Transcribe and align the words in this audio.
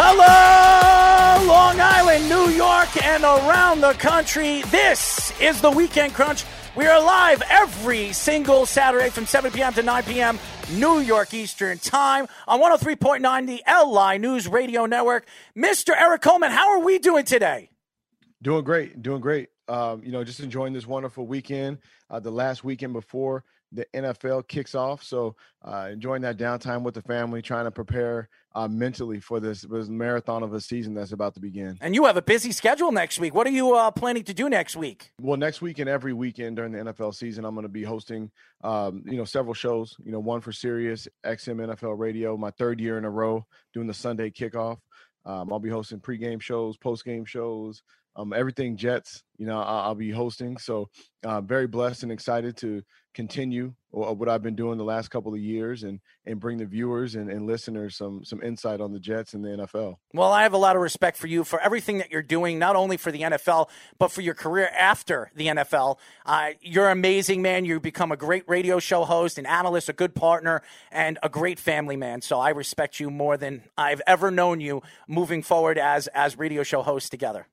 Hello, 0.00 1.44
Long 1.48 1.80
Island, 1.80 2.28
New 2.28 2.50
York, 2.50 3.04
and 3.04 3.24
around 3.24 3.80
the 3.80 3.94
country. 3.94 4.62
This 4.70 5.32
is 5.40 5.60
the 5.60 5.72
Weekend 5.72 6.14
Crunch. 6.14 6.44
We 6.76 6.86
are 6.86 7.02
live 7.02 7.42
every 7.50 8.12
single 8.12 8.64
Saturday 8.64 9.10
from 9.10 9.26
7 9.26 9.50
p.m. 9.50 9.72
to 9.74 9.82
9 9.82 10.04
p.m. 10.04 10.38
New 10.74 11.00
York 11.00 11.34
Eastern 11.34 11.78
Time 11.78 12.28
on 12.46 12.60
103.9, 12.60 13.46
the 13.48 13.60
LI 13.68 14.18
News 14.18 14.46
Radio 14.46 14.86
Network. 14.86 15.26
Mr. 15.56 15.94
Eric 16.00 16.22
Coleman, 16.22 16.52
how 16.52 16.78
are 16.78 16.84
we 16.84 17.00
doing 17.00 17.24
today? 17.24 17.68
Doing 18.40 18.62
great, 18.62 19.02
doing 19.02 19.20
great. 19.20 19.48
Um, 19.66 20.04
you 20.04 20.12
know, 20.12 20.22
just 20.22 20.38
enjoying 20.38 20.74
this 20.74 20.86
wonderful 20.86 21.26
weekend. 21.26 21.78
Uh, 22.08 22.20
the 22.20 22.30
last 22.30 22.62
weekend 22.62 22.92
before 22.92 23.42
the 23.72 23.84
NFL 23.92 24.46
kicks 24.46 24.76
off, 24.76 25.02
so 25.02 25.34
uh, 25.62 25.88
enjoying 25.90 26.22
that 26.22 26.38
downtime 26.38 26.82
with 26.82 26.94
the 26.94 27.02
family, 27.02 27.42
trying 27.42 27.64
to 27.64 27.72
prepare 27.72 28.28
uh, 28.58 28.66
mentally 28.66 29.20
for 29.20 29.38
this, 29.38 29.62
this 29.62 29.88
marathon 29.88 30.42
of 30.42 30.52
a 30.52 30.60
season 30.60 30.92
that's 30.92 31.12
about 31.12 31.32
to 31.34 31.40
begin. 31.40 31.78
And 31.80 31.94
you 31.94 32.06
have 32.06 32.16
a 32.16 32.22
busy 32.22 32.50
schedule 32.50 32.90
next 32.90 33.20
week. 33.20 33.32
What 33.32 33.46
are 33.46 33.50
you 33.50 33.76
uh, 33.76 33.92
planning 33.92 34.24
to 34.24 34.34
do 34.34 34.48
next 34.48 34.74
week? 34.74 35.12
Well, 35.20 35.36
next 35.36 35.62
week 35.62 35.78
and 35.78 35.88
every 35.88 36.12
weekend 36.12 36.56
during 36.56 36.72
the 36.72 36.78
NFL 36.78 37.14
season, 37.14 37.44
I'm 37.44 37.54
going 37.54 37.66
to 37.66 37.68
be 37.68 37.84
hosting, 37.84 38.32
um, 38.64 39.04
you 39.06 39.16
know, 39.16 39.24
several 39.24 39.54
shows. 39.54 39.94
You 40.04 40.10
know, 40.10 40.18
one 40.18 40.40
for 40.40 40.50
Sirius 40.50 41.06
XM 41.24 41.72
NFL 41.72 41.98
Radio, 41.98 42.36
my 42.36 42.50
third 42.50 42.80
year 42.80 42.98
in 42.98 43.04
a 43.04 43.10
row 43.10 43.46
doing 43.74 43.86
the 43.86 43.94
Sunday 43.94 44.30
kickoff. 44.30 44.78
Um, 45.24 45.52
I'll 45.52 45.60
be 45.60 45.70
hosting 45.70 46.00
pregame 46.00 46.42
shows, 46.42 46.76
postgame 46.76 47.28
shows, 47.28 47.82
um, 48.16 48.32
everything 48.32 48.76
Jets. 48.76 49.22
You 49.36 49.46
know, 49.46 49.60
I'll, 49.60 49.80
I'll 49.86 49.94
be 49.94 50.10
hosting. 50.10 50.58
So, 50.58 50.88
uh, 51.24 51.42
very 51.42 51.68
blessed 51.68 52.02
and 52.02 52.10
excited 52.10 52.56
to 52.56 52.82
continue 53.18 53.74
what 53.90 54.28
I've 54.28 54.44
been 54.44 54.54
doing 54.54 54.78
the 54.78 54.84
last 54.84 55.08
couple 55.08 55.34
of 55.34 55.40
years 55.40 55.82
and 55.82 55.98
and 56.24 56.38
bring 56.38 56.58
the 56.58 56.66
viewers 56.66 57.16
and, 57.16 57.28
and 57.28 57.48
listeners 57.48 57.96
some 57.96 58.24
some 58.24 58.40
insight 58.44 58.80
on 58.80 58.92
the 58.92 59.00
Jets 59.00 59.34
and 59.34 59.44
the 59.44 59.48
NFL. 59.48 59.96
Well, 60.14 60.32
I 60.32 60.44
have 60.44 60.52
a 60.52 60.58
lot 60.58 60.76
of 60.76 60.82
respect 60.82 61.16
for 61.16 61.26
you 61.26 61.42
for 61.42 61.58
everything 61.60 61.98
that 61.98 62.12
you're 62.12 62.22
doing, 62.22 62.60
not 62.60 62.76
only 62.76 62.96
for 62.96 63.10
the 63.10 63.22
NFL 63.22 63.70
but 63.98 64.12
for 64.12 64.20
your 64.20 64.34
career 64.34 64.70
after 64.72 65.32
the 65.34 65.48
NFL. 65.48 65.96
Uh, 66.24 66.50
you're 66.60 66.90
amazing, 66.90 67.42
man. 67.42 67.64
You 67.64 67.80
become 67.80 68.12
a 68.12 68.16
great 68.16 68.44
radio 68.46 68.78
show 68.78 69.04
host, 69.04 69.36
an 69.36 69.46
analyst, 69.46 69.88
a 69.88 69.92
good 69.92 70.14
partner, 70.14 70.62
and 70.92 71.18
a 71.20 71.28
great 71.28 71.58
family 71.58 71.96
man. 71.96 72.22
So 72.22 72.38
I 72.38 72.50
respect 72.50 73.00
you 73.00 73.10
more 73.10 73.36
than 73.36 73.64
I've 73.76 74.02
ever 74.06 74.30
known 74.30 74.60
you 74.60 74.80
moving 75.08 75.42
forward 75.42 75.76
as 75.76 76.06
as 76.08 76.38
radio 76.38 76.62
show 76.62 76.82
hosts 76.82 77.10
together. 77.10 77.48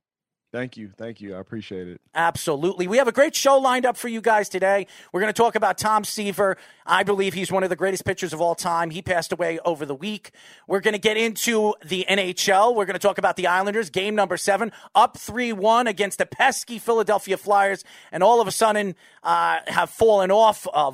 Thank 0.56 0.78
you. 0.78 0.90
Thank 0.96 1.20
you. 1.20 1.36
I 1.36 1.40
appreciate 1.40 1.90
it. 1.90 2.00
Absolutely. 2.16 2.88
We 2.88 2.96
have 2.96 3.10
a 3.10 3.12
great 3.12 3.36
show 3.36 3.58
lined 3.58 3.86
up 3.86 3.98
for 3.98 4.08
you 4.08 4.22
guys 4.22 4.48
today. 4.48 4.88
We're 5.12 5.20
going 5.20 5.34
to 5.34 5.38
talk 5.38 5.56
about 5.56 5.78
Tom 5.78 6.06
Seaver. 6.06 6.56
I 6.86 7.04
believe 7.04 7.34
he's 7.34 7.52
one 7.52 7.64
of 7.64 7.70
the 7.70 7.76
greatest 7.76 8.06
pitchers 8.06 8.32
of 8.32 8.40
all 8.40 8.56
time. 8.56 8.90
He 8.92 9.02
passed 9.02 9.34
away 9.34 9.60
over 9.66 9.86
the 9.86 9.94
week. 9.94 10.32
We're 10.66 10.80
going 10.80 10.94
to 10.94 11.00
get 11.00 11.18
into 11.18 11.74
the 11.84 12.06
NHL. 12.08 12.74
We're 12.74 12.86
going 12.86 12.94
to 12.94 13.00
talk 13.00 13.18
about 13.18 13.36
the 13.36 13.48
Islanders, 13.48 13.90
game 13.90 14.16
number 14.16 14.38
seven, 14.38 14.72
up 14.94 15.18
3 15.18 15.52
1 15.52 15.88
against 15.88 16.20
the 16.20 16.26
pesky 16.26 16.80
Philadelphia 16.80 17.36
Flyers, 17.36 17.84
and 18.14 18.24
all 18.24 18.40
of 18.40 18.48
a 18.48 18.52
sudden 18.52 18.96
uh, 19.24 19.58
have 19.68 19.90
fallen 19.90 20.32
off. 20.32 20.68
Uh, 20.74 20.92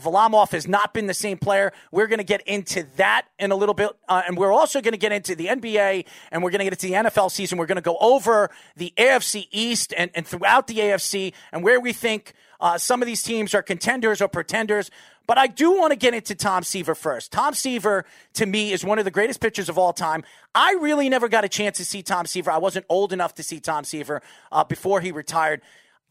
has 0.52 0.68
not 0.68 0.92
been 0.92 1.06
the 1.06 1.14
same 1.14 1.38
player. 1.38 1.72
We're 1.92 2.08
going 2.08 2.18
to 2.18 2.24
get 2.24 2.42
into 2.48 2.88
that 2.96 3.28
in 3.38 3.52
a 3.52 3.56
little 3.56 3.76
bit. 3.76 3.92
Uh, 4.08 4.24
and 4.26 4.36
we're 4.38 4.52
also 4.52 4.82
going 4.82 4.94
to 4.94 4.98
get 4.98 5.12
into 5.12 5.36
the 5.36 5.48
NBA, 5.48 6.06
and 6.32 6.42
we're 6.42 6.50
going 6.50 6.60
to 6.60 6.66
get 6.66 6.74
into 6.74 6.88
the 6.88 7.10
NFL 7.10 7.30
season. 7.30 7.60
We're 7.60 7.68
going 7.68 7.76
to 7.76 7.82
go 7.82 7.98
over 8.00 8.50
the 8.76 8.92
AFC 8.98 9.51
East 9.52 9.94
and, 9.98 10.12
and 10.14 10.26
throughout 10.26 10.68
the 10.68 10.76
AFC 10.76 11.34
and 11.52 11.64
where 11.64 11.80
we 11.80 11.94
think 11.94 12.34
uh, 12.60 12.78
some 12.78 13.02
of 13.02 13.06
these 13.06 13.24
teams 13.24 13.54
are 13.54 13.64
contenders 13.64 14.22
or 14.22 14.28
pretenders. 14.28 14.92
But 15.28 15.38
I 15.38 15.48
do 15.48 15.78
want 15.78 15.92
to 15.92 15.96
get 15.96 16.14
into 16.14 16.36
Tom 16.36 16.64
Seaver 16.64 16.96
first. 16.96 17.32
Tom 17.32 17.54
Seaver, 17.54 18.06
to 18.34 18.46
me, 18.46 18.72
is 18.72 18.84
one 18.84 19.00
of 19.00 19.06
the 19.06 19.12
greatest 19.12 19.40
pitchers 19.40 19.70
of 19.70 19.78
all 19.78 19.94
time. 19.94 20.24
I 20.54 20.74
really 20.74 21.10
never 21.10 21.30
got 21.30 21.46
a 21.46 21.50
chance 21.50 21.78
to 21.78 21.86
see 21.86 22.04
Tom 22.04 22.26
Seaver. 22.26 22.52
I 22.52 22.58
wasn't 22.58 22.86
old 22.90 23.14
enough 23.14 23.36
to 23.36 23.44
see 23.44 23.60
Tom 23.60 23.84
Seaver 23.84 24.22
uh, 24.52 24.64
before 24.64 25.02
he 25.02 25.12
retired. 25.12 25.62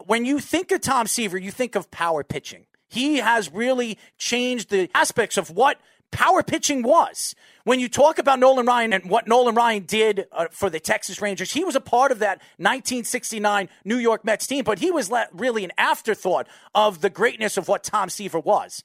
When 0.07 0.25
you 0.25 0.39
think 0.39 0.71
of 0.73 0.81
Tom 0.81 1.07
Seaver, 1.07 1.37
you 1.37 1.51
think 1.51 1.75
of 1.75 1.91
power 1.91 2.25
pitching. 2.25 2.67
He 2.89 3.19
has 3.19 3.53
really 3.53 3.99
changed 4.17 4.71
the 4.71 4.91
aspects 4.95 5.37
of 5.37 5.51
what 5.51 5.79
power 6.11 6.43
pitching 6.43 6.83
was. 6.83 7.35
When 7.65 7.79
you 7.81 7.89
talk 7.89 8.19
about 8.19 8.39
Nolan 8.39 8.67
Ryan 8.67 8.93
and 8.93 9.11
what 9.11 9.29
Nolan 9.29 9.55
Ryan 9.55 9.85
did 9.85 10.27
uh, 10.33 10.47
for 10.51 10.71
the 10.71 10.81
Texas 10.81 11.21
Rangers, 11.21 11.53
he 11.53 11.65
was 11.65 11.77
a 11.77 11.81
part 11.81 12.11
of 12.11 12.21
that 12.21 12.39
1969 12.57 13.69
New 13.85 13.97
York 13.97 14.25
Mets 14.25 14.47
team, 14.47 14.65
but 14.65 14.79
he 14.79 14.91
was 14.91 15.11
really 15.33 15.65
an 15.65 15.73
afterthought 15.77 16.47
of 16.75 17.01
the 17.01 17.11
greatness 17.11 17.57
of 17.57 17.69
what 17.69 17.85
Tom 17.85 18.09
Seaver 18.09 18.41
was. 18.41 18.83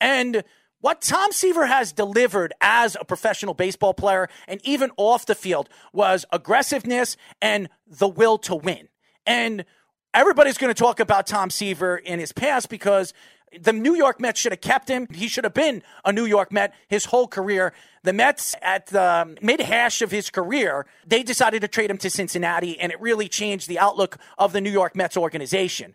And 0.00 0.44
what 0.82 1.00
Tom 1.00 1.30
Seaver 1.30 1.66
has 1.66 1.92
delivered 1.92 2.52
as 2.60 2.96
a 3.00 3.04
professional 3.04 3.54
baseball 3.54 3.94
player 3.94 4.28
and 4.48 4.60
even 4.64 4.90
off 4.96 5.26
the 5.26 5.36
field 5.36 5.68
was 5.92 6.24
aggressiveness 6.32 7.16
and 7.40 7.68
the 7.86 8.08
will 8.08 8.36
to 8.38 8.56
win. 8.56 8.88
And 9.24 9.64
everybody's 10.12 10.58
going 10.58 10.74
to 10.74 10.78
talk 10.78 10.98
about 10.98 11.28
Tom 11.28 11.50
Seaver 11.50 11.96
in 11.96 12.18
his 12.18 12.32
past 12.32 12.68
because 12.68 13.14
the 13.60 13.72
New 13.72 13.94
York 13.94 14.20
Mets 14.20 14.40
should 14.40 14.52
have 14.52 14.60
kept 14.60 14.88
him. 14.88 15.06
He 15.12 15.28
should 15.28 15.44
have 15.44 15.54
been 15.54 15.82
a 16.04 16.12
New 16.12 16.24
York 16.24 16.52
Met 16.52 16.74
his 16.88 17.06
whole 17.06 17.26
career. 17.26 17.72
The 18.02 18.12
Mets, 18.12 18.54
at 18.62 18.94
um, 18.94 19.34
the 19.34 19.46
mid 19.46 19.60
hash 19.60 20.02
of 20.02 20.10
his 20.10 20.30
career, 20.30 20.86
they 21.06 21.22
decided 21.22 21.60
to 21.62 21.68
trade 21.68 21.90
him 21.90 21.98
to 21.98 22.10
Cincinnati, 22.10 22.78
and 22.80 22.90
it 22.90 23.00
really 23.00 23.28
changed 23.28 23.68
the 23.68 23.78
outlook 23.78 24.18
of 24.38 24.52
the 24.52 24.60
New 24.60 24.70
York 24.70 24.96
Mets 24.96 25.16
organization. 25.16 25.94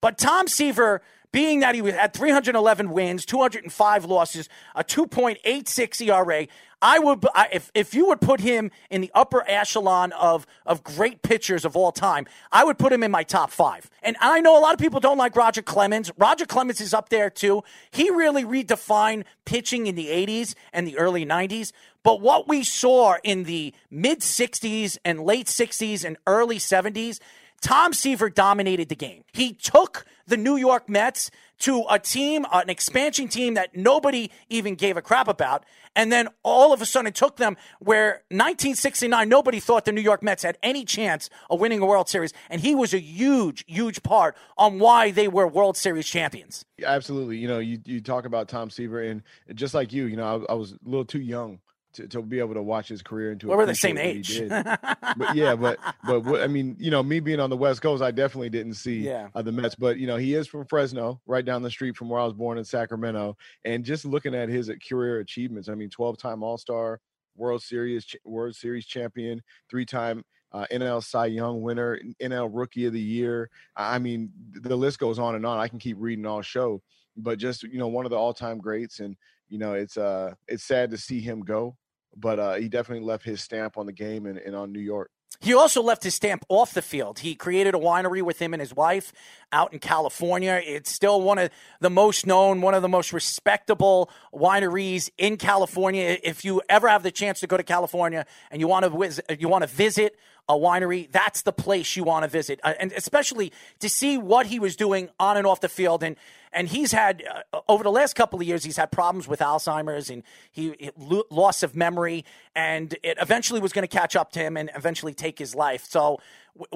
But 0.00 0.18
Tom 0.18 0.48
Seaver, 0.48 1.02
being 1.32 1.60
that 1.60 1.74
he 1.74 1.80
had 1.90 2.12
311 2.12 2.90
wins, 2.90 3.24
205 3.24 4.04
losses, 4.04 4.48
a 4.74 4.82
2.86 4.82 6.08
ERA, 6.08 6.46
I 6.82 6.98
would 6.98 7.26
if 7.52 7.70
if 7.74 7.94
you 7.94 8.06
would 8.06 8.20
put 8.20 8.40
him 8.40 8.70
in 8.88 9.02
the 9.02 9.10
upper 9.14 9.44
echelon 9.46 10.12
of 10.12 10.46
of 10.64 10.82
great 10.82 11.20
pitchers 11.22 11.64
of 11.64 11.76
all 11.76 11.92
time, 11.92 12.26
I 12.50 12.64
would 12.64 12.78
put 12.78 12.92
him 12.92 13.02
in 13.02 13.10
my 13.10 13.22
top 13.22 13.50
five. 13.50 13.90
And 14.02 14.16
I 14.20 14.40
know 14.40 14.58
a 14.58 14.60
lot 14.60 14.72
of 14.72 14.80
people 14.80 14.98
don't 14.98 15.18
like 15.18 15.36
Roger 15.36 15.60
Clemens. 15.60 16.10
Roger 16.16 16.46
Clemens 16.46 16.80
is 16.80 16.94
up 16.94 17.10
there 17.10 17.28
too. 17.28 17.62
He 17.90 18.08
really 18.08 18.44
redefined 18.44 19.24
pitching 19.44 19.88
in 19.88 19.94
the 19.94 20.06
80s 20.06 20.54
and 20.72 20.86
the 20.86 20.96
early 20.96 21.26
90s. 21.26 21.72
But 22.02 22.22
what 22.22 22.48
we 22.48 22.64
saw 22.64 23.16
in 23.22 23.44
the 23.44 23.74
mid 23.90 24.20
60s 24.20 24.96
and 25.04 25.20
late 25.20 25.48
60s 25.48 26.02
and 26.02 26.16
early 26.26 26.56
70s, 26.56 27.20
Tom 27.60 27.92
Seaver 27.92 28.30
dominated 28.30 28.88
the 28.88 28.96
game. 28.96 29.24
He 29.32 29.52
took 29.52 30.06
the 30.26 30.36
New 30.36 30.56
York 30.56 30.88
Mets 30.88 31.30
to 31.60 31.84
a 31.90 31.98
team, 31.98 32.46
an 32.52 32.70
expansion 32.70 33.28
team 33.28 33.54
that 33.54 33.76
nobody 33.76 34.30
even 34.48 34.74
gave 34.74 34.96
a 34.96 35.02
crap 35.02 35.28
about. 35.28 35.64
And 35.94 36.10
then 36.10 36.28
all 36.42 36.72
of 36.72 36.80
a 36.80 36.86
sudden 36.86 37.08
it 37.08 37.14
took 37.14 37.36
them 37.36 37.56
where 37.80 38.22
1969, 38.30 39.28
nobody 39.28 39.60
thought 39.60 39.84
the 39.84 39.92
New 39.92 40.00
York 40.00 40.22
Mets 40.22 40.42
had 40.42 40.56
any 40.62 40.84
chance 40.84 41.28
of 41.50 41.60
winning 41.60 41.80
a 41.80 41.86
World 41.86 42.08
Series. 42.08 42.32
And 42.48 42.62
he 42.62 42.74
was 42.74 42.94
a 42.94 43.00
huge, 43.00 43.64
huge 43.66 44.02
part 44.02 44.36
on 44.56 44.78
why 44.78 45.10
they 45.10 45.28
were 45.28 45.46
World 45.46 45.76
Series 45.76 46.06
champions. 46.06 46.64
Absolutely. 46.82 47.36
You 47.36 47.48
know, 47.48 47.58
you, 47.58 47.78
you 47.84 48.00
talk 48.00 48.24
about 48.24 48.48
Tom 48.48 48.70
Seaver, 48.70 49.02
and 49.02 49.22
just 49.54 49.74
like 49.74 49.92
you, 49.92 50.06
you 50.06 50.16
know, 50.16 50.46
I, 50.48 50.52
I 50.52 50.54
was 50.54 50.72
a 50.72 50.78
little 50.84 51.04
too 51.04 51.20
young 51.20 51.58
to, 51.94 52.06
to 52.08 52.22
be 52.22 52.38
able 52.38 52.54
to 52.54 52.62
watch 52.62 52.88
his 52.88 53.02
career 53.02 53.32
into. 53.32 53.48
Well, 53.48 53.58
we're 53.58 53.66
the 53.66 53.74
same 53.74 53.98
age. 53.98 54.40
but 54.48 55.34
yeah, 55.34 55.54
but 55.54 55.78
but 56.04 56.20
what, 56.20 56.42
I 56.42 56.46
mean, 56.46 56.76
you 56.78 56.90
know, 56.90 57.02
me 57.02 57.20
being 57.20 57.40
on 57.40 57.50
the 57.50 57.56
West 57.56 57.82
Coast, 57.82 58.02
I 58.02 58.10
definitely 58.10 58.50
didn't 58.50 58.74
see 58.74 59.00
yeah. 59.00 59.28
uh, 59.34 59.42
the 59.42 59.52
Mets. 59.52 59.74
But 59.74 59.98
you 59.98 60.06
know, 60.06 60.16
he 60.16 60.34
is 60.34 60.46
from 60.46 60.66
Fresno, 60.66 61.20
right 61.26 61.44
down 61.44 61.62
the 61.62 61.70
street 61.70 61.96
from 61.96 62.08
where 62.08 62.20
I 62.20 62.24
was 62.24 62.34
born 62.34 62.58
in 62.58 62.64
Sacramento. 62.64 63.36
And 63.64 63.84
just 63.84 64.04
looking 64.04 64.34
at 64.34 64.48
his 64.48 64.70
career 64.88 65.20
achievements, 65.20 65.68
I 65.68 65.74
mean, 65.74 65.90
twelve-time 65.90 66.42
All 66.42 66.58
Star, 66.58 67.00
World 67.36 67.62
Series 67.62 68.06
World 68.24 68.54
Series 68.54 68.86
champion, 68.86 69.42
three-time. 69.70 70.24
Uh, 70.52 70.66
NL 70.72 71.00
Cy 71.00 71.26
Young 71.26 71.62
winner, 71.62 72.00
NL 72.20 72.50
Rookie 72.52 72.86
of 72.86 72.92
the 72.92 73.00
Year. 73.00 73.48
I 73.76 74.00
mean, 74.00 74.32
the 74.50 74.74
list 74.74 74.98
goes 74.98 75.16
on 75.16 75.36
and 75.36 75.46
on. 75.46 75.60
I 75.60 75.68
can 75.68 75.78
keep 75.78 75.96
reading 76.00 76.26
all 76.26 76.42
show, 76.42 76.82
but 77.16 77.38
just 77.38 77.62
you 77.62 77.78
know, 77.78 77.86
one 77.86 78.04
of 78.04 78.10
the 78.10 78.16
all-time 78.16 78.58
greats, 78.58 78.98
and 78.98 79.14
you 79.48 79.58
know, 79.58 79.74
it's 79.74 79.96
uh, 79.96 80.34
it's 80.48 80.64
sad 80.64 80.90
to 80.90 80.98
see 80.98 81.20
him 81.20 81.42
go 81.42 81.76
but 82.16 82.38
uh, 82.38 82.54
he 82.54 82.68
definitely 82.68 83.04
left 83.04 83.24
his 83.24 83.42
stamp 83.42 83.76
on 83.76 83.86
the 83.86 83.92
game 83.92 84.26
and, 84.26 84.38
and 84.38 84.54
on 84.54 84.72
New 84.72 84.80
York. 84.80 85.10
He 85.38 85.54
also 85.54 85.82
left 85.82 86.02
his 86.02 86.14
stamp 86.14 86.44
off 86.48 86.74
the 86.74 86.82
field. 86.82 87.20
He 87.20 87.34
created 87.34 87.74
a 87.74 87.78
winery 87.78 88.20
with 88.20 88.40
him 88.40 88.52
and 88.52 88.60
his 88.60 88.74
wife 88.74 89.12
out 89.52 89.72
in 89.72 89.78
California. 89.78 90.60
It's 90.62 90.90
still 90.90 91.22
one 91.22 91.38
of 91.38 91.50
the 91.80 91.88
most 91.88 92.26
known, 92.26 92.60
one 92.60 92.74
of 92.74 92.82
the 92.82 92.88
most 92.88 93.12
respectable 93.12 94.10
wineries 94.34 95.08
in 95.16 95.38
California. 95.38 96.18
If 96.22 96.44
you 96.44 96.60
ever 96.68 96.88
have 96.88 97.02
the 97.02 97.10
chance 97.10 97.40
to 97.40 97.46
go 97.46 97.56
to 97.56 97.62
California 97.62 98.26
and 98.50 98.60
you 98.60 98.68
want 98.68 98.84
to 98.84 99.36
you 99.38 99.48
want 99.48 99.62
to 99.62 99.68
visit 99.68 100.16
a 100.48 100.54
winery, 100.54 101.10
that's 101.10 101.42
the 101.42 101.52
place 101.52 101.96
you 101.96 102.04
want 102.04 102.24
to 102.24 102.28
visit, 102.28 102.60
uh, 102.62 102.74
and 102.78 102.92
especially 102.92 103.52
to 103.78 103.88
see 103.88 104.18
what 104.18 104.46
he 104.46 104.58
was 104.58 104.76
doing 104.76 105.08
on 105.18 105.36
and 105.36 105.46
off 105.46 105.60
the 105.60 105.68
field. 105.68 106.02
And 106.02 106.16
and 106.52 106.68
he's 106.68 106.92
had 106.92 107.22
uh, 107.52 107.60
over 107.68 107.84
the 107.84 107.90
last 107.90 108.14
couple 108.14 108.40
of 108.40 108.46
years, 108.46 108.64
he's 108.64 108.76
had 108.76 108.90
problems 108.90 109.28
with 109.28 109.40
Alzheimer's 109.40 110.10
and 110.10 110.22
he, 110.50 110.74
he 110.78 110.90
lo- 110.96 111.24
loss 111.30 111.62
of 111.62 111.76
memory, 111.76 112.24
and 112.54 112.96
it 113.02 113.18
eventually 113.20 113.60
was 113.60 113.72
going 113.72 113.86
to 113.86 113.96
catch 113.96 114.16
up 114.16 114.32
to 114.32 114.40
him 114.40 114.56
and 114.56 114.70
eventually 114.74 115.14
take 115.14 115.38
his 115.38 115.54
life. 115.54 115.84
So 115.84 116.20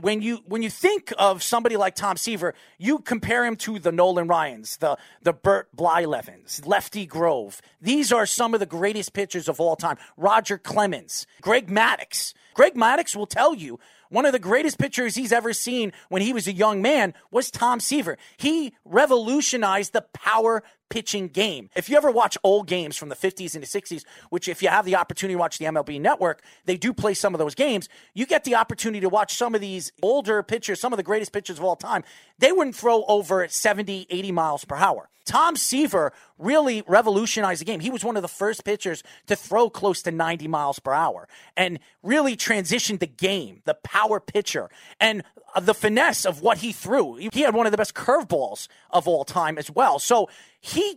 when 0.01 0.23
you 0.23 0.39
when 0.47 0.63
you 0.63 0.71
think 0.71 1.13
of 1.19 1.43
somebody 1.43 1.77
like 1.77 1.95
Tom 1.95 2.17
Seaver, 2.17 2.55
you 2.79 2.99
compare 2.99 3.45
him 3.45 3.57
to 3.57 3.79
the 3.79 3.93
Nolan 3.93 4.29
Ryans, 4.29 4.79
the 4.79 4.97
the 5.23 5.33
Bert 5.33 5.69
Blylevens, 5.77 6.67
Lefty 6.67 7.07
Grove. 7.07 7.61
These 7.81 8.13
are 8.13 8.27
some 8.27 8.55
of 8.55 8.61
the 8.61 8.67
greatest 8.67 9.13
pitchers 9.13 9.49
of 9.49 9.61
all 9.61 9.77
time. 9.77 9.97
Roger 10.17 10.59
Clemens, 10.59 11.27
Greg 11.41 11.69
Maddux. 11.69 12.35
Greg 12.55 12.75
Maddux 12.75 13.17
will 13.17 13.27
tell 13.27 13.55
you 13.55 13.79
one 14.11 14.27
of 14.27 14.33
the 14.33 14.39
greatest 14.39 14.79
pitchers 14.79 15.17
he's 15.17 15.33
ever 15.33 15.53
seen 15.53 15.93
when 16.09 16.23
he 16.23 16.33
was 16.33 16.47
a 16.47 16.53
young 16.53 16.81
man 16.81 17.15
was 17.33 17.51
Tom 17.51 17.81
Seaver. 17.81 18.17
He 18.37 18.73
revolutionized 18.85 19.93
the 19.93 20.03
power 20.13 20.63
pitching 20.89 21.29
game. 21.29 21.71
If 21.75 21.89
you 21.89 21.97
ever 21.97 22.11
watch 22.11 22.39
old 22.45 22.67
games 22.67 22.97
from 22.97 23.09
the 23.09 23.17
50s 23.17 23.55
and 23.55 23.63
the 23.63 23.67
60s, 23.67 24.05
which 24.31 24.49
if 24.49 24.63
you 24.63 24.69
have 24.69 24.85
the 24.85 24.97
opportunity 24.97 25.35
to 25.35 25.39
watch 25.39 25.59
the 25.59 25.65
MLB 25.67 26.01
network, 26.01 26.43
they 26.65 26.77
do 26.77 26.93
play 26.93 27.15
some 27.15 27.35
of 27.35 27.39
those 27.39 27.55
games, 27.55 27.89
you 28.15 28.27
get 28.27 28.45
the 28.45 28.55
opportunity 28.55 29.01
to 29.01 29.09
watch 29.09 29.35
some 29.35 29.55
of 29.55 29.61
these 29.61 29.93
older 30.03 30.43
pitchers, 30.43 30.81
some 30.81 30.93
of 30.93 30.97
the 30.97 31.03
greatest 31.03 31.33
pitchers 31.33 31.59
of 31.59 31.65
all 31.65 31.77
time. 31.77 32.05
They 32.39 32.53
wouldn't 32.53 32.77
throw 32.77 33.05
over 33.05 33.47
70, 33.49 34.07
80 34.11 34.33
miles 34.33 34.65
per 34.65 34.77
hour. 34.77 35.09
Tom 35.25 35.57
Seaver 35.57 36.13
really 36.39 36.83
revolutionized 36.87 37.61
the 37.61 37.65
game. 37.65 37.81
He 37.81 37.91
was 37.91 38.05
one 38.05 38.17
of 38.17 38.23
the 38.23 38.29
first 38.29 38.65
pitchers 38.65 39.03
to 39.27 39.37
throw 39.37 39.71
close 39.71 40.03
to 40.03 40.11
90 40.11 40.49
miles 40.49 40.79
per 40.79 40.93
hour 40.93 41.29
and 41.57 41.79
really 42.03 42.37
transitioned 42.37 42.99
the 42.99 43.07
game, 43.07 43.63
the 43.65 43.75
power 43.75 44.21
pitcher, 44.21 44.69
and 45.01 45.23
uh, 45.55 45.61
the 45.61 45.75
finesse 45.75 46.27
of 46.27 46.43
what 46.43 46.59
he 46.59 46.73
threw. 46.73 47.15
He 47.15 47.41
had 47.41 47.55
one 47.55 47.67
of 47.67 47.73
the 47.73 47.79
best 47.79 47.95
curveballs 47.95 48.69
of 48.91 49.09
all 49.09 49.25
time 49.25 49.57
as 49.57 49.71
well. 49.71 49.99
So 49.99 50.29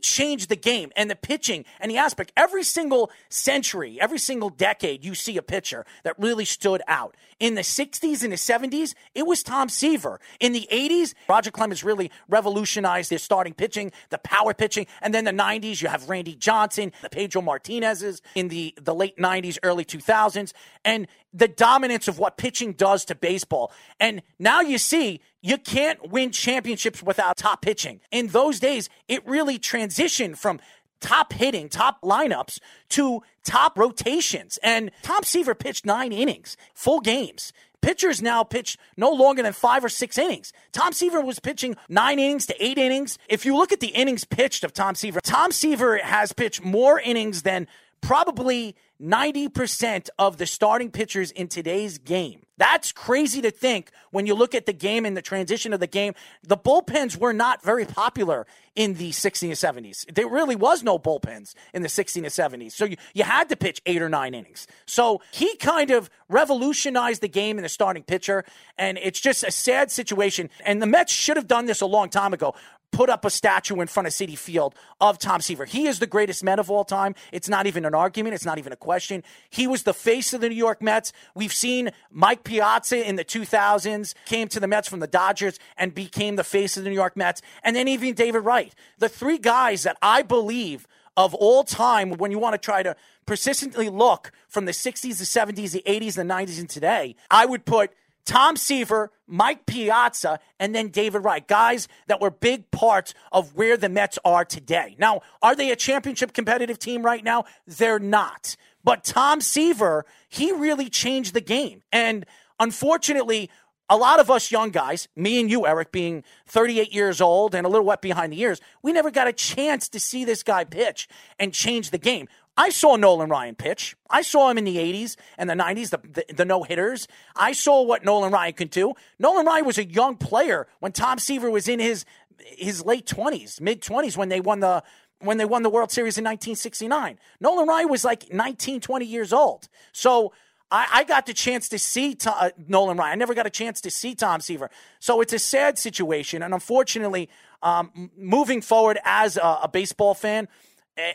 changed 0.02 0.50
the 0.50 0.56
game 0.56 0.92
and 0.96 1.10
the 1.10 1.16
pitching 1.16 1.66
and 1.80 1.92
the 1.92 1.98
aspect. 1.98 2.32
Every 2.36 2.64
single 2.64 3.12
century, 3.30 4.00
every 4.00 4.20
single 4.20 4.50
decade, 4.50 5.04
you 5.04 5.16
see 5.16 5.38
a 5.38 5.42
pitcher 5.42 5.86
that 6.04 6.18
really 6.20 6.46
stood 6.46 6.82
out. 6.88 7.16
In 7.40 7.56
the 7.56 7.62
60s 7.62 8.24
and 8.24 8.32
the 8.32 8.38
70s, 8.38 8.96
it 9.14 9.28
was 9.28 9.44
Tom 9.44 9.70
Seaver. 9.70 10.20
In 10.40 10.54
the 10.54 10.68
80s, 10.72 11.14
Roger 11.30 11.52
Clemens 11.52 11.84
really 11.84 12.12
revolutionized 12.28 13.12
his 13.12 13.22
starting 13.22 13.54
pitching, 13.54 13.92
the 14.10 14.18
power 14.18 14.54
pitching. 14.54 14.88
And 15.02 15.14
then 15.14 15.26
the 15.26 15.32
90s, 15.32 15.82
you 15.82 15.88
have 15.88 16.10
Randy 16.10 16.36
Johnson, 16.36 16.92
the 17.02 17.10
Pedro 17.10 17.42
Martinez's 17.42 18.22
in 18.34 18.48
the, 18.48 18.74
the 18.82 18.96
late 18.96 19.18
90s, 19.18 19.60
early 19.62 19.86
2000s. 19.86 20.54
And 20.84 21.08
the 21.32 21.48
dominance 21.48 22.08
of 22.08 22.18
what 22.18 22.38
pitching 22.38 22.74
does 22.74 23.06
to 23.06 23.16
baseball. 23.16 23.72
And 24.00 24.24
now 24.40 24.62
you 24.62 24.80
see 24.80 25.22
you 25.48 25.58
can't 25.58 26.12
win 26.12 26.32
championships 26.32 27.02
without 27.02 27.38
top 27.38 27.62
pitching. 27.62 28.02
In 28.12 28.28
those 28.28 28.60
days, 28.60 28.90
it 29.08 29.26
really 29.26 29.58
transitioned 29.58 30.38
from 30.38 30.60
top 31.00 31.32
hitting, 31.32 31.70
top 31.70 32.02
lineups 32.02 32.60
to 32.90 33.22
top 33.46 33.78
rotations. 33.78 34.60
And 34.62 34.92
Tom 35.04 35.24
Seaver 35.24 35.56
pitched 35.56 35.86
nine 35.86 36.12
innings, 36.12 36.58
full 36.74 37.00
games. 37.00 37.54
Pitchers 37.82 38.22
now 38.22 38.44
pitch 38.44 38.78
no 38.98 39.10
longer 39.10 39.42
than 39.42 39.54
five 39.54 39.86
or 39.86 39.90
six 39.90 40.18
innings. 40.18 40.52
Tom 40.74 40.92
Seaver 40.92 41.22
was 41.22 41.40
pitching 41.40 41.78
nine 41.88 42.20
innings 42.20 42.46
to 42.48 42.64
eight 42.64 42.78
innings. 42.78 43.18
If 43.30 43.46
you 43.46 43.56
look 43.56 43.72
at 43.72 43.80
the 43.80 43.88
innings 43.88 44.26
pitched 44.26 44.66
of 44.66 44.74
Tom 44.74 44.96
Seaver, 44.96 45.22
Tom 45.22 45.54
Seaver 45.54 46.00
has 46.00 46.34
pitched 46.34 46.62
more 46.62 47.00
innings 47.00 47.44
than 47.44 47.68
probably 48.02 48.76
90% 49.02 50.10
of 50.18 50.38
the 50.38 50.46
starting 50.46 50.92
pitchers 50.92 51.32
in 51.32 51.48
today's 51.48 51.98
game. 51.98 52.42
That's 52.58 52.92
crazy 52.92 53.42
to 53.42 53.52
think 53.52 53.92
when 54.10 54.26
you 54.26 54.34
look 54.34 54.56
at 54.56 54.66
the 54.66 54.74
game 54.74 55.06
and 55.06 55.16
the 55.16 55.22
transition 55.22 55.74
of 55.74 55.80
the 55.80 55.88
game. 55.88 56.16
The 56.42 56.58
bullpens 56.58 57.16
were 57.16 57.34
not 57.34 57.64
very 57.64 57.86
popular 57.86 58.48
in 58.76 58.96
the 58.96 59.12
60s 59.12 59.44
and 59.44 59.86
70s. 59.86 60.12
There 60.14 60.28
really 60.28 60.56
was 60.56 60.82
no 60.82 60.98
bullpens 60.98 61.54
in 61.74 61.84
the 61.84 61.88
60s 61.88 62.16
and 62.16 62.26
70s. 62.26 62.72
So 62.72 62.86
you, 62.86 62.98
you 63.14 63.24
had 63.24 63.50
to 63.50 63.56
pitch 63.56 63.82
eight 63.86 64.02
or 64.02 64.10
nine 64.10 64.34
innings. 64.34 64.66
So 64.88 65.22
he 65.32 65.56
kind 65.58 65.92
of 65.92 66.10
revolutionized 66.30 67.22
the 67.22 67.28
game 67.28 67.58
in 67.58 67.64
the 67.64 67.70
starting 67.70 68.04
pitcher. 68.04 68.44
And 68.78 68.98
it's 68.98 69.20
just 69.20 69.44
a 69.44 69.52
sad 69.52 69.92
situation. 69.92 70.50
And 70.66 70.82
the 70.82 70.88
Mets 70.88 71.14
should 71.14 71.38
have 71.38 71.48
done 71.48 71.68
this 71.68 71.82
a 71.82 71.86
long 71.86 72.10
time 72.10 72.34
ago 72.34 72.56
put 72.92 73.10
up 73.10 73.26
a 73.26 73.30
statue 73.30 73.80
in 73.82 73.88
front 73.88 74.08
of 74.08 74.14
Citi 74.14 74.38
Field 74.38 74.74
of 75.00 75.20
Tom 75.20 75.42
Seaver. 75.42 75.66
He 75.66 75.88
is 75.88 76.00
the 76.00 76.08
greatest 76.08 76.44
Met 76.44 76.60
of 76.60 76.72
all 76.72 76.84
time. 76.84 77.16
It's 77.32 77.50
not 77.50 77.68
even 77.68 77.86
an 77.86 77.94
argument. 77.94 78.36
It's 78.36 78.46
not 78.46 78.58
even 78.58 78.72
a 78.72 78.78
question. 78.78 79.24
He 79.50 79.68
was 79.68 79.84
the 79.84 79.94
face 79.94 80.34
of 80.34 80.42
the 80.42 80.50
New 80.50 80.56
York 80.56 80.82
Mets. 80.82 81.14
We've 81.36 81.54
seen 81.54 81.92
Mike 82.12 82.44
Piazza 82.44 83.08
in 83.08 83.16
the 83.16 83.26
2000s 83.26 84.14
came 84.26 84.48
to 84.50 84.60
the 84.60 84.68
Mets 84.68 84.88
from 84.88 85.00
the 85.00 85.08
Dodgers 85.08 85.60
and 85.78 85.94
became 85.94 86.36
the 86.36 86.44
face 86.44 86.78
of 86.78 86.84
the 86.84 86.90
New 86.90 86.96
York 86.96 87.18
Mets. 87.18 87.42
And 87.64 87.76
then 87.76 87.88
even 87.88 88.14
David 88.14 88.40
Wright. 88.40 88.74
The 89.00 89.10
three 89.10 89.38
guys 89.38 89.84
that 89.84 89.98
I 90.02 90.22
believe 90.22 90.88
of 91.16 91.34
all 91.34 91.64
time 91.64 92.14
when 92.14 92.32
you 92.32 92.40
want 92.40 92.54
to 92.54 92.60
try 92.60 92.84
to 92.84 92.96
persistently 93.26 93.90
look 93.90 94.32
from 94.48 94.66
the 94.66 94.72
60s, 94.72 95.02
the 95.18 95.26
70s, 95.26 95.72
the 95.72 95.84
80s, 95.86 96.16
the 96.16 96.22
90s, 96.22 96.60
and 96.60 96.70
today, 96.70 97.16
I 97.30 97.46
would 97.46 97.66
put– 97.66 97.92
Tom 98.28 98.58
Seaver, 98.58 99.12
Mike 99.26 99.66
Piazza, 99.66 100.40
and 100.60 100.76
then 100.76 100.90
David 100.90 101.20
Wright, 101.20 101.48
guys 101.48 101.88
that 102.08 102.20
were 102.20 102.30
big 102.30 102.70
parts 102.72 103.14
of 103.32 103.56
where 103.56 103.78
the 103.78 103.88
Mets 103.88 104.20
are 104.26 104.44
today. 104.44 104.98
Now, 105.00 105.22
are 105.42 105.56
they 105.56 105.72
a 105.72 105.78
championship 105.78 106.34
competitive 106.34 106.78
team 106.78 107.04
right 107.04 107.24
now? 107.24 107.46
They're 107.66 108.00
not. 108.00 108.58
But 108.84 109.06
Tom 109.06 109.40
Seaver, 109.40 110.06
he 110.28 110.52
really 110.52 110.90
changed 110.90 111.34
the 111.34 111.42
game. 111.42 111.84
And 111.92 112.26
unfortunately, 112.60 113.50
a 113.90 113.96
lot 113.96 114.20
of 114.20 114.30
us 114.30 114.52
young 114.52 114.72
guys, 114.72 115.08
me 115.16 115.40
and 115.40 115.50
you, 115.50 115.66
Eric, 115.66 115.94
being 115.94 116.26
38 116.48 116.94
years 116.94 117.22
old 117.22 117.56
and 117.56 117.66
a 117.66 117.70
little 117.70 117.86
wet 117.86 118.02
behind 118.02 118.34
the 118.34 118.42
ears, 118.42 118.60
we 118.84 118.92
never 118.92 119.10
got 119.10 119.28
a 119.28 119.34
chance 119.34 119.88
to 119.90 120.02
see 120.02 120.26
this 120.26 120.44
guy 120.44 120.66
pitch 120.66 121.08
and 121.40 121.54
change 121.54 121.92
the 121.92 121.98
game. 121.98 122.28
I 122.58 122.70
saw 122.70 122.96
Nolan 122.96 123.30
Ryan 123.30 123.56
pitch. 123.56 123.96
I 124.10 124.24
saw 124.24 124.50
him 124.50 124.58
in 124.58 124.64
the 124.64 124.78
80s 124.78 125.16
and 125.38 125.50
the 125.50 125.54
90s, 125.54 125.92
the, 125.92 126.00
the, 126.04 126.34
the 126.34 126.46
no 126.46 126.64
hitters. 126.64 127.08
I 127.36 127.54
saw 127.54 127.84
what 127.84 128.04
Nolan 128.04 128.32
Ryan 128.32 128.54
could 128.54 128.72
do. 128.72 128.94
Nolan 129.20 129.46
Ryan 129.46 129.66
was 129.66 129.78
a 129.78 129.86
young 129.86 130.18
player 130.18 130.68
when 130.80 130.92
Tom 130.92 131.20
Seaver 131.20 131.52
was 131.52 131.68
in 131.68 131.80
his 131.80 132.04
his 132.40 132.86
late 132.86 133.08
20s, 133.08 133.60
mid 133.60 133.82
20s 133.82 134.16
when 134.16 134.30
they 134.30 134.40
won 134.40 134.60
the 134.60 134.84
when 135.20 135.38
they 135.38 135.46
won 135.46 135.64
the 135.64 135.70
World 135.70 135.92
Series 135.92 136.18
in 136.18 136.24
1969. 136.24 137.18
Nolan 137.40 137.68
Ryan 137.68 137.90
was 137.90 138.04
like 138.04 138.32
19, 138.32 138.82
20 138.82 139.06
years 139.06 139.34
old. 139.34 139.68
So 139.92 140.34
I, 140.70 140.88
I 140.94 141.04
got 141.04 141.26
the 141.26 141.34
chance 141.34 141.70
to 141.70 141.80
see 141.80 142.16
uh, 142.26 142.50
Nolan 142.68 142.98
Ryan. 142.98 143.14
I 143.14 143.16
never 143.16 143.34
got 143.34 143.48
a 143.48 143.52
chance 143.52 143.82
to 143.82 143.92
see 143.92 144.16
Tom 144.16 144.42
Seaver. 144.42 144.70
So 145.00 145.22
it's 145.22 145.34
a 145.34 145.40
sad 145.40 145.78
situation. 145.78 146.44
And 146.44 146.54
unfortunately, 146.54 147.30
um, 147.64 148.12
moving 148.18 148.62
forward 148.62 149.00
as 149.04 149.38
a, 149.38 149.60
a 149.64 149.70
baseball 149.72 150.14
fan, 150.14 150.48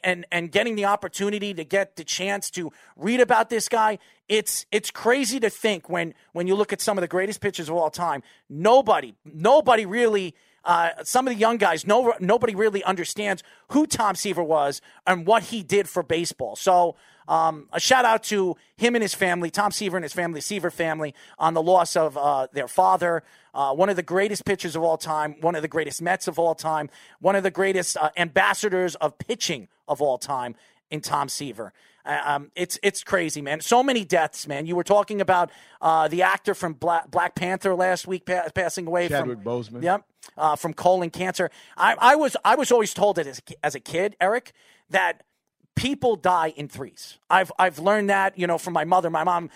and 0.03 0.27
and 0.31 0.51
getting 0.53 0.75
the 0.75 0.85
opportunity 0.85 1.55
to 1.55 1.65
get 1.65 1.97
the 1.97 2.05
chance 2.05 2.51
to 2.51 2.73
read 2.97 3.21
about 3.21 3.51
this 3.51 3.69
guy 3.69 3.99
it's 4.29 4.67
it's 4.71 4.91
crazy 4.91 5.41
to 5.41 5.51
think 5.51 5.89
when 5.89 6.15
when 6.33 6.47
you 6.47 6.55
look 6.55 6.73
at 6.73 6.81
some 6.81 6.97
of 6.97 7.03
the 7.03 7.09
greatest 7.09 7.41
pitchers 7.41 7.69
of 7.69 7.75
all 7.75 7.91
time 7.91 8.23
nobody 8.49 9.15
nobody 9.25 9.87
really 9.87 10.35
uh, 10.65 10.91
some 11.03 11.27
of 11.27 11.35
the 11.35 11.39
young 11.39 11.57
guys 11.57 11.87
no 11.87 12.15
nobody 12.21 12.55
really 12.55 12.85
understands 12.85 13.43
who 13.69 13.87
Tom 13.87 14.15
Seaver 14.15 14.43
was 14.43 14.81
and 15.07 15.27
what 15.27 15.45
he 15.45 15.63
did 15.63 15.89
for 15.89 16.03
baseball. 16.03 16.55
So 16.55 16.95
um, 17.29 17.69
a 17.73 17.81
shout 17.81 18.05
out 18.05 18.23
to 18.25 18.57
him 18.77 18.95
and 18.95 19.03
his 19.03 19.15
family, 19.15 19.51
Tom 19.51 19.73
Seaver 19.73 19.97
and 19.97 20.05
his 20.05 20.13
family, 20.13 20.41
Seaver 20.41 20.71
family, 20.71 21.15
on 21.39 21.55
the 21.55 21.63
loss 21.63 21.97
of 21.97 22.17
uh, 22.17 22.47
their 22.53 22.69
father, 22.69 23.23
uh, 23.55 23.73
one 23.73 23.89
of 23.89 23.97
the 23.97 24.03
greatest 24.03 24.45
pitchers 24.45 24.77
of 24.77 24.83
all 24.83 24.97
time, 24.97 25.37
one 25.41 25.55
of 25.55 25.63
the 25.63 25.69
greatest 25.69 26.03
Mets 26.03 26.27
of 26.29 26.39
all 26.39 26.55
time, 26.55 26.91
one 27.21 27.37
of 27.37 27.43
the 27.43 27.51
greatest 27.51 27.97
uh, 27.97 28.11
ambassadors 28.17 28.95
of 28.97 29.19
pitching 29.19 29.69
of 29.89 30.01
all 30.01 30.19
time 30.19 30.55
in 30.91 31.01
Tom 31.01 31.29
Seaver. 31.29 31.73
Uh, 32.05 32.21
um, 32.25 32.51
it's 32.57 32.79
it's 32.83 33.05
crazy, 33.05 33.41
man. 33.41 33.61
So 33.61 33.83
many 33.83 34.05
deaths, 34.05 34.49
man. 34.49 34.67
You 34.67 34.75
were 34.75 34.85
talking 34.85 35.21
about 35.21 35.51
uh, 35.81 36.09
the 36.09 36.23
actor 36.23 36.55
from 36.55 36.73
Black, 36.73 37.11
Black 37.11 37.35
Panther 37.35 37.75
last 37.75 38.07
week 38.07 38.27
pa- 38.27 38.49
passing 38.55 38.87
away. 38.87 39.09
Chadwick 39.09 39.43
from, 39.43 39.45
Boseman. 39.45 39.83
Yep, 39.83 40.05
uh, 40.37 40.57
from 40.57 40.75
colon 40.75 41.11
cancer. 41.11 41.51
I, 41.77 41.95
I 41.99 42.17
was 42.17 42.37
I 42.45 42.57
was 42.57 42.73
always 42.73 42.93
told 42.93 43.17
that 43.17 43.27
as, 43.27 43.41
as 43.63 43.75
a 43.75 43.81
kid, 43.81 44.17
Eric, 44.21 44.53
that 44.91 45.23
people 45.75 46.17
die 46.17 46.53
in 46.57 46.69
threes. 46.69 47.19
I've 47.31 47.51
I've 47.59 47.79
learned 47.79 48.11
that 48.11 48.39
you 48.39 48.47
know 48.47 48.59
from 48.59 48.73
my 48.73 48.85
mother. 48.85 49.11
My 49.11 49.25
mom, 49.25 49.51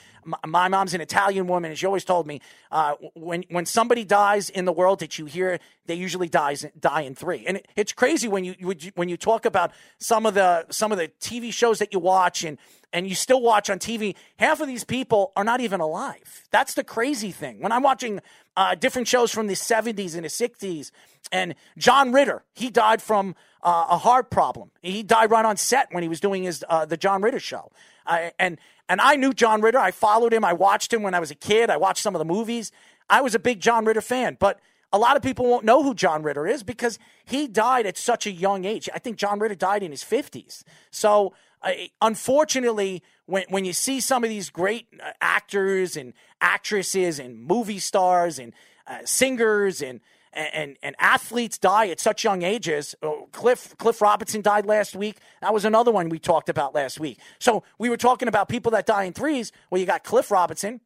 my, 0.46 0.68
mom's 0.68 0.94
an 0.94 1.00
Italian 1.00 1.46
woman, 1.46 1.70
and 1.70 1.78
she 1.78 1.87
always 1.87 2.04
told 2.04 2.26
me 2.26 2.40
uh, 2.70 2.94
when 3.14 3.44
when 3.50 3.66
somebody 3.66 4.04
dies 4.04 4.50
in 4.50 4.64
the 4.64 4.73
world 4.73 5.00
that 5.00 5.18
you 5.18 5.26
hear, 5.26 5.58
they 5.87 5.94
usually 5.94 6.28
dies 6.28 6.64
die 6.78 7.02
in 7.02 7.14
three. 7.14 7.44
And 7.46 7.58
it, 7.58 7.68
it's 7.76 7.92
crazy 7.92 8.28
when 8.28 8.44
you 8.44 8.54
when 8.94 9.08
you 9.08 9.16
talk 9.16 9.44
about 9.44 9.73
some 9.99 10.26
of 10.26 10.35
the 10.35 10.66
some 10.70 10.92
of 10.92 10.99
the 10.99 11.08
TV 11.20 11.52
shows 11.52 11.78
that 11.78 11.92
you 11.92 11.99
watch 11.99 12.44
and 12.44 12.58
and 12.92 13.06
you 13.06 13.14
still 13.14 13.42
watch 13.42 13.68
on 13.68 13.78
TV. 13.78 14.14
Half 14.38 14.61
of 14.61 14.68
these 14.68 14.85
people 14.85 15.32
are 15.37 15.44
not 15.44 15.61
even 15.61 15.80
alive. 15.80 16.46
That's 16.50 16.75
the 16.75 16.85
crazy 16.85 17.30
thing. 17.30 17.61
When 17.61 17.73
I'm 17.73 17.82
watching 17.82 18.20
uh, 18.56 18.75
different 18.75 19.06
shows 19.06 19.30
from 19.30 19.49
the 19.49 19.54
70s 19.54 20.14
and 20.14 20.25
the 20.25 20.28
60s, 20.28 20.90
and 21.32 21.54
John 21.76 22.12
Ritter, 22.12 22.44
he 22.54 22.70
died 22.70 23.02
from 23.02 23.35
uh, 23.66 23.87
a 23.90 23.99
heart 23.99 24.30
problem. 24.30 24.70
He 24.80 25.02
died 25.02 25.30
right 25.30 25.44
on 25.44 25.56
set 25.56 25.88
when 25.90 26.04
he 26.04 26.08
was 26.08 26.20
doing 26.20 26.44
his 26.44 26.64
uh, 26.68 26.87
the 26.87 26.96
John 26.96 27.20
Ritter 27.20 27.40
show. 27.40 27.73
Uh, 28.06 28.30
and 28.38 28.58
And 28.88 29.00
I 29.00 29.16
knew 29.16 29.32
John 29.32 29.61
Ritter. 29.61 29.78
I 29.78 29.90
followed 29.90 30.32
him. 30.32 30.44
I 30.44 30.52
watched 30.52 30.92
him 30.92 31.02
when 31.02 31.14
I 31.14 31.20
was 31.20 31.32
a 31.32 31.35
kid. 31.35 31.68
I 31.68 31.76
watched 31.76 32.02
some 32.02 32.14
of 32.14 32.20
the 32.20 32.25
movies. 32.25 32.70
I 33.11 33.20
was 33.20 33.35
a 33.35 33.40
big 33.40 33.61
John 33.61 33.85
Ritter 33.85 34.00
fan, 34.00 34.37
but 34.38 34.61
a 34.92 34.99
lot 34.99 35.16
of 35.16 35.23
people 35.23 35.46
won't 35.46 35.64
know 35.64 35.82
who 35.82 35.94
John 35.94 36.23
Ritter 36.23 36.46
is 36.46 36.62
because 36.62 36.99
he 37.25 37.49
died 37.49 37.87
at 37.87 37.99
such 37.99 38.25
a 38.26 38.30
young 38.30 38.64
age. 38.64 38.88
I 38.94 39.00
think 39.00 39.16
John 39.16 39.40
Ritter 39.40 39.56
died 39.56 39.82
in 39.82 39.90
his 39.90 40.04
50s. 40.04 40.62
So, 40.92 41.35
uh, 41.62 41.73
unfortunately, 42.00 43.02
when, 43.26 43.44
when 43.49 43.64
you 43.64 43.73
see 43.73 44.00
some 44.00 44.23
of 44.23 44.30
these 44.30 44.49
great 44.49 44.87
uh, 45.02 45.11
actors 45.20 45.96
and 45.96 46.14
actresses 46.40 47.18
and 47.18 47.44
movie 47.44 47.80
stars 47.80 48.38
and 48.38 48.52
uh, 48.87 48.99
singers 49.04 49.82
and 49.82 50.00
and, 50.36 50.76
and 50.82 50.94
athletes 50.98 51.58
die 51.58 51.88
at 51.88 51.98
such 51.98 52.24
young 52.24 52.42
ages. 52.42 52.94
Oh, 53.02 53.28
Cliff 53.32 53.74
Cliff 53.78 54.00
Robinson 54.00 54.42
died 54.42 54.66
last 54.66 54.94
week. 54.94 55.18
That 55.40 55.54
was 55.54 55.64
another 55.64 55.90
one 55.90 56.08
we 56.08 56.18
talked 56.18 56.48
about 56.48 56.74
last 56.74 57.00
week. 57.00 57.18
So 57.38 57.62
we 57.78 57.88
were 57.88 57.96
talking 57.96 58.28
about 58.28 58.48
people 58.48 58.70
that 58.72 58.86
die 58.86 59.04
in 59.04 59.12
threes. 59.12 59.52
Well, 59.70 59.80
you 59.80 59.86
got 59.86 60.04
Cliff 60.04 60.30
Robinson, 60.30 60.80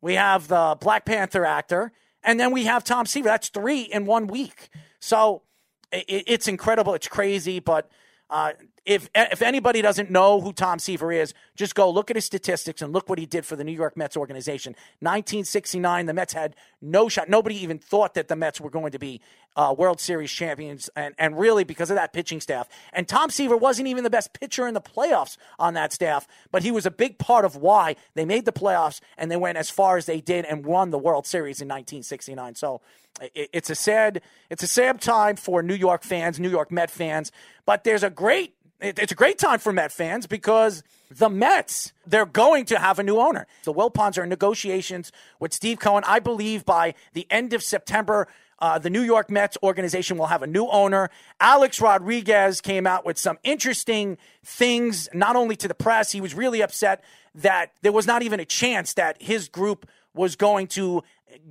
we 0.00 0.14
have 0.14 0.48
the 0.48 0.76
Black 0.80 1.04
Panther 1.04 1.44
actor, 1.44 1.92
and 2.22 2.40
then 2.40 2.52
we 2.52 2.64
have 2.64 2.84
Tom 2.84 3.06
Seaver. 3.06 3.28
That's 3.28 3.48
three 3.48 3.82
in 3.82 4.06
one 4.06 4.26
week. 4.26 4.70
So 4.98 5.42
it, 5.92 6.24
it's 6.26 6.48
incredible. 6.48 6.94
It's 6.94 7.08
crazy, 7.08 7.60
but 7.60 7.90
uh, 8.28 8.52
if 8.90 9.08
if 9.14 9.40
anybody 9.40 9.82
doesn't 9.82 10.10
know 10.10 10.40
who 10.40 10.52
Tom 10.52 10.80
Seaver 10.80 11.12
is, 11.12 11.32
just 11.54 11.76
go 11.76 11.88
look 11.88 12.10
at 12.10 12.16
his 12.16 12.24
statistics 12.24 12.82
and 12.82 12.92
look 12.92 13.08
what 13.08 13.20
he 13.20 13.26
did 13.26 13.46
for 13.46 13.54
the 13.54 13.62
New 13.62 13.72
York 13.72 13.96
Mets 13.96 14.16
organization. 14.16 14.72
1969, 14.98 16.06
the 16.06 16.12
Mets 16.12 16.32
had 16.32 16.56
no 16.82 17.08
shot. 17.08 17.28
Nobody 17.28 17.54
even 17.62 17.78
thought 17.78 18.14
that 18.14 18.26
the 18.26 18.34
Mets 18.34 18.60
were 18.60 18.68
going 18.68 18.90
to 18.90 18.98
be 18.98 19.20
uh, 19.54 19.72
World 19.78 20.00
Series 20.00 20.32
champions, 20.32 20.90
and 20.96 21.14
and 21.18 21.38
really 21.38 21.62
because 21.62 21.90
of 21.90 21.96
that 21.96 22.12
pitching 22.12 22.40
staff. 22.40 22.68
And 22.92 23.06
Tom 23.06 23.30
Seaver 23.30 23.56
wasn't 23.56 23.86
even 23.86 24.02
the 24.02 24.10
best 24.10 24.32
pitcher 24.32 24.66
in 24.66 24.74
the 24.74 24.80
playoffs 24.80 25.36
on 25.56 25.74
that 25.74 25.92
staff, 25.92 26.26
but 26.50 26.64
he 26.64 26.72
was 26.72 26.84
a 26.84 26.90
big 26.90 27.16
part 27.16 27.44
of 27.44 27.54
why 27.54 27.94
they 28.14 28.24
made 28.24 28.44
the 28.44 28.52
playoffs 28.52 29.00
and 29.16 29.30
they 29.30 29.36
went 29.36 29.56
as 29.56 29.70
far 29.70 29.98
as 29.98 30.06
they 30.06 30.20
did 30.20 30.44
and 30.46 30.66
won 30.66 30.90
the 30.90 30.98
World 30.98 31.28
Series 31.28 31.60
in 31.60 31.68
1969. 31.68 32.56
So 32.56 32.80
it's 33.20 33.70
a 33.70 33.74
sad 33.76 34.20
it's 34.48 34.64
a 34.64 34.66
sad 34.66 35.00
time 35.00 35.36
for 35.36 35.62
New 35.62 35.74
York 35.74 36.02
fans, 36.02 36.40
New 36.40 36.50
York 36.50 36.72
Met 36.72 36.90
fans, 36.90 37.30
but 37.66 37.84
there's 37.84 38.02
a 38.02 38.10
great 38.10 38.54
it's 38.80 39.12
a 39.12 39.14
great 39.14 39.38
time 39.38 39.58
for 39.58 39.72
Met 39.72 39.92
fans 39.92 40.26
because 40.26 40.82
the 41.10 41.28
Mets, 41.28 41.92
they're 42.06 42.26
going 42.26 42.64
to 42.66 42.78
have 42.78 42.98
a 42.98 43.02
new 43.02 43.18
owner. 43.18 43.46
The 43.64 43.72
Wilpons 43.72 44.16
are 44.18 44.22
in 44.22 44.28
negotiations 44.28 45.12
with 45.38 45.52
Steve 45.52 45.78
Cohen. 45.78 46.04
I 46.06 46.20
believe 46.20 46.64
by 46.64 46.94
the 47.12 47.26
end 47.30 47.52
of 47.52 47.62
September, 47.62 48.28
uh, 48.60 48.78
the 48.78 48.90
New 48.90 49.02
York 49.02 49.30
Mets 49.30 49.56
organization 49.62 50.18
will 50.18 50.26
have 50.26 50.42
a 50.42 50.46
new 50.46 50.66
owner. 50.66 51.10
Alex 51.40 51.80
Rodriguez 51.80 52.60
came 52.60 52.86
out 52.86 53.04
with 53.04 53.18
some 53.18 53.38
interesting 53.42 54.18
things, 54.44 55.08
not 55.12 55.36
only 55.36 55.56
to 55.56 55.68
the 55.68 55.74
press, 55.74 56.12
he 56.12 56.20
was 56.20 56.34
really 56.34 56.62
upset 56.62 57.02
that 57.34 57.72
there 57.82 57.92
was 57.92 58.06
not 58.06 58.22
even 58.22 58.40
a 58.40 58.44
chance 58.44 58.94
that 58.94 59.20
his 59.20 59.48
group 59.48 59.88
was 60.14 60.36
going 60.36 60.66
to 60.66 61.02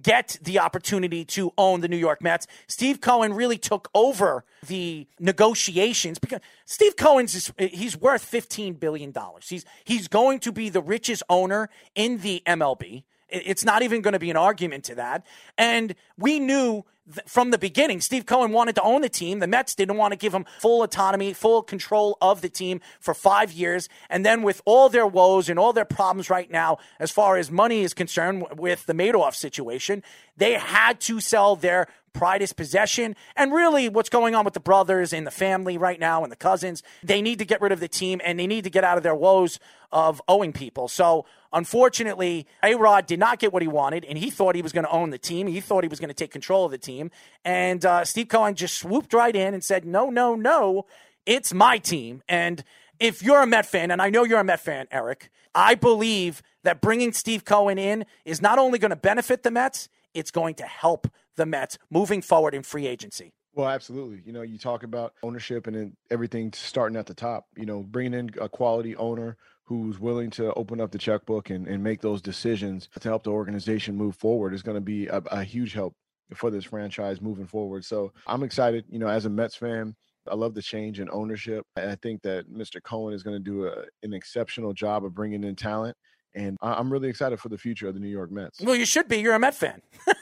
get 0.02 0.38
the 0.42 0.60
opportunity 0.60 1.26
to 1.26 1.52
own 1.58 1.82
the 1.82 1.88
New 1.88 1.98
York 1.98 2.22
Mets. 2.22 2.48
Steve 2.68 3.02
Cohen 3.02 3.34
really 3.34 3.58
took 3.58 3.90
over 3.94 4.46
the 4.68 5.08
negotiations 5.20 6.20
because 6.20 6.40
Steve 6.66 6.96
Cohen's 6.96 7.52
he's 7.58 7.98
worth 7.98 8.24
15 8.24 8.74
billion 8.76 9.12
dollars. 9.12 9.50
He's 9.50 9.66
he's 9.84 10.08
going 10.08 10.40
to 10.42 10.52
be 10.52 10.70
the 10.70 10.82
richest 10.82 11.24
owner 11.30 11.70
in 11.96 12.20
the 12.20 12.42
MLB. 12.46 13.04
It's 13.30 13.64
not 13.64 13.82
even 13.82 14.02
going 14.02 14.14
to 14.14 14.20
be 14.20 14.30
an 14.30 14.38
argument 14.38 14.86
to 14.86 14.96
that. 14.96 15.26
And 15.58 15.96
we 16.18 16.40
knew 16.40 16.86
from 17.26 17.52
the 17.52 17.58
beginning, 17.58 18.02
Steve 18.02 18.26
Cohen 18.26 18.52
wanted 18.52 18.76
to 18.76 18.84
own 18.84 19.02
the 19.02 19.10
team. 19.10 19.40
The 19.40 19.48
Mets 19.48 19.76
didn't 19.76 19.98
want 19.98 20.12
to 20.12 20.18
give 20.18 20.34
him 20.34 20.46
full 20.60 20.84
autonomy, 20.84 21.34
full 21.34 21.64
control 21.64 22.18
of 22.22 22.42
the 22.42 22.50
team 22.50 22.82
for 23.00 23.14
five 23.14 23.52
years. 23.52 23.90
And 24.10 24.26
then, 24.26 24.44
with 24.44 24.62
all 24.66 24.90
their 24.90 25.08
woes 25.08 25.50
and 25.50 25.58
all 25.58 25.74
their 25.74 25.86
problems 25.86 26.30
right 26.30 26.50
now, 26.50 26.78
as 27.00 27.12
far 27.12 27.38
as 27.38 27.50
money 27.50 27.82
is 27.82 27.94
concerned, 27.94 28.46
with 28.58 28.86
the 28.86 28.94
Madoff 28.94 29.36
situation, 29.36 30.04
they 30.38 30.54
had 30.54 31.00
to 31.02 31.20
sell 31.20 31.56
their 31.56 31.88
pridest 32.14 32.56
possession. 32.56 33.16
And 33.36 33.54
really, 33.54 33.90
what's 33.90 34.10
going 34.10 34.36
on 34.36 34.46
with 34.46 34.54
the 34.54 34.60
brothers 34.60 35.14
and 35.14 35.26
the 35.26 35.32
family 35.32 35.78
right 35.78 36.00
now 36.00 36.24
and 36.24 36.32
the 36.32 36.38
cousins, 36.38 36.84
they 37.04 37.22
need 37.22 37.40
to 37.40 37.46
get 37.46 37.62
rid 37.62 37.72
of 37.72 37.80
the 37.80 37.88
team 37.88 38.22
and 38.24 38.40
they 38.40 38.48
need 38.48 38.66
to 38.66 38.70
get 38.70 38.84
out 38.84 38.98
of 38.98 39.04
their 39.04 39.16
woes 39.16 39.60
of 39.92 40.22
owing 40.28 40.54
people. 40.54 40.88
So, 40.88 41.26
unfortunately, 41.54 42.48
A 42.64 42.76
Rod 42.76 43.06
did 43.06 43.20
not 43.20 43.40
get 43.40 43.54
what 43.54 43.62
he 43.62 43.68
wanted, 43.68 44.06
and 44.06 44.18
he 44.18 44.30
thought 44.30 44.56
he 44.56 44.62
was 44.62 44.72
going 44.72 44.86
to 44.86 44.92
own 44.92 45.10
the 45.10 45.18
team. 45.18 45.48
He 45.48 45.62
thought 45.62 45.84
he 45.84 45.90
was 45.90 46.00
going 46.00 46.10
to 46.10 46.14
take 46.14 46.32
control 46.32 46.66
of 46.66 46.72
the 46.72 46.78
team. 46.78 47.12
And 47.44 47.86
uh, 47.86 48.06
Steve 48.06 48.28
Cohen 48.28 48.56
just 48.56 48.78
swooped 48.78 49.14
right 49.14 49.36
in 49.36 49.54
and 49.54 49.64
said, 49.64 49.86
No, 49.86 50.10
no, 50.10 50.36
no, 50.36 50.86
it's 51.26 51.54
my 51.54 51.78
team. 51.78 52.24
And 52.28 52.64
if 53.00 53.24
you're 53.24 53.42
a 53.42 53.48
Met 53.48 53.66
fan, 53.66 53.92
and 53.92 54.02
I 54.02 54.10
know 54.10 54.24
you're 54.24 54.40
a 54.40 54.44
Met 54.44 54.60
fan, 54.60 54.88
Eric, 54.92 55.30
I 55.56 55.76
believe 55.76 56.42
that 56.64 56.82
bringing 56.82 57.14
Steve 57.14 57.46
Cohen 57.46 57.78
in 57.78 58.06
is 58.26 58.42
not 58.42 58.60
only 58.60 58.80
going 58.80 58.90
to 58.90 58.96
benefit 58.96 59.44
the 59.44 59.52
Mets, 59.52 59.90
it's 60.14 60.32
going 60.32 60.56
to 60.56 60.64
help 60.64 61.08
the 61.36 61.46
Mets 61.46 61.78
moving 61.90 62.22
forward 62.22 62.54
in 62.54 62.64
free 62.64 62.88
agency. 62.88 63.34
Well, 63.54 63.68
absolutely. 63.68 64.22
You 64.26 64.34
know, 64.34 64.42
you 64.42 64.58
talk 64.58 64.84
about 64.84 65.14
ownership 65.24 65.68
and 65.68 65.96
everything 66.10 66.54
starting 66.54 66.98
at 66.98 67.08
the 67.08 67.14
top. 67.14 67.48
You 67.58 67.66
know, 67.66 67.82
bringing 67.82 68.14
in 68.14 68.30
a 68.40 68.48
quality 68.48 68.96
owner 68.96 69.38
who's 69.70 70.00
willing 70.00 70.32
to 70.32 70.52
open 70.56 70.82
up 70.82 70.90
the 70.90 70.98
checkbook 70.98 71.52
and, 71.52 71.68
and 71.68 71.84
make 71.84 72.02
those 72.02 72.24
decisions 72.24 72.90
to 73.00 73.08
help 73.08 73.22
the 73.22 73.30
organization 73.30 73.96
move 73.96 74.16
forward 74.16 74.52
is 74.52 74.64
going 74.64 74.74
to 74.74 74.82
be 74.82 75.06
a, 75.06 75.18
a 75.28 75.44
huge 75.44 75.74
help 75.74 75.94
for 76.34 76.50
this 76.50 76.64
franchise 76.64 77.22
moving 77.22 77.46
forward. 77.46 77.86
So 77.86 78.12
I'm 78.26 78.42
excited. 78.42 78.84
You 78.90 78.98
know, 78.98 79.08
as 79.08 79.26
a 79.26 79.30
Mets 79.30 79.56
fan, 79.56 79.96
I 80.28 80.34
love 80.34 80.56
the 80.56 80.62
change 80.64 81.00
in 81.00 81.08
ownership. 81.12 81.68
I 81.78 81.94
think 81.94 82.24
that 82.24 82.52
Mr. 82.52 82.82
Cohen 82.82 83.14
is 83.14 83.22
going 83.22 83.36
to 83.36 83.44
do 83.44 83.68
a, 83.68 83.84
an 84.02 84.12
exceptional 84.12 84.74
job 84.74 85.06
of 85.06 85.14
bringing 85.14 85.44
in 85.44 85.56
talent. 85.56 85.96
And 86.34 86.58
I'm 86.64 86.92
really 86.92 87.08
excited 87.08 87.40
for 87.40 87.50
the 87.50 87.58
future 87.60 87.88
of 87.88 87.94
the 87.94 88.00
New 88.00 88.10
York 88.10 88.32
Mets. 88.32 88.62
Well, 88.62 88.76
you 88.76 88.86
should 88.86 89.08
be. 89.08 89.18
You're 89.18 89.36
a 89.36 89.40
Met 89.40 89.54
fan. 89.54 89.84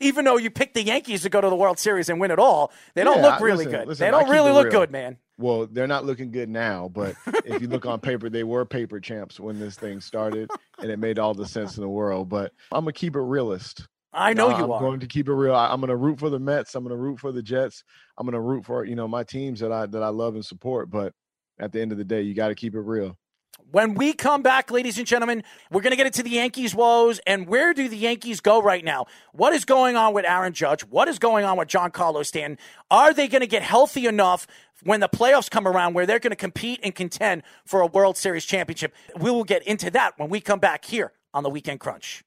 Even 0.00 0.24
though 0.24 0.38
you 0.38 0.50
picked 0.50 0.72
the 0.72 0.82
Yankees 0.82 1.20
to 1.22 1.28
go 1.28 1.42
to 1.42 1.50
the 1.50 1.56
World 1.56 1.78
Series 1.78 2.08
and 2.08 2.18
win 2.18 2.30
it 2.30 2.38
all, 2.38 2.72
they 2.94 3.04
don't 3.04 3.20
look 3.20 3.40
really 3.40 3.66
listen, 3.66 3.72
good. 3.72 3.88
listen, 3.88 4.06
they 4.06 4.10
don't 4.10 4.30
really 4.30 4.52
look 4.52 4.70
good, 4.70 4.90
man. 4.90 5.18
Well, 5.36 5.66
they're 5.66 5.86
not 5.88 6.04
looking 6.04 6.30
good 6.30 6.48
now, 6.48 6.88
but 6.88 7.16
if 7.44 7.60
you 7.60 7.68
look 7.68 7.86
on 7.86 8.00
paper, 8.00 8.30
they 8.30 8.44
were 8.44 8.64
paper 8.64 9.00
champs 9.00 9.40
when 9.40 9.58
this 9.58 9.76
thing 9.76 10.00
started, 10.00 10.48
and 10.80 10.90
it 10.90 10.98
made 10.98 11.18
all 11.18 11.34
the 11.34 11.46
sense 11.46 11.76
in 11.76 11.82
the 11.82 11.88
world. 11.88 12.28
But 12.28 12.52
I'm 12.70 12.84
gonna 12.84 12.92
keep 12.92 13.16
it 13.16 13.20
realist. 13.20 13.86
I 14.12 14.32
know 14.32 14.48
No, 14.48 14.56
you 14.56 14.64
I'm 14.64 14.70
are. 14.72 14.80
going 14.80 15.00
to 15.00 15.08
keep 15.08 15.28
it 15.28 15.34
real. 15.34 15.54
I, 15.56 15.70
I'm 15.72 15.80
going 15.80 15.88
to 15.88 15.96
root 15.96 16.20
for 16.20 16.30
the 16.30 16.38
Mets. 16.38 16.76
I'm 16.76 16.84
going 16.84 16.96
to 16.96 17.02
root 17.02 17.18
for 17.18 17.32
the 17.32 17.42
Jets. 17.42 17.82
I'm 18.16 18.26
going 18.26 18.34
to 18.34 18.40
root 18.40 18.64
for 18.64 18.84
you 18.84 18.94
know 18.94 19.08
my 19.08 19.24
teams 19.24 19.58
that 19.60 19.72
I 19.72 19.86
that 19.86 20.02
I 20.04 20.08
love 20.08 20.34
and 20.36 20.44
support. 20.44 20.88
But 20.88 21.12
at 21.58 21.72
the 21.72 21.80
end 21.80 21.90
of 21.90 21.98
the 21.98 22.04
day, 22.04 22.22
you 22.22 22.32
got 22.32 22.48
to 22.48 22.54
keep 22.54 22.74
it 22.76 22.80
real. 22.80 23.18
When 23.70 23.94
we 23.94 24.12
come 24.12 24.42
back, 24.42 24.70
ladies 24.70 24.98
and 24.98 25.06
gentlemen, 25.06 25.42
we're 25.70 25.80
going 25.80 25.90
to 25.90 25.96
get 25.96 26.06
into 26.06 26.22
the 26.22 26.30
Yankees' 26.30 26.74
woes 26.74 27.20
and 27.26 27.46
where 27.46 27.74
do 27.74 27.88
the 27.88 27.96
Yankees 27.96 28.40
go 28.40 28.62
right 28.62 28.84
now? 28.84 29.06
What 29.32 29.52
is 29.52 29.64
going 29.64 29.96
on 29.96 30.14
with 30.14 30.24
Aaron 30.24 30.52
Judge? 30.52 30.82
What 30.82 31.08
is 31.08 31.18
going 31.18 31.44
on 31.44 31.56
with 31.56 31.68
Giancarlo 31.68 32.24
Stanton? 32.24 32.58
Are 32.90 33.12
they 33.12 33.28
going 33.28 33.40
to 33.40 33.46
get 33.46 33.62
healthy 33.62 34.06
enough 34.06 34.46
when 34.82 35.00
the 35.00 35.08
playoffs 35.08 35.50
come 35.50 35.66
around 35.66 35.94
where 35.94 36.06
they're 36.06 36.18
going 36.18 36.30
to 36.30 36.36
compete 36.36 36.80
and 36.82 36.94
contend 36.94 37.42
for 37.64 37.80
a 37.80 37.86
World 37.86 38.16
Series 38.16 38.44
championship? 38.44 38.94
We 39.18 39.30
will 39.30 39.44
get 39.44 39.62
into 39.64 39.90
that 39.90 40.18
when 40.18 40.28
we 40.28 40.40
come 40.40 40.60
back 40.60 40.84
here 40.84 41.12
on 41.32 41.42
the 41.42 41.50
Weekend 41.50 41.80
Crunch. 41.80 42.24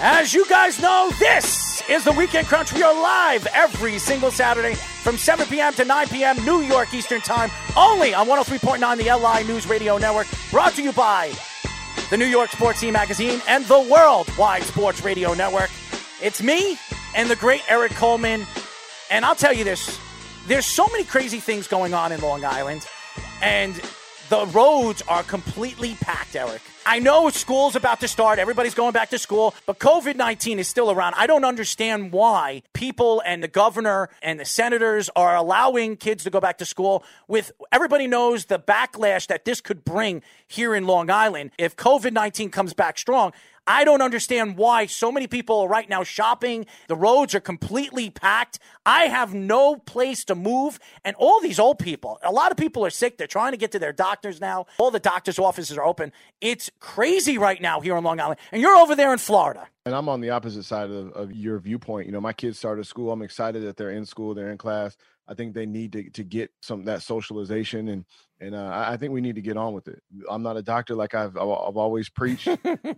As 0.00 0.32
you 0.32 0.46
guys 0.48 0.80
know, 0.80 1.10
this 1.18 1.82
is 1.90 2.04
the 2.04 2.12
Weekend 2.12 2.46
Crunch. 2.46 2.72
We 2.72 2.84
are 2.84 2.94
live 2.94 3.48
every 3.52 3.98
single 3.98 4.30
Saturday 4.30 4.74
from 4.74 5.16
7 5.16 5.44
p.m. 5.48 5.72
to 5.74 5.84
9 5.84 6.06
p.m. 6.06 6.44
New 6.44 6.60
York 6.60 6.94
Eastern 6.94 7.20
Time, 7.20 7.50
only 7.76 8.14
on 8.14 8.28
103.9 8.28 8.96
the 8.96 9.12
LI 9.12 9.52
News 9.52 9.66
Radio 9.66 9.98
Network, 9.98 10.28
brought 10.52 10.74
to 10.74 10.82
you 10.82 10.92
by 10.92 11.32
the 12.10 12.16
New 12.16 12.26
York 12.26 12.52
Sports 12.52 12.78
Team 12.78 12.92
Magazine 12.92 13.42
and 13.48 13.64
the 13.64 13.80
Worldwide 13.90 14.62
Sports 14.62 15.02
Radio 15.02 15.34
Network. 15.34 15.70
It's 16.22 16.40
me 16.40 16.78
and 17.16 17.28
the 17.28 17.36
great 17.36 17.62
Eric 17.68 17.90
Coleman. 17.92 18.46
And 19.10 19.24
I'll 19.24 19.34
tell 19.34 19.52
you 19.52 19.64
this 19.64 19.98
there's 20.46 20.66
so 20.66 20.86
many 20.92 21.02
crazy 21.02 21.40
things 21.40 21.66
going 21.66 21.92
on 21.92 22.12
in 22.12 22.20
Long 22.20 22.44
Island, 22.44 22.86
and 23.42 23.74
the 24.28 24.46
roads 24.46 25.02
are 25.08 25.24
completely 25.24 25.96
packed, 25.96 26.36
Eric. 26.36 26.62
I 26.90 27.00
know 27.00 27.28
school's 27.28 27.76
about 27.76 28.00
to 28.00 28.08
start, 28.08 28.38
everybody's 28.38 28.72
going 28.72 28.94
back 28.94 29.10
to 29.10 29.18
school, 29.18 29.54
but 29.66 29.78
COVID 29.78 30.16
19 30.16 30.58
is 30.58 30.68
still 30.68 30.90
around. 30.90 31.12
I 31.18 31.26
don't 31.26 31.44
understand 31.44 32.12
why 32.12 32.62
people 32.72 33.22
and 33.26 33.42
the 33.42 33.48
governor 33.48 34.08
and 34.22 34.40
the 34.40 34.46
senators 34.46 35.10
are 35.14 35.36
allowing 35.36 35.98
kids 35.98 36.24
to 36.24 36.30
go 36.30 36.40
back 36.40 36.56
to 36.58 36.64
school 36.64 37.04
with 37.26 37.52
everybody 37.72 38.06
knows 38.06 38.46
the 38.46 38.58
backlash 38.58 39.26
that 39.26 39.44
this 39.44 39.60
could 39.60 39.84
bring 39.84 40.22
here 40.46 40.74
in 40.74 40.86
Long 40.86 41.10
Island 41.10 41.50
if 41.58 41.76
COVID 41.76 42.14
19 42.14 42.48
comes 42.50 42.72
back 42.72 42.96
strong. 42.96 43.34
I 43.68 43.84
don't 43.84 44.00
understand 44.00 44.56
why 44.56 44.86
so 44.86 45.12
many 45.12 45.26
people 45.26 45.60
are 45.60 45.68
right 45.68 45.86
now 45.88 46.02
shopping. 46.02 46.64
The 46.88 46.96
roads 46.96 47.34
are 47.34 47.40
completely 47.40 48.08
packed. 48.08 48.58
I 48.86 49.04
have 49.04 49.34
no 49.34 49.76
place 49.76 50.24
to 50.24 50.34
move. 50.34 50.80
And 51.04 51.14
all 51.16 51.38
these 51.42 51.58
old 51.58 51.78
people, 51.78 52.18
a 52.24 52.32
lot 52.32 52.50
of 52.50 52.56
people 52.56 52.84
are 52.86 52.90
sick. 52.90 53.18
They're 53.18 53.26
trying 53.26 53.52
to 53.52 53.58
get 53.58 53.72
to 53.72 53.78
their 53.78 53.92
doctors 53.92 54.40
now. 54.40 54.64
All 54.78 54.90
the 54.90 54.98
doctor's 54.98 55.38
offices 55.38 55.76
are 55.76 55.84
open. 55.84 56.12
It's 56.40 56.70
crazy 56.80 57.36
right 57.36 57.60
now 57.60 57.82
here 57.82 57.94
on 57.94 58.04
Long 58.04 58.18
Island, 58.18 58.40
and 58.52 58.62
you're 58.62 58.76
over 58.76 58.96
there 58.96 59.12
in 59.12 59.18
Florida. 59.18 59.68
And 59.84 59.94
I'm 59.94 60.08
on 60.08 60.22
the 60.22 60.30
opposite 60.30 60.64
side 60.64 60.90
of, 60.90 61.12
of 61.12 61.32
your 61.32 61.58
viewpoint. 61.58 62.06
You 62.06 62.12
know, 62.12 62.20
my 62.22 62.32
kids 62.32 62.58
started 62.58 62.86
school. 62.86 63.12
I'm 63.12 63.22
excited 63.22 63.62
that 63.64 63.76
they're 63.76 63.90
in 63.90 64.06
school, 64.06 64.34
they're 64.34 64.50
in 64.50 64.58
class. 64.58 64.96
I 65.28 65.34
think 65.34 65.54
they 65.54 65.66
need 65.66 65.92
to, 65.92 66.10
to 66.10 66.24
get 66.24 66.50
some 66.62 66.84
that 66.86 67.02
socialization 67.02 67.88
and 67.88 68.04
and 68.40 68.54
uh, 68.54 68.70
I 68.72 68.96
think 68.96 69.12
we 69.12 69.20
need 69.20 69.34
to 69.34 69.42
get 69.42 69.56
on 69.56 69.72
with 69.72 69.88
it. 69.88 70.00
I'm 70.30 70.42
not 70.42 70.56
a 70.56 70.62
doctor 70.62 70.94
like 70.94 71.14
I've 71.14 71.36
I've 71.36 71.76
always 71.76 72.08
preached, 72.08 72.48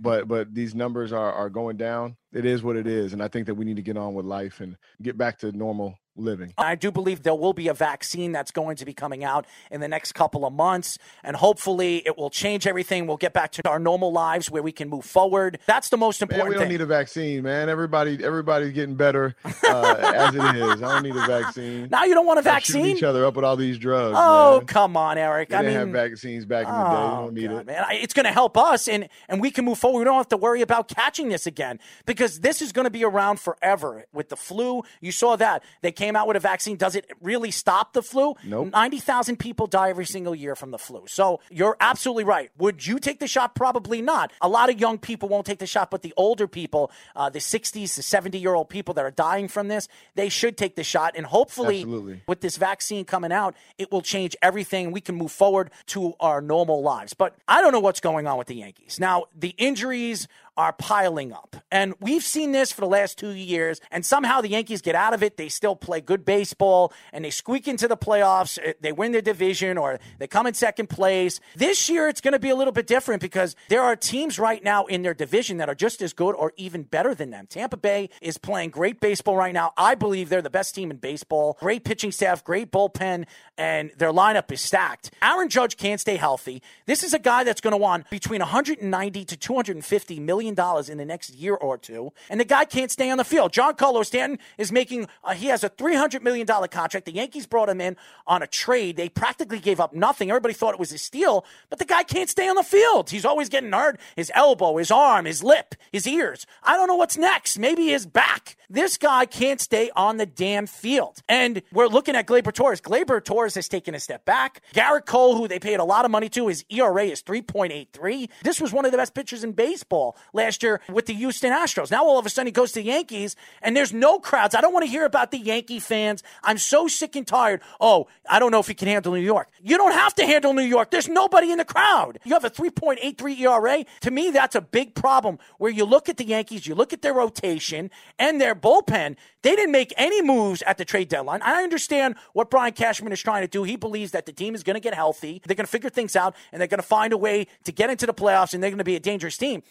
but 0.01 0.29
but 0.29 0.55
these 0.55 0.75
numbers 0.75 1.13
are 1.13 1.33
are 1.33 1.51
going 1.51 1.77
down. 1.77 2.17
It 2.33 2.45
is 2.45 2.63
what 2.63 2.77
it 2.77 2.87
is, 2.87 3.13
and 3.13 3.23
I 3.23 3.29
think 3.29 3.47
that 3.47 3.55
we 3.55 3.65
need 3.65 3.77
to 3.77 3.83
get 3.83 3.97
on 3.97 4.15
with 4.15 4.27
life 4.27 4.61
and 4.61 4.77
get 5.03 5.17
back 5.17 5.39
to 5.39 5.53
normal 5.53 5.97
living. 6.21 6.53
I 6.59 6.75
do 6.75 6.91
believe 6.91 7.23
there 7.23 7.35
will 7.35 7.53
be 7.53 7.69
a 7.69 7.75
vaccine 7.75 8.33
that's 8.33 8.51
going 8.51 8.77
to 8.77 8.85
be 8.85 8.93
coming 8.95 9.25
out 9.25 9.47
in 9.71 9.81
the 9.81 9.89
next 9.89 10.13
couple 10.13 10.45
of 10.47 10.53
months, 10.53 10.99
and 11.25 11.37
hopefully 11.37 12.03
it 12.07 12.17
will 12.17 12.31
change 12.31 12.67
everything. 12.67 13.07
We'll 13.07 13.17
get 13.17 13.33
back 13.33 13.53
to 13.53 13.69
our 13.69 13.79
normal 13.79 14.13
lives 14.13 14.51
where 14.51 14.63
we 14.63 14.73
can 14.73 14.89
move 14.89 15.05
forward. 15.05 15.59
That's 15.67 15.89
the 15.89 15.97
most 15.97 16.23
important. 16.23 16.45
Man, 16.45 16.49
we 16.51 16.55
don't 16.55 16.63
thing. 16.65 16.73
need 16.73 16.81
a 16.81 16.87
vaccine, 16.87 17.43
man. 17.43 17.69
Everybody, 17.69 18.23
everybody's 18.25 18.73
getting 18.73 18.95
better 18.95 19.35
uh, 19.45 19.97
as 20.15 20.35
it 20.35 20.43
is. 20.57 20.83
I 20.83 20.95
don't 20.95 21.03
need 21.03 21.17
a 21.17 21.27
vaccine. 21.27 21.89
Now 21.91 22.05
you 22.05 22.15
don't 22.15 22.27
want 22.27 22.39
a 22.39 22.43
vaccine. 22.43 22.87
each 22.87 23.03
other 23.03 23.25
up 23.27 23.35
with 23.35 23.45
all 23.45 23.57
these 23.57 23.79
drugs. 23.79 24.17
Oh 24.19 24.59
man. 24.59 24.67
come 24.67 24.97
on, 24.97 25.19
Eric. 25.19 25.49
They 25.51 25.57
I 25.57 25.63
didn't 25.63 25.75
mean, 25.87 25.95
have 25.95 26.11
vaccines 26.11 26.45
back 26.45 26.67
in 26.67 26.73
the 26.73 26.85
day. 26.85 26.91
You 26.91 26.97
Oh, 26.97 27.25
don't 27.25 27.35
need 27.35 27.49
God, 27.49 27.61
it. 27.61 27.67
man. 27.67 27.85
It's 27.93 28.15
going 28.15 28.27
to 28.27 28.33
help 28.33 28.57
us, 28.59 28.89
and 28.89 29.09
and 29.29 29.41
we 29.41 29.51
can 29.51 29.65
move 29.65 29.79
forward. 29.79 29.99
We 30.01 30.05
don't 30.05 30.17
have 30.17 30.29
to 30.29 30.37
worry 30.37 30.63
about 30.63 30.89
catching 30.89 31.29
this 31.29 31.47
again 31.47 31.79
because 32.07 32.41
this 32.41 32.61
is 32.63 32.73
going 32.73 32.85
to 32.85 32.91
be 32.91 33.05
around 33.05 33.41
forever. 33.41 34.05
With 34.13 34.29
the 34.29 34.37
flu, 34.37 34.83
you 35.01 35.13
saw 35.13 35.37
that 35.37 35.63
they 35.83 35.93
came 35.93 36.10
out 36.17 36.27
with 36.27 36.37
a 36.37 36.41
vaccine. 36.41 36.77
Does 36.77 36.95
it 36.95 37.11
really 37.21 37.51
stop 37.51 37.93
the 37.93 38.03
flu? 38.03 38.35
Nope. 38.45 38.73
Ninety 38.73 38.99
thousand 38.99 39.39
people 39.39 39.67
die 39.67 39.91
every 39.91 40.07
single 40.07 40.35
year 40.35 40.55
from 40.55 40.71
the 40.71 40.79
flu. 40.79 41.05
So 41.07 41.41
you're 41.51 41.77
absolutely 41.81 42.25
right. 42.25 42.51
Would 42.59 42.87
you 42.87 42.99
take 42.99 43.21
the 43.21 43.29
shot? 43.29 43.55
Probably 43.55 44.03
not. 44.03 44.33
A 44.41 44.49
lot 44.49 44.71
of 44.71 44.81
young 44.81 44.99
people 44.99 45.29
won't 45.29 45.47
take 45.47 45.59
the 45.59 45.67
shot, 45.67 45.91
but 45.91 46.03
the 46.03 46.15
older 46.17 46.47
people, 46.47 46.91
uh, 47.17 47.31
the 47.31 47.39
60s, 47.39 47.95
the 47.97 48.03
70 48.03 48.39
year 48.39 48.55
old 48.55 48.69
people 48.69 48.95
that 48.95 49.05
are 49.05 49.11
dying 49.11 49.49
from 49.49 49.69
this, 49.69 49.89
they 50.15 50.29
should 50.29 50.57
take 50.57 50.77
the 50.77 50.85
shot, 50.85 51.15
and 51.17 51.27
hopefully 51.27 51.81
Absolutely. 51.81 52.23
with 52.27 52.41
this 52.41 52.57
vaccine 52.57 53.05
coming 53.05 53.33
out, 53.33 53.55
it 53.79 53.91
will 53.93 54.03
change 54.03 54.37
everything. 54.43 54.93
We 54.93 55.01
can 55.01 55.15
move 55.15 55.33
forward 55.33 55.71
to 55.87 56.15
our 56.21 56.41
normal 56.41 56.83
lives. 56.83 57.15
But 57.15 57.37
I 57.49 57.61
don't 57.61 57.73
know 57.73 57.81
what's 57.81 58.01
going 58.01 58.27
on 58.27 58.39
with 58.39 58.47
the 58.47 58.57
Yankees. 58.57 58.99
Now, 59.01 59.25
the 59.35 59.55
injuries 59.59 60.29
are 60.61 60.75
piling 60.75 61.33
up. 61.33 61.57
And 61.73 61.95
we've 62.01 62.23
seen 62.23 62.53
this 62.53 62.71
for 62.71 62.83
the 62.83 62.87
last 62.87 63.17
two 63.17 63.31
years. 63.31 63.81
And 63.91 64.05
somehow 64.05 64.43
the 64.43 64.49
Yankees 64.51 64.83
get 64.83 64.95
out 64.95 65.15
of 65.15 65.23
it. 65.23 65.39
They 65.39 65.49
still 65.49 65.75
play 65.75 66.03
good 66.03 66.25
baseball 66.27 66.93
and 67.15 67.25
they 67.25 67.31
squeak 67.31 67.67
into 67.67 67.89
the 67.89 67.97
playoffs. 67.97 68.59
Eh, 68.63 68.75
They 68.81 68.93
win 68.93 69.13
their 69.13 69.23
division 69.23 69.79
or 69.79 69.99
they 70.19 70.27
come 70.27 70.47
in 70.47 70.53
second 70.53 70.89
place. 70.91 71.41
This 71.57 71.89
year, 71.89 72.09
it's 72.09 72.21
going 72.21 72.33
to 72.33 72.39
be 72.39 72.51
a 72.51 72.55
little 72.55 72.73
bit 72.75 72.87
different 72.87 73.23
because 73.23 73.57
there 73.71 73.81
are 73.83 73.97
teams 73.97 74.39
right 74.39 74.63
now 74.63 74.85
in 74.85 75.01
their 75.01 75.15
division 75.15 75.57
that 75.57 75.69
are 75.71 75.75
just 75.75 76.03
as 76.03 76.13
good 76.13 76.35
or 76.35 76.53
even 76.59 76.83
better 76.83 77.15
than 77.15 77.31
them. 77.31 77.47
Tampa 77.49 77.79
Bay 77.79 78.11
is 78.21 78.37
playing 78.37 78.69
great 78.71 79.01
baseball 79.01 79.37
right 79.37 79.55
now. 79.55 79.73
I 79.79 79.95
believe 79.95 80.29
they're 80.29 80.43
the 80.43 80.51
best 80.51 80.75
team 80.75 80.91
in 80.91 80.99
baseball. 80.99 81.57
Great 81.61 81.85
pitching 81.85 82.13
staff, 82.13 82.45
great 82.45 82.71
bullpen, 82.71 83.25
and 83.57 83.91
their 83.97 84.13
lineup 84.13 84.53
is 84.53 84.61
stacked. 84.61 85.11
Aaron 85.23 85.49
Judge 85.49 85.79
can't 85.79 86.01
stay 86.01 86.17
healthy. 86.17 86.63
This 86.85 87.03
is 87.03 87.15
a 87.15 87.19
guy 87.19 87.45
that's 87.45 87.63
going 87.63 87.73
to 87.73 87.79
want 87.79 88.11
between 88.11 88.41
190 88.41 89.25
to 89.25 89.37
250 89.37 90.21
million 90.21 90.50
dollars 90.55 90.89
in 90.89 90.99
the 90.99 91.05
next 91.05 91.35
year 91.35 91.55
or 91.55 91.79
two, 91.79 92.13
and 92.29 92.41
the 92.41 92.45
guy 92.45 92.65
can't 92.65 92.91
stay 92.91 93.11
on 93.11 93.19
the 93.19 93.25
field. 93.25 93.53
Giancarlo 93.53 94.05
Stanton 94.05 94.39
is 94.59 94.73
making. 94.73 95.09
Uh, 95.25 95.35
he 95.35 95.47
has 95.47 95.65
a 95.65 95.69
300 95.69 96.23
million 96.23 96.47
dollar 96.47 96.69
contract. 96.69 97.07
The 97.07 97.13
Yankees 97.13 97.47
brought 97.47 97.69
him 97.69 97.81
in 97.81 97.97
on 98.27 98.43
a 98.43 98.47
trade. 98.47 98.97
They 98.97 99.09
practically 99.09 99.59
gave 99.59 99.81
up 99.81 99.95
nothing. 99.95 100.31
Everybody 100.31 100.55
thought 100.55 100.75
it 100.75 100.81
was 100.81 100.93
a 100.93 100.99
steal, 100.99 101.45
but 101.69 101.79
the 101.79 101.85
guy 101.85 102.03
can't 102.03 102.29
stay 102.29 102.49
on 102.49 102.57
the 102.57 102.63
field. 102.63 103.11
He's 103.11 103.25
always 103.25 103.49
getting 103.49 103.73
hurt. 103.73 104.01
His 104.17 104.31
elbow, 104.35 104.77
his 104.77 104.91
arm, 104.91 105.25
his 105.25 105.43
lip, 105.43 105.75
his 105.93 106.07
ears. 106.07 106.47
I 106.63 106.77
don't 106.77 106.89
know 106.89 106.97
what's 106.97 107.17
next. 107.19 107.59
Maybe 107.59 107.89
his 107.89 108.07
back. 108.07 108.57
This 108.69 108.97
guy 108.97 109.27
can't 109.27 109.61
stay 109.61 109.91
on 109.97 110.17
the 110.17 110.27
damn 110.27 110.67
field. 110.67 111.23
And 111.29 111.63
we're 111.73 111.89
looking 111.89 112.15
at 112.15 112.27
Gleyber 112.27 112.53
Torres. 112.53 112.81
Gleyber 112.81 113.23
Torres 113.23 113.57
has 113.57 113.69
taken 113.69 113.95
a 113.95 114.01
step 114.01 114.25
back. 114.25 114.61
Gerrit 114.73 115.07
Cole, 115.07 115.37
who 115.37 115.49
they 115.49 115.59
paid 115.59 115.81
a 115.81 115.85
lot 115.85 116.05
of 116.05 116.11
money 116.13 116.29
to, 116.31 116.47
his 116.47 116.65
ERA 116.71 117.05
is 117.07 117.23
3.83. 117.23 118.29
This 118.45 118.61
was 118.61 118.73
one 118.73 118.85
of 118.85 118.93
the 118.93 118.99
best 118.99 119.15
pitchers 119.15 119.43
in 119.43 119.53
baseball 119.53 120.17
last 120.33 120.63
year 120.63 120.81
with 120.89 121.07
the 121.07 121.15
Houston 121.15 121.53
Astros. 121.53 121.91
Now 121.91 122.05
all 122.05 122.19
of 122.19 122.27
a 122.27 122.31
sudden 122.31 122.47
he 122.47 122.53
goes 122.53 122.73
to 122.73 122.81
the 122.81 122.87
Yankees 122.87 123.37
and 123.63 123.77
there's 123.77 123.93
no 123.93 124.19
crowds. 124.19 124.55
I 124.55 124.61
don't 124.61 124.73
want 124.73 124.85
to 124.85 124.91
hear 124.91 125.05
about 125.05 125.31
the 125.31 125.39
Yankee 125.39 125.81
fans. 125.81 126.23
I'm 126.43 126.59
so 126.59 126.89
sick 126.89 127.17
and 127.17 127.27
tired. 127.27 127.61
Oh, 127.81 128.09
I 128.29 128.39
don't 128.39 128.51
know 128.51 128.61
if 128.61 128.67
he 128.67 128.75
can 128.75 128.89
handle 128.89 129.13
New 129.13 129.21
York. 129.21 129.49
You 129.63 129.77
don't 129.77 129.93
have 129.93 130.15
to 130.17 130.27
handle 130.27 130.53
New 130.53 130.63
York. 130.63 130.91
There's 130.91 131.09
nobody 131.09 131.51
in 131.51 131.59
the 131.59 131.65
crowd. 131.65 132.19
You 132.25 132.35
have 132.35 132.45
a 132.45 132.51
3.83 132.51 133.41
ERA. 133.41 133.85
To 134.03 134.11
me, 134.11 134.31
that's 134.31 134.55
a 134.55 134.61
big 134.61 134.95
problem 134.95 135.39
where 135.59 135.71
you 135.71 135.85
look 135.85 136.09
at 136.09 136.17
the 136.17 136.25
Yankees, 136.25 136.67
you 136.67 136.75
look 136.75 136.93
at 136.93 137.03
their 137.03 137.15
rotation 137.15 137.91
and 138.19 138.41
their 138.41 138.55
bullpen. 138.55 139.17
They 139.43 139.57
didn't 139.57 139.73
make 139.73 139.95
any 139.97 140.23
moves 140.23 140.63
at 140.63 140.77
the 140.77 140.85
trade 140.85 141.09
deadline. 141.09 141.41
I 141.43 141.63
understand 141.63 142.17
what 142.33 142.51
Brian 142.51 142.73
Cashman 142.73 143.13
is 143.13 143.21
trying 143.21 143.43
to 143.43 143.49
do. 143.49 143.63
He 143.63 143.77
believes 143.77 144.13
that 144.13 144.27
the 144.27 144.33
team 144.33 144.55
is 144.55 144.63
going 144.63 144.75
to 144.75 144.81
get 144.81 144.95
healthy. 144.95 145.41
They're 145.47 145.57
going 145.57 145.65
to 145.65 145.71
figure 145.71 145.91
things 145.91 146.15
out 146.15 146.35
and 146.53 146.61
they're 146.61 146.69
going 146.69 146.81
to 146.81 146.87
find 146.87 147.13
a 147.13 147.17
way 147.17 147.47
to 147.65 147.73
get 147.73 147.89
into 147.91 148.07
the 148.07 148.15
playoffs 148.15 148.53
and 148.53 148.63
they're 148.63 148.71
going 148.71 148.79
to 148.79 148.85
be 148.85 148.97
a 148.97 149.01
dangerous 149.01 149.39
team. 149.39 149.63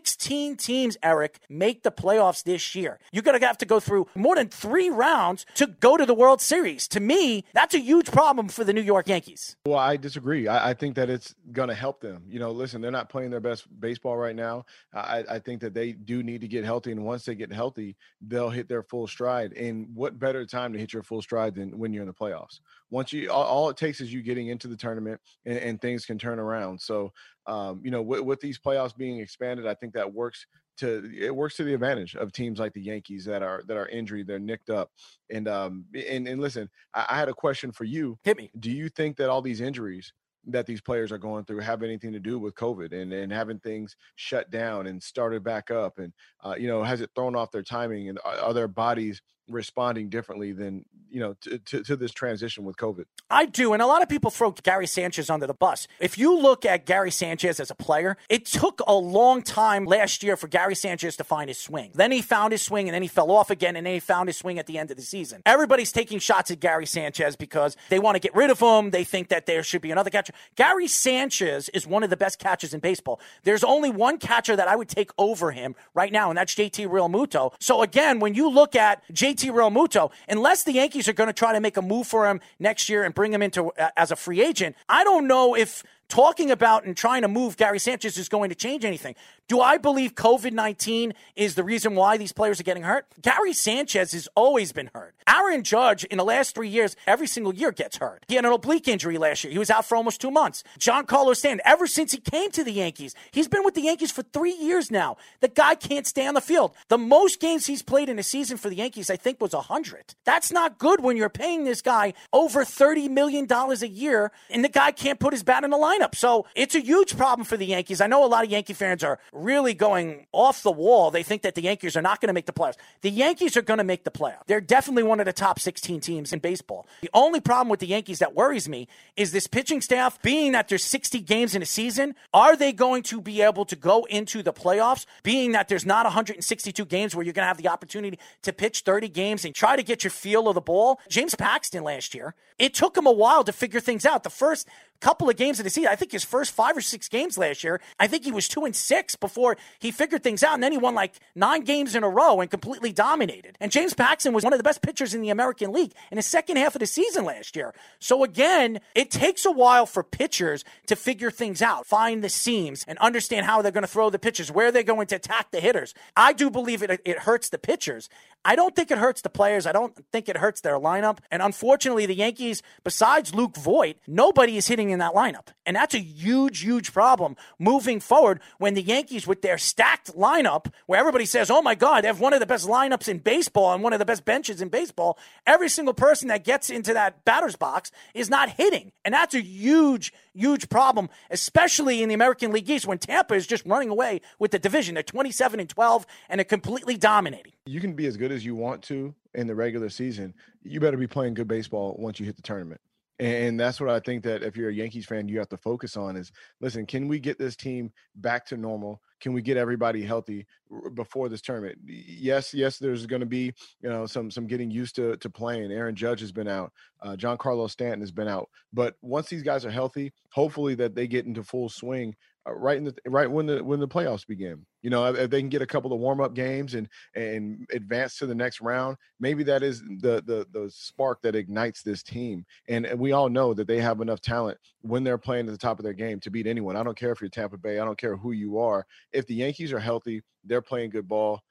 16 0.00 0.56
teams, 0.56 0.96
Eric, 1.02 1.40
make 1.50 1.82
the 1.82 1.90
playoffs 1.90 2.42
this 2.42 2.74
year. 2.74 2.98
You're 3.12 3.22
going 3.22 3.38
to 3.38 3.46
have 3.46 3.58
to 3.58 3.66
go 3.66 3.80
through 3.80 4.06
more 4.14 4.34
than 4.34 4.48
three 4.48 4.88
rounds 4.88 5.44
to 5.56 5.66
go 5.66 5.98
to 5.98 6.06
the 6.06 6.14
World 6.14 6.40
Series. 6.40 6.88
To 6.88 7.00
me, 7.00 7.44
that's 7.52 7.74
a 7.74 7.80
huge 7.80 8.10
problem 8.10 8.48
for 8.48 8.64
the 8.64 8.72
New 8.72 8.80
York 8.80 9.08
Yankees. 9.08 9.56
Well, 9.66 9.78
I 9.78 9.98
disagree. 9.98 10.48
I, 10.48 10.70
I 10.70 10.74
think 10.74 10.94
that 10.94 11.10
it's 11.10 11.34
going 11.52 11.68
to 11.68 11.74
help 11.74 12.00
them. 12.00 12.22
You 12.28 12.38
know, 12.38 12.50
listen, 12.50 12.80
they're 12.80 12.90
not 12.90 13.10
playing 13.10 13.30
their 13.30 13.40
best 13.40 13.66
baseball 13.78 14.16
right 14.16 14.34
now. 14.34 14.64
I, 14.94 15.24
I 15.28 15.38
think 15.38 15.60
that 15.60 15.74
they 15.74 15.92
do 15.92 16.22
need 16.22 16.40
to 16.40 16.48
get 16.48 16.64
healthy, 16.64 16.92
and 16.92 17.04
once 17.04 17.26
they 17.26 17.34
get 17.34 17.52
healthy, 17.52 17.96
they'll 18.22 18.50
hit 18.50 18.68
their 18.68 18.82
full 18.82 19.06
stride. 19.06 19.52
And 19.52 19.94
what 19.94 20.18
better 20.18 20.46
time 20.46 20.72
to 20.72 20.78
hit 20.78 20.94
your 20.94 21.02
full 21.02 21.20
stride 21.20 21.56
than 21.56 21.78
when 21.78 21.92
you're 21.92 22.04
in 22.04 22.08
the 22.08 22.14
playoffs? 22.14 22.60
Once 22.90 23.12
you, 23.12 23.30
all, 23.30 23.44
all 23.44 23.70
it 23.70 23.76
takes 23.76 24.00
is 24.00 24.12
you 24.12 24.22
getting 24.22 24.48
into 24.48 24.68
the 24.68 24.76
tournament, 24.76 25.20
and, 25.46 25.58
and 25.58 25.80
things 25.80 26.04
can 26.04 26.18
turn 26.18 26.38
around. 26.38 26.80
So, 26.80 27.12
um, 27.46 27.80
you 27.84 27.90
know, 27.90 28.02
with, 28.02 28.20
with 28.20 28.40
these 28.40 28.58
playoffs 28.58 28.96
being 28.96 29.20
expanded, 29.20 29.66
I 29.66 29.74
think 29.74 29.94
that 29.94 30.12
works 30.12 30.46
to 30.78 31.10
it 31.16 31.34
works 31.34 31.56
to 31.56 31.64
the 31.64 31.74
advantage 31.74 32.16
of 32.16 32.32
teams 32.32 32.58
like 32.58 32.72
the 32.72 32.80
Yankees 32.80 33.24
that 33.26 33.42
are 33.42 33.62
that 33.66 33.76
are 33.76 33.88
injured, 33.88 34.26
they're 34.26 34.38
nicked 34.38 34.70
up. 34.70 34.90
And 35.30 35.46
um 35.46 35.84
and, 35.94 36.26
and 36.26 36.40
listen, 36.40 36.70
I, 36.94 37.06
I 37.10 37.18
had 37.18 37.28
a 37.28 37.34
question 37.34 37.70
for 37.70 37.84
you. 37.84 38.18
Hit 38.24 38.38
me. 38.38 38.50
Do 38.58 38.70
you 38.70 38.88
think 38.88 39.16
that 39.16 39.28
all 39.28 39.42
these 39.42 39.60
injuries 39.60 40.12
that 40.46 40.64
these 40.64 40.80
players 40.80 41.12
are 41.12 41.18
going 41.18 41.44
through 41.44 41.60
have 41.60 41.82
anything 41.82 42.12
to 42.12 42.18
do 42.18 42.38
with 42.38 42.54
COVID 42.54 42.94
and, 42.94 43.12
and 43.12 43.30
having 43.30 43.58
things 43.58 43.94
shut 44.16 44.50
down 44.50 44.86
and 44.86 45.02
started 45.02 45.44
back 45.44 45.70
up? 45.70 45.98
And, 45.98 46.14
uh, 46.42 46.54
you 46.58 46.66
know, 46.66 46.82
has 46.82 47.02
it 47.02 47.10
thrown 47.14 47.36
off 47.36 47.50
their 47.50 47.62
timing 47.62 48.08
and 48.08 48.18
are, 48.24 48.38
are 48.38 48.54
their 48.54 48.68
bodies 48.68 49.20
responding 49.50 50.08
differently 50.08 50.52
than, 50.52 50.84
you 51.10 51.20
know, 51.20 51.34
to, 51.42 51.58
to, 51.58 51.82
to 51.82 51.96
this 51.96 52.12
transition 52.12 52.64
with 52.64 52.76
COVID? 52.76 53.04
I 53.28 53.46
do, 53.46 53.72
and 53.72 53.82
a 53.82 53.86
lot 53.86 54.02
of 54.02 54.08
people 54.08 54.30
throw 54.30 54.52
Gary 54.52 54.86
Sanchez 54.86 55.30
under 55.30 55.46
the 55.46 55.54
bus. 55.54 55.88
If 55.98 56.18
you 56.18 56.38
look 56.38 56.64
at 56.64 56.86
Gary 56.86 57.10
Sanchez 57.10 57.60
as 57.60 57.70
a 57.70 57.74
player, 57.74 58.16
it 58.28 58.46
took 58.46 58.80
a 58.86 58.94
long 58.94 59.42
time 59.42 59.84
last 59.84 60.22
year 60.22 60.36
for 60.36 60.48
Gary 60.48 60.74
Sanchez 60.74 61.16
to 61.16 61.24
find 61.24 61.48
his 61.48 61.58
swing. 61.58 61.90
Then 61.94 62.12
he 62.12 62.22
found 62.22 62.52
his 62.52 62.62
swing, 62.62 62.88
and 62.88 62.94
then 62.94 63.02
he 63.02 63.08
fell 63.08 63.30
off 63.30 63.50
again, 63.50 63.76
and 63.76 63.86
then 63.86 63.94
he 63.94 64.00
found 64.00 64.28
his 64.28 64.36
swing 64.36 64.58
at 64.58 64.66
the 64.66 64.78
end 64.78 64.90
of 64.90 64.96
the 64.96 65.02
season. 65.02 65.42
Everybody's 65.46 65.92
taking 65.92 66.18
shots 66.18 66.50
at 66.50 66.60
Gary 66.60 66.86
Sanchez 66.86 67.36
because 67.36 67.76
they 67.88 67.98
want 67.98 68.16
to 68.16 68.20
get 68.20 68.34
rid 68.34 68.50
of 68.50 68.60
him. 68.60 68.90
They 68.90 69.04
think 69.04 69.28
that 69.28 69.46
there 69.46 69.62
should 69.62 69.82
be 69.82 69.90
another 69.90 70.10
catcher. 70.10 70.32
Gary 70.56 70.88
Sanchez 70.88 71.68
is 71.70 71.86
one 71.86 72.02
of 72.02 72.10
the 72.10 72.16
best 72.16 72.38
catchers 72.38 72.74
in 72.74 72.80
baseball. 72.80 73.20
There's 73.44 73.64
only 73.64 73.90
one 73.90 74.18
catcher 74.18 74.56
that 74.56 74.68
I 74.68 74.76
would 74.76 74.88
take 74.88 75.10
over 75.18 75.50
him 75.50 75.74
right 75.94 76.12
now, 76.12 76.30
and 76.30 76.38
that's 76.38 76.54
JT 76.54 76.88
Realmuto. 76.88 77.52
So 77.60 77.82
again, 77.82 78.20
when 78.20 78.34
you 78.34 78.50
look 78.50 78.76
at 78.76 79.02
JT 79.12 79.39
Realmuto, 79.48 80.10
unless 80.28 80.64
the 80.64 80.72
Yankees 80.72 81.08
are 81.08 81.12
going 81.12 81.28
to 81.28 81.32
try 81.32 81.52
to 81.52 81.60
make 81.60 81.76
a 81.76 81.82
move 81.82 82.06
for 82.06 82.28
him 82.28 82.40
next 82.58 82.88
year 82.88 83.04
and 83.04 83.14
bring 83.14 83.32
him 83.32 83.42
into 83.42 83.70
uh, 83.72 83.90
as 83.96 84.10
a 84.10 84.16
free 84.16 84.42
agent, 84.42 84.76
I 84.88 85.04
don't 85.04 85.26
know 85.26 85.56
if 85.56 85.82
talking 86.08 86.50
about 86.50 86.84
and 86.84 86.96
trying 86.96 87.22
to 87.22 87.28
move 87.28 87.56
Gary 87.56 87.78
Sanchez 87.78 88.18
is 88.18 88.28
going 88.28 88.50
to 88.50 88.56
change 88.56 88.84
anything. 88.84 89.14
Do 89.50 89.60
I 89.60 89.78
believe 89.78 90.14
COVID 90.14 90.52
19 90.52 91.12
is 91.34 91.56
the 91.56 91.64
reason 91.64 91.96
why 91.96 92.16
these 92.16 92.30
players 92.30 92.60
are 92.60 92.62
getting 92.62 92.84
hurt? 92.84 93.06
Gary 93.20 93.52
Sanchez 93.52 94.12
has 94.12 94.28
always 94.36 94.70
been 94.70 94.90
hurt. 94.94 95.16
Aaron 95.26 95.64
Judge, 95.64 96.04
in 96.04 96.18
the 96.18 96.24
last 96.24 96.54
three 96.54 96.68
years, 96.68 96.94
every 97.04 97.26
single 97.26 97.52
year 97.52 97.72
gets 97.72 97.96
hurt. 97.96 98.24
He 98.28 98.36
had 98.36 98.44
an 98.44 98.52
oblique 98.52 98.86
injury 98.86 99.18
last 99.18 99.42
year. 99.42 99.52
He 99.52 99.58
was 99.58 99.68
out 99.68 99.84
for 99.84 99.96
almost 99.96 100.20
two 100.20 100.30
months. 100.30 100.62
Giancarlo 100.78 101.34
Stanton, 101.34 101.60
ever 101.64 101.88
since 101.88 102.12
he 102.12 102.18
came 102.18 102.52
to 102.52 102.62
the 102.62 102.70
Yankees, 102.70 103.16
he's 103.32 103.48
been 103.48 103.64
with 103.64 103.74
the 103.74 103.80
Yankees 103.82 104.12
for 104.12 104.22
three 104.22 104.54
years 104.54 104.88
now. 104.88 105.16
The 105.40 105.48
guy 105.48 105.74
can't 105.74 106.06
stay 106.06 106.28
on 106.28 106.34
the 106.34 106.40
field. 106.40 106.72
The 106.86 106.98
most 106.98 107.40
games 107.40 107.66
he's 107.66 107.82
played 107.82 108.08
in 108.08 108.20
a 108.20 108.22
season 108.22 108.56
for 108.56 108.68
the 108.68 108.76
Yankees, 108.76 109.10
I 109.10 109.16
think, 109.16 109.40
was 109.40 109.52
100. 109.52 110.14
That's 110.24 110.52
not 110.52 110.78
good 110.78 111.00
when 111.00 111.16
you're 111.16 111.28
paying 111.28 111.64
this 111.64 111.82
guy 111.82 112.14
over 112.32 112.64
$30 112.64 113.10
million 113.10 113.48
a 113.50 113.86
year 113.86 114.30
and 114.48 114.64
the 114.64 114.68
guy 114.68 114.92
can't 114.92 115.18
put 115.18 115.32
his 115.32 115.42
bat 115.42 115.64
in 115.64 115.70
the 115.70 115.76
lineup. 115.76 116.10
lineup. 116.10 116.14
So 116.14 116.46
it's 116.54 116.74
a 116.74 116.80
huge 116.80 117.16
problem 117.16 117.44
for 117.44 117.56
the 117.56 117.66
Yankees. 117.66 118.00
I 118.00 118.06
know 118.06 118.24
a 118.24 118.26
lot 118.26 118.44
of 118.44 118.50
Yankee 118.50 118.72
fans 118.74 119.02
are 119.02 119.18
really 119.44 119.74
going 119.74 120.26
off 120.32 120.62
the 120.62 120.70
wall. 120.70 121.10
They 121.10 121.22
think 121.22 121.42
that 121.42 121.54
the 121.54 121.62
Yankees 121.62 121.96
are 121.96 122.02
not 122.02 122.20
going 122.20 122.28
to 122.28 122.32
make 122.32 122.46
the 122.46 122.52
playoffs. 122.52 122.76
The 123.00 123.10
Yankees 123.10 123.56
are 123.56 123.62
going 123.62 123.78
to 123.78 123.84
make 123.84 124.04
the 124.04 124.10
playoffs. 124.10 124.46
They're 124.46 124.60
definitely 124.60 125.02
one 125.02 125.20
of 125.20 125.26
the 125.26 125.32
top 125.32 125.58
16 125.58 126.00
teams 126.00 126.32
in 126.32 126.38
baseball. 126.38 126.86
The 127.02 127.10
only 127.14 127.40
problem 127.40 127.68
with 127.68 127.80
the 127.80 127.86
Yankees 127.86 128.18
that 128.20 128.34
worries 128.34 128.68
me 128.68 128.88
is 129.16 129.32
this 129.32 129.46
pitching 129.46 129.80
staff, 129.80 130.20
being 130.22 130.52
that 130.52 130.68
there's 130.68 130.84
60 130.84 131.20
games 131.20 131.54
in 131.54 131.62
a 131.62 131.66
season, 131.66 132.14
are 132.32 132.56
they 132.56 132.72
going 132.72 133.02
to 133.04 133.20
be 133.20 133.42
able 133.42 133.64
to 133.66 133.76
go 133.76 134.04
into 134.04 134.42
the 134.42 134.52
playoffs, 134.52 135.06
being 135.22 135.52
that 135.52 135.68
there's 135.68 135.86
not 135.86 136.04
162 136.04 136.84
games 136.84 137.14
where 137.14 137.24
you're 137.24 137.32
going 137.32 137.44
to 137.44 137.48
have 137.48 137.58
the 137.58 137.68
opportunity 137.68 138.18
to 138.42 138.52
pitch 138.52 138.80
30 138.80 139.08
games 139.08 139.44
and 139.44 139.54
try 139.54 139.76
to 139.76 139.82
get 139.82 140.04
your 140.04 140.10
feel 140.10 140.48
of 140.48 140.54
the 140.54 140.60
ball? 140.60 141.00
James 141.08 141.34
Paxton 141.34 141.84
last 141.84 142.14
year, 142.14 142.34
it 142.58 142.74
took 142.74 142.96
him 142.96 143.06
a 143.06 143.12
while 143.12 143.44
to 143.44 143.52
figure 143.52 143.80
things 143.80 144.04
out. 144.04 144.22
The 144.22 144.30
first 144.30 144.68
couple 145.00 145.28
of 145.28 145.36
games 145.36 145.58
of 145.58 145.64
the 145.64 145.70
season. 145.70 145.90
I 145.90 145.96
think 145.96 146.12
his 146.12 146.24
first 146.24 146.52
five 146.52 146.76
or 146.76 146.80
six 146.80 147.08
games 147.08 147.38
last 147.38 147.64
year, 147.64 147.80
I 147.98 148.06
think 148.06 148.24
he 148.24 148.32
was 148.32 148.48
two 148.48 148.64
and 148.64 148.74
six 148.76 149.16
before 149.16 149.56
he 149.78 149.90
figured 149.90 150.22
things 150.22 150.42
out. 150.42 150.54
And 150.54 150.62
then 150.62 150.72
he 150.72 150.78
won 150.78 150.94
like 150.94 151.14
nine 151.34 151.62
games 151.62 151.94
in 151.94 152.04
a 152.04 152.08
row 152.08 152.40
and 152.40 152.50
completely 152.50 152.92
dominated. 152.92 153.56
And 153.60 153.72
James 153.72 153.94
Paxton 153.94 154.32
was 154.32 154.44
one 154.44 154.52
of 154.52 154.58
the 154.58 154.64
best 154.64 154.82
pitchers 154.82 155.14
in 155.14 155.22
the 155.22 155.30
American 155.30 155.72
League 155.72 155.92
in 156.10 156.16
the 156.16 156.22
second 156.22 156.56
half 156.56 156.74
of 156.74 156.80
the 156.80 156.86
season 156.86 157.24
last 157.24 157.56
year. 157.56 157.74
So 157.98 158.24
again, 158.24 158.80
it 158.94 159.10
takes 159.10 159.44
a 159.44 159.50
while 159.50 159.86
for 159.86 160.02
pitchers 160.02 160.64
to 160.86 160.96
figure 160.96 161.30
things 161.30 161.62
out, 161.62 161.86
find 161.86 162.22
the 162.22 162.28
seams, 162.28 162.84
and 162.86 162.98
understand 162.98 163.46
how 163.46 163.62
they're 163.62 163.72
going 163.72 163.82
to 163.82 163.88
throw 163.88 164.10
the 164.10 164.18
pitches, 164.18 164.52
where 164.52 164.70
they're 164.70 164.82
going 164.82 165.06
to 165.08 165.16
attack 165.16 165.50
the 165.50 165.60
hitters. 165.60 165.94
I 166.16 166.32
do 166.32 166.50
believe 166.50 166.82
it, 166.82 167.00
it 167.04 167.20
hurts 167.20 167.48
the 167.48 167.58
pitchers. 167.58 168.08
I 168.44 168.56
don't 168.56 168.74
think 168.74 168.90
it 168.90 168.98
hurts 168.98 169.20
the 169.20 169.28
players. 169.28 169.66
I 169.66 169.72
don't 169.72 169.94
think 170.12 170.28
it 170.28 170.38
hurts 170.38 170.62
their 170.62 170.78
lineup. 170.78 171.18
And 171.30 171.42
unfortunately, 171.42 172.06
the 172.06 172.14
Yankees, 172.14 172.62
besides 172.84 173.34
Luke 173.34 173.56
Voit, 173.56 173.96
nobody 174.06 174.56
is 174.56 174.68
hitting 174.68 174.89
in 174.90 174.98
that 174.98 175.14
lineup. 175.14 175.48
And 175.64 175.76
that's 175.76 175.94
a 175.94 176.00
huge, 176.00 176.60
huge 176.60 176.92
problem 176.92 177.36
moving 177.58 178.00
forward 178.00 178.40
when 178.58 178.74
the 178.74 178.82
Yankees, 178.82 179.26
with 179.26 179.42
their 179.42 179.58
stacked 179.58 180.14
lineup, 180.16 180.72
where 180.86 180.98
everybody 180.98 181.24
says, 181.24 181.50
oh 181.50 181.62
my 181.62 181.74
God, 181.74 182.02
they 182.02 182.08
have 182.08 182.20
one 182.20 182.32
of 182.32 182.40
the 182.40 182.46
best 182.46 182.66
lineups 182.66 183.08
in 183.08 183.18
baseball 183.18 183.72
and 183.74 183.82
one 183.82 183.92
of 183.92 183.98
the 183.98 184.04
best 184.04 184.24
benches 184.24 184.60
in 184.60 184.68
baseball, 184.68 185.18
every 185.46 185.68
single 185.68 185.94
person 185.94 186.28
that 186.28 186.44
gets 186.44 186.70
into 186.70 186.92
that 186.94 187.24
batter's 187.24 187.56
box 187.56 187.90
is 188.14 188.28
not 188.30 188.50
hitting. 188.50 188.92
And 189.04 189.14
that's 189.14 189.34
a 189.34 189.40
huge, 189.40 190.12
huge 190.34 190.68
problem, 190.68 191.08
especially 191.30 192.02
in 192.02 192.08
the 192.08 192.14
American 192.14 192.52
League 192.52 192.68
East 192.68 192.86
when 192.86 192.98
Tampa 192.98 193.34
is 193.34 193.46
just 193.46 193.64
running 193.64 193.90
away 193.90 194.20
with 194.38 194.50
the 194.50 194.58
division. 194.58 194.94
They're 194.94 195.02
27 195.02 195.60
and 195.60 195.68
12 195.68 196.06
and 196.28 196.38
they're 196.38 196.44
completely 196.44 196.96
dominating. 196.96 197.52
You 197.66 197.80
can 197.80 197.94
be 197.94 198.06
as 198.06 198.16
good 198.16 198.32
as 198.32 198.44
you 198.44 198.54
want 198.54 198.82
to 198.84 199.14
in 199.34 199.46
the 199.46 199.54
regular 199.54 199.88
season. 199.88 200.34
You 200.62 200.80
better 200.80 200.96
be 200.96 201.06
playing 201.06 201.34
good 201.34 201.48
baseball 201.48 201.96
once 201.98 202.18
you 202.20 202.26
hit 202.26 202.36
the 202.36 202.42
tournament. 202.42 202.80
And 203.20 203.60
that's 203.60 203.78
what 203.78 203.90
I 203.90 204.00
think 204.00 204.24
that 204.24 204.42
if 204.42 204.56
you're 204.56 204.70
a 204.70 204.74
Yankees 204.74 205.04
fan, 205.04 205.28
you 205.28 205.38
have 205.38 205.48
to 205.50 205.58
focus 205.58 205.94
on 205.94 206.16
is 206.16 206.32
listen, 206.62 206.86
can 206.86 207.06
we 207.06 207.18
get 207.18 207.38
this 207.38 207.54
team 207.54 207.92
back 208.16 208.46
to 208.46 208.56
normal? 208.56 209.02
Can 209.20 209.34
we 209.34 209.42
get 209.42 209.58
everybody 209.58 210.02
healthy 210.02 210.46
before 210.94 211.28
this 211.28 211.42
tournament? 211.42 211.78
Yes, 211.84 212.54
yes, 212.54 212.78
there's 212.78 213.04
going 213.04 213.20
to 213.20 213.26
be 213.26 213.52
you 213.82 213.90
know 213.90 214.06
some 214.06 214.30
some 214.30 214.46
getting 214.46 214.70
used 214.70 214.96
to 214.96 215.18
to 215.18 215.28
playing. 215.28 215.70
Aaron 215.70 215.94
Judge 215.94 216.20
has 216.20 216.32
been 216.32 216.48
out, 216.48 216.72
uh, 217.02 217.14
Giancarlo 217.14 217.68
Stanton 217.68 218.00
has 218.00 218.10
been 218.10 218.28
out, 218.28 218.48
but 218.72 218.94
once 219.02 219.28
these 219.28 219.42
guys 219.42 219.66
are 219.66 219.70
healthy, 219.70 220.14
hopefully 220.32 220.74
that 220.76 220.94
they 220.94 221.06
get 221.06 221.26
into 221.26 221.44
full 221.44 221.68
swing 221.68 222.16
Uh, 222.48 222.54
right 222.54 222.78
in 222.78 222.84
the 222.84 222.94
right 223.06 223.30
when 223.30 223.44
the 223.44 223.62
when 223.62 223.80
the 223.80 223.88
playoffs 223.88 224.26
begin. 224.26 224.64
You 224.80 224.88
know, 224.88 225.04
if 225.12 225.28
they 225.28 225.40
can 225.40 225.50
get 225.50 225.60
a 225.60 225.66
couple 225.66 225.92
of 225.92 226.00
warm 226.00 226.22
up 226.22 226.32
games 226.32 226.74
and 226.74 226.88
and 227.14 227.66
advance 227.72 228.16
to 228.16 228.26
the 228.26 228.34
next 228.34 228.62
round, 228.62 228.96
maybe 229.18 229.42
that 229.44 229.62
is 229.62 229.82
the 229.82 230.22
the 230.24 230.46
the 230.52 230.70
spark 230.70 231.20
that 231.20 231.34
ignites 231.34 231.82
this 231.82 232.02
team. 232.02 232.46
And 232.68 232.88
we 232.98 233.12
all 233.12 233.28
know 233.28 233.52
that 233.52 233.66
they 233.68 233.78
have 233.80 234.00
enough 234.00 234.22
talent 234.22 234.56
when 234.80 235.04
they're 235.04 235.18
playing 235.18 235.48
at 235.48 235.52
the 235.52 235.58
top 235.58 235.78
of 235.78 235.84
their 235.84 235.92
game 235.92 236.18
to 236.20 236.30
beat 236.30 236.46
anyone. 236.46 236.76
I 236.76 236.82
don't 236.82 236.96
care 236.96 237.12
if 237.12 237.20
you're 237.20 237.28
Tampa 237.28 237.58
Bay. 237.58 237.78
I 237.78 237.84
don't 237.84 237.98
care 237.98 238.16
who 238.16 238.32
you 238.32 238.58
are. 238.58 238.86
If 239.12 239.26
the 239.26 239.34
Yankees 239.34 239.72
are 239.74 239.78
healthy, 239.78 240.22
they're 240.44 240.62
playing 240.62 240.90
good 240.90 241.08
ball. 241.08 241.42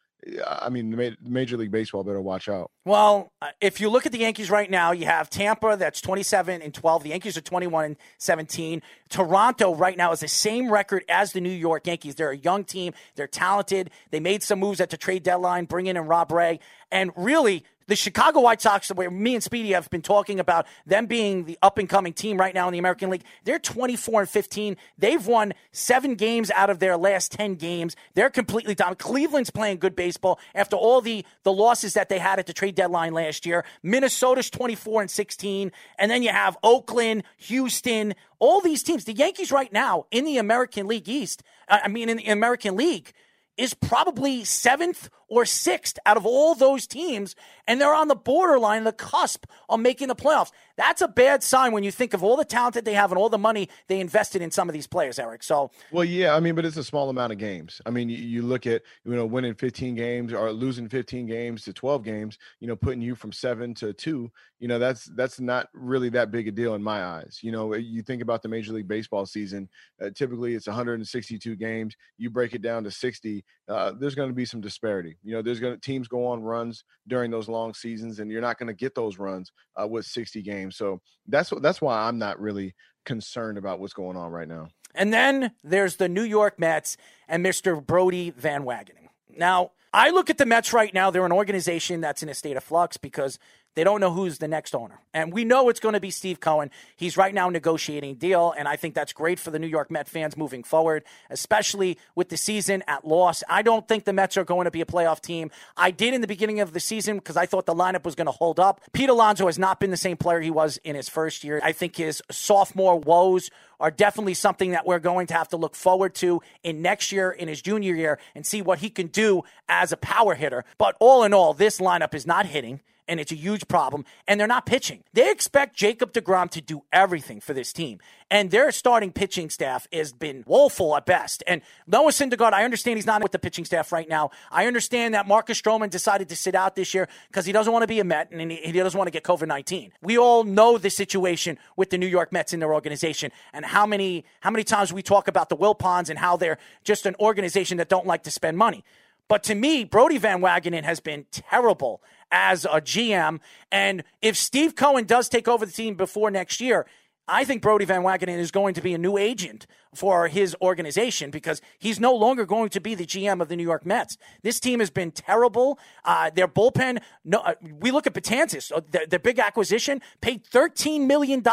I 0.45 0.69
mean, 0.69 1.15
Major 1.21 1.57
League 1.57 1.71
Baseball 1.71 2.03
better 2.03 2.21
watch 2.21 2.49
out. 2.49 2.71
Well, 2.85 3.31
uh, 3.41 3.49
if 3.61 3.79
you 3.79 3.89
look 3.89 4.05
at 4.05 4.11
the 4.11 4.19
Yankees 4.19 4.49
right 4.49 4.69
now, 4.69 4.91
you 4.91 5.05
have 5.05 5.29
Tampa 5.29 5.77
that's 5.77 6.01
27 6.01 6.61
and 6.61 6.73
12. 6.73 7.03
The 7.03 7.09
Yankees 7.09 7.37
are 7.37 7.41
21 7.41 7.85
and 7.85 7.95
17. 8.17 8.81
Toronto 9.09 9.73
right 9.73 9.97
now 9.97 10.11
is 10.11 10.19
the 10.19 10.27
same 10.27 10.71
record 10.71 11.03
as 11.07 11.31
the 11.31 11.41
New 11.41 11.49
York 11.49 11.87
Yankees. 11.87 12.15
They're 12.15 12.31
a 12.31 12.37
young 12.37 12.65
team. 12.65 12.93
They're 13.15 13.27
talented. 13.27 13.91
They 14.11 14.19
made 14.19 14.43
some 14.43 14.59
moves 14.59 14.81
at 14.81 14.89
the 14.89 14.97
trade 14.97 15.23
deadline, 15.23 15.65
bringing 15.65 15.95
in 15.95 16.03
Rob 16.03 16.31
Ray. 16.31 16.59
And 16.91 17.11
really, 17.15 17.63
the 17.89 17.95
Chicago 17.95 18.41
White 18.41 18.61
Sox, 18.61 18.89
where 18.89 19.09
me 19.09 19.33
and 19.33 19.43
Speedy 19.43 19.71
have 19.71 19.89
been 19.89 20.03
talking 20.03 20.39
about 20.39 20.67
them 20.85 21.07
being 21.07 21.45
the 21.45 21.57
up 21.63 21.79
and 21.79 21.89
coming 21.89 22.13
team 22.13 22.37
right 22.37 22.53
now 22.53 22.67
in 22.67 22.71
the 22.71 22.77
American 22.77 23.09
League, 23.09 23.23
they're 23.45 23.57
24 23.57 24.21
and 24.21 24.29
15. 24.29 24.77
They've 24.99 25.25
won 25.25 25.53
seven 25.71 26.13
games 26.13 26.51
out 26.51 26.69
of 26.69 26.77
their 26.77 26.97
last 26.97 27.31
10 27.31 27.55
games. 27.55 27.95
They're 28.13 28.29
completely 28.29 28.75
down. 28.75 28.93
Cleveland's 28.95 29.49
playing 29.49 29.79
good 29.79 29.95
baseball 29.95 30.39
after 30.53 30.75
all 30.75 31.01
the, 31.01 31.25
the 31.41 31.51
losses 31.51 31.95
that 31.95 32.09
they 32.09 32.19
had 32.19 32.37
at 32.37 32.45
the 32.45 32.53
trade 32.53 32.75
deadline 32.75 33.13
last 33.13 33.47
year. 33.47 33.65
Minnesota's 33.81 34.51
24 34.51 35.01
and 35.01 35.11
16. 35.11 35.71
And 35.97 36.11
then 36.11 36.21
you 36.21 36.29
have 36.29 36.57
Oakland, 36.61 37.23
Houston, 37.37 38.13
all 38.37 38.61
these 38.61 38.83
teams. 38.83 39.05
The 39.05 39.13
Yankees 39.13 39.51
right 39.51 39.73
now 39.73 40.05
in 40.11 40.25
the 40.25 40.37
American 40.37 40.87
League 40.87 41.09
East, 41.09 41.41
I 41.67 41.87
mean, 41.87 42.07
in 42.07 42.17
the 42.17 42.27
American 42.27 42.75
League, 42.75 43.13
is 43.57 43.73
probably 43.73 44.45
seventh 44.45 45.09
or 45.29 45.45
sixth 45.45 45.97
out 46.05 46.17
of 46.17 46.25
all 46.25 46.55
those 46.55 46.87
teams, 46.87 47.35
and 47.67 47.79
they're 47.79 47.93
on 47.93 48.07
the 48.07 48.15
borderline, 48.15 48.83
the 48.83 48.91
cusp 48.91 49.45
of 49.69 49.79
making 49.79 50.07
the 50.07 50.15
playoffs. 50.15 50.51
That's 50.75 51.01
a 51.01 51.07
bad 51.07 51.43
sign 51.43 51.71
when 51.71 51.83
you 51.83 51.91
think 51.91 52.13
of 52.13 52.23
all 52.23 52.37
the 52.37 52.45
talent 52.45 52.75
that 52.75 52.85
they 52.85 52.93
have 52.93 53.11
and 53.11 53.19
all 53.19 53.29
the 53.29 53.37
money 53.37 53.69
they 53.87 53.99
invested 53.99 54.41
in 54.41 54.49
some 54.49 54.69
of 54.69 54.73
these 54.73 54.87
players, 54.87 55.19
Eric. 55.19 55.43
So, 55.43 55.71
well, 55.91 56.05
yeah, 56.05 56.35
I 56.35 56.39
mean, 56.39 56.55
but 56.55 56.65
it's 56.65 56.77
a 56.77 56.83
small 56.83 57.09
amount 57.09 57.33
of 57.33 57.37
games. 57.37 57.81
I 57.85 57.89
mean, 57.89 58.09
you, 58.09 58.17
you 58.17 58.41
look 58.41 58.65
at 58.65 58.81
you 59.03 59.15
know 59.15 59.25
winning 59.25 59.55
15 59.55 59.95
games 59.95 60.33
or 60.33 60.51
losing 60.51 60.89
15 60.89 61.25
games 61.25 61.63
to 61.63 61.73
12 61.73 62.03
games, 62.03 62.37
you 62.59 62.67
know, 62.67 62.75
putting 62.75 63.01
you 63.01 63.15
from 63.15 63.31
seven 63.31 63.73
to 63.75 63.93
two. 63.93 64.31
You 64.59 64.67
know, 64.67 64.79
that's 64.79 65.05
that's 65.15 65.39
not 65.39 65.69
really 65.73 66.09
that 66.09 66.31
big 66.31 66.47
a 66.47 66.51
deal 66.51 66.75
in 66.75 66.83
my 66.83 67.03
eyes. 67.03 67.39
You 67.41 67.51
know, 67.51 67.75
you 67.75 68.01
think 68.01 68.21
about 68.21 68.41
the 68.41 68.49
Major 68.49 68.73
League 68.73 68.87
Baseball 68.87 69.25
season. 69.25 69.69
Uh, 70.01 70.09
typically, 70.13 70.55
it's 70.55 70.67
162 70.67 71.55
games. 71.55 71.95
You 72.17 72.29
break 72.29 72.53
it 72.53 72.61
down 72.61 72.83
to 72.83 72.91
60. 72.91 73.43
Uh, 73.67 73.93
there's 73.97 74.15
going 74.15 74.29
to 74.29 74.35
be 74.35 74.45
some 74.45 74.61
disparity. 74.61 75.17
You 75.23 75.33
know, 75.33 75.41
there's 75.41 75.59
going 75.59 75.73
to 75.73 75.79
teams 75.79 76.07
go 76.07 76.27
on 76.27 76.41
runs 76.41 76.83
during 77.07 77.31
those 77.31 77.47
long 77.47 77.73
seasons, 77.73 78.19
and 78.19 78.31
you're 78.31 78.41
not 78.41 78.57
going 78.57 78.67
to 78.67 78.73
get 78.73 78.95
those 78.95 79.17
runs 79.17 79.51
uh, 79.81 79.87
with 79.87 80.05
60 80.05 80.41
games. 80.41 80.77
So 80.77 81.01
that's 81.27 81.51
that's 81.61 81.81
why 81.81 82.07
I'm 82.07 82.17
not 82.17 82.39
really 82.39 82.73
concerned 83.05 83.57
about 83.57 83.79
what's 83.79 83.93
going 83.93 84.17
on 84.17 84.31
right 84.31 84.47
now. 84.47 84.69
And 84.95 85.13
then 85.13 85.51
there's 85.63 85.97
the 85.97 86.09
New 86.09 86.23
York 86.23 86.59
Mets 86.59 86.97
and 87.27 87.45
Mr. 87.45 87.85
Brodie 87.85 88.31
Van 88.31 88.63
Wagenen. 88.63 89.09
Now, 89.35 89.71
I 89.93 90.11
look 90.11 90.29
at 90.29 90.37
the 90.37 90.45
Mets 90.45 90.73
right 90.73 90.93
now. 90.93 91.09
They're 91.09 91.25
an 91.25 91.31
organization 91.31 92.01
that's 92.01 92.21
in 92.21 92.29
a 92.29 92.33
state 92.33 92.57
of 92.57 92.63
flux 92.63 92.97
because 92.97 93.39
they 93.75 93.83
don't 93.83 94.01
know 94.01 94.11
who's 94.11 94.39
the 94.39 94.47
next 94.47 94.75
owner. 94.75 94.99
And 95.13 95.31
we 95.31 95.45
know 95.45 95.69
it's 95.69 95.79
going 95.79 95.93
to 95.93 95.99
be 95.99 96.11
Steve 96.11 96.39
Cohen. 96.39 96.71
He's 96.95 97.17
right 97.17 97.33
now 97.33 97.49
negotiating 97.49 98.15
deal, 98.15 98.53
and 98.57 98.67
I 98.67 98.75
think 98.75 98.95
that's 98.95 99.13
great 99.13 99.39
for 99.39 99.51
the 99.51 99.59
New 99.59 99.67
York 99.67 99.89
Met 99.91 100.07
fans 100.07 100.35
moving 100.35 100.63
forward, 100.63 101.03
especially 101.29 101.97
with 102.15 102.29
the 102.29 102.37
season 102.37 102.83
at 102.87 103.07
loss. 103.07 103.43
I 103.47 103.61
don't 103.61 103.87
think 103.87 104.05
the 104.05 104.13
Mets 104.13 104.37
are 104.37 104.43
going 104.43 104.65
to 104.65 104.71
be 104.71 104.81
a 104.81 104.85
playoff 104.85 105.21
team. 105.21 105.51
I 105.77 105.91
did 105.91 106.13
in 106.13 106.21
the 106.21 106.27
beginning 106.27 106.59
of 106.59 106.73
the 106.73 106.79
season 106.79 107.17
because 107.17 107.37
I 107.37 107.45
thought 107.45 107.65
the 107.65 107.75
lineup 107.75 108.03
was 108.03 108.15
going 108.15 108.25
to 108.25 108.31
hold 108.31 108.59
up. 108.59 108.81
Pete 108.91 109.09
Alonso 109.09 109.45
has 109.45 109.59
not 109.59 109.79
been 109.79 109.91
the 109.91 109.97
same 109.97 110.17
player 110.17 110.41
he 110.41 110.51
was 110.51 110.77
in 110.83 110.95
his 110.95 111.09
first 111.09 111.43
year. 111.43 111.59
I 111.63 111.71
think 111.71 111.95
his 111.95 112.21
sophomore 112.31 112.99
woes 112.99 113.49
are 113.79 113.91
definitely 113.91 114.33
something 114.33 114.71
that 114.71 114.85
we're 114.85 114.99
going 114.99 115.27
to 115.27 115.33
have 115.33 115.47
to 115.49 115.57
look 115.57 115.75
forward 115.75 116.13
to 116.15 116.41
in 116.63 116.81
next 116.81 117.11
year, 117.11 117.31
in 117.31 117.47
his 117.47 117.61
junior 117.61 117.95
year, 117.95 118.19
and 118.35 118.45
see 118.45 118.61
what 118.61 118.79
he 118.79 118.89
can 118.89 119.07
do 119.07 119.43
as 119.69 119.91
a 119.91 119.97
power 119.97 120.35
hitter. 120.35 120.65
But 120.77 120.95
all 120.99 121.23
in 121.23 121.33
all, 121.33 121.53
this 121.53 121.79
lineup 121.79 122.13
is 122.13 122.27
not 122.27 122.45
hitting 122.45 122.81
and 123.09 123.19
it's 123.19 123.31
a 123.31 123.35
huge 123.35 123.67
problem. 123.67 124.05
And 124.27 124.39
they're 124.39 124.47
not 124.47 124.65
pitching. 124.65 125.03
They 125.13 125.29
expect 125.31 125.75
Jacob 125.75 126.13
DeGrom 126.13 126.49
to 126.51 126.61
do 126.61 126.83
everything 126.93 127.41
for 127.41 127.53
this 127.53 127.73
team. 127.73 127.99
And 128.31 128.51
their 128.51 128.71
starting 128.71 129.11
pitching 129.11 129.49
staff 129.49 129.87
has 129.91 130.13
been 130.13 130.43
woeful 130.45 130.95
at 130.95 131.05
best. 131.07 131.43
And 131.47 131.61
Noah 131.87 132.11
Syndergaard, 132.11 132.53
I 132.53 132.63
understand 132.63 132.97
he's 132.97 133.07
not 133.07 133.23
with 133.23 133.31
the 133.31 133.39
pitching 133.39 133.65
staff 133.65 133.91
right 133.91 134.07
now. 134.07 134.29
I 134.51 134.67
understand 134.67 135.15
that 135.15 135.27
Marcus 135.27 135.59
Stroman 135.59 135.89
decided 135.89 136.29
to 136.29 136.35
sit 136.35 136.53
out 136.53 136.75
this 136.75 136.93
year 136.93 137.09
because 137.27 137.47
he 137.47 137.51
doesn't 137.51 137.73
want 137.73 137.83
to 137.83 137.87
be 137.87 137.99
a 137.99 138.03
Met 138.03 138.31
and 138.31 138.51
he 138.51 138.71
doesn't 138.71 138.97
want 138.97 139.07
to 139.07 139.11
get 139.11 139.23
COVID 139.23 139.47
19. 139.47 139.91
We 140.01 140.17
all 140.17 140.43
know 140.43 140.77
the 140.77 140.91
situation 140.91 141.57
with 141.75 141.89
the 141.89 141.97
New 141.97 142.07
York 142.07 142.31
Mets 142.31 142.53
in 142.53 142.59
their 142.59 142.73
organization 142.73 143.31
and 143.51 143.65
how 143.65 143.85
many, 143.85 144.25
how 144.41 144.51
many 144.51 144.63
times 144.63 144.93
we 144.93 145.01
talk 145.01 145.27
about 145.27 145.49
the 145.49 145.57
Wilpons 145.57 146.09
and 146.09 146.19
how 146.19 146.37
they're 146.37 146.59
just 146.83 147.07
an 147.07 147.15
organization 147.19 147.77
that 147.77 147.89
don't 147.89 148.05
like 148.05 148.23
to 148.23 148.31
spend 148.31 148.57
money. 148.57 148.83
But 149.27 149.43
to 149.43 149.55
me, 149.55 149.83
Brodie 149.83 150.17
Van 150.17 150.41
Wagenen 150.41 150.83
has 150.83 150.99
been 150.99 151.25
terrible 151.31 152.01
as 152.31 152.65
a 152.65 152.81
GM. 152.81 153.39
And 153.71 154.03
if 154.21 154.35
Steve 154.35 154.75
Cohen 154.75 155.05
does 155.05 155.29
take 155.29 155.47
over 155.47 155.65
the 155.65 155.71
team 155.71 155.95
before 155.95 156.31
next 156.31 156.61
year, 156.61 156.85
I 157.29 157.45
think 157.45 157.61
Brodie 157.61 157.85
Van 157.85 158.01
Wagenen 158.01 158.39
is 158.39 158.51
going 158.51 158.73
to 158.73 158.81
be 158.81 158.93
a 158.93 158.97
new 158.97 159.17
agent 159.17 159.67
for 159.93 160.27
his 160.27 160.55
organization 160.61 161.31
because 161.31 161.61
he's 161.77 161.99
no 161.99 162.13
longer 162.13 162.45
going 162.45 162.69
to 162.69 162.81
be 162.81 162.95
the 162.95 163.05
GM 163.05 163.41
of 163.41 163.47
the 163.47 163.55
New 163.55 163.63
York 163.63 163.85
Mets. 163.85 164.17
This 164.41 164.59
team 164.59 164.79
has 164.79 164.89
been 164.89 165.11
terrible. 165.11 165.79
Uh, 166.05 166.29
their 166.29 166.47
bullpen, 166.47 167.01
no, 167.23 167.39
uh, 167.39 167.53
we 167.79 167.91
look 167.91 168.07
at 168.07 168.13
Betances, 168.13 168.71
uh, 168.71 168.81
the, 168.91 169.07
the, 169.09 169.19
big 169.19 169.39
acquisition, 169.39 170.01
paid 170.21 170.43
$13 170.45 171.05
million 171.05 171.39
in 171.39 171.43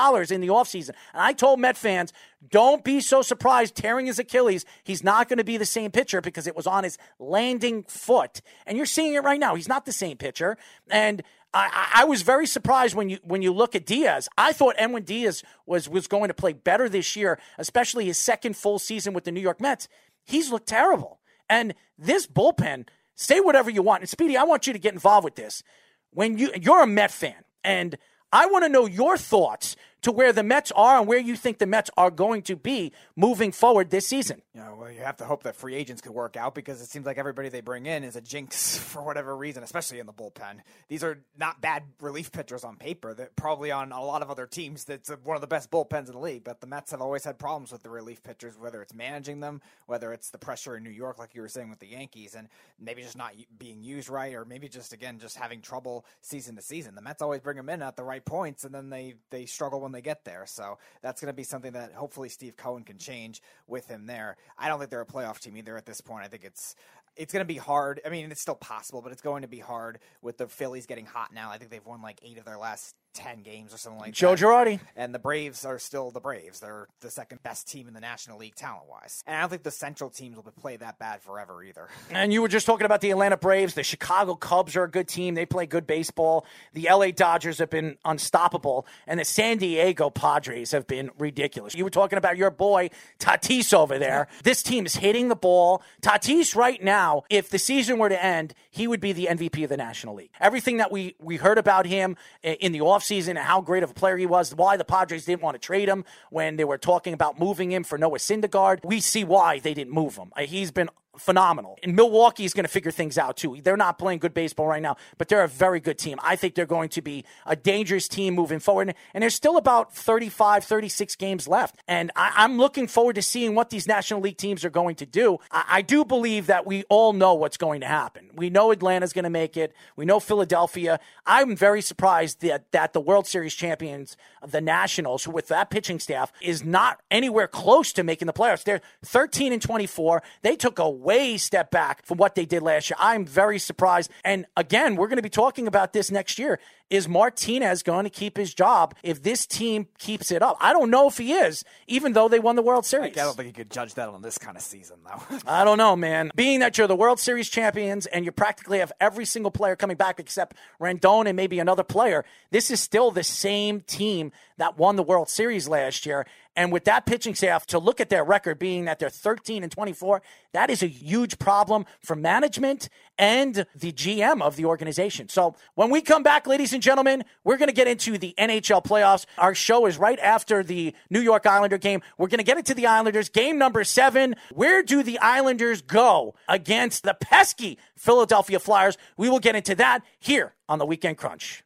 the 0.41 0.49
offseason. 0.49 0.91
And 1.13 1.23
I 1.23 1.33
told 1.33 1.61
Met 1.61 1.77
fans, 1.77 2.13
don't 2.51 2.85
be 2.85 3.01
so 3.01 3.23
surprised 3.23 3.75
tearing 3.75 4.07
his 4.07 4.19
Achilles. 4.19 4.65
He's 4.85 5.03
not 5.03 5.29
going 5.29 5.39
to 5.39 5.45
be 5.45 5.57
the 5.57 5.67
same 5.67 5.91
pitcher 5.91 6.21
because 6.21 6.47
it 6.47 6.57
was 6.57 6.67
on 6.67 6.85
his 6.85 6.99
landing 7.19 7.85
foot. 7.85 8.41
And 8.67 8.77
you're 8.77 8.87
seeing 8.87 9.15
it 9.15 9.25
right 9.25 9.41
now. 9.41 9.55
He's 9.55 9.69
not 9.69 9.85
the 9.85 9.93
same 9.93 10.17
pitcher. 10.17 10.57
And 10.91 11.23
I, 11.57 12.03
I, 12.03 12.05
was 12.05 12.21
very 12.21 12.47
surprised 12.47 12.95
when 12.95 13.09
you 13.09 13.19
when 13.23 13.41
you 13.41 13.51
look 13.53 13.75
at 13.75 13.87
Diaz. 13.87 14.29
I 14.37 14.53
thought 14.53 14.75
Edwin 14.77 15.05
Diaz 15.05 15.43
was 15.65 15.89
was 15.89 16.07
going 16.07 16.29
to 16.29 16.35
play 16.35 16.53
better 16.53 16.89
this 16.89 17.17
year, 17.17 17.39
especially 17.57 18.05
his 18.05 18.19
second 18.19 18.57
full 18.57 18.79
season 18.79 19.15
with 19.15 19.25
the 19.25 19.33
New 19.33 19.41
York 19.41 19.61
Mets. 19.61 19.89
He's 20.25 20.51
looked 20.51 20.69
terrible. 20.69 21.21
And 21.49 21.75
this 21.99 22.27
bullpen, 22.27 22.89
say 23.15 23.41
whatever 23.41 23.71
you 23.71 23.83
want. 23.83 24.03
And 24.03 24.09
Speedy, 24.09 24.37
I 24.37 24.43
want 24.43 24.67
you 24.67 24.75
to 24.75 24.79
get 24.79 24.93
involved 24.93 25.25
with 25.25 25.37
this. 25.37 25.63
When 26.11 26.37
you 26.37 26.51
you're 26.61 26.83
a 26.83 26.87
Met 26.87 27.11
fan, 27.11 27.43
and 27.65 27.97
I 28.33 28.47
want 28.47 28.65
to 28.65 28.69
know 28.69 28.85
your 28.87 29.17
thoughts 29.17 29.77
to 30.07 30.13
where 30.13 30.33
the 30.33 30.45
Mets 30.45 30.71
are 30.77 30.99
and 31.01 31.09
where 31.09 31.19
you 31.19 31.35
think 31.35 31.59
the 31.59 31.67
Mets 31.67 31.91
are 31.97 32.13
going 32.13 32.41
to 32.43 32.55
be 32.55 32.93
moving 33.17 33.51
forward 33.51 33.91
this 33.91 34.07
season. 34.07 34.41
Know, 34.55 34.77
well, 34.79 34.89
you 34.89 35.01
have 35.01 35.17
to 35.17 35.25
hope 35.25 35.43
that 35.43 35.57
free 35.57 35.75
agents 35.75 36.01
could 36.01 36.13
work 36.13 36.37
out 36.37 36.55
because 36.55 36.81
it 36.81 36.87
seems 36.87 37.07
like 37.07 37.19
everybody 37.19 37.49
they 37.49 37.61
bring 37.61 37.87
in 37.87 38.05
is 38.05 38.15
a 38.15 38.21
jinx 38.21 38.79
for 38.93 39.03
whatever 39.03 39.37
reason, 39.37 39.65
especially 39.65 39.99
in 39.99 40.07
the 40.07 40.13
bullpen. 40.13 40.61
These 40.89 41.03
are 41.03 41.19
not 41.37 41.61
bad 41.61 41.83
relief 42.01 42.31
pitchers 42.31 42.63
on 42.63 42.77
paper. 42.77 43.15
That 43.15 43.35
probably 43.35 43.73
on 43.73 43.91
a 43.91 44.01
lot 44.01 44.23
of 44.23 44.31
other 44.31 44.47
teams, 44.47 44.85
that's 44.85 45.11
one 45.25 45.35
of 45.35 45.41
the 45.41 45.49
best 45.49 45.73
bullpens 45.73 46.07
in 46.07 46.13
the 46.13 46.21
league. 46.21 46.45
But 46.45 46.61
the 46.61 46.69
Mets 46.69 46.93
have 46.93 47.03
always 47.03 47.25
had 47.25 47.37
problems 47.37 47.73
with 47.73 47.83
the 47.83 47.91
relief 47.91 48.23
pitchers, 48.23 48.57
whether 48.57 48.81
it's 48.83 48.95
managing 48.95 49.41
them, 49.41 49.61
whether 49.87 50.13
it's 50.13 50.31
the 50.31 50.39
pressure 50.39 50.77
in 50.77 50.85
New 50.85 50.91
York, 50.91 51.19
like 51.19 51.35
you 51.35 51.41
were 51.41 51.49
saying 51.49 51.69
with 51.69 51.81
the 51.81 51.89
Yankees, 51.89 52.37
and 52.37 52.47
maybe 52.79 53.03
just 53.03 53.17
not 53.17 53.33
being 53.59 53.83
used 53.83 54.09
right, 54.09 54.35
or 54.35 54.45
maybe 54.45 54.69
just 54.69 54.93
again 54.93 55.19
just 55.19 55.37
having 55.37 55.61
trouble 55.61 56.07
season 56.21 56.55
to 56.55 56.63
season. 56.63 56.95
The 56.95 57.03
Mets 57.03 57.23
always 57.23 57.41
bring 57.41 57.57
them 57.57 57.69
in 57.69 57.83
at 57.83 57.97
the 57.97 58.05
right 58.05 58.25
points, 58.25 58.63
and 58.63 58.73
then 58.73 58.89
they 58.89 59.17
they 59.31 59.47
struggle 59.47 59.81
when 59.81 59.91
they 59.96 59.96
get 60.01 60.25
there. 60.25 60.45
So 60.47 60.79
that's 61.03 61.21
going 61.21 61.33
to 61.33 61.37
be 61.37 61.43
something 61.43 61.73
that 61.73 61.93
hopefully 61.93 62.29
Steve 62.29 62.57
Cohen 62.57 62.85
can 62.85 62.99
change 62.99 63.43
with 63.67 63.89
him 63.89 64.07
there. 64.07 64.37
I 64.59 64.69
don't 64.69 64.79
think 64.79 64.91
they're 64.91 65.01
a 65.01 65.07
playoff 65.07 65.41
team 65.41 65.57
either 65.57 65.77
at 65.77 65.87
this 65.87 66.01
point. 66.01 66.25
I 66.25 66.29
think 66.29 66.45
it's 66.45 66.75
it's 67.17 67.33
going 67.33 67.45
to 67.45 67.47
be 67.47 67.57
hard. 67.59 68.01
I 68.05 68.11
mean, 68.11 68.31
it's 68.31 68.43
still 68.43 68.57
possible, 68.57 69.01
but 69.01 69.11
it's 69.11 69.23
going 69.23 69.43
to 69.43 69.49
be 69.49 69.59
hard 69.59 69.99
with 70.21 70.37
the 70.37 70.49
Phillies 70.49 70.87
getting 70.87 71.07
hot 71.07 71.33
now. 71.33 71.51
I 71.51 71.59
think 71.59 71.71
they've 71.71 71.85
won 71.85 72.03
like 72.03 72.21
eight 72.23 72.39
of 72.39 72.45
their 72.45 72.59
last 72.59 72.95
10 73.17 73.43
games 73.43 73.73
or 73.75 73.79
something 73.79 74.01
like 74.01 74.13
Joe 74.13 74.31
that. 74.31 74.37
Joe 74.37 74.49
Girardi. 74.49 74.81
And 74.95 75.15
the 75.15 75.19
Braves 75.19 75.65
are 75.65 75.79
still 75.79 76.11
the 76.11 76.21
Braves. 76.21 76.61
They're 76.61 76.87
the 77.01 77.11
second 77.11 77.43
best 77.43 77.67
team 77.67 77.89
in 77.89 77.95
the 77.95 78.01
National 78.01 78.39
League 78.39 78.55
talent 78.55 78.89
wise. 78.89 79.25
And 79.27 79.37
I 79.37 79.41
don't 79.41 79.49
think 79.51 79.63
the 79.63 79.71
Central 79.71 80.11
teams 80.11 80.37
will 80.37 80.43
play 80.43 80.77
that 80.77 80.99
bad 80.99 81.23
forever 81.23 81.63
either. 81.65 81.89
And 82.11 82.33
you 82.33 82.43
were 82.43 82.49
just 82.49 82.67
talking 82.67 82.85
about 82.85 83.01
the 83.01 83.11
Atlanta 83.11 83.37
Braves. 83.37 83.75
The 83.75 83.83
Chicago 83.83 84.35
Cubs 84.35 84.77
are 84.77 84.85
a 84.85 84.91
good 84.91 85.09
team. 85.09 85.35
They 85.35 85.47
play 85.47 85.67
good 85.67 85.87
baseball. 85.87 86.47
The 86.75 86.89
LA 86.91 87.11
Dodgers 87.11 87.59
have 87.59 87.71
been 87.71 87.97
unstoppable. 88.05 88.87
And 89.07 89.19
the 89.19 89.25
San 89.25 89.57
Diego 89.59 90.11
Padres 90.11 90.73
have 90.73 90.87
been 90.87 91.11
ridiculous. 91.19 91.75
You 91.75 91.85
were 91.85 91.91
talking 91.91 92.19
about 92.19 92.37
your 92.37 92.51
boy, 92.51 92.91
Tatis, 93.19 93.73
over 93.73 93.99
there. 93.99 94.29
this 94.45 94.63
team 94.63 94.85
is 94.87 94.97
hitting 94.97 95.29
the 95.29 95.37
ball. 95.37 95.83
Tatis, 96.03 96.55
right 96.55 96.83
now, 96.83 97.23
if 97.31 97.49
the 97.49 97.59
season 97.59 97.99
were 97.99 98.11
to 98.11 98.23
end, 98.23 98.55
he 98.71 98.87
would 98.87 99.01
be 99.01 99.13
the 99.13 99.27
MVP 99.31 99.65
of 99.65 99.71
the 99.71 99.77
National 99.77 100.15
League. 100.15 100.31
Everything 100.39 100.77
that 100.77 100.93
we, 100.93 101.17
we 101.19 101.37
heard 101.37 101.57
about 101.59 101.87
him 101.87 102.17
eh, 102.45 102.57
in 102.61 102.73
the 102.73 102.81
offseason 102.81 103.06
and 103.11 103.39
how 103.39 103.61
great 103.61 103.83
of 103.83 103.91
a 103.91 103.95
player 103.95 104.17
he 104.17 104.27
was, 104.27 104.55
why 104.55 104.77
the 104.77 104.85
Padres 104.85 105.25
didn't 105.25 105.43
want 105.43 105.55
to 105.55 105.59
trade 105.59 105.89
him 105.89 106.05
when 106.31 106.57
they 106.57 106.65
were 106.65 106.79
talking 106.79 107.15
about 107.15 107.39
moving 107.39 107.71
him 107.71 107.85
for 107.85 107.97
Noah 107.97 108.19
Syndergaard. 108.19 108.85
We 108.85 109.01
see 109.01 109.23
why 109.23 109.61
they 109.61 109.75
didn't 109.75 109.93
move 109.93 110.17
him. 110.17 110.33
Uh, 110.37 110.43
he's 110.43 110.71
been 110.73 110.91
phenomenal. 111.19 111.79
And 111.83 111.95
Milwaukee 111.95 112.45
is 112.45 112.55
going 112.55 112.65
to 112.65 112.71
figure 112.71 112.91
things 112.91 113.19
out 113.19 113.37
too. 113.37 113.59
They're 113.63 113.77
not 113.77 113.99
playing 113.99 114.19
good 114.19 114.35
baseball 114.35 114.67
right 114.67 114.83
now, 114.83 114.97
but 115.19 115.29
they're 115.29 115.45
a 115.45 115.49
very 115.49 115.81
good 115.81 115.99
team. 115.99 116.19
I 116.23 116.37
think 116.37 116.55
they're 116.55 116.67
going 116.67 116.89
to 116.91 117.03
be 117.03 117.25
a 117.45 117.57
dangerous 117.57 118.09
team 118.09 118.35
moving 118.35 118.59
forward. 118.59 118.95
And 119.15 119.23
there's 119.23 119.35
still 119.35 119.57
about 119.57 119.95
35, 119.95 120.65
36 120.65 121.17
games 121.17 121.49
left. 121.49 121.77
And 121.89 122.11
I, 122.17 122.45
am 122.45 122.59
looking 122.59 122.87
forward 122.87 123.15
to 123.17 123.23
seeing 123.23 123.55
what 123.55 123.71
these 123.71 123.87
National 123.87 124.21
League 124.21 124.37
teams 124.37 124.65
are 124.65 124.71
going 124.71 124.97
to 124.97 125.07
do. 125.07 125.39
I, 125.51 125.65
I 125.69 125.83
do 125.83 126.05
believe 126.05 126.47
that 126.47 126.67
we 126.67 126.85
all 126.89 127.13
know 127.13 127.35
what's 127.35 127.57
going 127.57 127.81
to 127.81 127.87
happen. 127.87 128.31
We 128.35 128.51
know 128.51 128.71
Atlanta's 128.71 129.13
going 129.13 129.25
to 129.25 129.31
make 129.31 129.57
it. 129.57 129.75
We 129.97 130.05
know 130.05 130.21
Philadelphia. 130.21 131.01
I'm 131.27 131.57
very 131.57 131.83
surprised 131.83 132.41
that, 132.43 132.71
that 132.73 132.93
the 132.93 133.01
World 133.01 133.27
Series 133.27 133.55
champions, 133.55 134.17
the 134.47 134.61
Nationals, 134.61 135.25
who 135.25 135.31
with 135.31 135.49
that 135.49 135.71
pitching 135.71 135.99
staff, 135.99 136.33
is 136.41 136.65
not 136.65 137.01
anywhere 137.11 137.49
close 137.49 137.93
to 137.95 138.03
making 138.03 138.27
the 138.27 138.33
playoffs. 138.33 138.65
They're 138.65 138.83
13 139.05 139.53
and 139.53 139.63
24. 139.63 140.23
They 140.43 140.57
took 140.57 140.79
a 140.79 140.89
way 141.07 141.37
step 141.37 141.71
back 141.71 142.05
from 142.05 142.19
what 142.19 142.35
they 142.35 142.45
did 142.45 142.63
last 142.63 142.91
year. 142.91 142.97
I'm 143.01 143.25
very 143.25 143.61
surprised. 143.61 144.11
And 144.25 144.45
again, 144.57 144.97
we're 144.97 145.07
going 145.07 145.17
to 145.19 145.23
be 145.23 145.31
talking 145.31 145.69
about 145.69 145.93
this 145.93 146.11
next 146.11 146.39
year. 146.39 146.59
Is 146.89 147.09
Martinez 147.09 147.83
going 147.83 148.05
to 148.05 148.11
keep 148.11 148.37
his 148.37 148.55
job 148.55 148.95
if 149.03 149.21
this 149.23 149.45
team 149.45 149.89
keeps 149.99 150.31
it 150.31 150.41
up? 150.41 150.57
I 150.61 150.73
don't 150.73 150.89
know 150.89 151.09
if 151.09 151.19
he 151.19 151.33
is, 151.33 151.65
even 151.89 152.13
though 152.13 152.29
they 152.29 152.39
won 152.39 152.55
the 152.55 152.63
World 152.63 152.87
Series. 152.87 153.19
I 153.19 153.23
don't 153.23 153.37
think 153.37 153.49
you 153.49 153.53
could 153.53 153.73
judge 153.73 153.95
that 153.95 154.09
on 154.09 154.23
this 154.23 154.39
kind 154.39 154.57
of 154.57 154.63
season, 154.63 154.99
though. 155.05 155.39
I 155.49 155.65
don't 155.65 155.79
know, 155.79 155.97
man. 155.97 156.31
Being 156.37 156.61
that 156.61 156.79
you're 156.79 156.87
the 156.87 156.95
World 156.95 157.19
Series 157.19 157.49
champions 157.49 158.07
and 158.07 158.25
you 158.25 158.31
practically 158.31 158.79
have 158.79 158.93
every 159.01 159.25
single 159.25 159.51
player 159.51 159.75
coming 159.75 159.97
back 159.97 160.21
except 160.21 160.57
Rendon 160.81 161.27
and 161.27 161.35
maybe 161.35 161.59
another 161.59 161.83
player, 161.83 162.25
this 162.53 162.71
is 162.71 162.81
still 162.81 163.11
the 163.11 163.25
same 163.25 163.81
team 163.81 164.31
that 164.59 164.79
won 164.79 164.95
the 164.95 165.03
World 165.03 165.29
Series 165.29 165.69
last 165.69 166.07
year. 166.07 166.25
And 166.57 166.73
with 166.73 166.85
that 166.85 167.05
pitching 167.05 167.35
staff, 167.35 167.67
to 167.67 167.79
look 167.79 168.01
at 168.01 168.09
their 168.09 168.25
record 168.25 168.59
being 168.59 168.87
that 168.87 168.99
they're 168.99 169.11
13 169.11 169.63
and 169.63 169.71
24, 169.71 170.23
that 170.53 170.71
is 170.71 170.83
a 170.83 170.87
huge 170.87 171.39
problem 171.39 171.85
for 172.01 172.17
management 172.17 172.89
and 173.19 173.67
the 173.75 173.93
GM 173.93 174.41
of 174.41 174.57
the 174.57 174.65
organization. 174.65 175.29
So 175.29 175.55
when 175.75 175.91
we 175.91 176.01
come 176.01 176.23
back, 176.23 176.47
ladies 176.47 176.73
and 176.73 176.76
gentlemen, 176.81 177.25
we're 177.45 177.57
going 177.57 177.69
to 177.69 177.75
get 177.75 177.89
into 177.89 178.19
the 178.19 178.35
NHL 178.39 178.85
playoffs. 178.85 179.27
Our 179.39 179.55
show 179.55 179.87
is 179.87 179.99
right 179.99 180.19
after 180.19 180.63
the 180.63 180.95
New 181.11 181.21
York 181.21 181.47
Islander 181.47 181.79
game. 181.79 182.03
We're 182.19 182.29
going 182.29 182.39
to 182.39 182.45
get 182.45 182.59
into 182.59 182.75
the 182.75 182.87
Islanders. 182.87 183.29
Game 183.29 183.59
number 183.59 183.85
seven. 183.85 184.37
Where 184.53 184.83
do 184.83 185.03
the 185.03 185.19
Islanders 185.19 185.83
go 185.83 186.35
against 186.49 187.03
the 187.03 187.15
pesky 187.15 187.79
Philadelphia 187.97 188.59
Flyers? 188.59 188.97
We 189.17 189.29
will 189.29 189.41
get 189.41 189.57
into 189.57 189.75
that 189.77 190.03
here 190.19 190.55
on 190.69 190.79
the 190.79 190.87
Weekend 190.87 191.19
Crunch. 191.19 191.63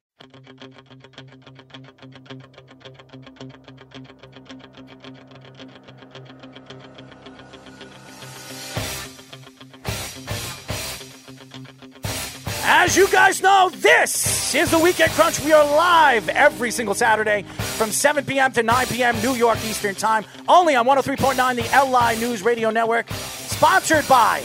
As 12.72 12.96
you 12.96 13.08
guys 13.08 13.42
know, 13.42 13.68
this 13.74 14.54
is 14.54 14.70
the 14.70 14.78
Weekend 14.78 15.10
Crunch. 15.10 15.40
We 15.40 15.52
are 15.52 15.64
live 15.64 16.28
every 16.28 16.70
single 16.70 16.94
Saturday 16.94 17.42
from 17.42 17.90
7 17.90 18.24
p.m. 18.24 18.52
to 18.52 18.62
9 18.62 18.86
p.m. 18.86 19.20
New 19.22 19.32
York 19.32 19.58
Eastern 19.64 19.96
Time, 19.96 20.24
only 20.48 20.76
on 20.76 20.86
103.9, 20.86 21.56
the 21.56 21.84
LI 21.84 22.20
News 22.24 22.44
Radio 22.44 22.70
Network, 22.70 23.10
sponsored 23.10 24.06
by 24.06 24.44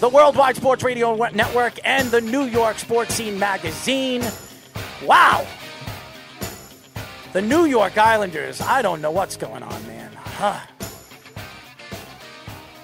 the 0.00 0.08
Worldwide 0.08 0.56
Sports 0.56 0.82
Radio 0.82 1.14
Network 1.14 1.74
and 1.84 2.10
the 2.10 2.20
New 2.20 2.42
York 2.42 2.76
Sports 2.80 3.14
Scene 3.14 3.38
Magazine. 3.38 4.24
Wow. 5.04 5.46
The 7.32 7.40
New 7.40 7.66
York 7.66 7.96
Islanders, 7.96 8.60
I 8.60 8.82
don't 8.82 9.00
know 9.00 9.12
what's 9.12 9.36
going 9.36 9.62
on, 9.62 9.86
man. 9.86 10.10
Huh. 10.16 10.58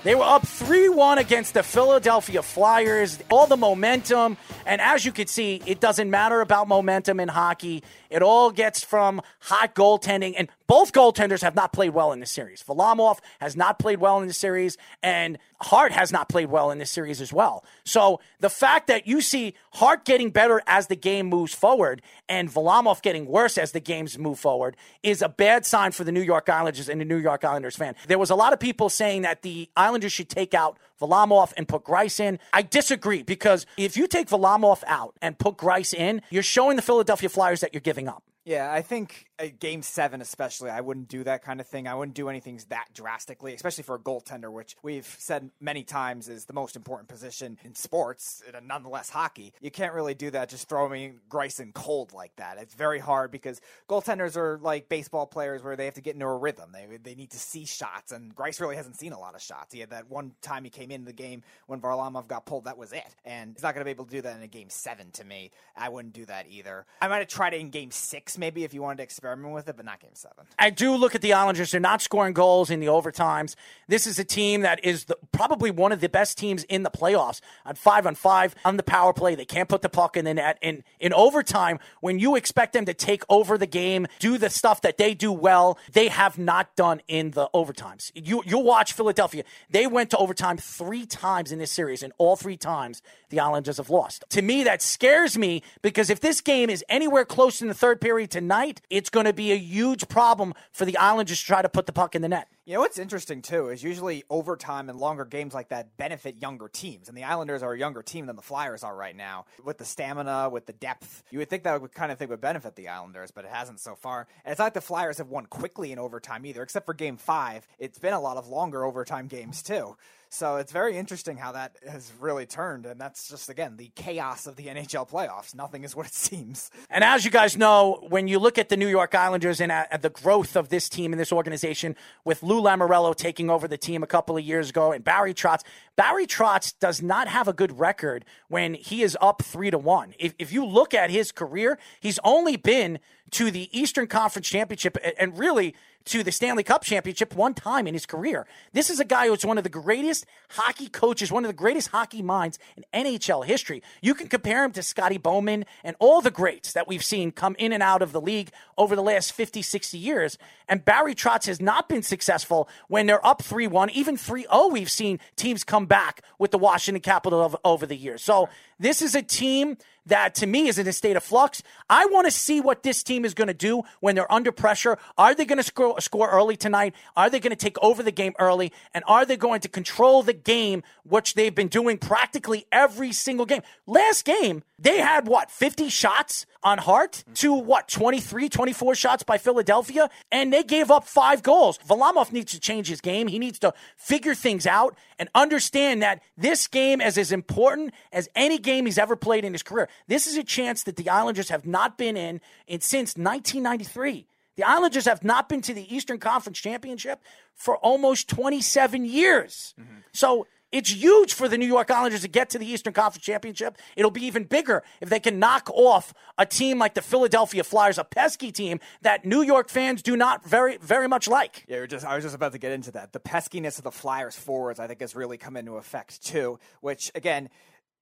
They 0.05 0.15
were 0.15 0.23
up 0.23 0.47
3 0.47 0.66
1 0.97 1.19
against 1.19 1.55
the 1.55 1.63
Philadelphia 1.63 2.43
Flyers. 2.43 3.19
All 3.31 3.47
the 3.47 3.57
momentum. 3.57 4.37
And 4.65 4.81
as 4.81 5.05
you 5.05 5.13
can 5.13 5.27
see, 5.27 5.63
it 5.67 5.79
doesn't 5.79 6.11
matter 6.11 6.41
about 6.41 6.67
momentum 6.67 7.21
in 7.21 7.29
hockey. 7.29 7.85
It 8.11 8.23
all 8.23 8.51
gets 8.51 8.83
from 8.83 9.21
hot 9.41 9.75
goaltending. 9.75 10.35
And 10.37 10.49
both 10.67 10.93
goaltenders 10.93 11.43
have 11.43 11.55
not 11.55 11.73
played 11.73 11.91
well 11.91 12.13
in 12.13 12.21
this 12.21 12.33
series. 12.33 12.63
Varlamov 12.63 13.19
has 13.41 13.57
not 13.57 13.79
played 13.79 14.01
well 14.01 14.21
in 14.21 14.27
this 14.27 14.37
series, 14.39 14.77
and 15.03 15.39
Hart 15.61 15.93
has 15.93 16.11
not 16.11 16.29
played 16.29 16.51
well 16.51 16.71
in 16.71 16.79
this 16.79 16.91
series 16.91 17.21
as 17.21 17.33
well. 17.33 17.65
So 17.85 18.21
the 18.41 18.51
fact 18.51 18.89
that 18.89 19.07
you 19.07 19.21
see 19.21 19.55
Hart 19.75 20.05
getting 20.05 20.31
better 20.31 20.61
as 20.67 20.89
the 20.89 20.97
game 20.97 21.27
moves 21.27 21.55
forward 21.55 22.03
and 22.29 22.51
Varlamov 22.51 23.01
getting 23.01 23.27
worse 23.27 23.57
as 23.59 23.73
the 23.73 23.81
games 23.81 24.19
move 24.19 24.39
forward 24.41 24.77
is 25.05 25.23
a 25.23 25.29
bad 25.29 25.65
sign 25.65 25.93
for 25.93 26.03
the 26.03 26.13
New 26.13 26.21
York 26.23 26.49
Islanders 26.49 26.89
and 26.89 27.01
the 27.01 27.05
New 27.05 27.19
York 27.19 27.45
Islanders 27.45 27.77
fan. 27.77 27.95
There 28.09 28.19
was 28.19 28.31
a 28.31 28.35
lot 28.35 28.53
of 28.53 28.59
people 28.59 28.89
saying 28.89 29.23
that 29.23 29.43
the 29.43 29.71
Islanders 29.77 30.13
should 30.13 30.29
take 30.29 30.53
out 30.57 30.79
Varlamov 31.01 31.53
and 31.57 31.69
put 31.69 31.85
Greiss 31.85 32.19
in. 32.19 32.41
I 32.53 32.63
disagree 32.63 33.23
because 33.23 33.67
if 33.77 33.97
you 33.97 34.09
take 34.09 34.29
Varlamov 34.29 34.83
out 34.87 35.15
and 35.23 35.39
put 35.39 35.57
Greiss 35.57 35.95
in, 35.95 36.23
you're 36.31 36.43
showing 36.43 36.77
the 36.77 36.83
Philadelphia 36.83 37.29
Flyers 37.29 37.61
that 37.61 37.73
you're 37.73 37.81
giving 37.81 38.09
up. 38.09 38.25
Yeah, 38.47 38.73
I 38.73 38.81
think 38.81 39.27
uh, 39.41 39.47
game 39.59 39.83
seven, 39.83 40.21
especially, 40.21 40.71
I 40.71 40.81
wouldn't 40.81 41.09
do 41.09 41.25
that 41.25 41.43
kind 41.43 41.61
of 41.61 41.67
thing. 41.67 41.89
I 41.89 41.97
wouldn't 41.97 42.15
do 42.15 42.29
anything 42.29 42.61
that 42.69 42.87
drastically, 42.95 43.55
especially 43.55 43.83
for 43.83 43.97
a 43.97 43.99
goaltender, 43.99 44.53
which 44.53 44.77
we've 44.85 45.17
said 45.19 45.51
many 45.61 45.83
times 45.83 46.29
is 46.29 46.45
the 46.45 46.53
most 46.53 46.77
important 46.77 47.09
position 47.09 47.59
in 47.65 47.75
sports, 47.75 48.45
and 48.47 48.69
nonetheless 48.69 49.11
hockey. 49.11 49.53
You 49.61 49.73
can't 49.73 49.93
really 49.95 50.15
do 50.15 50.31
that 50.31 50.49
just 50.49 50.69
throwing 50.69 51.19
Greiss 51.29 51.59
in 51.59 51.73
cold 51.73 52.13
like 52.13 52.37
that. 52.37 52.59
It's 52.59 52.73
very 52.75 53.01
hard 53.01 53.33
because 53.33 53.61
goaltenders 53.89 54.37
are 54.37 54.59
like 54.63 54.89
baseball 54.89 55.27
players 55.27 55.65
where 55.65 55.75
they 55.75 55.87
have 55.87 55.95
to 55.95 56.01
get 56.01 56.15
into 56.15 56.27
a 56.27 56.37
rhythm. 56.37 56.71
They 56.73 56.99
they 56.99 57.17
need 57.17 57.31
to 57.31 57.41
see 57.41 57.65
shots, 57.65 58.13
and 58.13 58.33
Greiss 58.33 58.61
really 58.61 58.77
hasn't 58.77 58.95
seen 58.95 59.13
a 59.13 59.19
lot 59.19 59.35
of 59.35 59.43
shots. 59.43 59.75
He 59.75 59.81
had 59.81 59.91
that 59.91 60.09
one 60.09 60.35
time 60.41 60.63
he 60.63 60.71
came 60.71 60.93
into 60.93 61.07
the 61.07 61.13
game 61.13 61.43
when 61.67 61.81
Varlamov 61.81 62.29
got 62.29 62.47
pulled. 62.47 62.67
That 62.67 62.79
was 62.79 62.93
it, 62.93 63.13
and 63.25 63.55
he's 63.55 63.65
not 63.65 63.75
going 63.75 63.81
to 63.81 63.87
be 63.87 63.91
able 63.91 64.05
to 64.05 64.13
do 64.13 64.23
that 64.23 64.37
in 64.37 64.43
a 64.45 64.47
game 64.47 64.71
seven. 64.71 65.11
To 65.15 65.25
me, 65.25 65.51
I 65.77 65.89
wouldn't 65.89 66.15
do 66.15 66.27
that 66.27 66.47
either. 66.49 66.87
I 67.03 67.09
might 67.09 67.19
have 67.19 67.27
tried 67.27 67.53
it 67.53 67.61
in 67.61 67.71
game 67.71 67.91
six, 67.91 68.36
maybe 68.39 68.65
if 68.65 68.75
you 68.75 68.83
wanted 68.83 68.99
to 68.99 69.03
experiment 69.03 69.55
with 69.55 69.69
it, 69.69 69.77
but 69.77 69.85
not 69.85 70.01
game 70.01 70.11
seven. 70.15 70.45
I 70.59 70.71
do 70.71 70.95
look 70.95 71.15
at 71.15 71.23
the 71.23 71.33
Islanders. 71.33 71.71
They're 71.71 71.81
not 71.81 72.03
scoring 72.03 72.33
goals 72.33 72.71
in 72.71 72.81
the 72.81 72.87
overtimes. 72.87 73.55
This 73.89 74.07
is 74.07 74.19
a 74.19 74.25
team 74.25 74.63
that 74.63 74.85
is 74.85 75.05
the, 75.05 75.17
probably 75.33 75.71
one 75.71 75.93
of 75.93 76.01
the 76.01 76.09
best 76.09 76.39
teams 76.39 76.65
in 76.65 76.83
the 76.83 76.91
playoffs 76.91 77.41
on 77.65 77.75
five 77.75 78.07
on 78.07 78.15
five 78.15 78.55
on 78.65 78.77
the 78.77 78.83
power 78.83 79.13
play. 79.13 79.35
They 79.35 79.45
can't 79.45 79.69
put 79.69 79.83
the 79.83 79.89
puck 79.89 80.17
in 80.17 80.25
the 80.25 80.35
net. 80.35 80.59
In, 80.63 80.85
in 81.01 81.13
overtime, 81.13 81.79
when 82.01 82.19
you 82.19 82.37
expect 82.37 82.73
them 82.73 82.85
to 82.87 82.95
take 82.95 83.23
over 83.29 83.59
the 83.59 83.67
game, 83.67 84.07
do 84.19 84.39
the 84.39 84.51
stuff 84.51 84.81
that 84.83 84.99
they 84.99 85.15
do 85.15 85.33
well, 85.33 85.79
they 85.93 86.09
have 86.09 86.39
not 86.39 86.75
done 86.77 87.01
in 87.09 87.33
the 87.33 87.49
overtimes. 87.55 88.11
You, 88.15 88.43
you'll 88.47 88.63
watch 88.63 88.93
Philadelphia. 88.93 89.45
They 89.71 89.87
went 89.87 90.11
to 90.11 90.17
overtime 90.17 90.57
three 90.57 91.07
times 91.07 91.53
in 91.53 91.59
this 91.59 91.73
series, 91.73 92.03
and 92.03 92.13
all 92.19 92.37
three 92.37 92.57
times 92.57 93.03
the 93.29 93.41
Islanders 93.41 93.79
have 93.79 93.91
lost. 93.91 94.25
To 94.31 94.43
me, 94.43 94.65
that 94.65 94.83
scares 94.83 95.37
me 95.37 95.63
because 95.83 96.11
if 96.11 96.21
this 96.21 96.41
game 96.41 96.71
is 96.71 96.85
anywhere 96.89 97.25
close 97.25 97.61
in 97.61 97.69
the 97.69 97.75
third 97.75 98.01
period 98.01 98.26
tonight, 98.27 98.81
it's 98.91 99.11
going 99.11 99.27
to 99.27 99.33
be 99.33 99.53
a 99.53 99.57
huge 99.57 100.09
problem 100.09 100.55
for 100.73 100.85
the 100.85 100.97
Islanders 100.97 101.41
to 101.41 101.47
try 101.47 101.63
to 101.63 101.69
put 101.69 101.87
the 101.87 101.93
puck 101.93 102.15
in 102.15 102.23
the 102.23 102.29
net. 102.29 102.49
You 102.69 102.75
know 102.75 102.81
what's 102.81 102.99
interesting 102.99 103.43
too 103.43 103.69
is 103.69 103.85
usually 103.85 104.25
overtime 104.29 104.91
and 104.91 104.99
longer 104.99 105.25
games 105.25 105.55
like 105.55 105.69
that 105.69 105.97
benefit 105.97 106.43
younger 106.43 106.67
teams, 106.67 107.09
and 107.09 107.17
the 107.17 107.23
Islanders 107.23 107.63
are 107.63 107.73
a 107.73 107.79
younger 107.79 108.03
team 108.03 108.27
than 108.27 108.35
the 108.35 108.43
Flyers 108.43 108.83
are 108.83 108.97
right 108.97 109.15
now. 109.15 109.45
With 109.63 109.79
the 109.79 109.85
stamina, 109.85 110.49
with 110.51 110.67
the 110.67 110.73
depth, 110.73 111.23
you 111.31 111.39
would 111.39 111.49
think 111.49 111.63
that 111.63 111.81
would 111.81 111.93
kind 111.93 112.11
of 112.11 112.19
thing 112.19 112.29
would 112.29 112.41
benefit 112.41 112.75
the 112.75 112.89
Islanders, 112.89 113.31
but 113.31 113.45
it 113.45 113.53
hasn't 113.53 113.79
so 113.79 113.95
far. 113.95 114.27
And 114.45 114.51
it's 114.51 114.59
not 114.59 114.65
like 114.65 114.75
the 114.75 114.81
Flyers 114.81 115.19
have 115.19 115.29
won 115.29 115.47
quickly 115.47 115.93
in 115.93 116.01
overtime 116.01 116.45
either, 116.45 116.61
except 116.61 116.87
for 116.87 116.95
Game 116.95 117.19
Five. 117.19 117.69
It's 117.79 118.01
been 118.01 118.15
a 118.15 118.21
lot 118.21 118.37
of 118.37 118.49
longer 118.49 118.85
overtime 118.85 119.29
games 119.29 119.63
too. 119.63 119.95
So 120.29 120.57
it's 120.57 120.73
very 120.73 120.97
interesting 120.97 121.37
how 121.37 121.53
that 121.53 121.77
has 121.89 122.13
really 122.21 122.47
turned, 122.47 122.85
and 122.85 123.01
that's 123.01 123.29
just 123.29 123.49
again 123.49 123.77
the 123.77 123.91
chaos 123.95 124.47
of 124.47 124.57
the 124.57 124.67
NHL 124.67 125.09
playoffs. 125.09 125.55
Nothing 125.55 125.85
is 125.85 125.95
what 125.95 126.07
it 126.07 126.15
seems. 126.15 126.71
And 126.91 127.05
as 127.05 127.25
you 127.25 127.31
guys 127.31 127.57
know, 127.57 128.05
when 128.09 128.29
you 128.29 128.39
look 128.39 128.59
at 128.59 128.69
the 128.69 128.77
New 128.77 128.89
York 128.89 129.15
Islanders 129.15 129.61
and 129.61 129.71
at, 129.71 130.03
the 130.03 130.11
growth 130.11 130.57
of 130.57 130.69
this 130.69 130.89
team 130.89 131.13
and 131.13 131.21
this 131.21 131.33
organization, 131.33 131.97
with 132.25 132.43
Lou 132.43 132.56
Lamoriello 132.63 133.15
taking 133.15 133.51
over 133.51 133.69
the 133.69 133.79
team 133.79 134.03
a 134.03 134.07
couple 134.07 134.37
of 134.37 134.45
years 134.45 134.71
ago, 134.71 134.93
and 134.93 135.05
Barry 135.05 135.35
Trotz, 135.35 135.63
Barry 135.97 136.27
Trotz 136.27 136.75
does 136.79 137.03
not 137.03 137.29
have 137.29 137.49
a 137.49 137.53
good 137.53 137.79
record 137.79 138.25
when 138.49 138.75
he 138.75 139.03
is 139.03 139.17
up 139.21 139.43
three 139.43 139.71
to 139.71 139.79
one. 139.79 140.15
If, 140.19 140.35
if 140.39 140.53
you 140.53 140.65
look 140.65 140.95
at 140.95 141.11
his 141.11 141.33
career, 141.33 141.79
he's 142.01 142.19
only 142.25 142.57
been 142.57 142.99
to 143.33 143.51
the 143.51 143.69
Eastern 143.79 144.07
Conference 144.07 144.49
Championship 144.49 144.97
and 145.19 145.39
really 145.39 145.75
to 146.07 146.23
the 146.23 146.33
Stanley 146.33 146.63
Cup 146.63 146.83
championship 146.83 147.35
one 147.35 147.55
time 147.55 147.87
in 147.87 147.95
his 147.95 148.07
career. 148.07 148.47
This 148.73 148.91
is 148.91 149.01
a 149.01 149.05
guy 149.05 149.29
who's 149.29 149.45
one 149.45 149.59
of 149.59 149.65
the 149.65 149.71
greatest 149.71 150.27
hockey 150.51 150.89
coaches, 150.89 151.31
one 151.31 151.45
of 151.45 151.49
the 151.49 151.55
greatest 151.55 151.89
hockey 151.89 152.23
minds 152.23 152.59
in 152.77 152.85
NHL 152.95 153.45
history. 153.45 153.83
You 154.01 154.15
can 154.15 154.29
compare 154.29 154.65
him 154.65 154.73
to 154.73 154.83
Scotty 154.83 155.19
Bowman 155.19 155.65
and 155.85 155.97
all 155.99 156.21
the 156.21 156.31
greats 156.31 156.73
that 156.73 156.89
we've 156.89 157.05
seen 157.05 157.33
come 157.33 157.57
in 157.59 157.73
and 157.73 157.83
out 157.83 158.03
of 158.03 158.13
the 158.13 158.21
league 158.21 158.51
over 158.79 158.97
the 158.97 159.03
last 159.03 159.33
50, 159.33 159.63
60 159.63 159.99
years. 159.99 160.39
And 160.69 160.85
Barry 160.85 161.15
Trotz 161.15 161.47
has 161.47 161.61
not 161.61 161.89
been 161.89 162.03
successful 162.03 162.69
when 162.89 163.07
they're 163.07 163.25
up 163.27 163.43
3 163.43 163.67
1, 163.67 163.91
even 163.91 164.17
3 164.17 164.43
0. 164.43 164.69
We've 164.69 164.91
seen 164.91 165.19
teams 165.35 165.65
come 165.65 165.87
back 165.87 166.23
with 166.39 166.51
the 166.51 166.59
Washington 166.59 167.03
Capital 167.03 167.61
over 167.65 167.87
the 167.87 167.97
years. 167.97 168.23
So 168.23 168.49
this 168.79 169.03
is 169.03 169.15
a 169.15 169.23
team 169.23 169.77
that 170.07 170.35
to 170.37 170.47
me 170.47 170.69
is 170.69 170.79
in 170.79 170.87
a 170.87 170.93
state 170.93 171.17
of 171.17 171.25
flux. 171.25 171.63
I 171.91 172.07
want 172.07 172.27
to 172.27 172.31
see 172.31 172.61
what 172.61 172.83
this 172.83 173.03
team 173.03 173.25
is 173.25 173.35
going 173.35 173.49
to 173.49 173.55
do 173.55 173.83
when 174.01 174.15
they're 174.15 174.31
under 174.33 174.53
pressure. 174.53 174.99
Are 175.19 175.35
they 175.35 175.45
going 175.45 175.59
to 175.59 175.63
score, 175.63 176.01
score 176.01 176.31
early 176.31 176.57
tonight? 176.57 176.95
Are 177.17 177.31
they 177.31 177.41
going 177.41 177.51
to 177.51 177.57
take 177.57 177.77
over 177.83 178.03
the 178.03 178.13
game 178.13 178.35
early? 178.39 178.73
And 178.95 179.05
are 179.07 179.25
they 179.25 179.37
going 179.37 179.61
to 179.61 179.69
control 179.69 180.23
the 180.23 180.33
game, 180.33 180.83
which 181.05 181.35
they've 181.35 181.55
been 181.55 181.69
doing 181.69 181.99
practically 181.99 182.67
every 182.73 183.13
single 183.13 183.47
game? 183.47 183.63
Last 183.87 184.25
game, 184.25 184.63
they 184.79 184.99
had 184.99 185.27
what, 185.27 185.51
50 185.51 185.89
shots 185.89 186.47
on 186.67 186.79
Hart 186.79 187.23
to 187.35 187.55
what, 187.55 187.87
23, 187.87 188.49
24 188.49 188.97
shots 188.97 189.23
by 189.23 189.39
Philadelphia? 189.39 190.11
And 190.33 190.53
they 190.53 190.65
gave 190.65 190.91
up 190.91 191.05
five 191.05 191.45
goals. 191.45 191.79
Varlamov 191.89 192.33
needs 192.33 192.53
to 192.53 192.61
change 192.61 192.89
his 192.89 193.01
game. 193.01 193.29
He 193.29 193.39
needs 193.39 193.61
to 193.61 193.73
figure 193.97 194.35
things 194.35 194.67
out 194.67 194.99
and 195.17 195.29
understand 195.33 196.03
that 196.03 196.23
this 196.37 196.67
game 196.67 197.01
is 197.01 197.17
as 197.17 197.31
important 197.31 197.95
as 198.13 198.29
any 198.35 198.59
game 198.59 198.85
he's 198.85 198.99
ever 198.99 199.15
played 199.15 199.45
in 199.45 199.53
his 199.53 199.63
career. 199.63 199.89
This 200.09 200.27
is 200.27 200.37
a 200.37 200.43
chance 200.43 200.83
that 200.83 200.97
the 200.97 201.09
Islanders 201.09 201.51
have 201.51 201.67
not 201.67 201.97
been 201.97 202.17
in, 202.17 202.41
in 202.67 202.81
since 202.81 203.17
1993. 203.17 204.27
The 204.57 204.65
Islanders 204.65 205.05
have 205.05 205.23
not 205.23 205.49
been 205.49 205.61
to 205.63 205.75
the 205.75 205.95
Eastern 205.95 206.19
Conference 206.19 206.59
Championship 206.59 207.23
for 207.55 207.77
almost 207.77 208.29
27 208.29 209.05
years. 209.05 209.73
Mm-hmm. 209.79 209.99
So 210.13 210.49
it's 210.73 210.93
huge 210.93 211.33
for 211.33 211.49
the 211.49 211.57
New 211.57 211.67
York 211.67 211.91
Islanders 211.91 212.23
to 212.23 212.29
get 212.29 212.51
to 212.51 212.59
the 212.59 212.67
Eastern 212.67 212.93
Conference 212.93 213.25
Championship. 213.25 213.79
It'll 213.97 214.11
be 214.11 214.25
even 214.25 214.45
bigger 214.45 214.83
if 215.01 215.09
they 215.09 215.21
can 215.21 215.39
knock 215.39 215.71
off 215.71 216.13
a 216.37 216.47
team 216.47 216.79
like 216.79 216.95
the 216.95 217.03
Philadelphia 217.03 217.65
Flyers, 217.65 217.99
a 217.99 218.05
pesky 218.05 218.53
team 218.53 218.81
that 219.03 219.25
New 219.25 219.43
York 219.43 219.69
fans 219.69 220.03
do 220.03 220.17
not 220.17 220.45
very, 220.45 220.77
very 220.79 221.09
much 221.09 221.29
like. 221.29 221.65
Yeah, 221.69 221.87
just, 221.87 222.05
I 222.05 222.15
was 222.15 222.25
just 222.25 222.35
about 222.35 222.53
to 222.53 222.59
get 222.59 222.73
into 222.73 222.91
that. 222.93 223.13
The 223.13 223.21
peskiness 223.21 223.79
of 223.79 223.85
the 223.85 223.93
Flyers 223.93 224.37
forwards, 224.37 224.81
I 224.81 224.87
think, 224.87 225.01
has 225.01 225.15
really 225.15 225.39
come 225.39 225.57
into 225.57 225.77
effect 225.77 226.23
too, 226.25 226.59
which, 226.81 227.11
again, 227.15 227.49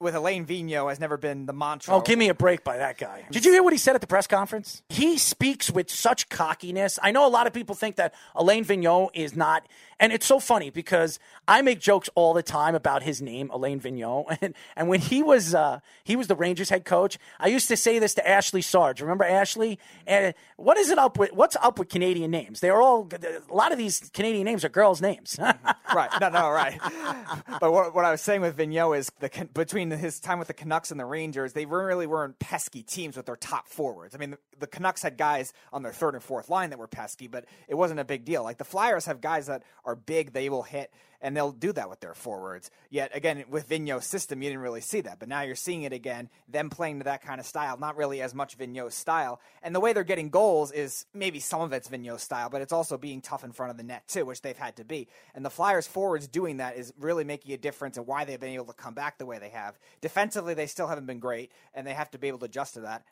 with 0.00 0.14
Alain 0.14 0.44
Vigneault 0.44 0.88
has 0.88 1.00
never 1.00 1.16
been 1.16 1.46
the 1.46 1.53
mantra. 1.53 1.94
Oh, 1.94 2.00
give 2.00 2.18
me 2.18 2.29
a 2.29 2.35
break 2.35 2.64
by 2.64 2.79
that 2.79 2.98
guy. 2.98 3.24
Did 3.31 3.44
you 3.44 3.53
hear 3.53 3.62
what 3.62 3.72
he 3.72 3.79
said 3.79 3.94
at 3.94 4.00
the 4.00 4.07
press 4.07 4.27
conference? 4.27 4.83
He 4.88 5.18
speaks 5.18 5.70
with 5.70 5.90
such 5.90 6.29
cockiness. 6.29 6.98
I 7.03 7.12
know 7.12 7.27
a 7.27 7.31
lot 7.31 7.46
of 7.46 7.53
people 7.53 7.74
think 7.74 7.96
that 7.96 8.12
Alain 8.35 8.64
Vigneault 8.64 9.11
is 9.14 9.37
not, 9.37 9.66
and 10.00 10.12
it's 10.12 10.26
so 10.26 10.38
funny 10.38 10.70
because 10.70 11.18
I 11.46 11.62
make 11.62 11.80
jokes 11.80 12.09
all 12.14 12.35
the 12.35 12.42
time 12.42 12.74
about 12.74 13.02
his 13.02 13.20
name, 13.22 13.50
Alain 13.50 13.80
Vigneault, 13.80 14.38
and 14.40 14.54
and 14.76 14.88
when 14.88 15.00
he 15.00 15.22
was 15.22 15.54
uh, 15.54 15.80
he 16.02 16.16
was 16.16 16.26
the 16.26 16.37
Rangers 16.37 16.70
head 16.70 16.85
coach, 16.85 17.18
I 17.38 17.48
used 17.48 17.68
to 17.68 17.76
say 17.76 17.98
this 17.98 18.14
to 18.14 18.28
Ashley 18.28 18.62
Sarge. 18.62 19.00
Remember 19.00 19.24
Ashley? 19.24 19.78
And 20.07 20.35
what 20.57 20.76
is 20.78 20.90
it 20.90 20.98
up 20.98 21.18
with? 21.18 21.33
What's 21.33 21.57
up 21.57 21.78
with 21.78 21.88
Canadian 21.88 22.30
names? 22.30 22.61
They 22.61 22.70
are 22.70 22.83
all 22.83 23.09
a 23.12 23.54
lot 23.54 23.72
of 23.72 23.78
these 23.78 24.11
Canadian 24.12 24.44
names 24.44 24.64
are 24.64 24.68
girls' 24.68 25.00
names. 25.00 25.38
right? 25.94 26.11
No, 26.20 26.28
no, 26.28 26.50
right. 26.50 26.78
But 27.61 27.72
what, 27.72 27.94
what 27.94 28.04
I 28.04 28.11
was 28.11 28.20
saying 28.20 28.40
with 28.40 28.57
Vigneault 28.57 28.98
is 28.98 29.11
the 29.20 29.48
between 29.52 29.90
his 29.90 30.20
time 30.20 30.38
with 30.38 30.48
the 30.48 30.54
Canucks 30.54 30.90
and 30.90 30.98
the 30.98 31.04
Rangers, 31.04 31.52
they 31.52 31.66
really 31.66 32.07
weren't 32.07 32.38
pesky 32.38 32.83
teams 32.83 33.16
with 33.16 33.26
their 33.26 33.37
top 33.37 33.68
forwards. 33.68 34.14
I 34.14 34.18
mean, 34.18 34.33
the, 34.33 34.38
the, 34.59 34.66
Canucks 34.66 35.02
had 35.02 35.16
guys 35.16 35.52
on 35.72 35.83
their 35.83 35.92
third 35.92 36.14
and 36.14 36.22
fourth 36.22 36.48
line 36.48 36.70
that 36.70 36.78
were 36.78 36.87
pesky, 36.87 37.28
but 37.28 37.44
it 37.68 37.74
wasn't 37.74 38.00
a 38.00 38.04
big 38.04 38.24
deal. 38.24 38.42
Like 38.42 38.59
the 38.59 38.64
Flyers 38.64 39.07
have 39.07 39.20
guys 39.20 39.46
that 39.46 39.62
are 39.85 39.97
big, 39.97 40.33
they 40.33 40.49
will 40.49 40.62
hit, 40.62 40.92
and 41.20 41.37
they'll 41.37 41.53
do 41.53 41.73
that 41.73 41.88
with 41.88 42.01
their 42.01 42.14
forwards. 42.14 42.70
Yet 42.90 43.11
again, 43.14 43.44
with 43.49 43.66
Vigneault's 43.68 44.07
system, 44.07 44.42
you 44.42 44.51
didn't 44.51 44.62
really 44.62 44.81
see 44.81 45.01
that, 45.03 45.18
but 45.18 45.29
now 45.29 45.40
you're 45.40 45.55
seeing 45.55 45.83
it 45.83 45.92
again. 45.92 46.29
Them 46.49 46.70
playing 46.70 46.99
to 46.99 47.05
that 47.05 47.23
kind 47.23 47.40
of 47.40 47.47
style, 47.47 47.79
not 47.79 47.97
really 47.97 48.20
as 48.20 48.35
much 48.35 48.57
Vigneault's 48.57 48.94
style, 48.94 49.40
and 49.62 49.75
the 49.75 49.81
way 49.81 49.92
they're 49.92 50.05
getting 50.05 50.29
goals 50.29 50.70
is 50.70 51.07
maybe 51.14 51.40
some 51.40 51.62
of 51.62 51.73
it's 51.73 51.88
Vigneault's 51.88 52.23
style, 52.23 52.51
but 52.51 52.62
it's 52.62 52.73
also 52.73 52.99
being 52.99 53.20
tough 53.20 53.44
in 53.44 53.53
front 53.53 53.70
of 53.70 53.77
the 53.77 53.83
net 53.83 54.07
too, 54.07 54.27
which 54.27 54.42
they've 54.42 54.57
had 54.57 54.77
to 54.77 54.85
be. 54.85 55.09
And 55.35 55.44
the 55.44 55.51
Flyers 55.51 55.87
forwards 55.87 56.29
doing 56.29 56.59
that 56.59 56.77
is 56.77 56.92
really 56.99 57.25
making 57.25 57.53
a 57.53 57.57
difference 57.59 57.97
in 57.97 58.05
why 58.05 58.25
they've 58.25 58.40
been 58.40 58.51
able 58.51 58.66
to 58.66 58.73
come 58.75 58.94
back 58.94 59.18
the 59.18 59.27
way 59.27 59.38
they 59.38 59.51
have. 59.51 59.79
Defensively, 60.01 60.55
they 60.55 60.66
still 60.66 60.88
haven't 60.88 61.07
been 61.07 61.20
great, 61.20 61.51
and 61.75 61.87
they 61.87 61.94
have 61.94 62.11
to 62.11 62.18
be 62.18 62.29
able 62.29 62.38
to 62.40 62.47
adjust 62.47 62.75
to 62.75 62.81
that. 62.81 63.03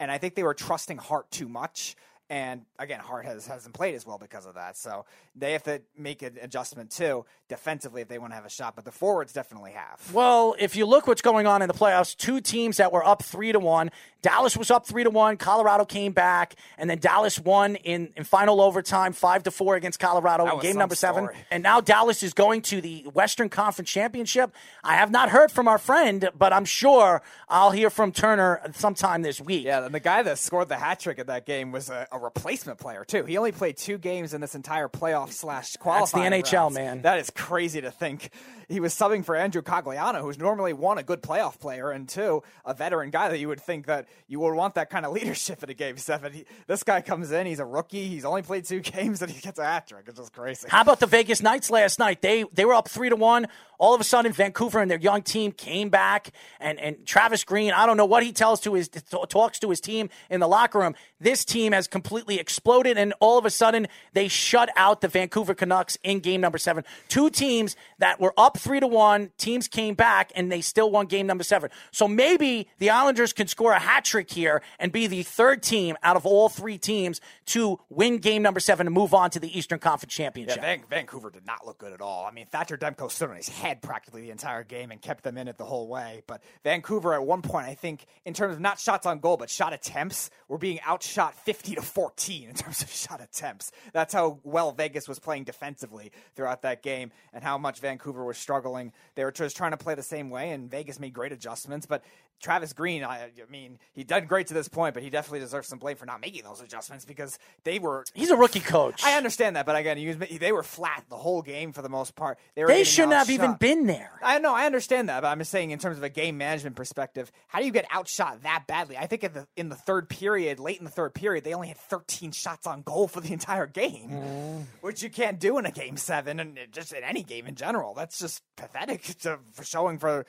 And 0.00 0.10
I 0.10 0.18
think 0.18 0.36
they 0.36 0.42
were 0.42 0.54
trusting 0.54 0.98
Hart 0.98 1.30
too 1.30 1.48
much. 1.48 1.96
And 2.30 2.66
again, 2.78 3.00
Hart 3.00 3.24
has 3.24 3.46
hasn't 3.46 3.74
played 3.74 3.94
as 3.94 4.06
well 4.06 4.18
because 4.18 4.44
of 4.44 4.54
that. 4.54 4.76
So 4.76 5.06
they 5.34 5.52
have 5.52 5.62
to 5.62 5.80
make 5.96 6.22
an 6.22 6.36
adjustment 6.42 6.90
too 6.90 7.24
defensively 7.48 8.02
if 8.02 8.08
they 8.08 8.18
want 8.18 8.32
to 8.32 8.34
have 8.34 8.44
a 8.44 8.50
shot. 8.50 8.76
But 8.76 8.84
the 8.84 8.92
forwards 8.92 9.32
definitely 9.32 9.72
have. 9.72 10.12
Well, 10.12 10.54
if 10.58 10.76
you 10.76 10.84
look 10.84 11.06
what's 11.06 11.22
going 11.22 11.46
on 11.46 11.62
in 11.62 11.68
the 11.68 11.74
playoffs, 11.74 12.14
two 12.14 12.40
teams 12.40 12.76
that 12.76 12.92
were 12.92 13.04
up 13.04 13.22
three 13.22 13.52
to 13.52 13.58
one. 13.58 13.90
Dallas 14.20 14.56
was 14.56 14.70
up 14.70 14.86
three 14.86 15.04
to 15.04 15.10
one. 15.10 15.36
Colorado 15.36 15.84
came 15.84 16.12
back, 16.12 16.56
and 16.76 16.90
then 16.90 16.98
Dallas 16.98 17.38
won 17.38 17.76
in, 17.76 18.12
in 18.16 18.24
final 18.24 18.60
overtime, 18.60 19.12
five 19.12 19.44
to 19.44 19.50
four 19.50 19.76
against 19.76 20.00
Colorado 20.00 20.46
in 20.46 20.60
game 20.60 20.76
number 20.76 20.96
seven. 20.96 21.24
Story. 21.24 21.36
And 21.50 21.62
now 21.62 21.80
Dallas 21.80 22.22
is 22.22 22.34
going 22.34 22.62
to 22.62 22.80
the 22.80 23.02
Western 23.12 23.48
Conference 23.48 23.88
Championship. 23.88 24.52
I 24.82 24.96
have 24.96 25.10
not 25.10 25.30
heard 25.30 25.52
from 25.52 25.68
our 25.68 25.78
friend, 25.78 26.30
but 26.36 26.52
I'm 26.52 26.64
sure 26.64 27.22
I'll 27.48 27.70
hear 27.70 27.90
from 27.90 28.10
Turner 28.10 28.60
sometime 28.74 29.22
this 29.22 29.40
week. 29.40 29.64
Yeah, 29.64 29.84
and 29.84 29.94
the 29.94 30.00
guy 30.00 30.22
that 30.22 30.38
scored 30.38 30.68
the 30.68 30.76
hat 30.76 30.98
trick 30.98 31.18
in 31.18 31.28
that 31.28 31.46
game 31.46 31.70
was 31.70 31.88
a, 31.88 32.08
a 32.10 32.18
replacement 32.18 32.78
player 32.78 33.04
too. 33.04 33.24
He 33.24 33.38
only 33.38 33.52
played 33.52 33.76
two 33.76 33.98
games 33.98 34.34
in 34.34 34.40
this 34.40 34.56
entire 34.56 34.88
playoff 34.88 35.30
slash 35.30 35.76
qualifying. 35.76 36.30
That's 36.30 36.50
the 36.50 36.56
NHL, 36.56 36.60
rounds. 36.62 36.74
man. 36.74 37.02
That 37.02 37.20
is 37.20 37.30
crazy 37.30 37.80
to 37.80 37.92
think. 37.92 38.30
He 38.68 38.80
was 38.80 38.92
subbing 38.94 39.24
for 39.24 39.34
Andrew 39.34 39.62
Cogliano, 39.62 40.20
who's 40.20 40.38
normally 40.38 40.74
one 40.74 40.98
a 40.98 41.02
good 41.02 41.22
playoff 41.22 41.58
player, 41.58 41.90
and 41.90 42.08
two 42.08 42.42
a 42.66 42.74
veteran 42.74 43.10
guy 43.10 43.28
that 43.28 43.38
you 43.38 43.48
would 43.48 43.60
think 43.60 43.86
that 43.86 44.07
you 44.26 44.40
would 44.40 44.54
want 44.54 44.74
that 44.74 44.90
kind 44.90 45.06
of 45.06 45.12
leadership 45.12 45.62
in 45.62 45.70
a 45.70 45.74
game 45.74 45.96
seven. 45.96 46.32
He, 46.32 46.44
this 46.66 46.82
guy 46.82 47.00
comes 47.00 47.32
in, 47.32 47.46
he's 47.46 47.60
a 47.60 47.64
rookie, 47.64 48.08
he's 48.08 48.24
only 48.24 48.42
played 48.42 48.64
two 48.64 48.80
games, 48.80 49.22
and 49.22 49.30
he 49.30 49.40
gets 49.40 49.58
a 49.58 49.64
hat 49.64 49.88
trick. 49.88 50.04
It's 50.06 50.18
just 50.18 50.32
crazy. 50.32 50.68
How 50.68 50.82
about 50.82 51.00
the 51.00 51.06
Vegas 51.06 51.42
Knights 51.42 51.70
last 51.70 51.98
night? 51.98 52.20
They 52.22 52.44
they 52.52 52.64
were 52.64 52.74
up 52.74 52.88
three 52.88 53.08
to 53.08 53.16
one. 53.16 53.48
All 53.78 53.94
of 53.94 54.00
a 54.00 54.04
sudden, 54.04 54.32
Vancouver 54.32 54.80
and 54.80 54.90
their 54.90 54.98
young 54.98 55.22
team 55.22 55.52
came 55.52 55.88
back, 55.88 56.30
and, 56.58 56.80
and 56.80 57.06
Travis 57.06 57.44
Green. 57.44 57.72
I 57.72 57.86
don't 57.86 57.96
know 57.96 58.06
what 58.06 58.24
he 58.24 58.32
tells 58.32 58.60
to 58.62 58.74
his 58.74 58.88
talks 59.28 59.60
to 59.60 59.70
his 59.70 59.80
team 59.80 60.10
in 60.28 60.40
the 60.40 60.48
locker 60.48 60.80
room. 60.80 60.96
This 61.20 61.44
team 61.44 61.72
has 61.72 61.86
completely 61.86 62.40
exploded, 62.40 62.98
and 62.98 63.14
all 63.20 63.38
of 63.38 63.44
a 63.44 63.50
sudden, 63.50 63.86
they 64.14 64.26
shut 64.26 64.68
out 64.74 65.00
the 65.00 65.06
Vancouver 65.06 65.54
Canucks 65.54 65.96
in 66.02 66.18
game 66.18 66.40
number 66.40 66.58
seven. 66.58 66.84
Two 67.08 67.30
teams 67.30 67.76
that 67.98 68.20
were 68.20 68.34
up 68.36 68.58
three 68.58 68.80
to 68.80 68.86
one. 68.88 69.30
Teams 69.38 69.68
came 69.68 69.94
back, 69.94 70.32
and 70.34 70.50
they 70.50 70.60
still 70.60 70.90
won 70.90 71.06
game 71.06 71.28
number 71.28 71.44
seven. 71.44 71.70
So 71.92 72.08
maybe 72.08 72.68
the 72.78 72.90
Islanders 72.90 73.32
can 73.32 73.46
score 73.46 73.72
a 73.72 73.78
hat 73.78 73.97
trick 74.04 74.30
here 74.30 74.62
and 74.78 74.92
be 74.92 75.06
the 75.06 75.22
third 75.22 75.62
team 75.62 75.96
out 76.02 76.16
of 76.16 76.26
all 76.26 76.48
three 76.48 76.78
teams 76.78 77.20
to 77.46 77.80
win 77.88 78.18
game 78.18 78.42
number 78.42 78.60
seven 78.60 78.86
and 78.86 78.94
move 78.94 79.14
on 79.14 79.30
to 79.30 79.40
the 79.40 79.56
Eastern 79.56 79.78
Conference 79.78 80.14
Championship. 80.14 80.58
Yeah, 80.62 80.76
Vancouver 80.88 81.30
did 81.30 81.46
not 81.46 81.66
look 81.66 81.78
good 81.78 81.92
at 81.92 82.00
all. 82.00 82.26
I 82.26 82.30
mean, 82.30 82.46
Thatcher 82.46 82.76
Demko 82.76 83.10
stood 83.10 83.30
on 83.30 83.36
his 83.36 83.48
head 83.48 83.82
practically 83.82 84.22
the 84.22 84.30
entire 84.30 84.64
game 84.64 84.90
and 84.90 85.00
kept 85.00 85.24
them 85.24 85.38
in 85.38 85.48
it 85.48 85.58
the 85.58 85.64
whole 85.64 85.88
way. 85.88 86.22
But 86.26 86.42
Vancouver, 86.64 87.14
at 87.14 87.24
one 87.24 87.42
point, 87.42 87.66
I 87.66 87.74
think, 87.74 88.06
in 88.24 88.34
terms 88.34 88.54
of 88.54 88.60
not 88.60 88.78
shots 88.78 89.06
on 89.06 89.20
goal, 89.20 89.36
but 89.36 89.50
shot 89.50 89.72
attempts, 89.72 90.30
were 90.48 90.58
being 90.58 90.80
outshot 90.86 91.34
50 91.34 91.76
to 91.76 91.82
14 91.82 92.48
in 92.48 92.54
terms 92.54 92.82
of 92.82 92.90
shot 92.92 93.20
attempts. 93.22 93.72
That's 93.92 94.14
how 94.14 94.40
well 94.44 94.72
Vegas 94.72 95.08
was 95.08 95.18
playing 95.18 95.44
defensively 95.44 96.12
throughout 96.34 96.62
that 96.62 96.82
game 96.82 97.12
and 97.32 97.42
how 97.42 97.58
much 97.58 97.80
Vancouver 97.80 98.24
was 98.24 98.38
struggling. 98.38 98.92
They 99.14 99.24
were 99.24 99.32
just 99.32 99.56
trying 99.56 99.72
to 99.72 99.76
play 99.76 99.94
the 99.94 100.02
same 100.02 100.30
way, 100.30 100.50
and 100.50 100.70
Vegas 100.70 100.98
made 100.98 101.12
great 101.12 101.32
adjustments. 101.32 101.86
But 101.86 102.02
Travis 102.40 102.72
Green, 102.72 103.02
I, 103.02 103.24
I, 103.24 103.30
mean, 103.50 103.78
he 103.92 104.04
done 104.04 104.26
great 104.26 104.48
to 104.48 104.54
this 104.54 104.68
point, 104.68 104.94
but 104.94 105.02
he 105.02 105.10
definitely 105.10 105.40
deserves 105.40 105.68
some 105.68 105.78
blame 105.78 105.96
for 105.96 106.06
not 106.06 106.20
making 106.20 106.44
those 106.44 106.60
adjustments 106.60 107.04
because 107.04 107.38
they 107.64 107.78
were. 107.78 108.04
He's 108.14 108.30
a 108.30 108.36
rookie 108.36 108.60
coach. 108.60 109.02
I 109.04 109.16
understand 109.16 109.56
that, 109.56 109.66
but 109.66 109.76
again, 109.76 110.04
was, 110.06 110.16
they 110.38 110.52
were 110.52 110.62
flat 110.62 111.04
the 111.08 111.16
whole 111.16 111.42
game 111.42 111.72
for 111.72 111.82
the 111.82 111.88
most 111.88 112.14
part. 112.14 112.38
They, 112.54 112.64
they 112.64 112.84
shouldn't 112.84 113.14
have 113.14 113.30
even 113.30 113.54
been 113.54 113.86
there. 113.86 114.12
I 114.22 114.38
know, 114.38 114.54
I 114.54 114.66
understand 114.66 115.08
that, 115.08 115.22
but 115.22 115.28
I'm 115.28 115.38
just 115.38 115.50
saying, 115.50 115.70
in 115.70 115.78
terms 115.78 115.98
of 115.98 116.04
a 116.04 116.08
game 116.08 116.38
management 116.38 116.76
perspective, 116.76 117.32
how 117.48 117.58
do 117.58 117.66
you 117.66 117.72
get 117.72 117.86
outshot 117.92 118.42
that 118.44 118.64
badly? 118.66 118.96
I 118.96 119.06
think 119.06 119.24
in 119.24 119.32
the 119.32 119.46
in 119.56 119.68
the 119.68 119.76
third 119.76 120.08
period, 120.08 120.60
late 120.60 120.78
in 120.78 120.84
the 120.84 120.90
third 120.90 121.14
period, 121.14 121.44
they 121.44 121.54
only 121.54 121.68
had 121.68 121.76
13 121.76 122.32
shots 122.32 122.66
on 122.66 122.82
goal 122.82 123.08
for 123.08 123.20
the 123.20 123.32
entire 123.32 123.66
game, 123.66 124.10
mm. 124.10 124.64
which 124.80 125.02
you 125.02 125.10
can't 125.10 125.40
do 125.40 125.58
in 125.58 125.66
a 125.66 125.72
game 125.72 125.96
seven, 125.96 126.38
and 126.38 126.58
just 126.70 126.92
in 126.92 127.02
any 127.02 127.22
game 127.22 127.46
in 127.46 127.56
general. 127.56 127.94
That's 127.94 128.18
just 128.18 128.42
pathetic 128.56 129.02
to, 129.20 129.38
for 129.52 129.64
showing 129.64 129.98
for 129.98 130.24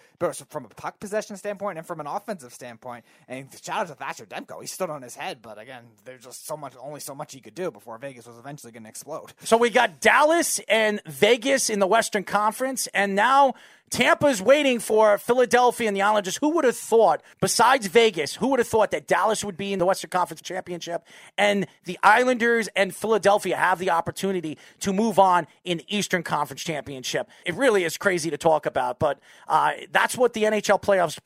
from 0.49 0.65
a 0.65 0.69
puck 0.69 0.99
possession 0.99 1.37
standpoint 1.37 1.77
and 1.77 1.85
from 1.85 1.98
an 1.99 2.07
offensive 2.07 2.53
standpoint. 2.53 3.05
And 3.27 3.47
shout 3.63 3.81
out 3.81 3.87
to 3.87 3.95
Thatcher 3.95 4.25
Demko, 4.25 4.61
he 4.61 4.67
stood 4.67 4.89
on 4.89 5.01
his 5.01 5.15
head, 5.15 5.39
but 5.41 5.57
again, 5.57 5.83
there's 6.05 6.23
just 6.23 6.45
so 6.45 6.57
much, 6.57 6.73
only 6.81 6.99
so 6.99 7.15
much 7.15 7.33
he 7.33 7.39
could 7.39 7.55
do 7.55 7.71
before 7.71 7.97
Vegas 7.97 8.27
was 8.27 8.37
eventually 8.37 8.71
going 8.71 8.83
to 8.83 8.89
explode. 8.89 9.33
So 9.43 9.57
we 9.57 9.69
got 9.69 9.99
Dallas 9.99 10.59
and 10.67 11.01
Vegas 11.05 11.69
in 11.69 11.79
the 11.79 11.87
Western 11.87 12.23
Conference, 12.23 12.87
and 12.93 13.15
now 13.15 13.53
Tampa's 13.89 14.41
waiting 14.41 14.79
for 14.79 15.17
Philadelphia 15.17 15.87
and 15.87 15.95
the 15.95 16.01
Islanders. 16.01 16.37
Who 16.37 16.49
would 16.49 16.65
have 16.65 16.77
thought, 16.77 17.21
besides 17.41 17.87
Vegas, 17.87 18.35
who 18.35 18.49
would 18.49 18.59
have 18.59 18.67
thought 18.67 18.91
that 18.91 19.07
Dallas 19.07 19.43
would 19.43 19.57
be 19.57 19.73
in 19.73 19.79
the 19.79 19.85
Western 19.85 20.09
Conference 20.09 20.41
Championship 20.41 21.05
and 21.37 21.67
the 21.85 21.97
Islanders 22.03 22.69
and 22.75 22.95
Philadelphia 22.95 23.55
have 23.55 23.79
the 23.79 23.89
opportunity 23.89 24.57
to 24.81 24.93
move 24.93 25.19
on 25.19 25.47
in 25.63 25.79
the 25.79 25.97
Eastern 25.97 26.23
Conference 26.23 26.61
Championship? 26.61 27.29
It 27.45 27.55
really 27.55 27.83
is 27.83 27.97
crazy 27.97 28.29
to 28.29 28.37
talk 28.37 28.65
about, 28.65 28.99
but 28.99 29.19
uh, 29.47 29.73
that's 29.91 30.17
what 30.17 30.33
the 30.33 30.43
NHL 30.43 30.81
playoffs 30.81 31.19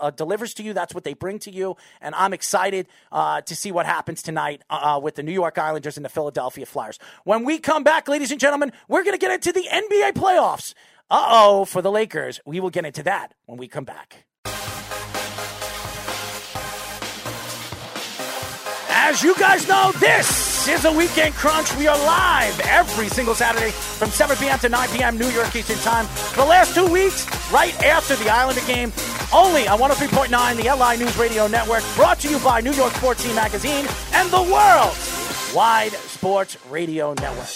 uh, 0.00 0.10
delivers 0.10 0.54
to 0.54 0.62
you. 0.62 0.72
That's 0.72 0.94
what 0.94 1.04
they 1.04 1.14
bring 1.14 1.38
to 1.40 1.50
you. 1.50 1.76
And 2.00 2.14
I'm 2.14 2.32
excited 2.32 2.88
uh, 3.12 3.40
to 3.42 3.56
see 3.56 3.72
what 3.72 3.86
happens 3.86 4.22
tonight 4.22 4.62
uh, 4.70 5.00
with 5.02 5.14
the 5.14 5.22
New 5.22 5.32
York 5.32 5.58
Islanders 5.58 5.96
and 5.96 6.04
the 6.04 6.10
Philadelphia 6.10 6.66
Flyers. 6.66 6.98
When 7.24 7.44
we 7.44 7.58
come 7.58 7.84
back, 7.84 8.08
ladies 8.08 8.30
and 8.30 8.40
gentlemen, 8.40 8.72
we're 8.88 9.04
going 9.04 9.14
to 9.14 9.18
get 9.18 9.30
into 9.30 9.52
the 9.52 9.66
NBA 9.70 10.12
playoffs. 10.12 10.74
Uh 11.10 11.26
oh, 11.28 11.64
for 11.64 11.80
the 11.80 11.90
Lakers. 11.90 12.38
We 12.44 12.60
will 12.60 12.70
get 12.70 12.84
into 12.84 13.02
that 13.04 13.32
when 13.46 13.56
we 13.58 13.66
come 13.66 13.84
back. 13.84 14.26
As 18.90 19.22
you 19.22 19.34
guys 19.36 19.66
know, 19.66 19.90
this 20.00 20.68
is 20.68 20.84
a 20.84 20.92
weekend 20.92 21.34
crunch. 21.34 21.74
We 21.76 21.86
are 21.86 21.96
live 21.96 22.60
every 22.60 23.08
single 23.08 23.34
Saturday 23.34 23.70
from 23.70 24.10
7 24.10 24.36
p.m. 24.36 24.58
to 24.58 24.68
9 24.68 24.88
p.m. 24.90 25.16
New 25.18 25.28
York 25.28 25.56
Eastern 25.56 25.78
Time. 25.78 26.04
For 26.04 26.42
the 26.42 26.46
last 26.46 26.74
two 26.74 26.86
weeks, 26.86 27.24
right 27.50 27.72
after 27.84 28.14
the 28.16 28.28
Islander 28.28 28.60
game, 28.66 28.92
only 29.32 29.66
on 29.66 29.78
103.9, 29.78 30.56
the 30.56 30.76
LI 30.76 31.02
News 31.02 31.16
Radio 31.16 31.46
Network, 31.46 31.82
brought 31.94 32.18
to 32.20 32.28
you 32.28 32.38
by 32.40 32.60
New 32.60 32.72
York 32.72 32.92
Sports 32.92 33.24
Team 33.24 33.34
Magazine 33.34 33.86
and 34.12 34.30
the 34.30 34.42
World 34.42 34.94
Wide 35.54 35.92
Sports 35.92 36.58
Radio 36.68 37.14
Network. 37.14 37.48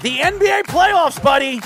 The 0.00 0.18
NBA 0.18 0.64
playoffs, 0.64 1.22
buddy. 1.22 1.60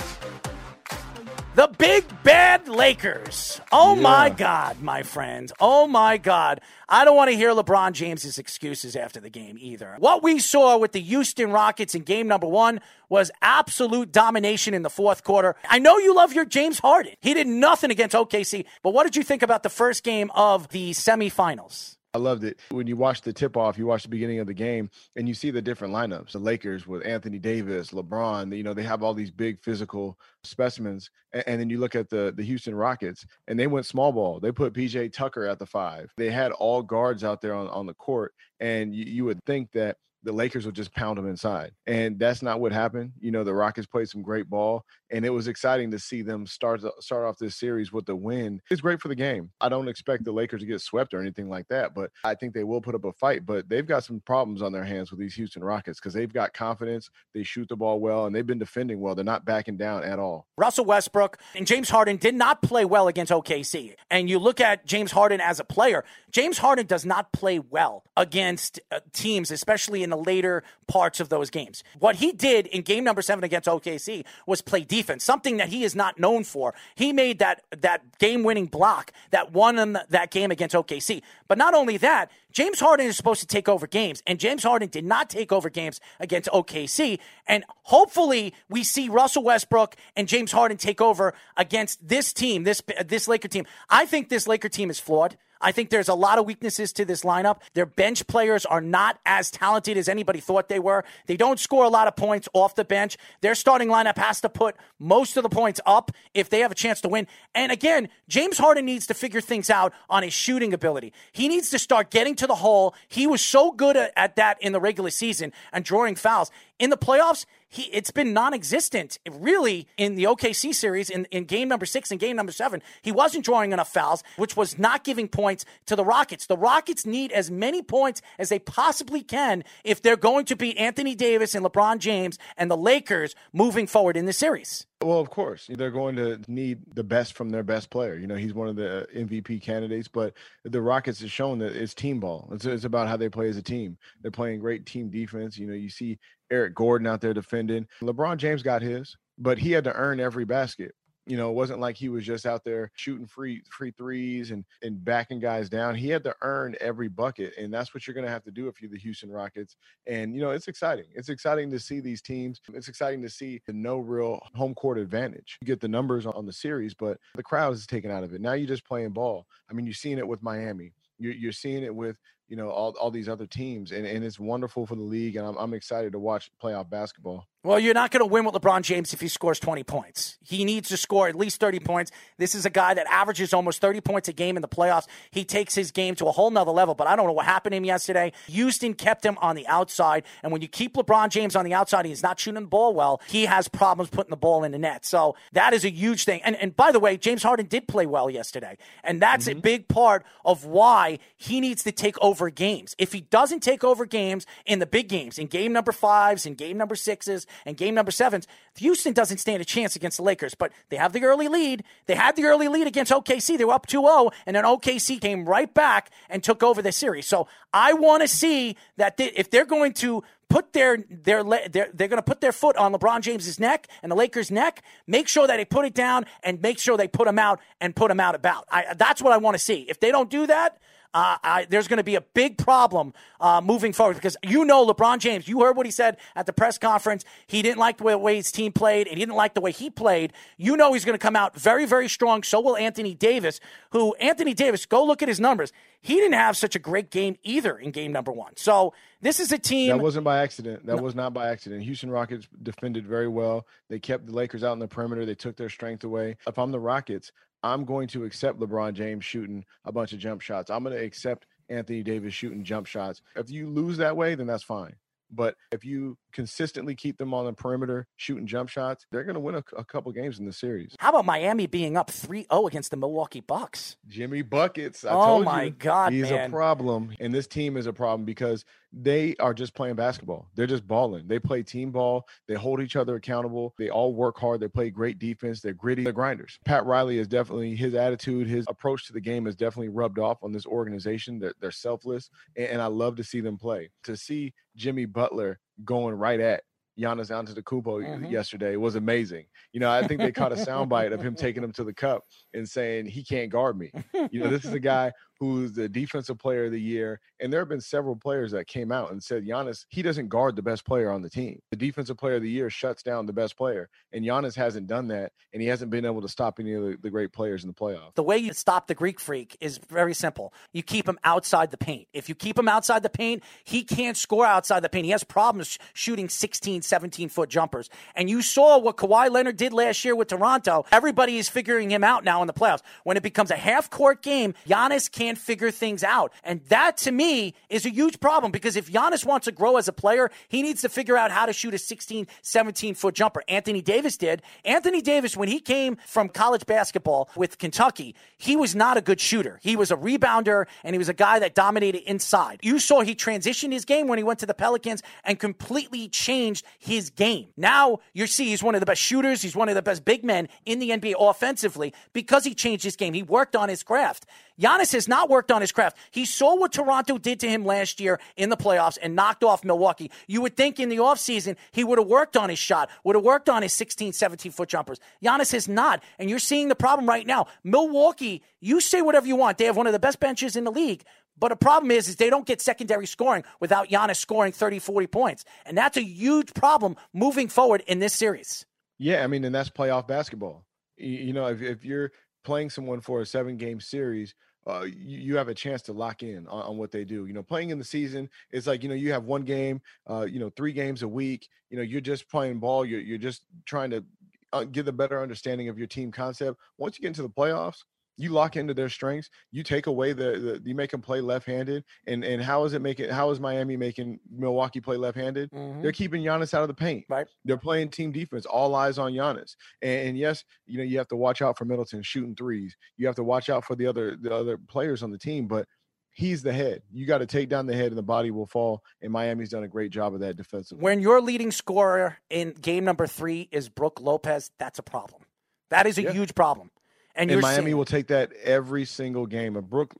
The 1.60 1.68
big 1.76 2.06
bad 2.22 2.68
Lakers. 2.68 3.60
Oh 3.70 3.94
yeah. 3.94 4.00
my 4.00 4.30
God, 4.30 4.80
my 4.80 5.02
friend. 5.02 5.52
Oh 5.60 5.86
my 5.86 6.16
God. 6.16 6.62
I 6.88 7.04
don't 7.04 7.16
want 7.16 7.30
to 7.30 7.36
hear 7.36 7.50
LeBron 7.50 7.92
James's 7.92 8.38
excuses 8.38 8.96
after 8.96 9.20
the 9.20 9.28
game 9.28 9.58
either. 9.60 9.96
What 9.98 10.22
we 10.22 10.38
saw 10.38 10.78
with 10.78 10.92
the 10.92 11.02
Houston 11.02 11.52
Rockets 11.52 11.94
in 11.94 12.00
game 12.00 12.26
number 12.26 12.46
one 12.46 12.80
was 13.10 13.30
absolute 13.42 14.10
domination 14.10 14.72
in 14.72 14.80
the 14.80 14.88
fourth 14.88 15.22
quarter. 15.22 15.54
I 15.68 15.80
know 15.80 15.98
you 15.98 16.16
love 16.16 16.32
your 16.32 16.46
James 16.46 16.78
Harden. 16.78 17.12
He 17.20 17.34
did 17.34 17.46
nothing 17.46 17.90
against 17.90 18.16
OKC, 18.16 18.64
but 18.82 18.94
what 18.94 19.04
did 19.04 19.14
you 19.14 19.22
think 19.22 19.42
about 19.42 19.62
the 19.62 19.68
first 19.68 20.02
game 20.02 20.30
of 20.34 20.66
the 20.68 20.92
semifinals? 20.92 21.98
I 22.12 22.18
loved 22.18 22.42
it. 22.42 22.58
When 22.70 22.88
you 22.88 22.96
watch 22.96 23.20
the 23.20 23.32
tip 23.32 23.56
off, 23.56 23.78
you 23.78 23.86
watch 23.86 24.02
the 24.02 24.08
beginning 24.08 24.40
of 24.40 24.48
the 24.48 24.54
game 24.54 24.90
and 25.14 25.28
you 25.28 25.34
see 25.34 25.50
the 25.50 25.62
different 25.62 25.94
lineups. 25.94 26.32
The 26.32 26.40
Lakers 26.40 26.86
with 26.86 27.06
Anthony 27.06 27.38
Davis, 27.38 27.90
LeBron, 27.90 28.56
you 28.56 28.64
know, 28.64 28.74
they 28.74 28.82
have 28.82 29.04
all 29.04 29.14
these 29.14 29.30
big 29.30 29.62
physical 29.62 30.18
specimens. 30.42 31.10
And, 31.32 31.44
and, 31.46 31.60
then 31.60 31.70
you 31.70 31.78
look 31.78 31.94
at 31.94 32.10
the 32.10 32.32
the 32.36 32.42
Houston 32.42 32.74
Rockets 32.74 33.26
and 33.46 33.58
they 33.58 33.68
went 33.68 33.86
small 33.86 34.10
ball. 34.10 34.40
They 34.40 34.50
put 34.50 34.72
PJ 34.72 35.12
Tucker 35.12 35.46
at 35.46 35.60
the 35.60 35.66
five. 35.66 36.12
They 36.16 36.30
had 36.30 36.50
all 36.52 36.82
guards 36.82 37.22
out 37.22 37.40
there 37.40 37.54
on, 37.54 37.68
on 37.68 37.86
the 37.86 37.94
court. 37.94 38.34
And 38.58 38.94
you, 38.94 39.04
you 39.04 39.24
would 39.26 39.44
think 39.44 39.70
that 39.72 39.96
the 40.22 40.32
Lakers 40.32 40.66
would 40.66 40.74
just 40.74 40.94
pound 40.94 41.18
them 41.18 41.28
inside. 41.28 41.72
And 41.86 42.18
that's 42.18 42.42
not 42.42 42.60
what 42.60 42.72
happened. 42.72 43.12
You 43.20 43.30
know, 43.30 43.44
the 43.44 43.54
Rockets 43.54 43.86
played 43.86 44.08
some 44.08 44.22
great 44.22 44.48
ball, 44.48 44.84
and 45.10 45.24
it 45.24 45.30
was 45.30 45.48
exciting 45.48 45.90
to 45.92 45.98
see 45.98 46.22
them 46.22 46.46
start 46.46 46.82
start 47.00 47.26
off 47.26 47.38
this 47.38 47.56
series 47.56 47.92
with 47.92 48.06
the 48.06 48.16
win. 48.16 48.60
It's 48.70 48.80
great 48.80 49.00
for 49.00 49.08
the 49.08 49.14
game. 49.14 49.50
I 49.60 49.68
don't 49.68 49.88
expect 49.88 50.24
the 50.24 50.32
Lakers 50.32 50.60
to 50.60 50.66
get 50.66 50.80
swept 50.80 51.14
or 51.14 51.20
anything 51.20 51.48
like 51.48 51.68
that, 51.68 51.94
but 51.94 52.10
I 52.24 52.34
think 52.34 52.54
they 52.54 52.64
will 52.64 52.80
put 52.80 52.94
up 52.94 53.04
a 53.04 53.12
fight. 53.12 53.46
But 53.46 53.68
they've 53.68 53.86
got 53.86 54.04
some 54.04 54.20
problems 54.20 54.62
on 54.62 54.72
their 54.72 54.84
hands 54.84 55.10
with 55.10 55.20
these 55.20 55.34
Houston 55.34 55.64
Rockets 55.64 55.98
because 55.98 56.14
they've 56.14 56.32
got 56.32 56.52
confidence, 56.52 57.10
they 57.34 57.42
shoot 57.42 57.68
the 57.68 57.76
ball 57.76 58.00
well, 58.00 58.26
and 58.26 58.34
they've 58.34 58.46
been 58.46 58.58
defending 58.58 59.00
well. 59.00 59.14
They're 59.14 59.24
not 59.24 59.44
backing 59.44 59.76
down 59.76 60.04
at 60.04 60.18
all. 60.18 60.46
Russell 60.56 60.84
Westbrook 60.84 61.38
and 61.54 61.66
James 61.66 61.88
Harden 61.88 62.16
did 62.16 62.34
not 62.34 62.62
play 62.62 62.84
well 62.84 63.08
against 63.08 63.32
OKC. 63.32 63.94
And 64.10 64.28
you 64.28 64.38
look 64.38 64.60
at 64.60 64.86
James 64.86 65.12
Harden 65.12 65.40
as 65.40 65.60
a 65.60 65.64
player, 65.64 66.04
James 66.30 66.58
Harden 66.58 66.86
does 66.86 67.06
not 67.06 67.32
play 67.32 67.58
well 67.58 68.04
against 68.16 68.80
uh, 68.90 69.00
teams, 69.12 69.50
especially 69.50 70.02
in 70.02 70.09
the 70.10 70.16
later 70.16 70.62
parts 70.86 71.20
of 71.20 71.28
those 71.28 71.50
games. 71.50 71.82
What 71.98 72.16
he 72.16 72.32
did 72.32 72.66
in 72.66 72.82
game 72.82 73.04
number 73.04 73.22
seven 73.22 73.44
against 73.44 73.68
OKC 73.68 74.24
was 74.46 74.60
play 74.60 74.82
defense, 74.82 75.24
something 75.24 75.56
that 75.58 75.68
he 75.68 75.84
is 75.84 75.94
not 75.94 76.18
known 76.18 76.44
for. 76.44 76.74
He 76.94 77.12
made 77.12 77.38
that 77.38 77.62
that 77.78 78.18
game 78.18 78.42
winning 78.42 78.66
block 78.66 79.12
that 79.30 79.52
won 79.52 79.78
in 79.78 79.98
that 80.08 80.30
game 80.30 80.50
against 80.50 80.74
OKC. 80.74 81.22
But 81.48 81.58
not 81.58 81.74
only 81.74 81.96
that, 81.98 82.30
James 82.52 82.80
Harden 82.80 83.06
is 83.06 83.16
supposed 83.16 83.40
to 83.40 83.46
take 83.46 83.68
over 83.68 83.86
games, 83.86 84.22
and 84.26 84.40
James 84.40 84.62
Harden 84.62 84.88
did 84.88 85.04
not 85.04 85.30
take 85.30 85.52
over 85.52 85.70
games 85.70 86.00
against 86.18 86.48
OKC. 86.50 87.18
And 87.46 87.64
hopefully, 87.84 88.54
we 88.68 88.82
see 88.82 89.08
Russell 89.08 89.44
Westbrook 89.44 89.96
and 90.16 90.26
James 90.26 90.52
Harden 90.52 90.76
take 90.76 91.00
over 91.00 91.34
against 91.56 92.06
this 92.06 92.32
team, 92.32 92.64
this 92.64 92.82
this 93.06 93.28
Laker 93.28 93.48
team. 93.48 93.66
I 93.88 94.06
think 94.06 94.28
this 94.28 94.46
Laker 94.48 94.68
team 94.68 94.90
is 94.90 94.98
flawed. 94.98 95.36
I 95.60 95.72
think 95.72 95.90
there's 95.90 96.08
a 96.08 96.14
lot 96.14 96.38
of 96.38 96.46
weaknesses 96.46 96.92
to 96.94 97.04
this 97.04 97.22
lineup. 97.22 97.60
Their 97.74 97.86
bench 97.86 98.26
players 98.26 98.64
are 98.64 98.80
not 98.80 99.18
as 99.26 99.50
talented 99.50 99.96
as 99.96 100.08
anybody 100.08 100.40
thought 100.40 100.68
they 100.68 100.78
were. 100.78 101.04
They 101.26 101.36
don't 101.36 101.60
score 101.60 101.84
a 101.84 101.88
lot 101.88 102.08
of 102.08 102.16
points 102.16 102.48
off 102.52 102.74
the 102.74 102.84
bench. 102.84 103.16
Their 103.40 103.54
starting 103.54 103.88
lineup 103.88 104.16
has 104.16 104.40
to 104.40 104.48
put 104.48 104.76
most 104.98 105.36
of 105.36 105.42
the 105.42 105.48
points 105.48 105.80
up 105.84 106.12
if 106.34 106.48
they 106.48 106.60
have 106.60 106.72
a 106.72 106.74
chance 106.74 107.00
to 107.02 107.08
win. 107.08 107.26
And 107.54 107.70
again, 107.70 108.08
James 108.28 108.58
Harden 108.58 108.86
needs 108.86 109.06
to 109.08 109.14
figure 109.14 109.40
things 109.40 109.70
out 109.70 109.92
on 110.08 110.22
his 110.22 110.32
shooting 110.32 110.72
ability. 110.72 111.12
He 111.32 111.48
needs 111.48 111.70
to 111.70 111.78
start 111.78 112.10
getting 112.10 112.34
to 112.36 112.46
the 112.46 112.54
hole. 112.54 112.94
He 113.08 113.26
was 113.26 113.42
so 113.42 113.72
good 113.72 113.96
at, 113.96 114.36
that 114.36 114.62
in 114.62 114.72
the 114.72 114.80
regular 114.80 115.10
season 115.10 115.52
and 115.72 115.84
drawing 115.84 116.14
fouls. 116.14 116.50
In 116.78 116.88
the 116.88 116.96
playoffs, 116.96 117.44
he 117.70 117.84
it's 117.84 118.10
been 118.10 118.32
non-existent 118.32 119.18
really 119.30 119.86
in 119.96 120.16
the 120.16 120.24
OKC 120.24 120.74
series 120.74 121.08
in, 121.08 121.24
in 121.30 121.44
game 121.44 121.68
number 121.68 121.86
six 121.86 122.10
and 122.10 122.20
game 122.20 122.36
number 122.36 122.52
seven. 122.52 122.82
He 123.00 123.12
wasn't 123.12 123.44
drawing 123.44 123.72
enough 123.72 123.92
fouls, 123.92 124.22
which 124.36 124.56
was 124.56 124.78
not 124.78 125.04
giving 125.04 125.28
points 125.28 125.64
to 125.86 125.96
the 125.96 126.04
Rockets. 126.04 126.46
The 126.46 126.56
Rockets 126.56 127.06
need 127.06 127.32
as 127.32 127.50
many 127.50 127.82
points 127.82 128.20
as 128.38 128.48
they 128.48 128.58
possibly 128.58 129.22
can 129.22 129.64
if 129.84 130.02
they're 130.02 130.16
going 130.16 130.44
to 130.46 130.56
beat 130.56 130.76
Anthony 130.76 131.14
Davis 131.14 131.54
and 131.54 131.64
LeBron 131.64 131.98
James 131.98 132.38
and 132.56 132.70
the 132.70 132.76
Lakers 132.76 133.34
moving 133.52 133.86
forward 133.86 134.16
in 134.16 134.26
the 134.26 134.32
series. 134.32 134.86
Well, 135.02 135.18
of 135.18 135.30
course, 135.30 135.66
they're 135.72 135.90
going 135.90 136.16
to 136.16 136.40
need 136.46 136.80
the 136.94 137.04
best 137.04 137.32
from 137.32 137.48
their 137.48 137.62
best 137.62 137.88
player. 137.88 138.16
You 138.16 138.26
know, 138.26 138.34
he's 138.34 138.52
one 138.52 138.68
of 138.68 138.76
the 138.76 139.06
MVP 139.16 139.62
candidates, 139.62 140.08
but 140.08 140.34
the 140.64 140.82
Rockets 140.82 141.20
has 141.20 141.30
shown 141.30 141.58
that 141.60 141.74
it's 141.74 141.94
team 141.94 142.20
ball. 142.20 142.50
It's, 142.52 142.66
it's 142.66 142.84
about 142.84 143.08
how 143.08 143.16
they 143.16 143.30
play 143.30 143.48
as 143.48 143.56
a 143.56 143.62
team. 143.62 143.96
They're 144.20 144.30
playing 144.30 144.60
great 144.60 144.84
team 144.84 145.08
defense. 145.08 145.56
You 145.56 145.68
know, 145.68 145.74
you 145.74 145.88
see 145.88 146.18
Eric 146.50 146.74
Gordon 146.74 147.06
out 147.06 147.20
there 147.20 147.34
defending. 147.34 147.86
LeBron 148.02 148.36
James 148.36 148.62
got 148.62 148.82
his, 148.82 149.16
but 149.38 149.58
he 149.58 149.72
had 149.72 149.84
to 149.84 149.94
earn 149.94 150.20
every 150.20 150.44
basket. 150.44 150.94
You 151.26 151.36
know, 151.36 151.50
it 151.50 151.54
wasn't 151.54 151.80
like 151.80 151.96
he 151.96 152.08
was 152.08 152.24
just 152.24 152.44
out 152.44 152.64
there 152.64 152.90
shooting 152.94 153.26
free 153.26 153.62
free 153.70 153.92
threes 153.92 154.50
and 154.50 154.64
and 154.82 155.04
backing 155.04 155.38
guys 155.38 155.68
down. 155.68 155.94
He 155.94 156.08
had 156.08 156.24
to 156.24 156.34
earn 156.42 156.74
every 156.80 157.08
bucket, 157.08 157.56
and 157.56 157.72
that's 157.72 157.94
what 157.94 158.06
you're 158.06 158.14
going 158.14 158.26
to 158.26 158.32
have 158.32 158.42
to 158.44 158.50
do 158.50 158.66
if 158.66 158.80
you're 158.80 158.90
the 158.90 158.98
Houston 158.98 159.30
Rockets. 159.30 159.76
And 160.08 160.34
you 160.34 160.40
know, 160.40 160.50
it's 160.50 160.66
exciting. 160.66 161.04
It's 161.14 161.28
exciting 161.28 161.70
to 161.70 161.78
see 161.78 162.00
these 162.00 162.22
teams. 162.22 162.60
It's 162.72 162.88
exciting 162.88 163.22
to 163.22 163.28
see 163.28 163.60
the 163.66 163.72
no 163.72 163.98
real 163.98 164.40
home 164.54 164.74
court 164.74 164.98
advantage. 164.98 165.58
You 165.60 165.66
get 165.66 165.80
the 165.80 165.88
numbers 165.88 166.26
on 166.26 166.46
the 166.46 166.52
series, 166.52 166.94
but 166.94 167.18
the 167.36 167.44
crowd 167.44 167.74
is 167.74 167.86
taken 167.86 168.10
out 168.10 168.24
of 168.24 168.32
it. 168.32 168.40
Now 168.40 168.54
you're 168.54 168.66
just 168.66 168.86
playing 168.86 169.10
ball. 169.10 169.46
I 169.70 169.74
mean, 169.74 169.86
you're 169.86 169.92
seeing 169.92 170.18
it 170.18 170.26
with 170.26 170.42
Miami. 170.42 170.94
You're, 171.18 171.34
you're 171.34 171.52
seeing 171.52 171.84
it 171.84 171.94
with 171.94 172.16
you 172.50 172.56
know 172.56 172.68
all, 172.68 172.94
all 173.00 173.10
these 173.10 173.28
other 173.28 173.46
teams 173.46 173.92
and, 173.92 174.04
and 174.04 174.24
it's 174.24 174.38
wonderful 174.38 174.84
for 174.84 174.96
the 174.96 175.02
league 175.02 175.36
and 175.36 175.46
I'm, 175.46 175.56
I'm 175.56 175.72
excited 175.72 176.12
to 176.12 176.18
watch 176.18 176.50
playoff 176.62 176.90
basketball 176.90 177.46
well, 177.62 177.78
you're 177.78 177.92
not 177.92 178.10
going 178.10 178.20
to 178.20 178.26
win 178.26 178.46
with 178.46 178.54
LeBron 178.54 178.80
James 178.80 179.12
if 179.12 179.20
he 179.20 179.28
scores 179.28 179.60
20 179.60 179.84
points. 179.84 180.38
He 180.40 180.64
needs 180.64 180.88
to 180.88 180.96
score 180.96 181.28
at 181.28 181.34
least 181.34 181.60
30 181.60 181.80
points. 181.80 182.10
This 182.38 182.54
is 182.54 182.64
a 182.64 182.70
guy 182.70 182.94
that 182.94 183.06
averages 183.10 183.52
almost 183.52 183.82
30 183.82 184.00
points 184.00 184.28
a 184.28 184.32
game 184.32 184.56
in 184.56 184.62
the 184.62 184.68
playoffs. 184.68 185.06
He 185.30 185.44
takes 185.44 185.74
his 185.74 185.90
game 185.90 186.14
to 186.16 186.26
a 186.26 186.32
whole 186.32 186.50
nother 186.50 186.70
level, 186.70 186.94
but 186.94 187.06
I 187.06 187.16
don't 187.16 187.26
know 187.26 187.34
what 187.34 187.44
happened 187.44 187.72
to 187.72 187.76
him 187.76 187.84
yesterday. 187.84 188.32
Houston 188.46 188.94
kept 188.94 189.26
him 189.26 189.36
on 189.42 189.56
the 189.56 189.66
outside, 189.66 190.24
and 190.42 190.52
when 190.52 190.62
you 190.62 190.68
keep 190.68 190.94
LeBron 190.94 191.28
James 191.28 191.54
on 191.54 191.66
the 191.66 191.74
outside, 191.74 192.06
he's 192.06 192.22
not 192.22 192.40
shooting 192.40 192.62
the 192.62 192.66
ball 192.66 192.94
well. 192.94 193.20
He 193.28 193.44
has 193.44 193.68
problems 193.68 194.08
putting 194.08 194.30
the 194.30 194.38
ball 194.38 194.64
in 194.64 194.72
the 194.72 194.78
net. 194.78 195.04
So 195.04 195.36
that 195.52 195.74
is 195.74 195.84
a 195.84 195.90
huge 195.90 196.24
thing. 196.24 196.40
And, 196.42 196.56
and 196.56 196.74
by 196.74 196.92
the 196.92 197.00
way, 197.00 197.18
James 197.18 197.42
Harden 197.42 197.66
did 197.66 197.86
play 197.86 198.06
well 198.06 198.30
yesterday, 198.30 198.78
and 199.04 199.20
that's 199.20 199.48
mm-hmm. 199.48 199.58
a 199.58 199.62
big 199.62 199.88
part 199.88 200.24
of 200.46 200.64
why 200.64 201.18
he 201.36 201.60
needs 201.60 201.82
to 201.82 201.92
take 201.92 202.16
over 202.22 202.48
games. 202.48 202.94
If 202.96 203.12
he 203.12 203.20
doesn't 203.20 203.60
take 203.60 203.84
over 203.84 204.06
games 204.06 204.46
in 204.64 204.78
the 204.78 204.86
big 204.86 205.08
games, 205.08 205.38
in 205.38 205.46
game 205.46 205.74
number 205.74 205.92
fives, 205.92 206.46
in 206.46 206.54
game 206.54 206.78
number 206.78 206.96
sixes, 206.96 207.46
and 207.66 207.76
game 207.76 207.94
number 207.94 208.10
sevens, 208.10 208.46
Houston 208.76 209.12
doesn't 209.12 209.38
stand 209.38 209.60
a 209.60 209.64
chance 209.64 209.96
against 209.96 210.16
the 210.16 210.22
Lakers, 210.22 210.54
but 210.54 210.72
they 210.88 210.96
have 210.96 211.12
the 211.12 211.24
early 211.24 211.48
lead. 211.48 211.84
They 212.06 212.14
had 212.14 212.36
the 212.36 212.44
early 212.44 212.68
lead 212.68 212.86
against 212.86 213.12
OKC. 213.12 213.58
They 213.58 213.64
were 213.64 213.74
up 213.74 213.86
2 213.86 214.00
0, 214.00 214.30
and 214.46 214.56
then 214.56 214.64
OKC 214.64 215.20
came 215.20 215.44
right 215.44 215.72
back 215.72 216.10
and 216.28 216.42
took 216.42 216.62
over 216.62 216.82
the 216.82 216.92
series. 216.92 217.26
So 217.26 217.48
I 217.72 217.92
want 217.92 218.22
to 218.22 218.28
see 218.28 218.76
that 218.96 219.16
they, 219.16 219.26
if 219.26 219.50
they're 219.50 219.64
going 219.64 219.92
to 219.94 220.22
put 220.50 220.72
their 220.74 220.98
their 221.08 221.42
they're, 221.42 221.90
they're 221.94 222.08
going 222.08 222.18
to 222.18 222.22
put 222.22 222.42
their 222.42 222.52
foot 222.52 222.76
on 222.76 222.92
LeBron 222.92 223.22
James's 223.22 223.58
neck 223.58 223.86
and 224.02 224.12
the 224.12 224.16
Lakers' 224.16 224.50
neck. 224.50 224.82
Make 225.06 225.28
sure 225.28 225.46
that 225.46 225.56
they 225.56 225.64
put 225.64 225.86
it 225.86 225.94
down 225.94 226.26
and 226.42 226.60
make 226.60 226.78
sure 226.78 226.98
they 226.98 227.08
put 227.08 227.26
him 227.26 227.38
out 227.38 227.60
and 227.80 227.96
put 227.96 228.10
him 228.10 228.20
out 228.20 228.34
about. 228.34 228.66
I, 228.70 228.94
that's 228.94 229.22
what 229.22 229.32
I 229.32 229.38
want 229.38 229.54
to 229.54 229.58
see. 229.58 229.86
If 229.88 230.00
they 230.00 230.10
don't 230.10 230.28
do 230.28 230.46
that, 230.48 230.78
uh, 231.12 231.36
I, 231.42 231.66
there's 231.68 231.88
going 231.88 231.98
to 231.98 232.04
be 232.04 232.14
a 232.14 232.20
big 232.20 232.56
problem 232.56 233.12
uh, 233.40 233.60
moving 233.60 233.92
forward 233.92 234.14
because 234.14 234.36
you 234.42 234.64
know 234.64 234.86
LeBron 234.86 235.18
James. 235.18 235.48
You 235.48 235.60
heard 235.62 235.76
what 235.76 235.86
he 235.86 235.92
said 235.92 236.18
at 236.36 236.46
the 236.46 236.52
press 236.52 236.78
conference. 236.78 237.24
He 237.46 237.62
didn't 237.62 237.78
like 237.78 237.98
the 237.98 238.04
way, 238.04 238.14
way 238.14 238.36
his 238.36 238.52
team 238.52 238.72
played, 238.72 239.08
and 239.08 239.18
he 239.18 239.24
didn't 239.24 239.36
like 239.36 239.54
the 239.54 239.60
way 239.60 239.72
he 239.72 239.90
played. 239.90 240.32
You 240.56 240.76
know 240.76 240.92
he's 240.92 241.04
going 241.04 241.18
to 241.18 241.22
come 241.22 241.36
out 241.36 241.58
very, 241.58 241.84
very 241.84 242.08
strong. 242.08 242.42
So 242.42 242.60
will 242.60 242.76
Anthony 242.76 243.14
Davis. 243.14 243.60
Who 243.90 244.14
Anthony 244.14 244.54
Davis? 244.54 244.86
Go 244.86 245.04
look 245.04 245.22
at 245.22 245.28
his 245.28 245.40
numbers. 245.40 245.72
He 246.00 246.14
didn't 246.14 246.34
have 246.34 246.56
such 246.56 246.76
a 246.76 246.78
great 246.78 247.10
game 247.10 247.36
either 247.42 247.76
in 247.76 247.90
game 247.90 248.12
number 248.12 248.32
one. 248.32 248.56
So 248.56 248.94
this 249.20 249.38
is 249.38 249.52
a 249.52 249.58
team 249.58 249.88
that 249.88 250.02
wasn't 250.02 250.24
by 250.24 250.38
accident. 250.38 250.86
That 250.86 250.96
no. 250.96 251.02
was 251.02 251.14
not 251.14 251.34
by 251.34 251.48
accident. 251.48 251.82
Houston 251.82 252.10
Rockets 252.10 252.48
defended 252.62 253.06
very 253.06 253.28
well. 253.28 253.66
They 253.88 253.98
kept 253.98 254.26
the 254.26 254.32
Lakers 254.32 254.64
out 254.64 254.72
in 254.72 254.78
the 254.78 254.88
perimeter. 254.88 255.26
They 255.26 255.34
took 255.34 255.56
their 255.56 255.68
strength 255.68 256.04
away. 256.04 256.36
If 256.46 256.58
I'm 256.58 256.70
the 256.70 256.80
Rockets, 256.80 257.32
I'm 257.62 257.84
going 257.84 258.08
to 258.08 258.24
accept 258.24 258.58
LeBron 258.58 258.94
James 258.94 259.24
shooting 259.24 259.64
a 259.84 259.92
bunch 259.92 260.12
of 260.12 260.18
jump 260.18 260.40
shots. 260.40 260.70
I'm 260.70 260.82
going 260.82 260.96
to 260.96 261.04
accept 261.04 261.46
Anthony 261.68 262.02
Davis 262.02 262.34
shooting 262.34 262.64
jump 262.64 262.86
shots. 262.86 263.22
If 263.36 263.50
you 263.50 263.68
lose 263.68 263.96
that 263.98 264.16
way, 264.16 264.34
then 264.34 264.46
that's 264.46 264.64
fine. 264.64 264.96
But 265.30 265.56
if 265.70 265.84
you 265.84 266.18
consistently 266.32 266.94
keep 266.94 267.18
them 267.18 267.34
on 267.34 267.44
the 267.44 267.52
perimeter 267.52 268.06
shooting 268.16 268.46
jump 268.46 268.68
shots, 268.68 269.06
they're 269.10 269.24
going 269.24 269.34
to 269.34 269.40
win 269.40 269.56
a, 269.56 269.64
a, 269.76 269.84
couple 269.84 270.12
games 270.12 270.38
in 270.38 270.46
the 270.46 270.52
series. 270.52 270.94
How 270.98 271.10
about 271.10 271.24
Miami 271.24 271.66
being 271.66 271.96
up 271.96 272.10
3-0 272.10 272.66
against 272.66 272.90
the 272.90 272.96
Milwaukee 272.96 273.40
Bucks? 273.40 273.96
Jimmy 274.08 274.42
buckets. 274.42 275.04
I 275.04 275.10
oh 275.12 275.42
my 275.42 275.64
you, 275.64 275.70
God, 275.70 276.12
he's 276.12 276.30
man. 276.30 276.50
a 276.50 276.52
problem, 276.52 277.12
and 277.20 277.34
this 277.34 277.46
team 277.46 277.76
is 277.76 277.86
a 277.86 277.92
problem 277.92 278.24
because 278.24 278.64
they 278.92 279.36
are 279.36 279.54
just 279.54 279.74
playing 279.74 279.94
basketball. 279.94 280.48
They're 280.54 280.66
just 280.66 280.86
balling. 280.86 281.28
They 281.28 281.38
play 281.38 281.62
team 281.62 281.92
ball. 281.92 282.26
They 282.48 282.54
hold 282.54 282.80
each 282.80 282.96
other 282.96 283.14
accountable. 283.16 283.74
They 283.78 283.88
all 283.88 284.14
work 284.14 284.38
hard. 284.38 284.60
They 284.60 284.68
play 284.68 284.90
great 284.90 285.18
defense. 285.18 285.60
They're 285.60 285.72
gritty. 285.72 286.02
They're 286.02 286.12
grinders. 286.12 286.58
Pat 286.64 286.84
Riley 286.84 287.18
is 287.18 287.28
definitely 287.28 287.76
his 287.76 287.94
attitude, 287.94 288.48
his 288.48 288.66
approach 288.68 289.06
to 289.06 289.12
the 289.12 289.20
game 289.20 289.46
is 289.46 289.54
definitely 289.56 289.90
rubbed 289.90 290.18
off 290.18 290.38
on 290.42 290.52
this 290.52 290.66
organization. 290.66 291.38
They're, 291.38 291.54
they're 291.60 291.70
selfless, 291.70 292.30
and, 292.56 292.66
and 292.66 292.82
I 292.82 292.86
love 292.86 293.16
to 293.16 293.24
see 293.24 293.40
them 293.40 293.58
play. 293.58 293.90
To 294.04 294.16
see 294.16 294.54
Jimmy 294.76 295.04
Butler 295.04 295.60
going 295.84 296.14
right 296.14 296.40
at 296.40 296.62
Giannis 296.98 297.30
Antetokounmpo 297.30 297.84
mm-hmm. 297.84 298.24
yesterday 298.26 298.76
was 298.76 298.96
amazing. 298.96 299.46
You 299.72 299.80
know, 299.80 299.90
I 299.90 300.06
think 300.06 300.20
they 300.20 300.32
caught 300.32 300.52
a 300.52 300.56
soundbite 300.56 301.12
of 301.12 301.22
him 301.22 301.34
taking 301.34 301.62
him 301.62 301.72
to 301.72 301.84
the 301.84 301.94
cup 301.94 302.24
and 302.52 302.68
saying 302.68 303.06
he 303.06 303.24
can't 303.24 303.50
guard 303.50 303.78
me. 303.78 303.90
You 304.30 304.40
know, 304.40 304.50
this 304.50 304.64
is 304.64 304.74
a 304.74 304.80
guy 304.80 305.12
who's 305.40 305.72
the 305.72 305.88
defensive 305.88 306.38
player 306.38 306.66
of 306.66 306.72
the 306.72 306.80
year. 306.80 307.18
And 307.40 307.50
there 307.50 307.60
have 307.60 307.68
been 307.68 307.80
several 307.80 308.14
players 308.14 308.52
that 308.52 308.66
came 308.66 308.92
out 308.92 309.10
and 309.10 309.22
said 309.22 309.46
Giannis, 309.46 309.86
he 309.88 310.02
doesn't 310.02 310.28
guard 310.28 310.54
the 310.54 310.62
best 310.62 310.84
player 310.84 311.10
on 311.10 311.22
the 311.22 311.30
team. 311.30 311.60
The 311.70 311.76
defensive 311.76 312.18
player 312.18 312.36
of 312.36 312.42
the 312.42 312.50
year 312.50 312.68
shuts 312.68 313.02
down 313.02 313.24
the 313.24 313.32
best 313.32 313.56
player. 313.56 313.88
And 314.12 314.24
Giannis 314.24 314.54
hasn't 314.54 314.86
done 314.86 315.08
that. 315.08 315.32
And 315.52 315.62
he 315.62 315.68
hasn't 315.68 315.90
been 315.90 316.04
able 316.04 316.20
to 316.20 316.28
stop 316.28 316.60
any 316.60 316.74
of 316.74 317.00
the, 317.00 317.10
great 317.10 317.32
players 317.32 317.64
in 317.64 317.68
the 317.68 317.74
playoffs. 317.74 318.14
The 318.14 318.22
way 318.22 318.36
you 318.38 318.52
stop 318.52 318.86
the 318.86 318.94
Greek 318.94 319.18
freak 319.18 319.56
is 319.60 319.78
very 319.78 320.14
simple. 320.14 320.52
You 320.72 320.82
keep 320.82 321.08
him 321.08 321.18
outside 321.24 321.72
the 321.72 321.76
paint. 321.76 322.06
If 322.12 322.28
you 322.28 322.36
keep 322.36 322.56
him 322.56 322.68
outside 322.68 323.02
the 323.02 323.10
paint, 323.10 323.42
he 323.64 323.82
can't 323.82 324.16
score 324.16 324.46
outside 324.46 324.80
the 324.80 324.88
paint. 324.88 325.06
He 325.06 325.10
has 325.10 325.24
problems 325.24 325.78
shooting 325.92 326.28
16, 326.28 326.82
17 326.82 327.28
foot 327.30 327.48
jumpers. 327.48 327.90
And 328.14 328.30
you 328.30 328.42
saw 328.42 328.78
what 328.78 328.96
Kawhi 328.96 329.30
Leonard 329.30 329.56
did 329.56 329.72
last 329.72 330.04
year 330.04 330.14
with 330.14 330.28
Toronto. 330.28 330.84
Everybody 330.92 331.38
is 331.38 331.48
figuring 331.48 331.90
him 331.90 332.04
out 332.04 332.22
now 332.22 332.42
in 332.42 332.46
the 332.46 332.52
playoffs. 332.52 332.82
When 333.02 333.16
it 333.16 333.22
becomes 333.22 333.50
a 333.50 333.56
half 333.56 333.90
court 333.90 334.22
game, 334.22 334.54
Giannis 334.68 335.10
can't 335.10 335.29
figure 335.38 335.70
things 335.70 336.02
out. 336.02 336.32
And 336.44 336.62
that 336.68 336.96
to 336.98 337.12
me 337.12 337.54
is 337.68 337.86
a 337.86 337.90
huge 337.90 338.20
problem 338.20 338.52
because 338.52 338.76
if 338.76 338.90
Giannis 338.90 339.24
wants 339.24 339.46
to 339.46 339.52
grow 339.52 339.76
as 339.76 339.88
a 339.88 339.92
player, 339.92 340.30
he 340.48 340.62
needs 340.62 340.82
to 340.82 340.88
figure 340.88 341.16
out 341.16 341.30
how 341.30 341.46
to 341.46 341.52
shoot 341.52 341.74
a 341.74 341.78
16, 341.78 342.26
17 342.42 342.94
foot 342.94 343.14
jumper. 343.14 343.42
Anthony 343.48 343.82
Davis 343.82 344.16
did. 344.16 344.42
Anthony 344.64 345.00
Davis, 345.00 345.36
when 345.36 345.48
he 345.48 345.60
came 345.60 345.96
from 346.06 346.28
college 346.28 346.66
basketball 346.66 347.28
with 347.36 347.58
Kentucky, 347.58 348.14
he 348.36 348.56
was 348.56 348.74
not 348.74 348.96
a 348.96 349.00
good 349.00 349.20
shooter. 349.20 349.58
He 349.62 349.76
was 349.76 349.90
a 349.90 349.96
rebounder 349.96 350.66
and 350.84 350.94
he 350.94 350.98
was 350.98 351.08
a 351.08 351.14
guy 351.14 351.38
that 351.38 351.54
dominated 351.54 352.08
inside. 352.10 352.60
You 352.62 352.78
saw 352.78 353.00
he 353.00 353.14
transitioned 353.14 353.72
his 353.72 353.84
game 353.84 354.06
when 354.06 354.18
he 354.18 354.24
went 354.24 354.38
to 354.40 354.46
the 354.46 354.54
Pelicans 354.54 355.02
and 355.24 355.38
completely 355.38 356.08
changed 356.08 356.64
his 356.78 357.10
game. 357.10 357.48
Now 357.56 357.98
you 358.12 358.26
see 358.26 358.48
he's 358.48 358.62
one 358.62 358.74
of 358.74 358.80
the 358.80 358.86
best 358.86 359.00
shooters. 359.00 359.42
He's 359.42 359.56
one 359.56 359.68
of 359.68 359.74
the 359.74 359.82
best 359.82 360.04
big 360.04 360.24
men 360.24 360.48
in 360.64 360.78
the 360.78 360.90
NBA 360.90 361.14
offensively 361.18 361.94
because 362.12 362.44
he 362.44 362.54
changed 362.54 362.84
his 362.84 362.96
game. 362.96 363.14
He 363.14 363.22
worked 363.22 363.56
on 363.56 363.68
his 363.68 363.82
craft. 363.82 364.26
Giannis 364.60 364.92
has 364.92 365.08
not 365.08 365.30
worked 365.30 365.50
on 365.50 365.60
his 365.60 365.72
craft. 365.72 365.96
He 366.10 366.26
saw 366.26 366.54
what 366.56 366.72
Toronto 366.72 367.18
did 367.18 367.40
to 367.40 367.48
him 367.48 367.64
last 367.64 367.98
year 367.98 368.20
in 368.36 368.50
the 368.50 368.56
playoffs 368.56 368.98
and 369.00 369.16
knocked 369.16 369.42
off 369.42 369.64
Milwaukee. 369.64 370.10
You 370.26 370.42
would 370.42 370.56
think 370.56 370.78
in 370.78 370.88
the 370.88 370.98
offseason 370.98 371.56
he 371.72 371.82
would 371.82 371.98
have 371.98 372.06
worked 372.06 372.36
on 372.36 372.50
his 372.50 372.58
shot, 372.58 372.90
would 373.04 373.16
have 373.16 373.24
worked 373.24 373.48
on 373.48 373.62
his 373.62 373.72
16, 373.72 374.12
17 374.12 374.52
foot 374.52 374.68
jumpers. 374.68 375.00
Giannis 375.24 375.52
has 375.52 375.66
not. 375.66 376.02
And 376.18 376.28
you're 376.28 376.38
seeing 376.38 376.68
the 376.68 376.74
problem 376.74 377.08
right 377.08 377.26
now. 377.26 377.46
Milwaukee, 377.64 378.42
you 378.60 378.80
say 378.80 379.00
whatever 379.00 379.26
you 379.26 379.36
want. 379.36 379.58
They 379.58 379.64
have 379.64 379.76
one 379.76 379.86
of 379.86 379.92
the 379.92 379.98
best 379.98 380.20
benches 380.20 380.56
in 380.56 380.64
the 380.64 380.72
league. 380.72 381.04
But 381.38 381.48
the 381.48 381.56
problem 381.56 381.90
is, 381.90 382.06
is 382.06 382.16
they 382.16 382.28
don't 382.28 382.46
get 382.46 382.60
secondary 382.60 383.06
scoring 383.06 383.44
without 383.60 383.88
Giannis 383.88 384.16
scoring 384.16 384.52
30, 384.52 384.78
40 384.78 385.06
points. 385.06 385.44
And 385.64 385.76
that's 385.76 385.96
a 385.96 386.02
huge 386.02 386.52
problem 386.52 386.96
moving 387.14 387.48
forward 387.48 387.82
in 387.86 387.98
this 387.98 388.12
series. 388.12 388.66
Yeah, 388.98 389.24
I 389.24 389.26
mean, 389.26 389.44
and 389.44 389.54
that's 389.54 389.70
playoff 389.70 390.06
basketball. 390.06 390.66
You, 390.98 391.32
know, 391.32 391.46
if, 391.46 391.62
if 391.62 391.84
you're 391.86 392.12
playing 392.44 392.68
someone 392.68 393.00
for 393.00 393.22
a 393.22 393.26
seven 393.26 393.56
game 393.56 393.80
series, 393.80 394.34
uh, 394.66 394.82
you, 394.82 395.18
you, 395.18 395.36
have 395.36 395.48
a 395.48 395.54
chance 395.54 395.80
to 395.82 395.92
lock 395.92 396.22
in 396.22 396.46
on, 396.46 396.62
on, 396.62 396.76
what 396.76 396.90
they 396.90 397.04
do. 397.04 397.26
You 397.26 397.32
know, 397.32 397.42
playing 397.42 397.70
in 397.70 397.78
the 397.78 397.84
season, 397.84 398.28
it's 398.50 398.66
like 398.66 398.82
you 398.82 398.88
know 398.88 398.94
you 398.94 399.10
have 399.12 399.24
one 399.24 399.42
game, 399.42 399.80
uh, 400.08 400.26
you 400.28 400.38
know, 400.38 400.50
three 400.50 400.72
games 400.72 401.02
a 401.02 401.08
week. 401.08 401.48
You 401.70 401.78
know, 401.78 401.82
you're 401.82 402.00
just 402.00 402.28
playing 402.28 402.58
ball. 402.58 402.84
You're 402.84 403.00
you're 403.00 403.18
just 403.18 403.42
trying 403.64 403.90
to 403.90 404.04
uh, 404.52 404.64
get 404.64 404.88
a 404.88 404.92
better 404.92 405.22
understanding 405.22 405.68
of 405.68 405.78
your 405.78 405.86
team 405.86 406.12
concept. 406.12 406.58
Once 406.76 406.98
you 406.98 407.02
get 407.02 407.08
into 407.08 407.22
the 407.22 407.28
playoffs, 407.28 407.84
you 408.20 408.30
lock 408.30 408.56
into 408.56 408.74
their 408.74 408.88
strengths. 408.88 409.30
You 409.50 409.62
take 409.62 409.86
away 409.86 410.12
the, 410.12 410.60
the 410.62 410.62
you 410.68 410.74
make 410.74 410.90
them 410.90 411.00
play 411.00 411.20
left-handed, 411.20 411.84
and 412.06 412.22
and 412.24 412.42
how 412.42 412.64
is 412.64 412.74
it 412.74 412.82
making? 412.82 413.08
How 413.10 413.30
is 413.30 413.40
Miami 413.40 413.76
making 413.76 414.20
Milwaukee 414.30 414.80
play 414.80 414.96
left-handed? 414.96 415.50
Mhm. 415.50 415.82
They're 415.82 415.92
keeping 415.92 416.22
Giannis 416.22 416.52
out 416.52 416.62
of 416.62 416.68
the 416.68 416.74
paint. 416.74 417.04
Right. 417.08 417.26
They're 417.44 417.56
playing 417.56 417.90
team 417.90 418.12
defense. 418.12 418.44
All 418.46 418.74
eyes 418.74 418.98
on 418.98 419.12
Giannis. 419.12 419.56
And, 419.80 420.08
and 420.08 420.18
yes, 420.18 420.44
you 420.66 420.78
know 420.78 420.84
you 420.84 420.98
have 420.98 421.08
to 421.08 421.16
watch 421.16 421.40
out 421.40 421.56
for 421.56 421.64
Middleton 421.64 422.02
shooting 422.02 422.34
threes. 422.34 422.76
You 422.96 423.06
have 423.06 423.16
to 423.16 423.24
watch 423.24 423.48
out 423.48 423.64
for 423.64 423.74
the 423.76 423.86
other 423.86 424.16
the 424.20 424.34
other 424.34 424.58
players 424.58 425.02
on 425.02 425.10
the 425.10 425.18
team, 425.18 425.46
but. 425.46 425.66
He's 426.12 426.42
the 426.42 426.52
head. 426.52 426.82
You 426.92 427.06
got 427.06 427.18
to 427.18 427.26
take 427.26 427.48
down 427.48 427.66
the 427.66 427.74
head, 427.74 427.86
and 427.86 427.96
the 427.96 428.02
body 428.02 428.32
will 428.32 428.44
fall. 428.48 428.82
And 429.00 429.12
Miami's 429.12 429.50
done 429.50 429.62
a 429.62 429.68
great 429.68 429.92
job 429.92 430.12
of 430.12 430.20
that 430.20 430.36
defensively. 430.36 430.82
When 430.82 431.00
your 431.00 431.20
leading 431.22 431.52
scorer 431.52 432.18
in 432.28 432.50
game 432.50 432.84
number 432.84 433.06
three 433.06 433.48
is 433.52 433.68
Brooke 433.68 434.00
Lopez, 434.00 434.50
that's 434.58 434.80
a 434.80 434.82
problem. 434.82 435.22
That 435.70 435.86
is 435.86 435.98
a 435.98 436.02
Yeah. 436.02 436.12
huge 436.12 436.34
problem. 436.34 436.72
And, 437.16 437.30
and 437.30 437.40
Miami 437.42 437.64
seeing- 437.66 437.76
will 437.76 437.84
take 437.84 438.06
that 438.06 438.32
every 438.44 438.84
single 438.84 439.26
game. 439.26 439.56
Of 439.56 439.68
Brooke, 439.68 439.94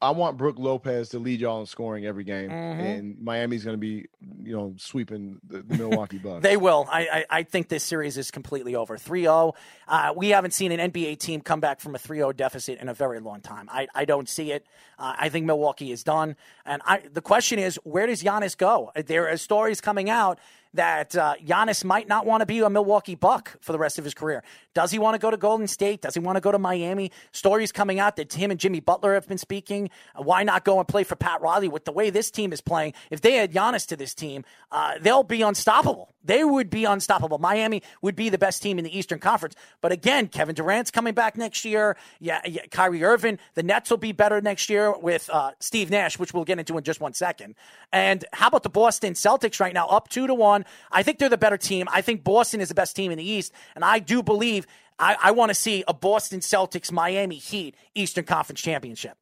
I 0.00 0.10
want 0.12 0.38
Brooke 0.38 0.58
Lopez 0.58 1.10
to 1.10 1.18
lead 1.18 1.40
y'all 1.40 1.60
in 1.60 1.66
scoring 1.66 2.06
every 2.06 2.24
game, 2.24 2.48
Mhm. 2.50 2.98
and 2.98 3.20
Miami's 3.22 3.64
going 3.64 3.74
to 3.74 3.80
be, 3.80 4.06
you 4.42 4.56
know, 4.56 4.74
sweeping 4.78 5.38
the, 5.46 5.62
the 5.62 5.76
Milwaukee 5.76 6.18
Bucks. 6.24 6.42
They 6.42 6.56
will. 6.56 6.86
I, 6.90 7.00
I, 7.00 7.24
I 7.38 7.42
think 7.42 7.68
this 7.68 7.84
series 7.84 8.16
is 8.16 8.30
completely 8.30 8.74
over. 8.74 8.96
3 8.96 9.22
0. 9.22 9.52
Uh, 9.86 10.14
we 10.16 10.30
haven't 10.30 10.52
seen 10.52 10.72
an 10.72 10.90
NBA 10.90 11.18
team 11.18 11.42
come 11.42 11.60
back 11.60 11.80
from 11.80 11.94
a 11.94 11.98
3 11.98 12.18
0 12.18 12.32
deficit 12.32 12.80
in 12.80 12.88
a 12.88 12.94
very 12.94 13.20
long 13.20 13.40
time. 13.42 13.68
I, 13.70 13.86
I 13.94 14.04
don't 14.06 14.28
see 14.28 14.50
it. 14.50 14.66
Uh, 14.98 15.14
I 15.18 15.28
think 15.28 15.44
Milwaukee 15.46 15.92
is 15.92 16.02
done. 16.02 16.34
And 16.64 16.80
I, 16.86 17.02
the 17.12 17.20
question 17.22 17.58
is, 17.58 17.76
where 17.84 18.06
does 18.06 18.22
Giannis 18.22 18.56
go? 18.56 18.90
There 18.96 19.28
are 19.28 19.36
stories 19.36 19.80
coming 19.82 20.08
out 20.08 20.38
that 20.74 21.16
uh, 21.16 21.34
Giannis 21.44 21.84
might 21.84 22.08
not 22.08 22.26
want 22.26 22.40
to 22.40 22.46
be 22.46 22.58
a 22.60 22.68
Milwaukee 22.68 23.14
Buck 23.14 23.56
for 23.60 23.72
the 23.72 23.78
rest 23.78 23.98
of 23.98 24.04
his 24.04 24.14
career. 24.14 24.42
Does 24.74 24.90
he 24.90 24.98
want 24.98 25.14
to 25.14 25.18
go 25.18 25.30
to 25.30 25.36
Golden 25.36 25.66
State? 25.68 26.02
Does 26.02 26.14
he 26.14 26.20
want 26.20 26.36
to 26.36 26.40
go 26.40 26.52
to 26.52 26.58
Miami? 26.58 27.12
Stories 27.32 27.72
coming 27.72 28.00
out 28.00 28.16
that 28.16 28.32
him 28.32 28.50
and 28.50 28.58
Jimmy 28.58 28.80
Butler 28.80 29.14
have 29.14 29.28
been 29.28 29.38
speaking. 29.38 29.88
Uh, 30.14 30.22
why 30.22 30.42
not 30.42 30.64
go 30.64 30.78
and 30.78 30.88
play 30.88 31.04
for 31.04 31.16
Pat 31.16 31.40
Riley 31.40 31.68
with 31.68 31.84
the 31.84 31.92
way 31.92 32.10
this 32.10 32.30
team 32.30 32.52
is 32.52 32.60
playing? 32.60 32.92
If 33.10 33.20
they 33.20 33.34
had 33.34 33.52
Giannis 33.52 33.86
to 33.88 33.96
this 33.96 34.14
team, 34.14 34.44
uh, 34.72 34.94
they'll 35.00 35.22
be 35.22 35.42
unstoppable. 35.42 36.12
They 36.24 36.42
would 36.42 36.70
be 36.70 36.86
unstoppable. 36.86 37.38
Miami 37.38 37.82
would 38.00 38.16
be 38.16 38.30
the 38.30 38.38
best 38.38 38.62
team 38.62 38.78
in 38.78 38.84
the 38.84 38.98
Eastern 38.98 39.18
Conference. 39.18 39.54
But 39.82 39.92
again, 39.92 40.28
Kevin 40.28 40.54
Durant's 40.54 40.90
coming 40.90 41.12
back 41.12 41.36
next 41.36 41.64
year. 41.64 41.96
Yeah, 42.18 42.40
yeah 42.46 42.62
Kyrie 42.70 43.04
Irving. 43.04 43.38
The 43.54 43.62
Nets 43.62 43.90
will 43.90 43.98
be 43.98 44.12
better 44.12 44.40
next 44.40 44.70
year 44.70 44.96
with 44.98 45.28
uh, 45.30 45.52
Steve 45.60 45.90
Nash, 45.90 46.18
which 46.18 46.32
we'll 46.32 46.44
get 46.44 46.58
into 46.58 46.78
in 46.78 46.84
just 46.84 47.00
one 47.00 47.12
second. 47.12 47.54
And 47.92 48.24
how 48.32 48.48
about 48.48 48.62
the 48.62 48.70
Boston 48.70 49.12
Celtics 49.12 49.60
right 49.60 49.74
now, 49.74 49.86
up 49.86 50.08
two 50.08 50.26
to 50.26 50.34
one? 50.34 50.63
I 50.90 51.02
think 51.02 51.18
they're 51.18 51.28
the 51.28 51.38
better 51.38 51.56
team. 51.58 51.86
I 51.92 52.00
think 52.00 52.24
Boston 52.24 52.60
is 52.60 52.68
the 52.68 52.74
best 52.74 52.94
team 52.96 53.10
in 53.10 53.18
the 53.18 53.28
East, 53.28 53.52
and 53.74 53.84
I 53.84 53.98
do 53.98 54.22
believe 54.22 54.66
I, 54.98 55.16
I 55.22 55.30
want 55.32 55.50
to 55.50 55.54
see 55.54 55.84
a 55.88 55.94
Boston 55.94 56.40
Celtics 56.40 56.92
Miami 56.92 57.36
Heat 57.36 57.74
Eastern 57.94 58.24
Conference 58.24 58.60
championship. 58.60 59.16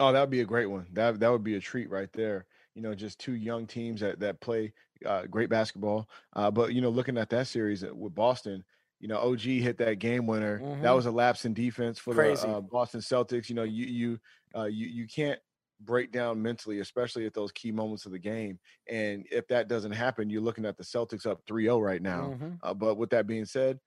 Oh, 0.00 0.12
that 0.12 0.20
would 0.20 0.30
be 0.30 0.40
a 0.40 0.44
great 0.46 0.66
one. 0.66 0.86
That 0.92 1.18
that 1.20 1.30
would 1.30 1.42
be 1.44 1.56
a 1.56 1.60
treat 1.60 1.90
right 1.90 2.12
there. 2.12 2.46
You 2.74 2.82
know, 2.82 2.94
just 2.94 3.18
two 3.18 3.32
young 3.34 3.66
teams 3.66 4.00
that 4.00 4.20
that 4.20 4.40
play 4.40 4.72
uh, 5.04 5.26
great 5.26 5.48
basketball. 5.50 6.08
Uh, 6.34 6.50
but 6.50 6.72
you 6.72 6.80
know, 6.80 6.90
looking 6.90 7.18
at 7.18 7.30
that 7.30 7.46
series 7.48 7.84
with 7.84 8.14
Boston, 8.14 8.64
you 9.00 9.08
know, 9.08 9.18
OG 9.18 9.40
hit 9.40 9.78
that 9.78 9.98
game 9.98 10.26
winner. 10.26 10.58
That 10.58 10.88
Mhm. 10.90 10.94
was 10.96 11.06
a 11.06 11.10
lapse 11.10 11.44
in 11.44 11.54
defense 11.54 11.98
for 11.98 12.14
Crazy. 12.14 12.46
the 12.46 12.54
uh, 12.54 12.60
Boston 12.60 13.00
Celtics. 13.00 13.48
You 13.48 13.56
know, 13.56 13.64
you 13.64 13.86
you 13.86 14.20
uh, 14.56 14.64
you 14.66 14.86
you 14.86 15.06
can't 15.08 15.40
break 15.80 16.12
down 16.12 16.42
mentally, 16.42 16.80
especially 16.80 17.26
at 17.26 17.34
those 17.34 17.52
key 17.52 17.72
moments 17.72 18.06
of 18.06 18.12
the 18.12 18.18
game. 18.18 18.58
And 18.88 19.26
if 19.30 19.46
that 19.48 19.68
doesn't 19.68 19.92
happen, 19.92 20.30
you're 20.30 20.42
looking 20.42 20.66
at 20.66 20.76
the 20.76 20.84
Celtics 20.84 21.26
up 21.26 21.44
3-0 21.46 21.80
right 21.80 22.02
now. 22.02 22.34
Mhm. 22.34 22.58
Uh, 22.62 22.74
but 22.74 22.96
with 22.96 23.10
that 23.10 23.26
being 23.26 23.44
said, 23.44 23.80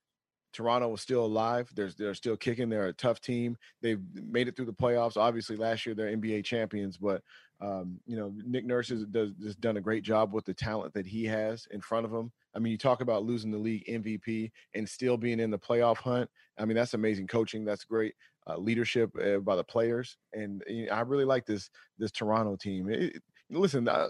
Toronto 0.53 0.93
is 0.93 1.01
still 1.01 1.25
alive. 1.25 1.69
There's 1.73 1.95
they're 1.95 2.13
still 2.13 2.35
kicking. 2.35 2.69
They're 2.69 2.87
a 2.87 2.93
tough 2.93 3.21
team. 3.21 3.57
They've 3.81 4.01
made 4.13 4.47
it 4.47 4.55
through 4.55 4.65
the 4.65 4.73
playoffs. 4.73 5.15
Obviously, 5.15 5.55
last 5.55 5.85
year 5.85 5.95
they're 5.95 6.09
NBA 6.09 6.43
champions, 6.43 6.97
but 6.97 7.23
um, 7.61 8.01
you 8.05 8.17
know 8.17 8.33
Nick 8.35 8.65
Nurse 8.65 8.89
has, 8.89 9.05
does, 9.05 9.31
has 9.41 9.55
done 9.55 9.77
a 9.77 9.81
great 9.81 10.03
job 10.03 10.33
with 10.33 10.45
the 10.45 10.53
talent 10.53 10.93
that 10.93 11.05
he 11.05 11.23
has 11.25 11.67
in 11.71 11.79
front 11.79 12.05
of 12.05 12.11
him. 12.13 12.33
I 12.53 12.59
mean, 12.59 12.71
you 12.71 12.77
talk 12.77 13.01
about 13.01 13.23
losing 13.23 13.51
the 13.51 13.57
league 13.57 13.85
MVP 13.87 14.51
and 14.73 14.89
still 14.89 15.15
being 15.15 15.39
in 15.39 15.51
the 15.51 15.59
playoff 15.59 15.97
hunt. 15.97 16.29
I 16.57 16.65
mean, 16.65 16.75
that's 16.75 16.95
amazing 16.95 17.27
coaching. 17.27 17.63
That's 17.63 17.85
great 17.85 18.15
uh, 18.51 18.57
leadership 18.57 19.11
uh, 19.23 19.37
by 19.39 19.55
the 19.55 19.63
players, 19.63 20.17
and 20.33 20.63
you 20.67 20.85
know, 20.87 20.93
I 20.93 21.01
really 21.01 21.25
like 21.25 21.45
this 21.45 21.69
this 21.97 22.11
Toronto 22.11 22.55
team. 22.55 22.89
It- 22.89 23.21
listen, 23.49 23.87
uh, 23.87 24.09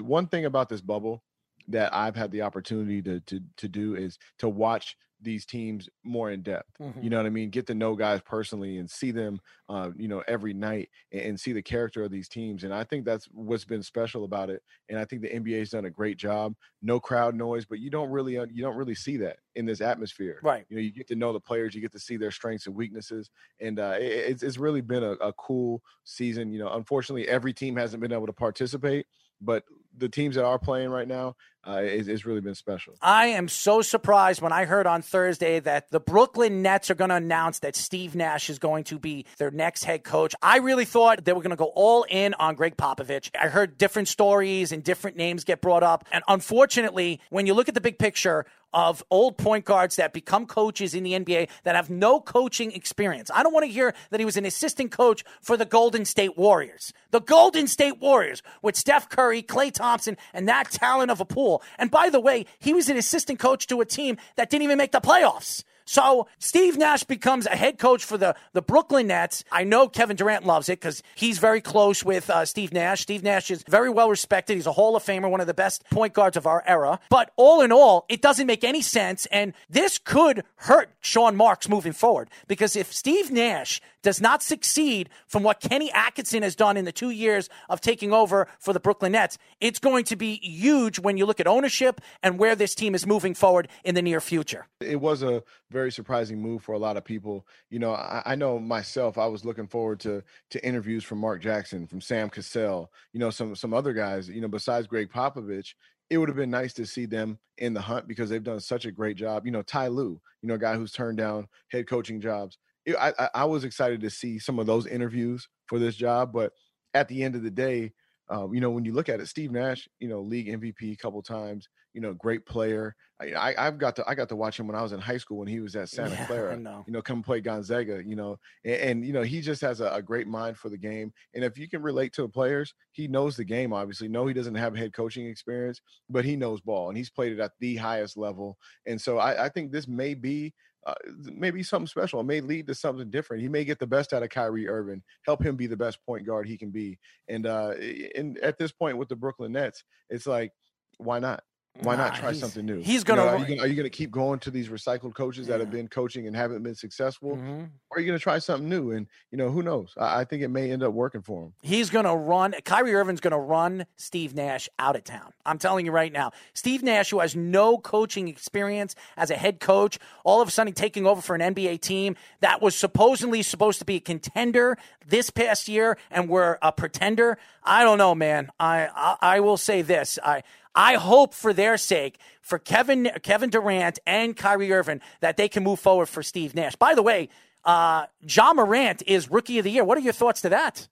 one 0.00 0.26
thing 0.28 0.44
about 0.44 0.68
this 0.68 0.80
bubble 0.80 1.24
that 1.68 1.94
I've 1.94 2.16
had 2.16 2.30
the 2.30 2.42
opportunity 2.42 3.02
to 3.02 3.20
to 3.20 3.40
to 3.56 3.68
do 3.68 3.94
is 3.94 4.18
to 4.38 4.48
watch 4.48 4.96
these 5.20 5.46
teams 5.46 5.88
more 6.02 6.30
in 6.30 6.42
depth. 6.42 6.78
Mhm. 6.80 7.02
You 7.02 7.08
know 7.08 7.16
what 7.16 7.24
I 7.24 7.30
mean? 7.30 7.48
Get 7.48 7.66
to 7.68 7.74
know 7.74 7.94
guys 7.96 8.20
personally 8.20 8.76
and 8.76 8.90
see 8.90 9.10
them, 9.10 9.40
uh, 9.70 9.90
you 9.96 10.06
know, 10.06 10.22
every 10.28 10.52
night 10.52 10.90
and, 11.12 11.22
and 11.22 11.40
see 11.40 11.52
the 11.52 11.62
character 11.62 12.02
of 12.02 12.10
these 12.10 12.28
teams. 12.28 12.62
And 12.64 12.74
I 12.74 12.84
think 12.84 13.06
that's 13.06 13.24
what's 13.26 13.64
been 13.64 13.82
special 13.82 14.24
about 14.24 14.50
it. 14.50 14.62
And 14.88 14.98
I 14.98 15.06
think 15.06 15.22
the 15.22 15.32
NBA's 15.32 15.70
done 15.70 15.86
a 15.86 15.90
great 15.90 16.18
job. 16.18 16.54
No 16.82 17.00
crowd 17.00 17.34
noise, 17.34 17.64
but 17.64 17.78
you 17.78 17.90
don't 17.90 18.10
really 18.10 18.36
uh, 18.36 18.46
you 18.50 18.62
don't 18.62 18.76
really 18.76 18.94
see 18.94 19.16
that 19.18 19.38
in 19.54 19.64
this 19.64 19.80
atmosphere. 19.80 20.40
Right. 20.42 20.66
You 20.68 20.76
know, 20.76 20.82
you 20.82 20.90
get 20.92 21.06
to 21.08 21.16
know 21.16 21.32
the 21.32 21.40
players, 21.40 21.74
you 21.74 21.80
get 21.80 21.92
to 21.92 21.98
see 21.98 22.16
their 22.16 22.30
strengths 22.30 22.66
and 22.66 22.74
weaknesses, 22.76 23.30
and 23.60 23.78
uh, 23.78 23.96
it, 23.98 24.04
it's 24.04 24.42
it's 24.42 24.58
really 24.58 24.80
been 24.82 25.02
a, 25.02 25.12
a 25.12 25.32
cool 25.34 25.82
season. 26.04 26.52
You 26.52 26.58
know, 26.58 26.72
unfortunately, 26.72 27.28
every 27.28 27.52
team 27.54 27.76
hasn't 27.76 28.02
been 28.02 28.12
able 28.12 28.26
to 28.26 28.32
participate, 28.32 29.06
but 29.40 29.64
the 29.96 30.08
teams 30.08 30.36
that 30.36 30.44
are 30.44 30.58
playing 30.58 30.90
right 30.90 31.08
now, 31.08 31.36
uh, 31.66 31.80
it's, 31.82 32.26
really 32.26 32.40
been 32.40 32.54
special. 32.54 32.94
I 33.00 33.28
am 33.28 33.48
so 33.48 33.80
surprised 33.80 34.42
when 34.42 34.52
I 34.52 34.66
heard 34.66 34.86
on 34.86 35.00
Thursday 35.00 35.60
that 35.60 35.90
the 35.90 36.00
Brooklyn 36.00 36.60
Nets 36.60 36.90
are 36.90 36.94
going 36.94 37.08
to 37.08 37.16
announce 37.16 37.60
that 37.60 37.74
Steve 37.74 38.14
Nash 38.14 38.50
is 38.50 38.58
going 38.58 38.84
to 38.84 38.98
be 38.98 39.24
their 39.38 39.50
next 39.50 39.84
head 39.84 40.04
coach. 40.04 40.34
I 40.42 40.58
really 40.58 40.84
thought 40.84 41.24
they 41.24 41.32
were 41.32 41.40
going 41.40 41.50
to 41.50 41.56
go 41.56 41.72
all 41.74 42.04
in 42.08 42.34
on 42.34 42.54
Gregg 42.54 42.76
Popovich. 42.76 43.30
I 43.38 43.48
heard 43.48 43.78
different 43.78 44.08
stories 44.08 44.72
and 44.72 44.84
different 44.84 45.16
names 45.16 45.44
get 45.44 45.62
brought 45.62 45.82
up. 45.82 46.04
And 46.12 46.22
unfortunately, 46.28 47.20
when 47.30 47.46
you 47.46 47.54
look 47.54 47.68
at 47.68 47.74
the 47.74 47.80
big 47.80 47.98
picture, 47.98 48.44
of 48.74 49.04
old 49.08 49.38
point 49.38 49.64
guards 49.64 49.96
that 49.96 50.12
become 50.12 50.46
coaches 50.46 50.94
in 50.94 51.04
the 51.04 51.12
NBA 51.12 51.48
that 51.62 51.76
have 51.76 51.88
no 51.88 52.20
coaching 52.20 52.72
experience. 52.72 53.30
I 53.32 53.44
don't 53.44 53.52
want 53.52 53.64
to 53.64 53.72
hear 53.72 53.94
that 54.10 54.18
he 54.18 54.26
was 54.26 54.36
an 54.36 54.44
assistant 54.44 54.90
coach 54.90 55.24
for 55.40 55.56
the 55.56 55.64
Golden 55.64 56.04
State 56.04 56.36
Warriors. 56.36 56.92
The 57.12 57.20
Golden 57.20 57.68
State 57.68 58.00
Warriors 58.00 58.42
with 58.62 58.76
Steph 58.76 59.08
Curry, 59.08 59.42
Klay 59.42 59.72
Thompson, 59.72 59.83
and 60.32 60.48
that 60.48 60.70
talent 60.70 61.10
of 61.10 61.20
a 61.20 61.24
pool. 61.24 61.62
And 61.78 61.90
by 61.90 62.10
the 62.10 62.20
way, 62.20 62.46
he 62.58 62.72
was 62.72 62.88
an 62.88 62.96
assistant 62.96 63.38
coach 63.38 63.66
to 63.68 63.80
a 63.80 63.84
team 63.84 64.16
that 64.36 64.50
didn't 64.50 64.64
even 64.64 64.78
make 64.78 64.92
the 64.92 65.00
playoffs. 65.00 65.64
So 65.86 66.28
Steve 66.38 66.78
Nash 66.78 67.04
becomes 67.04 67.46
a 67.46 67.56
head 67.56 67.78
coach 67.78 68.04
for 68.04 68.16
the, 68.16 68.34
the 68.54 68.62
Brooklyn 68.62 69.08
Nets. 69.08 69.44
I 69.52 69.64
know 69.64 69.86
Kevin 69.88 70.16
Durant 70.16 70.46
loves 70.46 70.68
it 70.68 70.80
because 70.80 71.02
he's 71.14 71.38
very 71.38 71.60
close 71.60 72.02
with 72.02 72.30
uh, 72.30 72.46
Steve 72.46 72.72
Nash. 72.72 73.02
Steve 73.02 73.22
Nash 73.22 73.50
is 73.50 73.62
very 73.68 73.90
well 73.90 74.08
respected. 74.08 74.54
He's 74.54 74.66
a 74.66 74.72
Hall 74.72 74.96
of 74.96 75.04
Famer, 75.04 75.30
one 75.30 75.40
of 75.40 75.46
the 75.46 75.54
best 75.54 75.84
point 75.90 76.14
guards 76.14 76.36
of 76.36 76.46
our 76.46 76.62
era. 76.66 77.00
But 77.10 77.32
all 77.36 77.60
in 77.60 77.70
all, 77.70 78.06
it 78.08 78.22
doesn't 78.22 78.46
make 78.46 78.64
any 78.64 78.80
sense. 78.80 79.26
And 79.26 79.52
this 79.68 79.98
could 79.98 80.44
hurt 80.56 80.90
Sean 81.00 81.36
Marks 81.36 81.68
moving 81.68 81.92
forward 81.92 82.30
because 82.48 82.76
if 82.76 82.92
Steve 82.92 83.30
Nash 83.30 83.82
does 84.04 84.20
not 84.20 84.42
succeed 84.42 85.10
from 85.26 85.42
what 85.42 85.60
Kenny 85.60 85.90
Atkinson 85.90 86.44
has 86.44 86.54
done 86.54 86.76
in 86.76 86.84
the 86.84 86.92
two 86.92 87.10
years 87.10 87.48
of 87.68 87.80
taking 87.80 88.12
over 88.12 88.46
for 88.60 88.72
the 88.72 88.78
Brooklyn 88.78 89.12
Nets, 89.12 89.38
it's 89.60 89.80
going 89.80 90.04
to 90.04 90.16
be 90.16 90.36
huge 90.36 91.00
when 91.00 91.16
you 91.16 91.26
look 91.26 91.40
at 91.40 91.48
ownership 91.48 92.00
and 92.22 92.38
where 92.38 92.54
this 92.54 92.74
team 92.74 92.94
is 92.94 93.06
moving 93.06 93.34
forward 93.34 93.68
in 93.82 93.96
the 93.96 94.02
near 94.02 94.20
future. 94.20 94.66
It 94.80 95.00
was 95.00 95.22
a 95.22 95.42
very 95.70 95.90
surprising 95.90 96.40
move 96.40 96.62
for 96.62 96.72
a 96.72 96.78
lot 96.78 96.96
of 96.96 97.04
people. 97.04 97.46
You 97.70 97.80
know, 97.80 97.94
I, 97.94 98.22
I 98.26 98.34
know 98.36 98.58
myself. 98.58 99.18
I 99.18 99.26
was 99.26 99.44
looking 99.44 99.66
forward 99.66 99.98
to 100.00 100.22
to 100.50 100.64
interviews 100.64 101.02
from 101.02 101.18
Mark 101.18 101.42
Jackson, 101.42 101.86
from 101.86 102.00
Sam 102.00 102.30
Cassell. 102.30 102.92
You 103.12 103.20
know, 103.20 103.30
some 103.30 103.56
some 103.56 103.74
other 103.74 103.92
guys. 103.92 104.28
You 104.28 104.42
know, 104.42 104.48
besides 104.48 104.86
Gregg 104.86 105.10
Popovich, 105.10 105.74
it 106.10 106.18
would 106.18 106.28
have 106.28 106.36
been 106.36 106.50
nice 106.50 106.74
to 106.74 106.86
see 106.86 107.06
them 107.06 107.38
in 107.58 107.72
the 107.72 107.80
hunt 107.80 108.06
because 108.06 108.28
they've 108.28 108.42
done 108.42 108.60
such 108.60 108.84
a 108.84 108.92
great 108.92 109.16
job. 109.16 109.46
You 109.46 109.52
know, 109.52 109.62
Ty 109.62 109.88
Lue, 109.88 110.20
you 110.42 110.48
know, 110.48 110.54
a 110.54 110.58
guy 110.58 110.76
who's 110.76 110.92
turned 110.92 111.18
down 111.18 111.48
head 111.68 111.88
coaching 111.88 112.20
jobs. 112.20 112.58
I, 112.88 113.30
I 113.34 113.44
was 113.44 113.64
excited 113.64 114.00
to 114.02 114.10
see 114.10 114.38
some 114.38 114.58
of 114.58 114.66
those 114.66 114.86
interviews 114.86 115.48
for 115.66 115.78
this 115.78 115.96
job, 115.96 116.32
but 116.32 116.52
at 116.92 117.08
the 117.08 117.22
end 117.22 117.34
of 117.34 117.42
the 117.42 117.50
day, 117.50 117.92
um, 118.28 118.54
you 118.54 118.60
know, 118.60 118.70
when 118.70 118.84
you 118.86 118.92
look 118.92 119.08
at 119.10 119.20
it, 119.20 119.26
Steve 119.26 119.50
Nash, 119.52 119.86
you 120.00 120.08
know, 120.08 120.20
league 120.22 120.48
MVP 120.48 120.92
a 120.92 120.96
couple 120.96 121.20
times, 121.22 121.68
you 121.92 122.00
know, 122.00 122.14
great 122.14 122.46
player. 122.46 122.96
I, 123.20 123.32
I 123.32 123.66
I've 123.66 123.76
got 123.78 123.96
to 123.96 124.04
I 124.08 124.14
got 124.14 124.30
to 124.30 124.36
watch 124.36 124.58
him 124.58 124.66
when 124.66 124.74
I 124.76 124.82
was 124.82 124.92
in 124.92 125.00
high 125.00 125.18
school 125.18 125.36
when 125.38 125.46
he 125.46 125.60
was 125.60 125.76
at 125.76 125.90
Santa 125.90 126.14
Yeah, 126.14 126.26
Clara. 126.26 126.56
know. 126.56 126.82
You 126.86 126.92
know, 126.94 127.02
come 127.02 127.22
play 127.22 127.40
Gonzaga. 127.42 128.02
You 128.04 128.16
know, 128.16 128.38
and, 128.64 128.74
and 128.80 129.06
you 129.06 129.12
know 129.12 129.22
he 129.22 129.42
just 129.42 129.60
has 129.60 129.80
a, 129.80 129.88
a 129.90 130.02
great 130.02 130.26
mind 130.26 130.56
for 130.56 130.70
the 130.70 130.78
game. 130.78 131.12
And 131.34 131.44
if 131.44 131.58
you 131.58 131.68
can 131.68 131.82
relate 131.82 132.14
to 132.14 132.22
the 132.22 132.28
players, 132.28 132.74
he 132.92 133.08
knows 133.08 133.36
the 133.36 133.44
game. 133.44 133.74
Obviously, 133.74 134.08
no, 134.08 134.26
he 134.26 134.32
doesn't 134.34 134.54
have 134.54 134.74
head 134.74 134.94
coaching 134.94 135.26
experience, 135.26 135.82
but 136.08 136.24
he 136.24 136.34
knows 136.34 136.62
ball 136.62 136.88
and 136.88 136.96
he's 136.96 137.10
played 137.10 137.32
it 137.32 137.40
at 137.40 137.52
the 137.60 137.76
highest 137.76 138.16
level. 138.16 138.56
And 138.86 138.98
so 139.00 139.18
I, 139.18 139.44
I 139.44 139.48
think 139.50 139.70
this 139.70 139.86
may 139.86 140.14
be 140.14 140.54
uh, 140.86 140.94
maybe 141.32 141.62
something 141.62 141.86
special. 141.86 142.20
It 142.20 142.24
may 142.24 142.40
lead 142.40 142.66
to 142.66 142.74
something 142.74 143.10
different. 143.10 143.42
He 143.42 143.48
may 143.48 143.64
get 143.64 143.78
the 143.78 143.86
best 143.86 144.12
out 144.12 144.22
of 144.22 144.28
Kyrie 144.28 144.68
Irving, 144.68 145.02
help 145.24 145.42
him 145.44 145.56
be 145.56 145.66
the 145.66 145.76
best 145.76 145.98
point 146.04 146.26
guard 146.26 146.46
he 146.46 146.58
can 146.58 146.70
be. 146.70 146.98
And 147.28 147.46
uh, 147.46 147.74
and 148.14 148.38
at 148.38 148.58
this 148.58 148.72
point 148.72 148.98
with 148.98 149.08
the 149.08 149.16
Brooklyn 149.16 149.52
Nets, 149.52 149.84
it's 150.10 150.26
like, 150.26 150.52
why 150.98 151.18
not? 151.18 151.42
Why 151.80 151.96
not 151.96 152.14
try 152.14 152.32
something 152.32 152.64
new? 152.64 152.80
he's 152.80 153.02
gonna 153.02 153.24
know, 153.24 153.28
are 153.30 153.38
you 153.38 153.46
gonna 153.46 153.62
are 153.62 153.66
you 153.66 153.74
gonna 153.74 153.90
keep 153.90 154.10
going 154.12 154.38
to 154.40 154.50
these 154.50 154.68
recycled 154.68 155.14
coaches 155.14 155.48
that 155.48 155.58
have 155.58 155.70
been 155.72 155.88
coaching 155.88 156.26
and 156.28 156.36
haven't 156.36 156.62
been 156.62 156.76
successful, 156.76 157.36
Mhm. 157.36 157.68
or 157.90 157.98
are 157.98 158.00
you 158.00 158.06
gonna 158.06 158.18
try 158.20 158.38
something 158.38 158.68
new? 158.68 158.92
And 158.92 159.08
you 159.32 159.38
know, 159.38 159.50
who 159.50 159.60
knows? 159.62 159.92
I, 159.98 160.20
I 160.20 160.24
think 160.24 160.42
it 160.42 160.48
may 160.48 160.70
end 160.70 160.84
up 160.84 160.92
working 160.92 161.20
for 161.22 161.42
him. 161.42 161.54
He's 161.62 161.90
going 161.90 162.04
to 162.04 162.14
run. 162.14 162.54
Kyrie 162.64 162.94
Irving's 162.94 163.20
going 163.20 163.32
to 163.32 163.38
run 163.38 163.86
Steve 163.96 164.34
Nash 164.34 164.68
out 164.78 164.94
of 164.94 165.02
town. 165.02 165.32
I'm 165.44 165.58
telling 165.58 165.84
you 165.86 165.90
right 165.92 166.12
now. 166.12 166.30
Steve 166.52 166.82
Nash, 166.84 167.10
who 167.10 167.18
has 167.18 167.34
no 167.34 167.78
coaching 167.78 168.28
experience 168.28 168.94
as 169.16 169.30
a 169.30 169.34
head 169.36 169.58
coach, 169.58 169.98
all 170.24 170.40
of 170.40 170.46
a 170.48 170.50
sudden 170.52 170.72
taking 170.74 171.06
over 171.06 171.20
for 171.20 171.34
an 171.34 171.40
NBA 171.54 171.80
team 171.80 172.14
that 172.40 172.62
was 172.62 172.76
supposedly 172.76 173.42
supposed 173.42 173.80
to 173.80 173.84
be 173.84 173.96
a 173.96 174.00
contender 174.00 174.76
this 175.06 175.30
past 175.30 175.66
year 175.68 175.98
and 176.10 176.28
were 176.28 176.58
a 176.62 176.70
pretender. 176.70 177.36
I 177.64 177.82
don't 177.82 177.98
know, 177.98 178.14
man. 178.14 178.50
I 178.60 178.86
I, 178.94 179.16
I 179.36 179.40
will 179.40 179.56
say 179.56 179.82
this. 179.82 180.18
I 180.24 180.42
I 180.74 180.94
hope 180.94 181.34
for 181.34 181.52
their 181.52 181.76
sake, 181.76 182.18
for 182.42 182.58
Kevin 182.58 183.10
Kevin 183.22 183.50
Durant 183.50 183.98
and 184.06 184.36
Kyrie 184.36 184.72
Irving, 184.72 185.00
that 185.20 185.36
they 185.36 185.48
can 185.48 185.62
move 185.62 185.80
forward 185.80 186.06
for 186.06 186.22
Steve 186.22 186.54
Nash. 186.54 186.76
By 186.76 186.94
the 186.94 187.02
way, 187.02 187.28
uh, 187.64 188.06
Ja 188.20 188.52
Morant 188.52 189.02
is 189.06 189.30
Rookie 189.30 189.58
of 189.58 189.64
the 189.64 189.70
Year. 189.70 189.84
What 189.84 189.98
are 189.98 190.02
your 190.02 190.12
thoughts 190.12 190.40
to 190.42 190.48
that? 190.50 190.88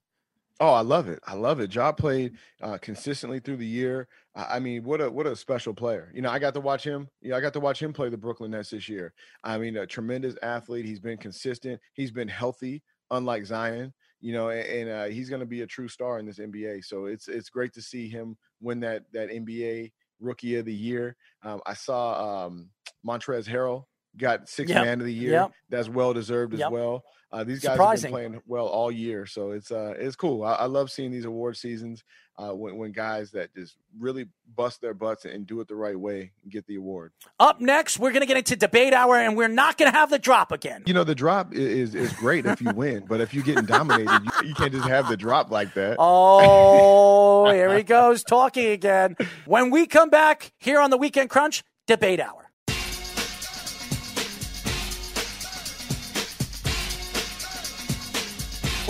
Oh, 0.60 0.72
I 0.72 0.82
love 0.82 1.08
it. 1.08 1.18
I 1.26 1.34
love 1.34 1.58
it. 1.58 1.68
Job 1.68 1.96
played 1.96 2.36
uh, 2.62 2.78
consistently 2.78 3.40
through 3.40 3.56
the 3.56 3.66
year. 3.66 4.06
I 4.36 4.56
I 4.56 4.58
mean, 4.60 4.84
what 4.84 5.00
a 5.00 5.10
what 5.10 5.26
a 5.26 5.34
special 5.34 5.74
player. 5.74 6.12
You 6.14 6.22
know, 6.22 6.30
I 6.30 6.38
got 6.38 6.54
to 6.54 6.60
watch 6.60 6.84
him. 6.84 7.08
You 7.20 7.30
know, 7.30 7.36
I 7.36 7.40
got 7.40 7.52
to 7.54 7.60
watch 7.60 7.82
him 7.82 7.92
play 7.92 8.10
the 8.10 8.16
Brooklyn 8.16 8.52
Nets 8.52 8.70
this 8.70 8.88
year. 8.88 9.12
I 9.42 9.58
mean, 9.58 9.76
a 9.76 9.86
tremendous 9.86 10.36
athlete. 10.42 10.84
He's 10.84 11.00
been 11.00 11.18
consistent. 11.18 11.80
He's 11.94 12.12
been 12.12 12.28
healthy, 12.28 12.82
unlike 13.10 13.44
Zion. 13.44 13.92
You 14.22 14.32
know, 14.32 14.48
and, 14.50 14.88
uh, 14.88 15.04
he's 15.06 15.28
going 15.28 15.40
to 15.40 15.46
be 15.46 15.60
a 15.62 15.66
true 15.66 15.88
star 15.88 16.18
in 16.18 16.24
this 16.26 16.38
NBA. 16.38 16.84
So 16.84 17.06
it's 17.06 17.28
it's 17.28 17.50
great 17.50 17.74
to 17.74 17.82
see 17.82 18.08
him 18.08 18.38
win 18.60 18.80
that 18.80 19.02
that 19.12 19.28
NBA 19.30 19.92
Rookie 20.20 20.56
of 20.56 20.64
the 20.64 20.72
Year. 20.74 21.16
Um, 21.42 21.60
I 21.66 21.74
saw 21.74 22.46
um, 22.46 22.70
Montrezl 23.06 23.48
Harrell 23.48 23.84
got 24.16 24.48
six 24.48 24.70
Yep. 24.70 24.84
man 24.84 25.00
of 25.00 25.06
the 25.06 25.12
year. 25.12 25.32
Yep. 25.32 25.52
That's 25.70 25.88
well 25.88 26.14
deserved 26.14 26.54
as 26.54 26.60
Yep. 26.60 26.70
well. 26.70 27.02
Uh, 27.32 27.44
these 27.44 27.60
guys 27.60 27.72
Surprising. 27.72 28.12
have 28.12 28.20
been 28.20 28.30
playing 28.30 28.42
well 28.46 28.66
all 28.66 28.92
year, 28.92 29.24
so 29.24 29.52
it's 29.52 29.70
uh 29.70 29.94
it's 29.96 30.16
cool. 30.16 30.44
I, 30.44 30.52
I 30.52 30.64
love 30.66 30.90
seeing 30.90 31.10
these 31.10 31.24
award 31.24 31.56
seasons 31.56 32.04
uh, 32.38 32.54
when 32.54 32.76
when 32.76 32.92
guys 32.92 33.30
that 33.30 33.54
just 33.54 33.76
really 33.98 34.26
bust 34.54 34.82
their 34.82 34.92
butts 34.92 35.24
and 35.24 35.46
do 35.46 35.60
it 35.60 35.68
the 35.68 35.74
right 35.74 35.98
way 35.98 36.32
and 36.42 36.52
get 36.52 36.66
the 36.66 36.76
award. 36.76 37.12
Up 37.40 37.60
next, 37.60 37.98
we're 37.98 38.10
going 38.10 38.20
to 38.20 38.26
get 38.26 38.36
into 38.36 38.54
debate 38.56 38.92
hour, 38.92 39.16
and 39.16 39.34
we're 39.34 39.48
not 39.48 39.78
going 39.78 39.90
to 39.90 39.96
have 39.96 40.10
the 40.10 40.18
drop 40.18 40.52
again. 40.52 40.82
You 40.86 40.92
know, 40.92 41.04
the 41.04 41.14
drop 41.14 41.54
is 41.54 41.94
is 41.94 42.12
great 42.12 42.44
if 42.44 42.60
you 42.60 42.70
win, 42.70 43.04
but 43.08 43.22
if 43.22 43.32
you're 43.32 43.44
getting 43.44 43.64
dominated, 43.64 44.10
you, 44.24 44.48
you 44.48 44.54
can't 44.54 44.72
just 44.72 44.88
have 44.88 45.08
the 45.08 45.16
drop 45.16 45.50
like 45.50 45.72
that. 45.74 45.96
Oh, 45.98 47.50
here 47.50 47.74
he 47.74 47.82
goes 47.82 48.22
talking 48.24 48.66
again. 48.66 49.16
When 49.46 49.70
we 49.70 49.86
come 49.86 50.10
back 50.10 50.52
here 50.58 50.80
on 50.80 50.90
the 50.90 50.98
Weekend 50.98 51.30
Crunch, 51.30 51.62
debate 51.86 52.20
hour. 52.20 52.41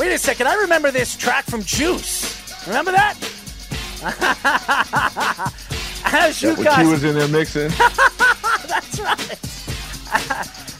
Wait 0.03 0.13
a 0.13 0.19
second. 0.19 0.49
I 0.49 0.55
remember 0.57 0.91
this 0.91 1.17
track 1.17 1.45
from 1.45 1.63
Juice. 1.63 2.67
Remember 2.67 2.91
that? 2.91 3.15
As 6.07 6.43
you 6.43 6.55
when 6.55 6.65
guys, 6.65 6.89
was 6.89 7.05
in 7.05 7.15
there 7.15 7.29
mixing. 7.29 7.69
That's 8.67 8.99
right. 8.99 9.39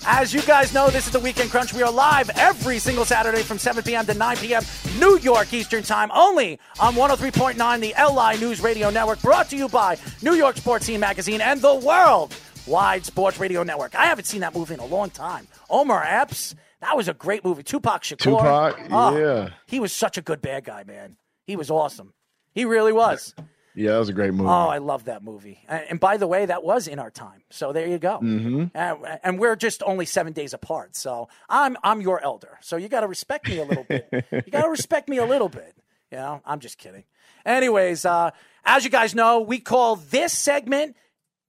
As 0.09 0.35
you 0.35 0.43
guys 0.43 0.75
know, 0.75 0.91
this 0.91 1.07
is 1.07 1.13
the 1.13 1.21
Weekend 1.21 1.53
Crunch. 1.53 1.73
We 1.73 1.85
are 1.85 1.93
live 1.93 2.31
every 2.31 2.81
single 2.81 3.05
Saturday 3.05 3.45
from 3.45 3.59
7 3.59 3.85
p.m. 3.85 4.07
to 4.07 4.15
9 4.15 4.39
p.m. 4.39 4.65
New 4.99 5.17
York 5.19 5.53
Eastern 5.53 5.85
Time, 5.85 6.11
only 6.13 6.59
on 6.81 6.95
103.9, 6.95 7.81
the 7.81 7.95
LI 7.97 8.45
News 8.45 8.61
Radio 8.61 8.91
Network, 8.91 9.23
brought 9.23 9.49
to 9.51 9.57
you 9.57 9.69
by 9.69 9.99
New 10.23 10.35
York 10.35 10.57
Sports 10.57 10.87
Scene 10.87 10.99
Magazine 10.99 11.41
and 11.41 11.61
the 11.61 11.77
World 11.77 12.35
Wide 12.67 13.07
Sports 13.07 13.39
Radio 13.39 13.63
Network. 13.63 13.95
I 13.95 14.07
haven't 14.07 14.25
seen 14.25 14.41
that 14.41 14.53
movie 14.53 14.75
in 14.75 14.81
a 14.81 14.87
long 14.87 15.11
time. 15.11 15.47
Omar 15.71 16.03
Epps, 16.03 16.57
that 16.83 16.97
was 16.97 17.09
a 17.09 17.15
great 17.15 17.45
movie. 17.45 17.63
Tupac 17.63 18.03
Shakur. 18.03 18.19
Tupac, 18.19 18.79
Oh, 18.91 19.17
yeah. 19.17 19.49
He 19.67 19.81
was 19.81 19.93
such 19.95 20.19
a 20.19 20.23
good 20.23 20.43
bad 20.43 20.65
guy, 20.65 20.85
man. 20.85 21.17
He 21.47 21.57
was 21.57 21.71
awesome. 21.71 22.13
He 22.53 22.65
really 22.67 22.93
was. 22.93 23.35
Yeah, 23.75 23.93
that 23.93 23.99
was 23.99 24.11
a 24.11 24.13
great 24.13 24.35
movie. 24.35 24.51
Oh, 24.51 24.69
I 24.69 24.77
love 24.79 25.05
that 25.05 25.23
movie. 25.23 25.65
And, 25.67 25.85
and 25.91 26.01
by 26.01 26.19
the 26.19 26.27
way, 26.27 26.45
that 26.45 26.63
was 26.63 26.87
in 26.87 26.99
our 26.99 27.11
time. 27.11 27.43
So 27.49 27.73
there 27.73 27.87
you 27.87 27.99
go. 27.99 28.19
Mm-hmm. 28.19 28.65
Uh, 28.75 29.17
and 29.25 29.39
we're 29.39 29.57
just 29.57 29.83
only 29.85 30.05
seven 30.05 30.35
days 30.35 30.53
apart. 30.53 30.95
So 30.95 31.29
I'm 31.49 31.79
I'm 31.83 32.03
your 32.03 32.23
elder. 32.23 32.59
So 32.61 32.77
you 32.77 32.89
got 32.91 33.01
to 33.01 33.07
respect 33.09 33.49
me 33.49 33.59
a 33.59 33.65
little 33.65 33.85
bit. 33.85 34.07
you 34.31 34.53
got 34.53 34.65
to 34.65 34.69
respect 34.79 35.09
me 35.09 35.17
a 35.17 35.25
little 35.25 35.49
bit. 35.49 35.75
You 36.11 36.19
know, 36.19 36.43
I'm 36.45 36.61
just 36.61 36.77
kidding. 36.77 37.05
Anyways, 37.47 38.05
uh, 38.05 38.33
as 38.65 38.85
you 38.85 38.91
guys 38.91 39.15
know, 39.15 39.41
we 39.41 39.59
call 39.59 39.97
this 39.97 40.35
segment 40.35 40.95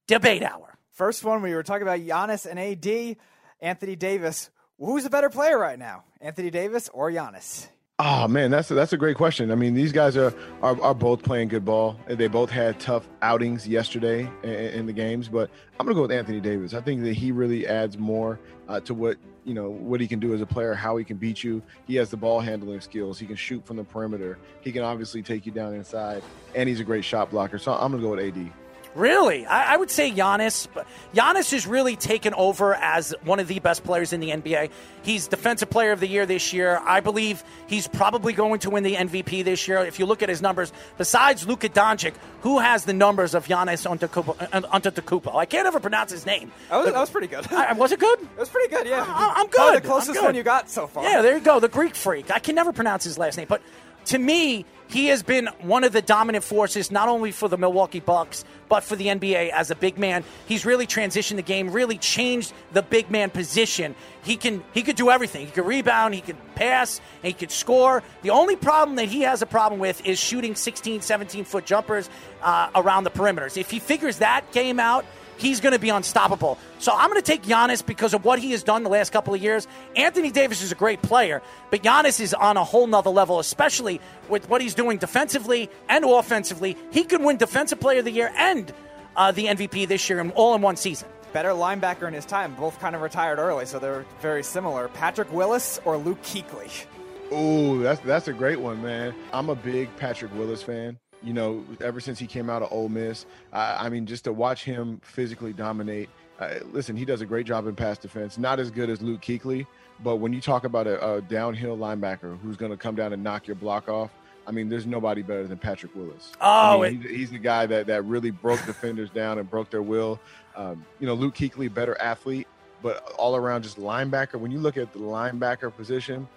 Debate 0.06 0.42
Hour. 0.42 0.78
First 0.92 1.24
one, 1.24 1.42
we 1.42 1.52
were 1.54 1.62
talking 1.62 1.82
about 1.82 2.00
Giannis 2.00 2.46
and 2.46 2.58
AD, 2.58 3.16
Anthony 3.60 3.96
Davis. 3.96 4.48
Who's 4.78 5.04
a 5.04 5.10
better 5.10 5.30
player 5.30 5.56
right 5.56 5.78
now, 5.78 6.02
Anthony 6.20 6.50
Davis 6.50 6.90
or 6.92 7.10
Giannis? 7.10 7.68
Oh 8.00 8.26
man, 8.26 8.50
that's 8.50 8.72
a, 8.72 8.74
that's 8.74 8.92
a 8.92 8.96
great 8.96 9.16
question. 9.16 9.52
I 9.52 9.54
mean, 9.54 9.72
these 9.72 9.92
guys 9.92 10.16
are, 10.16 10.34
are 10.62 10.80
are 10.82 10.94
both 10.94 11.22
playing 11.22 11.46
good 11.46 11.64
ball. 11.64 11.96
They 12.08 12.26
both 12.26 12.50
had 12.50 12.80
tough 12.80 13.08
outings 13.22 13.68
yesterday 13.68 14.28
in, 14.42 14.50
in 14.50 14.86
the 14.86 14.92
games, 14.92 15.28
but 15.28 15.48
I'm 15.78 15.86
gonna 15.86 15.94
go 15.94 16.02
with 16.02 16.10
Anthony 16.10 16.40
Davis. 16.40 16.74
I 16.74 16.80
think 16.80 17.02
that 17.04 17.14
he 17.14 17.30
really 17.30 17.68
adds 17.68 17.96
more 17.96 18.40
uh, 18.68 18.80
to 18.80 18.94
what 18.94 19.16
you 19.44 19.54
know 19.54 19.70
what 19.70 20.00
he 20.00 20.08
can 20.08 20.18
do 20.18 20.34
as 20.34 20.40
a 20.40 20.46
player, 20.46 20.74
how 20.74 20.96
he 20.96 21.04
can 21.04 21.18
beat 21.18 21.44
you. 21.44 21.62
He 21.86 21.94
has 21.94 22.10
the 22.10 22.16
ball 22.16 22.40
handling 22.40 22.80
skills. 22.80 23.16
He 23.16 23.26
can 23.26 23.36
shoot 23.36 23.64
from 23.64 23.76
the 23.76 23.84
perimeter. 23.84 24.38
He 24.60 24.72
can 24.72 24.82
obviously 24.82 25.22
take 25.22 25.46
you 25.46 25.52
down 25.52 25.72
inside, 25.74 26.24
and 26.56 26.68
he's 26.68 26.80
a 26.80 26.84
great 26.84 27.04
shot 27.04 27.30
blocker. 27.30 27.58
So 27.58 27.74
I'm 27.74 27.92
gonna 27.92 28.02
go 28.02 28.16
with 28.16 28.36
AD. 28.36 28.50
Really, 28.94 29.44
I, 29.44 29.74
I 29.74 29.76
would 29.76 29.90
say 29.90 30.12
Giannis. 30.12 30.68
Giannis 31.14 31.50
has 31.50 31.66
really 31.66 31.96
taken 31.96 32.32
over 32.34 32.74
as 32.74 33.12
one 33.24 33.40
of 33.40 33.48
the 33.48 33.58
best 33.58 33.82
players 33.82 34.12
in 34.12 34.20
the 34.20 34.30
NBA. 34.30 34.70
He's 35.02 35.26
Defensive 35.26 35.68
Player 35.68 35.90
of 35.92 35.98
the 36.00 36.06
Year 36.06 36.26
this 36.26 36.52
year. 36.52 36.80
I 36.84 37.00
believe 37.00 37.42
he's 37.66 37.88
probably 37.88 38.32
going 38.32 38.60
to 38.60 38.70
win 38.70 38.84
the 38.84 38.94
MVP 38.94 39.44
this 39.44 39.66
year. 39.66 39.78
If 39.78 39.98
you 39.98 40.06
look 40.06 40.22
at 40.22 40.28
his 40.28 40.40
numbers, 40.40 40.72
besides 40.96 41.46
Luka 41.46 41.68
Doncic, 41.68 42.14
who 42.42 42.60
has 42.60 42.84
the 42.84 42.92
numbers 42.92 43.34
of 43.34 43.46
Giannis 43.48 43.84
Antetokounmpo? 43.84 45.34
uh? 45.34 45.36
I 45.38 45.46
can't 45.46 45.66
ever 45.66 45.80
pronounce 45.80 46.12
his 46.12 46.24
name. 46.24 46.52
That 46.70 46.76
was, 46.76 46.86
that 46.86 46.94
was 47.00 47.10
pretty 47.10 47.26
good. 47.26 47.52
I, 47.52 47.72
was 47.72 47.90
it 47.90 47.98
good? 47.98 48.20
It 48.20 48.38
was 48.38 48.48
pretty 48.48 48.74
good, 48.74 48.86
yeah. 48.86 49.04
I- 49.06 49.34
I'm 49.38 49.48
Probably 49.48 49.74
good. 49.74 49.82
the 49.82 49.88
closest 49.88 50.12
good. 50.14 50.24
one 50.24 50.34
you 50.36 50.42
got 50.44 50.70
so 50.70 50.86
far. 50.86 51.02
Yeah, 51.02 51.20
there 51.20 51.36
you 51.36 51.42
go. 51.42 51.58
The 51.58 51.68
Greek 51.68 51.96
freak. 51.96 52.30
I 52.30 52.38
can 52.38 52.54
never 52.54 52.72
pronounce 52.72 53.02
his 53.04 53.18
last 53.18 53.36
name, 53.36 53.46
but 53.48 53.60
to 54.06 54.18
me, 54.18 54.64
he 54.94 55.06
has 55.06 55.24
been 55.24 55.48
one 55.60 55.82
of 55.82 55.92
the 55.92 56.00
dominant 56.00 56.44
forces, 56.44 56.92
not 56.92 57.08
only 57.08 57.32
for 57.32 57.48
the 57.48 57.58
Milwaukee 57.58 57.98
Bucks, 57.98 58.44
but 58.68 58.84
for 58.84 58.94
the 58.94 59.08
NBA 59.08 59.50
as 59.50 59.72
a 59.72 59.74
big 59.74 59.98
man. 59.98 60.22
He's 60.46 60.64
really 60.64 60.86
transitioned 60.86 61.34
the 61.34 61.42
game, 61.42 61.72
really 61.72 61.98
changed 61.98 62.52
the 62.72 62.80
big 62.80 63.10
man 63.10 63.30
position. 63.30 63.96
He 64.22 64.36
can 64.36 64.62
he 64.72 64.82
could 64.82 64.94
do 64.94 65.10
everything. 65.10 65.46
He 65.46 65.50
could 65.50 65.66
rebound, 65.66 66.14
he 66.14 66.20
could 66.20 66.36
pass, 66.54 67.00
he 67.24 67.32
could 67.32 67.50
score. 67.50 68.04
The 68.22 68.30
only 68.30 68.54
problem 68.54 68.94
that 68.94 69.08
he 69.08 69.22
has 69.22 69.42
a 69.42 69.46
problem 69.46 69.80
with 69.80 70.06
is 70.06 70.16
shooting 70.16 70.54
16, 70.54 71.00
17 71.00 71.44
foot 71.44 71.66
jumpers 71.66 72.08
uh, 72.40 72.70
around 72.76 73.02
the 73.02 73.10
perimeters. 73.10 73.56
If 73.56 73.72
he 73.72 73.80
figures 73.80 74.18
that 74.18 74.52
game 74.52 74.78
out, 74.78 75.04
he's 75.36 75.60
going 75.60 75.72
to 75.72 75.78
be 75.78 75.90
unstoppable. 75.90 76.58
So 76.78 76.92
I'm 76.94 77.10
going 77.10 77.20
to 77.20 77.26
take 77.26 77.42
Giannis 77.42 77.84
because 77.84 78.14
of 78.14 78.24
what 78.24 78.38
he 78.38 78.52
has 78.52 78.62
done 78.62 78.82
the 78.82 78.90
last 78.90 79.12
couple 79.12 79.34
of 79.34 79.42
years. 79.42 79.66
Anthony 79.96 80.30
Davis 80.30 80.62
is 80.62 80.72
a 80.72 80.74
great 80.74 81.02
player, 81.02 81.42
but 81.70 81.82
Giannis 81.82 82.20
is 82.20 82.34
on 82.34 82.56
a 82.56 82.64
whole 82.64 82.86
nother 82.86 83.10
level, 83.10 83.38
especially 83.38 84.00
with 84.28 84.48
what 84.48 84.60
he's 84.60 84.74
doing 84.74 84.98
defensively 84.98 85.70
and 85.88 86.04
offensively. 86.04 86.76
He 86.90 87.04
could 87.04 87.22
win 87.22 87.36
Defensive 87.36 87.80
Player 87.80 88.00
of 88.00 88.04
the 88.04 88.12
Year 88.12 88.32
and 88.36 88.72
uh, 89.16 89.32
the 89.32 89.46
MVP 89.46 89.88
this 89.88 90.08
year, 90.08 90.20
in, 90.20 90.30
all 90.32 90.54
in 90.54 90.62
one 90.62 90.76
season. 90.76 91.08
Better 91.32 91.50
linebacker 91.50 92.06
in 92.06 92.14
his 92.14 92.24
time. 92.24 92.54
Both 92.54 92.78
kind 92.78 92.94
of 92.94 93.02
retired 93.02 93.38
early, 93.38 93.66
so 93.66 93.78
they're 93.78 94.04
very 94.20 94.42
similar. 94.44 94.88
Patrick 94.88 95.32
Willis 95.32 95.80
or 95.84 95.96
Luke 95.96 96.22
Kuechly? 96.22 96.86
Oh, 97.30 97.78
that's 97.78 98.00
that's 98.02 98.28
a 98.28 98.32
great 98.32 98.60
one, 98.60 98.82
man. 98.82 99.14
I'm 99.32 99.48
a 99.48 99.56
big 99.56 99.94
Patrick 99.96 100.32
Willis 100.34 100.62
fan. 100.62 100.98
You 101.24 101.32
know, 101.32 101.64
ever 101.80 102.00
since 102.00 102.18
he 102.18 102.26
came 102.26 102.50
out 102.50 102.62
of 102.62 102.70
Ole 102.70 102.88
Miss, 102.88 103.26
I, 103.52 103.86
I 103.86 103.88
mean, 103.88 104.06
just 104.06 104.24
to 104.24 104.32
watch 104.32 104.64
him 104.64 105.00
physically 105.02 105.52
dominate. 105.52 106.10
Uh, 106.38 106.54
listen, 106.72 106.96
he 106.96 107.04
does 107.04 107.20
a 107.20 107.26
great 107.26 107.46
job 107.46 107.66
in 107.66 107.74
pass 107.74 107.96
defense. 107.96 108.38
Not 108.38 108.60
as 108.60 108.70
good 108.70 108.90
as 108.90 109.00
Luke 109.00 109.20
Kuechly, 109.20 109.66
but 110.02 110.16
when 110.16 110.32
you 110.32 110.40
talk 110.40 110.64
about 110.64 110.86
a, 110.86 111.14
a 111.14 111.22
downhill 111.22 111.76
linebacker 111.76 112.38
who's 112.40 112.56
going 112.56 112.72
to 112.72 112.76
come 112.76 112.94
down 112.94 113.12
and 113.12 113.22
knock 113.22 113.46
your 113.46 113.56
block 113.56 113.88
off, 113.88 114.10
I 114.46 114.50
mean, 114.50 114.68
there's 114.68 114.86
nobody 114.86 115.22
better 115.22 115.46
than 115.46 115.58
Patrick 115.58 115.94
Willis. 115.94 116.32
Oh, 116.40 116.82
I 116.82 116.90
mean, 116.90 117.00
he's, 117.00 117.10
he's 117.10 117.30
the 117.30 117.38
guy 117.38 117.66
that 117.66 117.86
that 117.86 118.04
really 118.04 118.30
broke 118.30 118.64
defenders 118.66 119.10
down 119.10 119.38
and 119.38 119.48
broke 119.48 119.70
their 119.70 119.82
will. 119.82 120.20
Um, 120.56 120.84
you 121.00 121.06
know, 121.06 121.14
Luke 121.14 121.34
Kuechly, 121.34 121.72
better 121.72 121.98
athlete, 122.00 122.46
but 122.82 123.02
all 123.12 123.36
around 123.36 123.62
just 123.62 123.78
linebacker. 123.78 124.34
When 124.34 124.50
you 124.50 124.58
look 124.58 124.76
at 124.76 124.92
the 124.92 124.98
linebacker 124.98 125.74
position, 125.74 126.28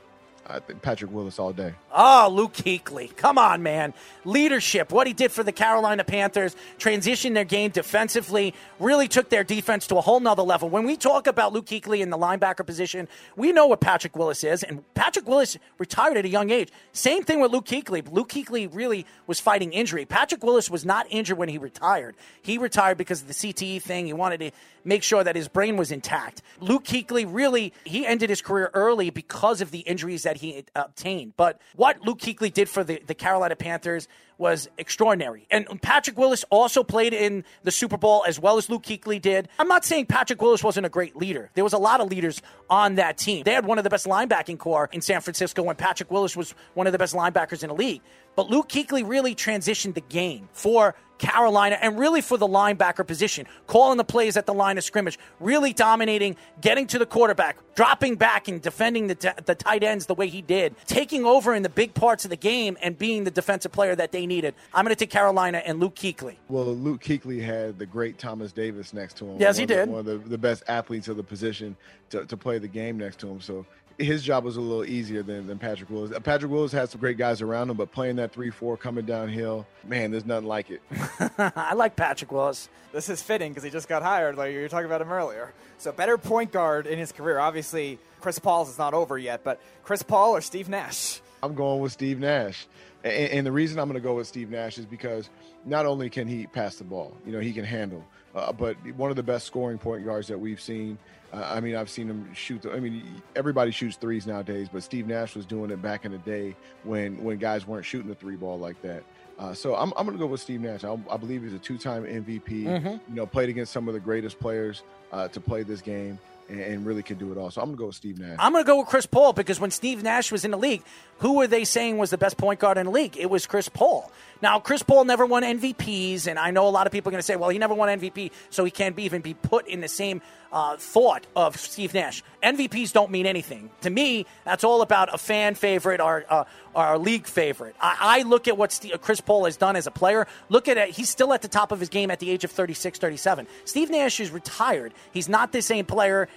I 0.50 0.60
think 0.60 0.82
Patrick 0.82 1.12
Willis 1.12 1.40
all 1.40 1.52
day. 1.52 1.74
Oh, 1.92 2.30
Luke 2.32 2.54
Kuechly. 2.54 3.16
Come 3.18 3.38
on, 3.38 3.64
man. 3.64 3.94
Leadership, 4.24 4.92
what 4.92 5.06
he 5.06 5.14
did 5.14 5.32
for 5.32 5.44
the 5.44 5.52
Carolina 5.52 6.04
Panthers, 6.06 6.56
transitioned 6.80 7.34
their 7.34 7.44
game 7.44 7.72
defensively, 7.72 8.54
really 8.80 9.10
took 9.10 9.30
their 9.30 9.44
defense 9.44 9.88
to 9.88 9.98
a 9.98 10.02
whole 10.02 10.20
nother 10.22 10.44
level. 10.44 10.70
When 10.70 10.86
we 10.86 10.96
talk 10.96 11.28
about 11.28 11.52
Luke 11.52 11.66
Kuechly 11.66 12.00
in 12.00 12.10
the 12.10 12.18
linebacker 12.18 12.66
position, 12.66 13.10
we 13.36 13.52
know 13.52 13.68
what 13.68 13.82
Patrick 13.82 14.16
Willis 14.16 14.44
is, 14.44 14.64
and 14.64 14.84
Patrick 14.94 15.28
Willis 15.28 15.58
retired 15.80 16.16
at 16.16 16.24
a 16.24 16.30
young 16.30 16.50
age. 16.50 16.70
Same 16.94 17.24
thing 17.24 17.42
with 17.42 17.52
Luke 17.52 17.66
Kuechly. 17.66 18.10
Luke 18.10 18.30
Kuechly 18.30 18.74
really 18.74 19.06
was 19.26 19.42
fighting 19.42 19.74
injury. 19.74 20.06
Patrick 20.06 20.44
Willis 20.44 20.70
was 20.70 20.86
not 20.86 21.08
injured 21.10 21.38
when 21.38 21.50
he 21.50 21.58
retired. 21.58 22.16
He 22.42 22.58
retired 22.58 22.98
because 22.98 23.22
of 23.22 23.28
the 23.28 23.34
CTE 23.34 23.82
thing. 23.82 24.06
He 24.06 24.14
wanted 24.14 24.40
to 24.40 24.52
make 24.86 25.04
sure 25.04 25.24
that 25.24 25.36
his 25.36 25.50
brain 25.50 25.76
was 25.76 25.92
intact. 25.92 26.42
Luke 26.62 26.86
Kuechly 26.86 27.26
really, 27.28 27.74
he 27.84 28.06
ended 28.06 28.30
his 28.30 28.42
career 28.42 28.72
early 28.74 29.10
because 29.10 29.60
of 29.60 29.72
the 29.72 29.80
injuries 29.80 30.24
that 30.24 30.37
he 30.38 30.64
obtained. 30.76 31.34
But 31.36 31.60
what 31.76 32.02
Luke 32.02 32.20
Kuechly 32.20 32.54
did 32.54 32.70
for 32.70 32.84
the, 32.84 33.02
the 33.06 33.14
Carolina 33.16 33.56
Panthers 33.56 34.08
was 34.38 34.70
extraordinary. 34.78 35.48
And 35.50 35.82
Patrick 35.82 36.18
Willis 36.18 36.46
also 36.50 36.84
played 36.84 37.14
in 37.14 37.44
the 37.64 37.72
Super 37.72 37.98
Bowl 37.98 38.24
as 38.28 38.40
well 38.40 38.58
as 38.58 38.70
Luke 38.70 38.84
Kuechly 38.84 39.22
did. 39.22 39.50
I'm 39.58 39.68
not 39.68 39.84
saying 39.84 40.06
Patrick 40.06 40.42
Willis 40.42 40.64
wasn't 40.64 40.86
a 40.86 40.90
great 40.90 41.16
leader. 41.16 41.50
There 41.56 41.64
was 41.64 41.74
a 41.74 41.80
lot 41.80 42.02
of 42.02 42.10
leaders 42.10 42.42
on 42.70 42.96
that 42.96 43.18
team. 43.18 43.44
They 43.44 43.54
had 43.54 43.66
one 43.66 43.78
of 43.78 43.84
the 43.84 43.90
best 43.90 44.06
linebacking 44.06 44.60
core 44.60 44.90
in 44.92 45.02
San 45.02 45.22
Francisco 45.22 45.64
when 45.64 45.76
Patrick 45.76 46.12
Willis 46.12 46.38
was 46.38 46.54
one 46.76 46.86
of 46.88 46.94
the 46.94 47.00
best 47.00 47.16
linebackers 47.16 47.64
in 47.64 47.70
the 47.70 47.76
league. 47.76 48.02
But 48.36 48.50
Luke 48.50 48.70
Kuechly 48.70 49.08
really 49.08 49.34
transitioned 49.34 49.96
the 49.96 50.02
game 50.02 50.50
for 50.54 50.94
Carolina 51.18 51.78
and 51.82 52.00
really 52.00 52.22
for 52.22 52.38
the 52.38 52.48
linebacker 52.48 53.06
position, 53.06 53.46
calling 53.68 53.98
the 53.98 54.04
plays 54.04 54.38
at 54.38 54.46
the 54.46 54.54
line 54.54 54.78
of 54.78 54.84
scrimmage, 54.84 55.18
really 55.40 55.74
dominating, 55.74 56.36
getting 56.62 56.88
to 56.88 57.00
the 57.00 57.06
quarterback, 57.06 57.58
dropping 57.76 58.16
back 58.16 58.48
and 58.48 58.62
defending 58.62 59.08
the, 59.08 59.16
t- 59.16 59.30
the 59.46 59.56
tight 59.56 59.84
ends 59.84 60.06
the 60.06 60.16
way 60.16 60.28
he 60.28 60.42
did, 60.42 60.76
taking 60.86 61.26
over 61.26 61.54
in 61.54 61.64
the 61.64 61.70
big 61.70 61.94
parts 61.94 62.26
of 62.26 62.30
the 62.30 62.38
game 62.38 62.78
and 62.82 62.98
being 62.98 63.24
the 63.24 63.32
defensive 63.32 63.72
player 63.72 63.96
that 63.96 64.12
they 64.12 64.26
needed. 64.26 64.54
I'm 64.74 64.84
going 64.86 64.96
to 64.96 65.00
take 65.00 65.10
Carolina 65.10 65.62
and 65.66 65.80
Luke 65.80 65.96
Kuechly. 65.96 66.36
Well, 66.50 66.66
Luke 66.66 67.02
Kuechly 67.02 67.44
had 67.44 67.80
the 67.80 67.86
great 67.86 68.18
Thomas 68.18 68.52
Davis 68.52 68.94
next 68.94 69.18
to 69.18 69.26
him. 69.26 69.40
Yes, 69.40 69.58
he 69.58 69.66
did. 69.66 69.88
The, 69.88 69.92
one 69.92 70.00
of 70.00 70.06
the, 70.06 70.18
the 70.18 70.38
best 70.38 70.64
athletes 70.68 71.08
of 71.08 71.18
the 71.18 71.24
position 71.24 71.76
to, 72.10 72.26
to 72.26 72.38
play 72.38 72.58
the 72.58 72.68
game 72.68 72.98
next 72.98 73.20
to 73.20 73.28
him. 73.28 73.42
So 73.42 73.66
his 73.98 74.24
job 74.24 74.44
was 74.44 74.58
a 74.58 74.62
little 74.62 74.86
easier 74.86 75.24
than, 75.24 75.48
than 75.48 75.58
Patrick 75.58 75.90
Willis. 75.90 76.12
Uh, 76.12 76.20
Patrick 76.20 76.52
Willis 76.52 76.72
had 76.72 76.90
some 76.90 77.00
great 77.00 77.18
guys 77.18 77.42
around 77.42 77.70
him, 77.70 77.78
but 77.78 77.92
playing 77.92 78.18
that 78.18 78.32
3 78.32 78.50
4 78.52 78.78
coming 78.78 79.06
downhill, 79.06 79.66
man, 79.84 80.12
there's 80.12 80.26
nothing 80.26 80.48
like 80.48 80.70
it. 80.70 80.82
I 81.38 81.74
like 81.74 81.96
Patrick 81.96 82.32
Willis. 82.32 82.70
This 82.94 83.10
is 83.10 83.22
fitting 83.22 83.52
because 83.52 83.64
he 83.64 83.70
just 83.70 83.88
got 83.88 84.04
hired. 84.04 84.36
Like 84.36 84.54
you 84.54 84.62
were 84.62 84.70
talking 84.70 84.86
about 84.86 85.02
him 85.02 85.12
earlier. 85.12 85.54
So 85.80 85.92
better 85.92 86.18
point 86.18 86.52
guard 86.52 86.88
in 86.88 87.00
his 87.00 87.12
career. 87.12 87.40
Obviously, 87.40 88.00
Chris 88.22 88.40
Paul's 88.40 88.70
is 88.70 88.78
not 88.78 88.94
over 88.94 89.18
yet, 89.18 89.44
but 89.44 89.60
Chris 89.84 90.04
Paul 90.04 90.36
or 90.36 90.42
Steve 90.42 90.70
Nash? 90.70 91.22
I'm 91.42 91.56
going 91.56 91.82
with 91.82 91.92
Steve 91.92 92.20
Nash. 92.20 92.68
And, 93.04 93.32
and 93.32 93.48
the 93.48 93.52
reason 93.52 93.80
I'm 93.80 93.88
going 93.88 94.02
to 94.02 94.08
go 94.08 94.16
with 94.16 94.28
Steve 94.28 94.50
Nash 94.50 94.78
is 94.78 94.86
because 94.86 95.30
not 95.66 95.86
only 95.86 96.10
can 96.10 96.28
he 96.28 96.48
pass 96.48 96.76
the 96.76 96.84
ball, 96.84 97.16
you 97.26 97.32
know, 97.32 97.40
he 97.40 97.54
can 97.54 97.66
handle, 97.66 98.06
uh, 98.36 98.52
but 98.52 98.76
one 98.96 99.10
of 99.10 99.16
the 99.16 99.24
best 99.24 99.48
scoring 99.48 99.78
point 99.78 100.06
guards 100.06 100.28
that 100.28 100.40
we've 100.40 100.62
seen. 100.62 100.98
Uh, 101.34 101.52
I 101.56 101.60
mean, 101.60 101.76
I've 101.76 101.90
seen 101.90 102.08
him 102.08 102.34
shoot. 102.34 102.62
The, 102.62 102.72
I 102.72 102.80
mean, 102.80 103.04
everybody 103.36 103.72
shoots 103.72 103.98
threes 103.98 104.26
nowadays, 104.26 104.70
but 104.72 104.84
Steve 104.84 105.08
Nash 105.08 105.36
was 105.36 105.46
doing 105.46 105.72
it 105.72 105.82
back 105.82 106.06
in 106.06 106.12
the 106.12 106.18
day 106.20 106.56
when 106.84 107.22
when 107.24 107.38
guys 107.38 107.68
weren't 107.68 107.86
shooting 107.86 108.08
the 108.08 108.16
three 108.16 108.36
ball 108.36 108.58
like 108.58 108.82
that. 108.82 109.04
Uh, 109.40 109.54
so 109.54 109.76
I'm, 109.76 109.94
I'm 109.96 110.06
going 110.06 110.18
to 110.18 110.24
go 110.24 110.26
with 110.26 110.42
Steve 110.42 110.62
Nash. 110.62 110.84
I, 110.84 110.98
I 111.12 111.18
believe 111.18 111.44
he's 111.44 111.54
a 111.54 111.60
two-time 111.60 112.06
MVP. 112.06 112.64
Mm-hmm. 112.64 112.88
You 112.88 113.00
know, 113.10 113.26
played 113.28 113.50
against 113.50 113.72
some 113.72 113.88
of 113.88 113.94
the 113.94 114.00
greatest 114.00 114.40
players 114.40 114.82
uh, 115.12 115.28
to 115.28 115.40
play 115.40 115.62
this 115.62 115.80
game, 115.80 116.18
and, 116.50 116.60
and, 116.60 116.86
really 116.86 117.04
could 117.04 117.20
do 117.20 117.32
it 117.32 117.38
all. 117.38 117.52
So 117.52 117.62
I'm 117.62 117.68
going 117.68 117.78
to 117.78 117.82
go 117.82 117.88
with 117.88 117.96
Steve 117.96 118.20
Nash. 118.20 118.38
I'm 118.40 118.52
going 118.52 118.64
to 118.64 118.68
go 118.68 118.80
with 118.80 118.88
Chris 118.88 119.06
Paul 119.06 119.34
because 119.34 119.60
when 119.60 119.70
Steve 119.70 120.02
Nash 120.02 120.32
was 120.32 120.44
in 120.44 120.52
the 120.52 120.58
league, 120.58 120.82
who 121.20 121.34
were 121.34 121.46
they 121.46 121.66
saying 121.66 122.00
was 122.00 122.10
the 122.10 122.18
best 122.18 122.38
point 122.38 122.60
guard 122.60 122.78
in 122.80 122.88
the 122.88 122.92
league? 122.92 123.16
It 123.16 123.30
was 123.30 123.46
Chris 123.46 123.70
Paul. 123.70 124.12
Now, 124.42 124.60
Chris 124.60 124.84
Paul 124.84 125.06
never 125.06 125.26
won 125.26 125.44
MVPs, 125.44 126.28
and 126.28 126.38
I 126.38 126.52
know 126.52 126.68
a 126.68 126.70
lot 126.70 126.88
of 126.88 126.94
people 126.94 127.10
are 127.10 127.12
going 127.12 127.20
to 127.20 127.26
say, 127.26 127.36
well, 127.36 127.50
he 127.50 127.58
never 127.58 127.74
won 127.74 127.90
MVP, 128.00 128.32
so 128.50 128.64
he 128.64 128.72
can't 128.72 128.96
be, 128.96 129.04
even 129.04 129.22
be 129.22 129.34
put 129.34 129.68
in 129.68 129.82
the 129.82 129.88
same 129.88 130.22
uh, 130.52 130.78
thought 130.78 131.28
of 131.36 131.58
Steve 131.58 131.94
Nash. 131.94 132.24
MVPs 132.44 132.94
don't 132.94 133.12
mean 133.12 133.26
anything. 133.26 133.70
To 133.82 133.90
me, 133.90 134.26
that's 134.46 134.64
all 134.64 134.82
about 134.82 135.14
a 135.14 135.18
fan 135.18 135.56
favorite 135.56 136.00
or, 136.00 136.26
uh, 136.30 136.46
or 136.74 136.94
a 136.94 136.98
league 136.98 137.28
favorite. 137.28 137.76
I, 137.80 138.20
I 138.20 138.22
look 138.24 138.48
at 138.48 138.58
what 138.58 138.72
Steve, 138.72 139.02
Chris 139.02 139.22
Paul 139.22 139.46
has 139.46 139.58
done 139.58 139.76
as 139.76 139.88
a 139.88 139.92
player. 139.92 140.28
Look 140.50 140.68
at 140.68 140.78
it. 140.78 140.90
He's 140.92 141.10
still 141.10 141.34
at 141.34 141.42
the 141.42 141.48
top 141.48 141.72
of 141.72 141.80
his 141.80 141.90
game 141.90 142.12
at 142.12 142.20
the 142.20 142.30
age 142.30 142.44
of 142.44 142.52
36, 142.52 143.00
37. 143.00 143.48
Steve 143.66 143.90
Nash 143.90 144.20
is 144.20 144.32
retired. 144.32 144.94
He's 145.12 145.28
not 145.28 145.52
the 145.52 145.62
same 145.62 145.86
player. 145.86 146.28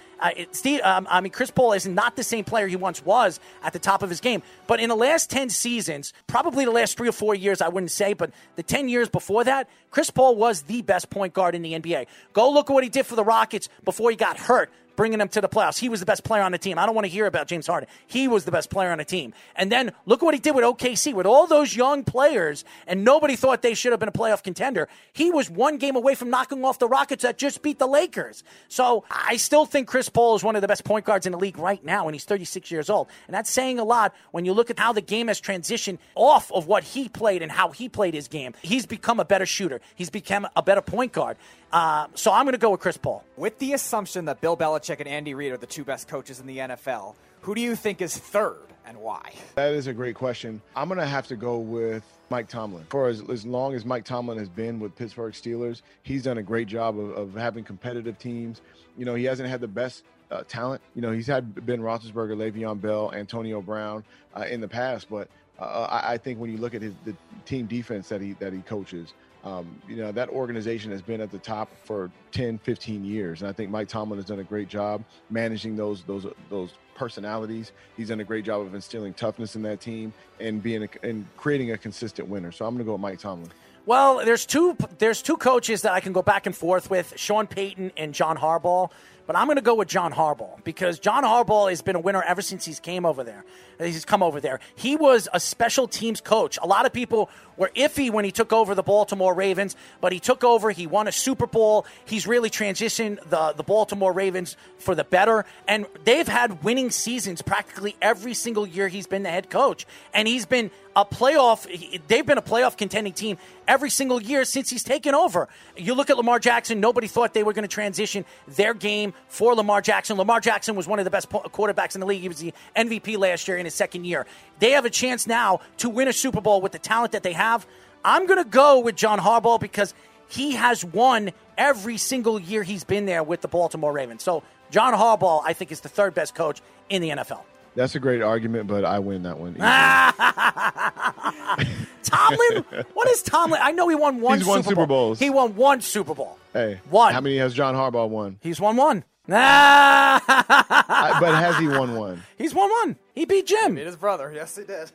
Steve, 0.51 0.81
um, 0.83 1.07
I 1.09 1.21
mean, 1.21 1.31
Chris 1.31 1.51
Paul 1.51 1.73
is 1.73 1.87
not 1.87 2.15
the 2.15 2.23
same 2.23 2.43
player 2.43 2.67
he 2.67 2.75
once 2.75 3.03
was 3.03 3.39
at 3.63 3.73
the 3.73 3.79
top 3.79 4.03
of 4.03 4.09
his 4.09 4.21
game. 4.21 4.43
But 4.67 4.79
in 4.79 4.89
the 4.89 4.95
last 4.95 5.29
10 5.29 5.49
seasons, 5.49 6.13
probably 6.27 6.65
the 6.65 6.71
last 6.71 6.97
three 6.97 7.09
or 7.09 7.13
four 7.13 7.35
years, 7.35 7.61
I 7.61 7.69
wouldn't 7.69 7.91
say, 7.91 8.13
but 8.13 8.31
the 8.55 8.63
10 8.63 8.89
years 8.89 9.09
before 9.09 9.43
that, 9.43 9.69
Chris 9.89 10.09
Paul 10.09 10.35
was 10.35 10.63
the 10.63 10.81
best 10.81 11.09
point 11.09 11.33
guard 11.33 11.55
in 11.55 11.61
the 11.61 11.73
NBA. 11.73 12.07
Go 12.33 12.51
look 12.51 12.69
at 12.69 12.73
what 12.73 12.83
he 12.83 12.89
did 12.89 13.05
for 13.05 13.15
the 13.15 13.23
Rockets 13.23 13.69
before 13.83 14.09
he 14.09 14.15
got 14.15 14.37
hurt 14.37 14.71
bringing 15.01 15.17
them 15.17 15.29
to 15.29 15.41
the 15.41 15.49
playoffs. 15.49 15.79
He 15.79 15.89
was 15.89 15.99
the 15.99 16.05
best 16.05 16.23
player 16.23 16.43
on 16.43 16.51
the 16.51 16.59
team. 16.59 16.77
I 16.77 16.85
don't 16.85 16.93
want 16.93 17.05
to 17.05 17.09
hear 17.09 17.25
about 17.25 17.47
James 17.47 17.65
Harden. 17.65 17.89
He 18.05 18.27
was 18.27 18.45
the 18.45 18.51
best 18.51 18.69
player 18.69 18.91
on 18.91 18.99
the 18.99 19.03
team. 19.03 19.33
And 19.55 19.71
then 19.71 19.93
look 20.05 20.21
what 20.21 20.35
he 20.35 20.39
did 20.39 20.53
with 20.53 20.63
OKC 20.63 21.15
with 21.15 21.25
all 21.25 21.47
those 21.47 21.75
young 21.75 22.03
players, 22.03 22.63
and 22.85 23.03
nobody 23.03 23.35
thought 23.35 23.63
they 23.63 23.73
should 23.73 23.93
have 23.93 23.99
been 23.99 24.09
a 24.09 24.11
playoff 24.11 24.43
contender. 24.43 24.87
He 25.11 25.31
was 25.31 25.49
one 25.49 25.79
game 25.79 25.95
away 25.95 26.13
from 26.13 26.29
knocking 26.29 26.63
off 26.63 26.77
the 26.77 26.87
Rockets 26.87 27.23
that 27.23 27.39
just 27.39 27.63
beat 27.63 27.79
the 27.79 27.87
Lakers. 27.87 28.43
So 28.67 29.03
I 29.09 29.37
still 29.37 29.65
think 29.65 29.87
Chris 29.87 30.07
Paul 30.07 30.35
is 30.35 30.43
one 30.43 30.55
of 30.55 30.61
the 30.61 30.67
best 30.67 30.83
point 30.83 31.03
guards 31.03 31.25
in 31.25 31.31
the 31.31 31.39
league 31.39 31.57
right 31.57 31.83
now, 31.83 32.07
and 32.07 32.13
he's 32.13 32.25
36 32.25 32.69
years 32.69 32.87
old. 32.87 33.07
And 33.25 33.33
that's 33.33 33.49
saying 33.49 33.79
a 33.79 33.83
lot 33.83 34.13
when 34.29 34.45
you 34.45 34.53
look 34.53 34.69
at 34.69 34.77
how 34.77 34.93
the 34.93 35.01
game 35.01 35.29
has 35.29 35.41
transitioned 35.41 35.97
off 36.13 36.51
of 36.51 36.67
what 36.67 36.83
he 36.83 37.09
played 37.09 37.41
and 37.41 37.51
how 37.51 37.71
he 37.71 37.89
played 37.89 38.13
his 38.13 38.27
game. 38.27 38.53
He's 38.61 38.85
become 38.85 39.19
a 39.19 39.25
better 39.25 39.47
shooter. 39.47 39.81
He's 39.95 40.11
become 40.11 40.47
a 40.55 40.61
better 40.61 40.81
point 40.81 41.11
guard. 41.11 41.37
Uh, 41.71 42.07
so 42.15 42.31
I'm 42.31 42.43
going 42.45 42.53
to 42.53 42.59
go 42.59 42.71
with 42.71 42.81
Chris 42.81 42.97
Paul. 42.97 43.23
With 43.37 43.57
the 43.59 43.73
assumption 43.73 44.25
that 44.25 44.41
Bill 44.41 44.57
Belichick 44.57 44.90
and 44.99 45.09
Andy 45.09 45.33
Reid 45.33 45.51
are 45.51 45.57
the 45.57 45.65
two 45.65 45.83
best 45.83 46.07
coaches 46.07 46.39
in 46.39 46.47
the 46.47 46.57
NFL, 46.57 47.15
who 47.41 47.55
do 47.55 47.61
you 47.61 47.75
think 47.75 48.01
is 48.01 48.17
third 48.17 48.67
and 48.85 48.97
why? 48.97 49.33
That 49.55 49.73
is 49.73 49.87
a 49.87 49.93
great 49.93 50.15
question. 50.15 50.61
I'm 50.75 50.87
going 50.87 50.99
to 50.99 51.05
have 51.05 51.27
to 51.27 51.35
go 51.35 51.57
with 51.57 52.03
Mike 52.29 52.47
Tomlin. 52.47 52.85
For 52.89 53.07
as, 53.07 53.21
as 53.29 53.45
long 53.45 53.73
as 53.73 53.85
Mike 53.85 54.05
Tomlin 54.05 54.37
has 54.37 54.49
been 54.49 54.79
with 54.79 54.95
Pittsburgh 54.95 55.33
Steelers, 55.33 55.81
he's 56.03 56.23
done 56.23 56.37
a 56.37 56.43
great 56.43 56.67
job 56.67 56.99
of, 56.99 57.11
of 57.11 57.33
having 57.33 57.63
competitive 57.63 58.17
teams. 58.19 58.61
You 58.97 59.05
know, 59.05 59.15
he 59.15 59.25
hasn't 59.25 59.49
had 59.49 59.61
the 59.61 59.67
best 59.67 60.03
uh, 60.31 60.43
talent. 60.47 60.81
You 60.95 61.01
know, 61.01 61.11
he's 61.11 61.27
had 61.27 61.65
Ben 61.65 61.79
Roethlisberger, 61.79 62.35
Le'Veon 62.35 62.79
Bell, 62.79 63.11
Antonio 63.13 63.61
Brown 63.61 64.03
uh, 64.35 64.41
in 64.41 64.61
the 64.61 64.67
past, 64.67 65.09
but 65.09 65.27
uh, 65.59 65.87
I, 65.89 66.13
I, 66.13 66.17
think 66.17 66.39
when 66.39 66.51
you 66.51 66.57
look 66.57 66.73
at 66.73 66.81
his 66.81 66.93
the 67.05 67.15
team 67.45 67.67
defense 67.67 68.09
that 68.09 68.21
he 68.21 68.33
that 68.33 68.51
he 68.51 68.61
coaches, 68.61 69.13
um, 69.43 69.81
you 69.87 69.95
know 69.95 70.11
that 70.11 70.29
organization 70.29 70.91
has 70.91 71.01
been 71.01 71.21
at 71.21 71.31
the 71.31 71.39
top 71.39 71.69
for 71.83 72.11
10 72.31 72.59
15 72.59 73.03
years 73.03 73.41
and 73.41 73.49
i 73.49 73.53
think 73.53 73.71
mike 73.71 73.87
tomlin 73.87 74.17
has 74.17 74.25
done 74.25 74.39
a 74.39 74.43
great 74.43 74.67
job 74.67 75.03
managing 75.29 75.75
those 75.75 76.03
those 76.03 76.27
those 76.49 76.71
personalities. 77.01 77.71
He's 77.97 78.09
done 78.09 78.19
a 78.19 78.23
great 78.23 78.45
job 78.45 78.61
of 78.61 78.75
instilling 78.75 79.15
toughness 79.15 79.55
in 79.55 79.63
that 79.63 79.81
team 79.81 80.13
and 80.39 80.61
being 80.61 80.83
a, 80.83 80.89
and 81.01 81.25
creating 81.35 81.71
a 81.71 81.77
consistent 81.77 82.27
winner. 82.27 82.51
So 82.51 82.63
i'm 82.63 82.75
going 82.75 82.85
to 82.85 82.85
go 82.85 82.91
with 82.91 83.01
mike 83.01 83.17
tomlin. 83.17 83.49
Well, 83.87 84.23
there's 84.23 84.45
two 84.45 84.77
there's 84.99 85.23
two 85.23 85.37
coaches 85.37 85.81
that 85.81 85.93
I 85.93 85.99
can 85.99 86.13
go 86.13 86.21
back 86.21 86.45
and 86.45 86.55
forth 86.55 86.91
with, 86.91 87.13
Sean 87.15 87.47
Payton 87.47 87.93
and 87.97 88.13
John 88.13 88.37
Harbaugh. 88.37 88.91
But 89.31 89.39
I'm 89.39 89.47
going 89.47 89.55
to 89.55 89.61
go 89.61 89.75
with 89.75 89.87
John 89.87 90.11
Harbaugh 90.11 90.61
because 90.65 90.99
John 90.99 91.23
Harbaugh 91.23 91.69
has 91.69 91.81
been 91.81 91.95
a 91.95 92.01
winner 92.01 92.21
ever 92.21 92.41
since 92.41 92.65
he's 92.65 92.81
came 92.81 93.05
over 93.05 93.23
there. 93.23 93.45
He's 93.79 94.03
come 94.03 94.21
over 94.21 94.41
there. 94.41 94.59
He 94.75 94.97
was 94.97 95.29
a 95.31 95.39
special 95.39 95.87
teams 95.87 96.19
coach. 96.19 96.59
A 96.61 96.67
lot 96.67 96.85
of 96.85 96.91
people 96.91 97.29
were 97.55 97.71
iffy 97.73 98.11
when 98.11 98.25
he 98.25 98.31
took 98.31 98.51
over 98.51 98.75
the 98.75 98.83
Baltimore 98.83 99.33
Ravens, 99.33 99.77
but 100.01 100.11
he 100.11 100.19
took 100.19 100.43
over. 100.43 100.69
He 100.69 100.85
won 100.85 101.07
a 101.07 101.13
Super 101.13 101.47
Bowl. 101.47 101.85
He's 102.03 102.27
really 102.27 102.49
transitioned 102.49 103.19
the, 103.29 103.53
the 103.53 103.63
Baltimore 103.63 104.11
Ravens 104.11 104.57
for 104.79 104.95
the 104.95 105.05
better. 105.05 105.45
And 105.65 105.85
they've 106.03 106.27
had 106.27 106.63
winning 106.63 106.91
seasons 106.91 107.41
practically 107.41 107.95
every 108.01 108.33
single 108.33 108.67
year 108.67 108.89
he's 108.89 109.07
been 109.07 109.23
the 109.23 109.29
head 109.29 109.49
coach. 109.49 109.85
And 110.13 110.27
he's 110.27 110.45
been 110.45 110.71
a 110.95 111.05
playoff, 111.05 111.65
they've 112.07 112.25
been 112.25 112.37
a 112.37 112.43
playoff 112.43 112.77
contending 112.77 113.13
team 113.13 113.37
every 113.67 113.89
single 113.89 114.21
year 114.21 114.43
since 114.43 114.69
he's 114.69 114.83
taken 114.83 115.15
over. 115.15 115.47
You 115.77 115.93
look 115.93 116.09
at 116.09 116.17
Lamar 116.17 116.39
Jackson, 116.39 116.79
nobody 116.79 117.07
thought 117.07 117.33
they 117.33 117.43
were 117.43 117.53
going 117.53 117.63
to 117.63 117.73
transition 117.73 118.25
their 118.47 118.73
game 118.73 119.13
for 119.27 119.55
Lamar 119.55 119.81
Jackson. 119.81 120.17
Lamar 120.17 120.39
Jackson 120.39 120.75
was 120.75 120.87
one 120.87 120.99
of 120.99 121.05
the 121.05 121.11
best 121.11 121.29
quarterbacks 121.29 121.95
in 121.95 122.01
the 122.01 122.07
league. 122.07 122.21
He 122.21 122.27
was 122.27 122.39
the 122.39 122.53
MVP 122.75 123.17
last 123.17 123.47
year 123.47 123.57
in 123.57 123.65
his 123.65 123.73
second 123.73 124.05
year. 124.05 124.25
They 124.59 124.71
have 124.71 124.85
a 124.85 124.89
chance 124.89 125.27
now 125.27 125.61
to 125.77 125.89
win 125.89 126.07
a 126.07 126.13
Super 126.13 126.41
Bowl 126.41 126.61
with 126.61 126.71
the 126.71 126.79
talent 126.79 127.11
that 127.13 127.23
they 127.23 127.33
have. 127.33 127.65
I'm 128.03 128.25
going 128.25 128.43
to 128.43 128.49
go 128.49 128.79
with 128.79 128.95
John 128.95 129.19
Harbaugh 129.19 129.59
because 129.59 129.93
he 130.27 130.53
has 130.53 130.83
won 130.83 131.31
every 131.57 131.97
single 131.97 132.39
year 132.39 132.63
he's 132.63 132.83
been 132.83 133.05
there 133.05 133.23
with 133.23 133.41
the 133.41 133.47
Baltimore 133.47 133.93
Ravens. 133.93 134.23
So, 134.23 134.43
John 134.71 134.93
Harbaugh, 134.93 135.41
I 135.45 135.53
think, 135.53 135.71
is 135.71 135.81
the 135.81 135.89
third 135.89 136.13
best 136.13 136.33
coach 136.33 136.61
in 136.89 137.01
the 137.01 137.09
NFL. 137.09 137.41
That's 137.75 137.95
a 137.95 137.99
great 137.99 138.21
argument, 138.21 138.67
but 138.67 138.83
I 138.83 138.99
win 138.99 139.23
that 139.23 139.37
one. 139.37 139.55
Tomlin? 142.03 142.65
what 142.93 143.09
is 143.09 143.21
Tomlin? 143.23 143.61
I 143.63 143.71
know 143.71 143.87
he 143.87 143.95
won 143.95 144.19
one 144.19 144.39
He's 144.39 144.45
Super 144.45 144.55
won 144.55 144.63
Super 144.63 144.75
Bowl. 144.75 144.85
Bowls. 144.87 145.19
He 145.19 145.29
won 145.29 145.55
one 145.55 145.81
Super 145.81 146.13
Bowl. 146.13 146.37
Hey, 146.53 146.79
one. 146.89 147.13
How 147.13 147.21
many 147.21 147.37
has 147.37 147.53
John 147.53 147.75
Harbaugh 147.75 148.09
won? 148.09 148.37
He's 148.41 148.59
won 148.59 148.75
one. 148.75 149.03
Nah. 149.31 150.19
I, 150.27 151.17
but 151.19 151.33
has 151.33 151.57
he 151.57 151.67
won 151.67 151.95
one? 151.95 152.21
He's 152.37 152.53
won 152.53 152.69
one. 152.69 152.97
He 153.15 153.25
beat 153.25 153.45
Jim. 153.47 153.75
Beat 153.75 153.85
his 153.85 153.95
brother. 153.95 154.31
Yes, 154.35 154.57
he 154.57 154.63
did. 154.65 154.91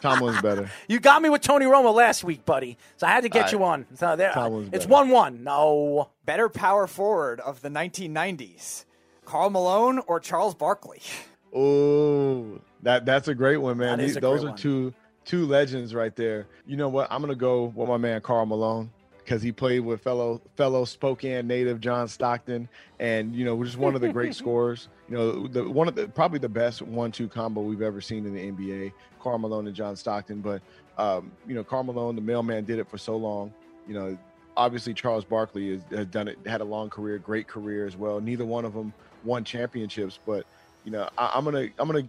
Tomlin's 0.00 0.40
better. 0.42 0.70
You 0.88 1.00
got 1.00 1.22
me 1.22 1.30
with 1.30 1.40
Tony 1.40 1.64
Romo 1.66 1.94
last 1.94 2.22
week, 2.24 2.44
buddy. 2.44 2.76
So 2.96 3.06
I 3.06 3.10
had 3.10 3.22
to 3.22 3.28
get 3.30 3.46
All 3.46 3.50
you 3.52 3.64
on. 3.64 3.86
So 3.94 4.16
there, 4.16 4.32
Tomlin's 4.32 4.68
it's 4.72 4.84
better. 4.84 4.92
one-one. 4.92 5.42
No. 5.42 6.10
Better 6.26 6.48
power 6.50 6.86
forward 6.86 7.40
of 7.40 7.62
the 7.62 7.68
1990s, 7.70 8.84
Karl 9.24 9.48
Malone 9.50 10.00
or 10.06 10.20
Charles 10.20 10.54
Barkley? 10.54 11.00
Oh, 11.54 12.60
that 12.82 13.06
that's 13.06 13.28
a 13.28 13.34
great 13.34 13.58
one, 13.58 13.78
man. 13.78 13.98
That 13.98 14.04
is 14.04 14.10
These, 14.12 14.16
a 14.18 14.20
those 14.20 14.44
are 14.44 14.48
one. 14.48 14.56
two 14.56 14.92
two 15.24 15.46
legends 15.46 15.94
right 15.94 16.14
there. 16.14 16.46
You 16.66 16.76
know 16.76 16.88
what? 16.88 17.08
I'm 17.10 17.20
gonna 17.22 17.34
go 17.34 17.64
with 17.74 17.88
my 17.88 17.96
man 17.96 18.20
Karl 18.20 18.44
Malone 18.46 18.90
because 19.24 19.42
he 19.42 19.52
played 19.52 19.80
with 19.80 20.02
fellow 20.02 20.40
fellow 20.56 20.84
Spokane 20.84 21.46
native 21.46 21.80
John 21.80 22.08
Stockton, 22.08 22.68
and 23.00 23.34
you 23.34 23.44
know, 23.44 23.62
just 23.64 23.78
one 23.78 23.94
of 23.94 24.00
the 24.00 24.12
great 24.12 24.34
scorers. 24.36 24.88
You 25.08 25.16
know, 25.16 25.46
the 25.48 25.68
one 25.68 25.88
of 25.88 25.94
the 25.94 26.08
probably 26.08 26.38
the 26.38 26.48
best 26.48 26.82
one-two 26.82 27.28
combo 27.28 27.62
we've 27.62 27.82
ever 27.82 28.00
seen 28.00 28.26
in 28.26 28.34
the 28.34 28.52
NBA. 28.52 28.92
Karl 29.20 29.38
Malone 29.38 29.66
and 29.66 29.74
John 29.74 29.96
Stockton, 29.96 30.40
but 30.40 30.60
um, 30.98 31.32
you 31.46 31.54
know, 31.54 31.64
Karl 31.64 31.82
Malone, 31.82 32.14
the 32.14 32.22
mailman, 32.22 32.64
did 32.64 32.78
it 32.78 32.88
for 32.88 32.98
so 32.98 33.16
long. 33.16 33.52
You 33.88 33.94
know, 33.94 34.18
obviously 34.56 34.94
Charles 34.94 35.24
Barkley 35.24 35.72
has, 35.72 35.82
has 35.90 36.06
done 36.06 36.28
it, 36.28 36.38
had 36.46 36.60
a 36.60 36.64
long 36.64 36.90
career, 36.90 37.18
great 37.18 37.48
career 37.48 37.86
as 37.86 37.96
well. 37.96 38.20
Neither 38.20 38.44
one 38.44 38.64
of 38.64 38.74
them 38.74 38.92
won 39.24 39.44
championships, 39.44 40.18
but 40.26 40.46
you 40.84 40.90
know, 40.90 41.08
I, 41.16 41.32
I'm 41.34 41.44
gonna 41.44 41.68
I'm 41.78 41.88
gonna 41.88 42.06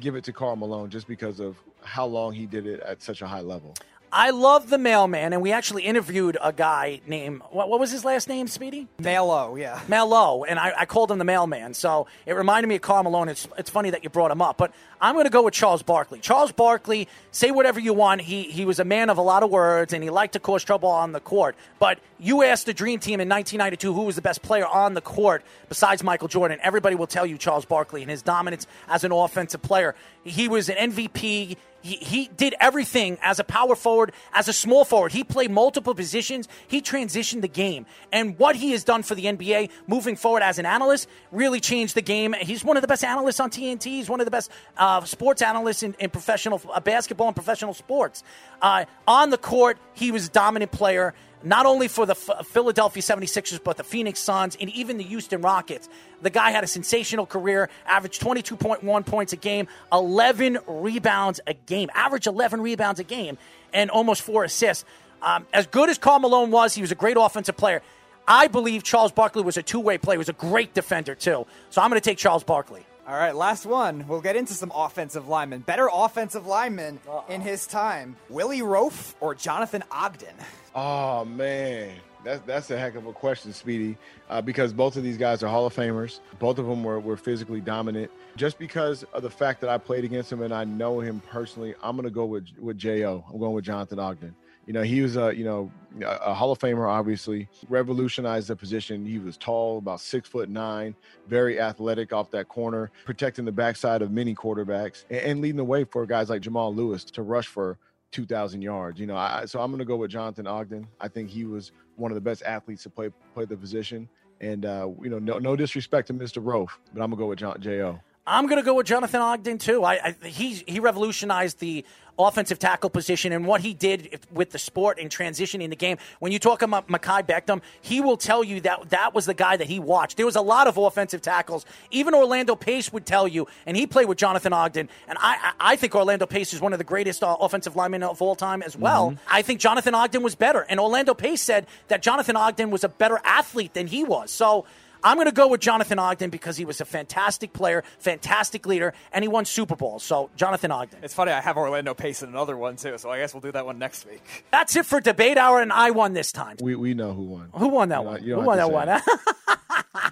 give 0.00 0.14
it 0.16 0.24
to 0.24 0.32
Karl 0.32 0.56
Malone 0.56 0.88
just 0.90 1.06
because 1.06 1.40
of 1.40 1.56
how 1.82 2.06
long 2.06 2.32
he 2.32 2.46
did 2.46 2.66
it 2.66 2.80
at 2.80 3.02
such 3.02 3.22
a 3.22 3.26
high 3.26 3.40
level. 3.40 3.74
I 4.14 4.28
love 4.28 4.68
the 4.68 4.76
mailman, 4.76 5.32
and 5.32 5.40
we 5.40 5.52
actually 5.52 5.84
interviewed 5.84 6.36
a 6.42 6.52
guy 6.52 7.00
named 7.06 7.40
what, 7.50 7.70
what 7.70 7.80
was 7.80 7.90
his 7.90 8.04
last 8.04 8.28
name, 8.28 8.46
Speedy? 8.46 8.86
Melo, 8.98 9.56
yeah. 9.56 9.80
Mello, 9.88 10.44
and 10.44 10.58
I, 10.58 10.74
I 10.80 10.84
called 10.84 11.10
him 11.10 11.16
the 11.16 11.24
mailman. 11.24 11.72
So 11.72 12.06
it 12.26 12.34
reminded 12.34 12.68
me 12.68 12.74
of 12.74 12.82
Karl 12.82 13.04
Malone. 13.04 13.30
It's, 13.30 13.48
it's 13.56 13.70
funny 13.70 13.88
that 13.88 14.04
you 14.04 14.10
brought 14.10 14.30
him 14.30 14.42
up, 14.42 14.58
but 14.58 14.74
I'm 15.00 15.14
going 15.14 15.24
to 15.24 15.30
go 15.30 15.42
with 15.42 15.54
Charles 15.54 15.82
Barkley. 15.82 16.20
Charles 16.20 16.52
Barkley, 16.52 17.08
say 17.30 17.50
whatever 17.50 17.80
you 17.80 17.94
want. 17.94 18.20
He 18.20 18.42
he 18.42 18.66
was 18.66 18.78
a 18.78 18.84
man 18.84 19.08
of 19.08 19.16
a 19.16 19.22
lot 19.22 19.42
of 19.42 19.50
words, 19.50 19.94
and 19.94 20.04
he 20.04 20.10
liked 20.10 20.34
to 20.34 20.40
cause 20.40 20.62
trouble 20.62 20.90
on 20.90 21.12
the 21.12 21.20
court. 21.20 21.56
But 21.78 21.98
you 22.18 22.42
asked 22.42 22.66
the 22.66 22.74
Dream 22.74 23.00
Team 23.00 23.18
in 23.18 23.30
1992 23.30 23.94
who 23.94 24.02
was 24.02 24.16
the 24.16 24.22
best 24.22 24.42
player 24.42 24.66
on 24.66 24.92
the 24.92 25.00
court 25.00 25.42
besides 25.70 26.04
Michael 26.04 26.28
Jordan. 26.28 26.58
Everybody 26.62 26.96
will 26.96 27.06
tell 27.06 27.24
you 27.24 27.38
Charles 27.38 27.64
Barkley 27.64 28.02
and 28.02 28.10
his 28.10 28.20
dominance 28.20 28.66
as 28.88 29.04
an 29.04 29.12
offensive 29.12 29.62
player. 29.62 29.94
He 30.22 30.48
was 30.48 30.68
an 30.68 30.92
MVP. 30.92 31.56
He, 31.82 32.30
did 32.36 32.54
everything 32.60 33.18
as 33.22 33.40
a 33.40 33.44
power 33.44 33.74
forward, 33.74 34.12
as 34.32 34.48
a 34.48 34.52
small 34.52 34.84
forward. 34.84 35.12
He 35.12 35.24
played 35.24 35.50
multiple 35.50 35.94
positions. 35.94 36.48
He 36.68 36.80
transitioned 36.80 37.40
the 37.40 37.48
game. 37.48 37.86
And 38.12 38.38
what 38.38 38.54
he 38.54 38.70
has 38.70 38.84
done 38.84 39.02
for 39.02 39.14
the 39.14 39.24
NBA 39.24 39.70
moving 39.86 40.14
forward 40.14 40.42
as 40.42 40.58
an 40.58 40.66
analyst 40.66 41.08
really 41.32 41.60
changed 41.60 41.94
the 41.94 42.02
game. 42.02 42.34
He's 42.40 42.64
one 42.64 42.76
of 42.76 42.82
the 42.82 42.88
best 42.88 43.02
analysts 43.02 43.40
on 43.40 43.50
TNT. 43.50 43.84
He's 43.84 44.08
one 44.08 44.20
of 44.20 44.26
the 44.26 44.30
best 44.30 44.50
uh, 44.76 45.00
sports 45.04 45.42
analysts 45.42 45.82
in, 45.82 45.94
in 45.98 46.10
professional 46.10 46.60
uh, 46.72 46.78
basketball 46.80 47.26
and 47.26 47.36
professional 47.36 47.74
sports. 47.74 48.22
Uh, 48.60 48.84
on 49.08 49.30
the 49.30 49.38
court, 49.38 49.78
he 49.94 50.12
was 50.12 50.28
a 50.28 50.30
dominant 50.30 50.70
player 50.70 51.14
not 51.44 51.66
only 51.66 51.88
for 51.88 52.06
the 52.06 52.14
Ph- 52.14 52.46
Philadelphia 52.46 53.02
76ers, 53.02 53.62
but 53.62 53.76
the 53.76 53.84
Phoenix 53.84 54.20
Suns 54.20 54.56
and 54.60 54.70
even 54.70 54.98
the 54.98 55.04
Houston 55.04 55.40
Rockets. 55.40 55.88
The 56.20 56.30
guy 56.30 56.50
had 56.50 56.64
a 56.64 56.66
sensational 56.66 57.26
career, 57.26 57.68
averaged 57.86 58.20
22.1 58.20 59.06
points 59.06 59.32
a 59.32 59.36
game, 59.36 59.68
11 59.92 60.58
rebounds 60.66 61.40
a 61.46 61.54
game, 61.54 61.90
average 61.94 62.26
11 62.26 62.60
rebounds 62.60 63.00
a 63.00 63.04
game, 63.04 63.38
and 63.72 63.90
almost 63.90 64.22
four 64.22 64.44
assists. 64.44 64.84
Um, 65.20 65.46
as 65.52 65.66
good 65.66 65.88
as 65.88 65.98
Karl 65.98 66.18
Malone 66.18 66.50
was, 66.50 66.74
he 66.74 66.80
was 66.82 66.92
a 66.92 66.96
great 66.96 67.16
offensive 67.18 67.56
player. 67.56 67.82
I 68.26 68.48
believe 68.48 68.82
Charles 68.82 69.12
Barkley 69.12 69.42
was 69.42 69.56
a 69.56 69.62
two 69.62 69.80
way 69.80 69.98
player. 69.98 70.16
He 70.16 70.18
was 70.18 70.28
a 70.28 70.34
great 70.34 70.74
defender, 70.74 71.14
too. 71.14 71.46
So 71.70 71.82
I'm 71.82 71.90
going 71.90 72.00
to 72.00 72.04
take 72.04 72.18
Charles 72.18 72.44
Barkley. 72.44 72.86
All 73.12 73.18
right, 73.18 73.36
last 73.36 73.66
one. 73.66 74.08
We'll 74.08 74.22
get 74.22 74.36
into 74.36 74.54
some 74.54 74.72
offensive 74.74 75.28
linemen. 75.28 75.60
Better 75.60 75.86
offensive 75.92 76.46
linemen 76.46 76.98
in 77.28 77.42
his 77.42 77.66
time 77.66 78.16
Willie 78.30 78.62
Roaf 78.62 79.14
or 79.20 79.34
Jonathan 79.34 79.84
Ogden? 79.90 80.34
Oh 80.74 81.26
man, 81.26 81.92
that's 82.24 82.40
that's 82.46 82.70
a 82.70 82.78
heck 82.78 82.94
of 82.94 83.04
a 83.04 83.12
question, 83.12 83.52
Speedy. 83.52 83.98
Uh, 84.30 84.40
because 84.40 84.72
both 84.72 84.96
of 84.96 85.02
these 85.02 85.18
guys 85.18 85.42
are 85.42 85.48
Hall 85.48 85.66
of 85.66 85.76
Famers. 85.76 86.20
Both 86.38 86.56
of 86.56 86.64
them 86.64 86.82
were, 86.82 87.00
were 87.00 87.18
physically 87.18 87.60
dominant. 87.60 88.10
Just 88.38 88.58
because 88.58 89.02
of 89.12 89.22
the 89.22 89.28
fact 89.28 89.60
that 89.60 89.68
I 89.68 89.76
played 89.76 90.04
against 90.04 90.32
him 90.32 90.40
and 90.40 90.54
I 90.54 90.64
know 90.64 91.00
him 91.00 91.20
personally, 91.28 91.74
I'm 91.82 91.96
gonna 91.96 92.08
go 92.08 92.24
with 92.24 92.46
with 92.58 92.78
Jo. 92.78 93.22
I'm 93.30 93.38
going 93.38 93.52
with 93.52 93.66
Jonathan 93.66 93.98
Ogden. 93.98 94.34
You 94.66 94.72
know, 94.72 94.82
he 94.82 95.00
was 95.00 95.16
a 95.16 95.34
you 95.34 95.44
know 95.44 95.70
a 96.04 96.32
Hall 96.32 96.52
of 96.52 96.58
Famer. 96.58 96.88
Obviously, 96.88 97.48
revolutionized 97.68 98.48
the 98.48 98.56
position. 98.56 99.04
He 99.04 99.18
was 99.18 99.36
tall, 99.36 99.78
about 99.78 100.00
six 100.00 100.28
foot 100.28 100.48
nine, 100.48 100.94
very 101.26 101.60
athletic 101.60 102.12
off 102.12 102.30
that 102.30 102.48
corner, 102.48 102.90
protecting 103.04 103.44
the 103.44 103.52
backside 103.52 104.02
of 104.02 104.10
many 104.10 104.34
quarterbacks 104.34 105.04
and, 105.10 105.20
and 105.20 105.40
leading 105.40 105.56
the 105.56 105.64
way 105.64 105.84
for 105.84 106.06
guys 106.06 106.30
like 106.30 106.42
Jamal 106.42 106.74
Lewis 106.74 107.04
to 107.04 107.22
rush 107.22 107.48
for 107.48 107.78
2,000 108.12 108.62
yards. 108.62 109.00
You 109.00 109.06
know, 109.06 109.16
I, 109.16 109.44
so 109.46 109.60
I'm 109.60 109.70
going 109.70 109.80
to 109.80 109.84
go 109.84 109.96
with 109.96 110.10
Jonathan 110.10 110.46
Ogden. 110.46 110.86
I 111.00 111.08
think 111.08 111.30
he 111.30 111.44
was 111.44 111.72
one 111.96 112.10
of 112.10 112.14
the 112.14 112.20
best 112.20 112.42
athletes 112.42 112.82
to 112.84 112.90
play 112.90 113.10
play 113.34 113.44
the 113.44 113.56
position. 113.56 114.08
And 114.40 114.64
uh, 114.64 114.88
you 115.00 115.10
know, 115.10 115.18
no, 115.18 115.38
no 115.38 115.56
disrespect 115.56 116.08
to 116.08 116.14
Mr. 116.14 116.42
Roaf, 116.42 116.68
but 116.92 117.02
I'm 117.02 117.10
gonna 117.10 117.16
go 117.16 117.26
with 117.26 117.38
John 117.38 117.60
Jo. 117.60 118.00
I'm 118.26 118.46
going 118.46 118.60
to 118.60 118.64
go 118.64 118.74
with 118.74 118.86
Jonathan 118.86 119.20
Ogden 119.20 119.58
too. 119.58 119.82
I, 119.84 120.14
I 120.22 120.26
he 120.26 120.62
he 120.66 120.78
revolutionized 120.78 121.58
the 121.58 121.84
offensive 122.18 122.58
tackle 122.58 122.90
position 122.90 123.32
and 123.32 123.46
what 123.46 123.62
he 123.62 123.74
did 123.74 124.20
with 124.30 124.50
the 124.50 124.58
sport 124.58 124.98
and 125.00 125.10
transitioning 125.10 125.70
the 125.70 125.76
game. 125.76 125.96
When 126.20 126.30
you 126.30 126.38
talk 126.38 126.62
about 126.62 126.86
Makai 126.86 127.26
Beckham, 127.26 127.62
he 127.80 128.00
will 128.00 128.18
tell 128.18 128.44
you 128.44 128.60
that 128.60 128.90
that 128.90 129.14
was 129.14 129.26
the 129.26 129.34
guy 129.34 129.56
that 129.56 129.66
he 129.66 129.80
watched. 129.80 130.18
There 130.18 130.26
was 130.26 130.36
a 130.36 130.42
lot 130.42 130.66
of 130.66 130.76
offensive 130.76 131.22
tackles. 131.22 131.64
Even 131.90 132.14
Orlando 132.14 132.54
Pace 132.54 132.92
would 132.92 133.06
tell 133.06 133.26
you, 133.26 133.48
and 133.66 133.76
he 133.76 133.86
played 133.86 134.06
with 134.06 134.18
Jonathan 134.18 134.52
Ogden. 134.52 134.88
And 135.08 135.18
I 135.20 135.52
I 135.58 135.72
I 135.72 135.76
think 135.76 135.94
Orlando 135.96 136.26
Pace 136.26 136.52
is 136.52 136.60
one 136.60 136.72
of 136.72 136.78
the 136.78 136.84
greatest 136.84 137.24
uh, 137.24 137.36
offensive 137.40 137.74
linemen 137.74 138.04
of 138.04 138.22
all 138.22 138.36
time 138.36 138.62
as 138.62 138.76
well. 138.76 139.16
I 139.28 139.42
think 139.42 139.58
Jonathan 139.58 139.94
Ogden 139.96 140.22
was 140.22 140.36
better, 140.36 140.64
and 140.68 140.78
Orlando 140.78 141.14
Pace 141.14 141.40
said 141.42 141.66
that 141.88 142.02
Jonathan 142.02 142.36
Ogden 142.36 142.70
was 142.70 142.84
a 142.84 142.88
better 142.88 143.18
athlete 143.24 143.74
than 143.74 143.88
he 143.88 144.04
was. 144.04 144.30
So. 144.30 144.64
I'm 145.04 145.16
going 145.16 145.26
to 145.26 145.32
go 145.32 145.48
with 145.48 145.60
Jonathan 145.60 145.98
Ogden 145.98 146.30
because 146.30 146.56
he 146.56 146.64
was 146.64 146.80
a 146.80 146.84
fantastic 146.84 147.52
player, 147.52 147.82
fantastic 147.98 148.66
leader, 148.66 148.94
and 149.12 149.24
he 149.24 149.28
won 149.28 149.44
Super 149.44 149.76
Bowls. 149.76 150.02
So, 150.02 150.30
Jonathan 150.36 150.70
Ogden. 150.70 151.00
It's 151.02 151.14
funny, 151.14 151.32
I 151.32 151.40
have 151.40 151.56
Orlando 151.56 151.94
Pace 151.94 152.22
in 152.22 152.28
another 152.28 152.56
one 152.56 152.76
too, 152.76 152.98
so 152.98 153.10
I 153.10 153.18
guess 153.18 153.34
we'll 153.34 153.40
do 153.40 153.52
that 153.52 153.66
one 153.66 153.78
next 153.78 154.06
week. 154.06 154.22
That's 154.50 154.76
it 154.76 154.86
for 154.86 155.00
debate 155.00 155.38
hour, 155.38 155.60
and 155.60 155.72
I 155.72 155.90
won 155.90 156.12
this 156.12 156.32
time. 156.32 156.56
We 156.60 156.74
we 156.76 156.94
know 156.94 157.12
who 157.12 157.22
won. 157.24 157.48
Who 157.54 157.68
won 157.68 157.88
that 157.90 158.00
You 158.02 158.06
one? 158.06 158.24
you 158.24 158.34
Who 158.36 158.40
won 158.42 158.56
that 158.58 158.70
one? 158.70 158.88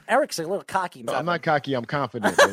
Eric's 0.09 0.38
a 0.38 0.43
little 0.43 0.64
cocky. 0.66 1.05
I'm 1.09 1.26
not 1.26 1.43
cocky. 1.43 1.74
I'm 1.74 1.84
confident. 1.84 2.38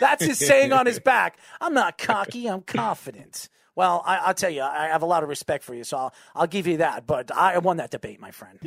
That's 0.00 0.24
his 0.24 0.38
saying 0.38 0.72
on 0.72 0.86
his 0.86 1.00
back. 1.00 1.36
I'm 1.60 1.74
not 1.74 1.98
cocky. 1.98 2.46
I'm 2.48 2.62
confident. 2.62 3.48
Well, 3.76 4.02
I, 4.06 4.18
I'll 4.18 4.34
tell 4.34 4.50
you, 4.50 4.62
I 4.62 4.86
have 4.86 5.02
a 5.02 5.06
lot 5.06 5.22
of 5.22 5.28
respect 5.28 5.64
for 5.64 5.74
you, 5.74 5.84
so 5.84 5.96
I'll, 5.96 6.14
I'll 6.34 6.46
give 6.46 6.66
you 6.66 6.76
that. 6.78 7.06
But 7.06 7.32
I 7.32 7.58
won 7.58 7.78
that 7.78 7.90
debate, 7.90 8.20
my 8.20 8.30
friend. 8.30 8.58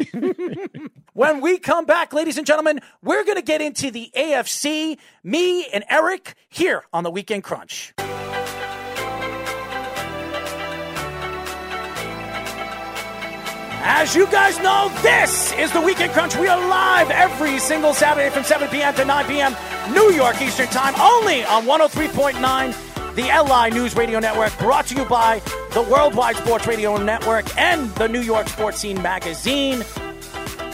when 1.14 1.42
we 1.42 1.60
come 1.60 1.86
back, 1.86 2.14
ladies 2.14 2.38
and 2.38 2.46
gentlemen, 2.46 2.82
we're 3.02 3.24
going 3.24 3.38
to 3.38 3.42
get 3.44 3.62
into 3.62 3.90
the 3.90 4.12
AFC. 4.16 4.98
Me 5.24 5.66
and 5.68 5.86
Eric 5.90 6.36
here 6.50 6.84
on 6.92 7.04
the 7.04 7.12
Weekend 7.12 7.44
Crunch. 7.44 7.94
As 13.90 14.14
you 14.14 14.28
guys 14.28 14.60
know, 14.60 14.92
this 15.02 15.54
is 15.54 15.72
the 15.72 15.80
Weekend 15.80 16.12
Crunch. 16.12 16.36
We 16.36 16.48
are 16.48 16.60
live 16.68 17.10
every 17.10 17.58
single 17.58 17.94
Saturday 17.94 18.30
from 18.30 18.44
7 18.44 18.68
p.m. 18.68 18.94
to 18.96 19.06
9 19.06 19.26
p.m. 19.26 19.56
New 19.94 20.12
York 20.12 20.42
Eastern 20.42 20.68
Time, 20.68 20.94
only 21.00 21.46
on 21.46 21.64
103.9, 21.64 22.87
the 23.18 23.24
LI 23.24 23.72
News 23.72 23.96
Radio 23.96 24.20
Network, 24.20 24.56
brought 24.60 24.86
to 24.86 24.96
you 24.96 25.04
by 25.04 25.42
the 25.74 25.82
Worldwide 25.82 26.36
Sports 26.36 26.68
Radio 26.68 26.98
Network 26.98 27.46
and 27.58 27.90
the 27.96 28.08
New 28.08 28.22
York 28.22 28.48
Sports 28.48 28.78
Scene 28.78 29.02
Magazine. 29.02 29.82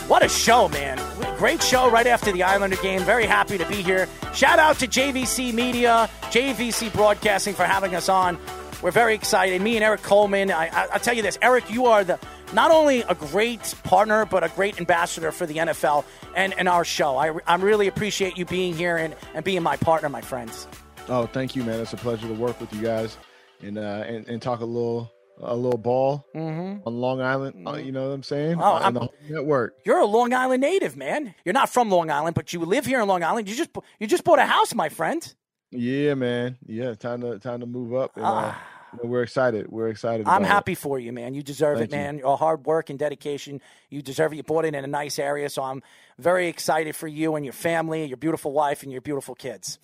What 0.07 0.25
a 0.25 0.27
show, 0.27 0.67
man. 0.67 0.99
Great 1.37 1.63
show 1.63 1.89
right 1.89 2.05
after 2.05 2.33
the 2.33 2.43
Islander 2.43 2.75
game. 2.75 2.99
Very 3.03 3.25
happy 3.25 3.57
to 3.57 3.65
be 3.69 3.75
here. 3.75 4.09
Shout 4.33 4.59
out 4.59 4.77
to 4.79 4.87
JVC 4.87 5.53
Media, 5.53 6.09
JVC 6.23 6.91
Broadcasting 6.91 7.53
for 7.53 7.63
having 7.63 7.95
us 7.95 8.09
on. 8.09 8.37
We're 8.81 8.91
very 8.91 9.15
excited. 9.15 9.61
Me 9.61 9.77
and 9.77 9.83
Eric 9.83 10.01
Coleman. 10.01 10.51
I, 10.51 10.67
I, 10.67 10.87
I'll 10.91 10.99
tell 10.99 11.15
you 11.15 11.21
this, 11.21 11.39
Eric, 11.41 11.71
you 11.71 11.85
are 11.85 12.03
the 12.03 12.19
not 12.51 12.71
only 12.71 13.03
a 13.03 13.15
great 13.15 13.73
partner, 13.85 14.25
but 14.25 14.43
a 14.43 14.49
great 14.49 14.81
ambassador 14.81 15.31
for 15.31 15.45
the 15.45 15.55
NFL 15.55 16.03
and, 16.35 16.53
and 16.59 16.67
our 16.67 16.83
show. 16.83 17.15
I, 17.15 17.39
I 17.47 17.55
really 17.55 17.87
appreciate 17.87 18.37
you 18.37 18.43
being 18.43 18.75
here 18.75 18.97
and, 18.97 19.15
and 19.33 19.45
being 19.45 19.63
my 19.63 19.77
partner, 19.77 20.09
my 20.09 20.19
friends. 20.19 20.67
Oh, 21.09 21.25
thank 21.27 21.55
you, 21.55 21.63
man. 21.63 21.79
It's 21.79 21.93
a 21.93 21.97
pleasure 21.97 22.27
to 22.27 22.33
work 22.33 22.59
with 22.59 22.73
you 22.73 22.81
guys 22.81 23.17
and 23.61 23.77
uh, 23.77 24.03
and, 24.07 24.27
and 24.27 24.41
talk 24.41 24.61
a 24.61 24.65
little 24.65 25.11
a 25.41 25.55
little 25.55 25.79
ball 25.79 26.25
on 26.35 26.81
Long 26.85 27.19
Island. 27.21 27.67
uh, 27.67 27.73
you 27.73 27.91
know 27.91 28.07
what 28.09 28.13
I'm 28.13 28.23
saying? 28.23 28.57
Oh, 28.61 28.63
Uh, 28.63 28.79
I'm- 28.79 28.97
on 28.97 29.09
the 29.27 29.33
network. 29.33 29.75
You're 29.83 29.99
a 29.99 30.05
Long 30.05 30.33
Island 30.33 30.61
native, 30.61 30.95
man. 30.95 31.33
You're 31.43 31.53
not 31.53 31.69
from 31.69 31.89
Long 31.89 32.09
Island, 32.11 32.35
but 32.35 32.53
you 32.53 32.59
live 32.59 32.85
here 32.85 33.01
in 33.01 33.07
Long 33.07 33.23
Island. 33.23 33.49
You 33.49 33.55
just 33.55 33.71
you 33.99 34.07
just 34.07 34.23
bought 34.23 34.39
a 34.39 34.45
house, 34.45 34.73
my 34.75 34.89
friend. 34.89 35.33
Yeah, 35.71 36.13
man. 36.13 36.57
Yeah, 36.65 36.93
time 36.93 37.21
to 37.21 37.39
time 37.39 37.61
to 37.61 37.65
move 37.65 37.93
up. 37.95 38.15
And, 38.15 38.23
uh, 38.25 38.29
Ah, 38.31 38.63
you 38.93 38.99
know, 39.03 39.09
we're 39.09 39.23
excited. 39.23 39.71
We're 39.71 39.87
excited. 39.87 40.27
I'm 40.27 40.43
about 40.43 40.45
it. 40.45 40.53
happy 40.53 40.75
for 40.75 40.99
you, 40.99 41.11
man. 41.11 41.33
You 41.33 41.41
deserve 41.41 41.79
Thank 41.79 41.91
it, 41.91 41.95
you. 41.95 42.01
man. 42.01 42.17
Your 42.19 42.37
hard 42.37 42.67
work 42.67 42.91
and 42.91 42.99
dedication. 42.99 43.59
You 43.89 44.03
deserve 44.03 44.33
it. 44.33 44.35
You 44.35 44.43
bought 44.43 44.65
it 44.65 44.75
in 44.75 44.83
a 44.83 44.87
nice 44.87 45.17
area, 45.17 45.49
so 45.49 45.63
I'm 45.63 45.81
very 46.19 46.47
excited 46.47 46.95
for 46.95 47.07
you 47.07 47.35
and 47.35 47.43
your 47.43 47.53
family, 47.53 48.05
your 48.05 48.17
beautiful 48.17 48.51
wife, 48.51 48.83
and 48.83 48.91
your 48.91 49.01
beautiful 49.01 49.33
kids. 49.33 49.79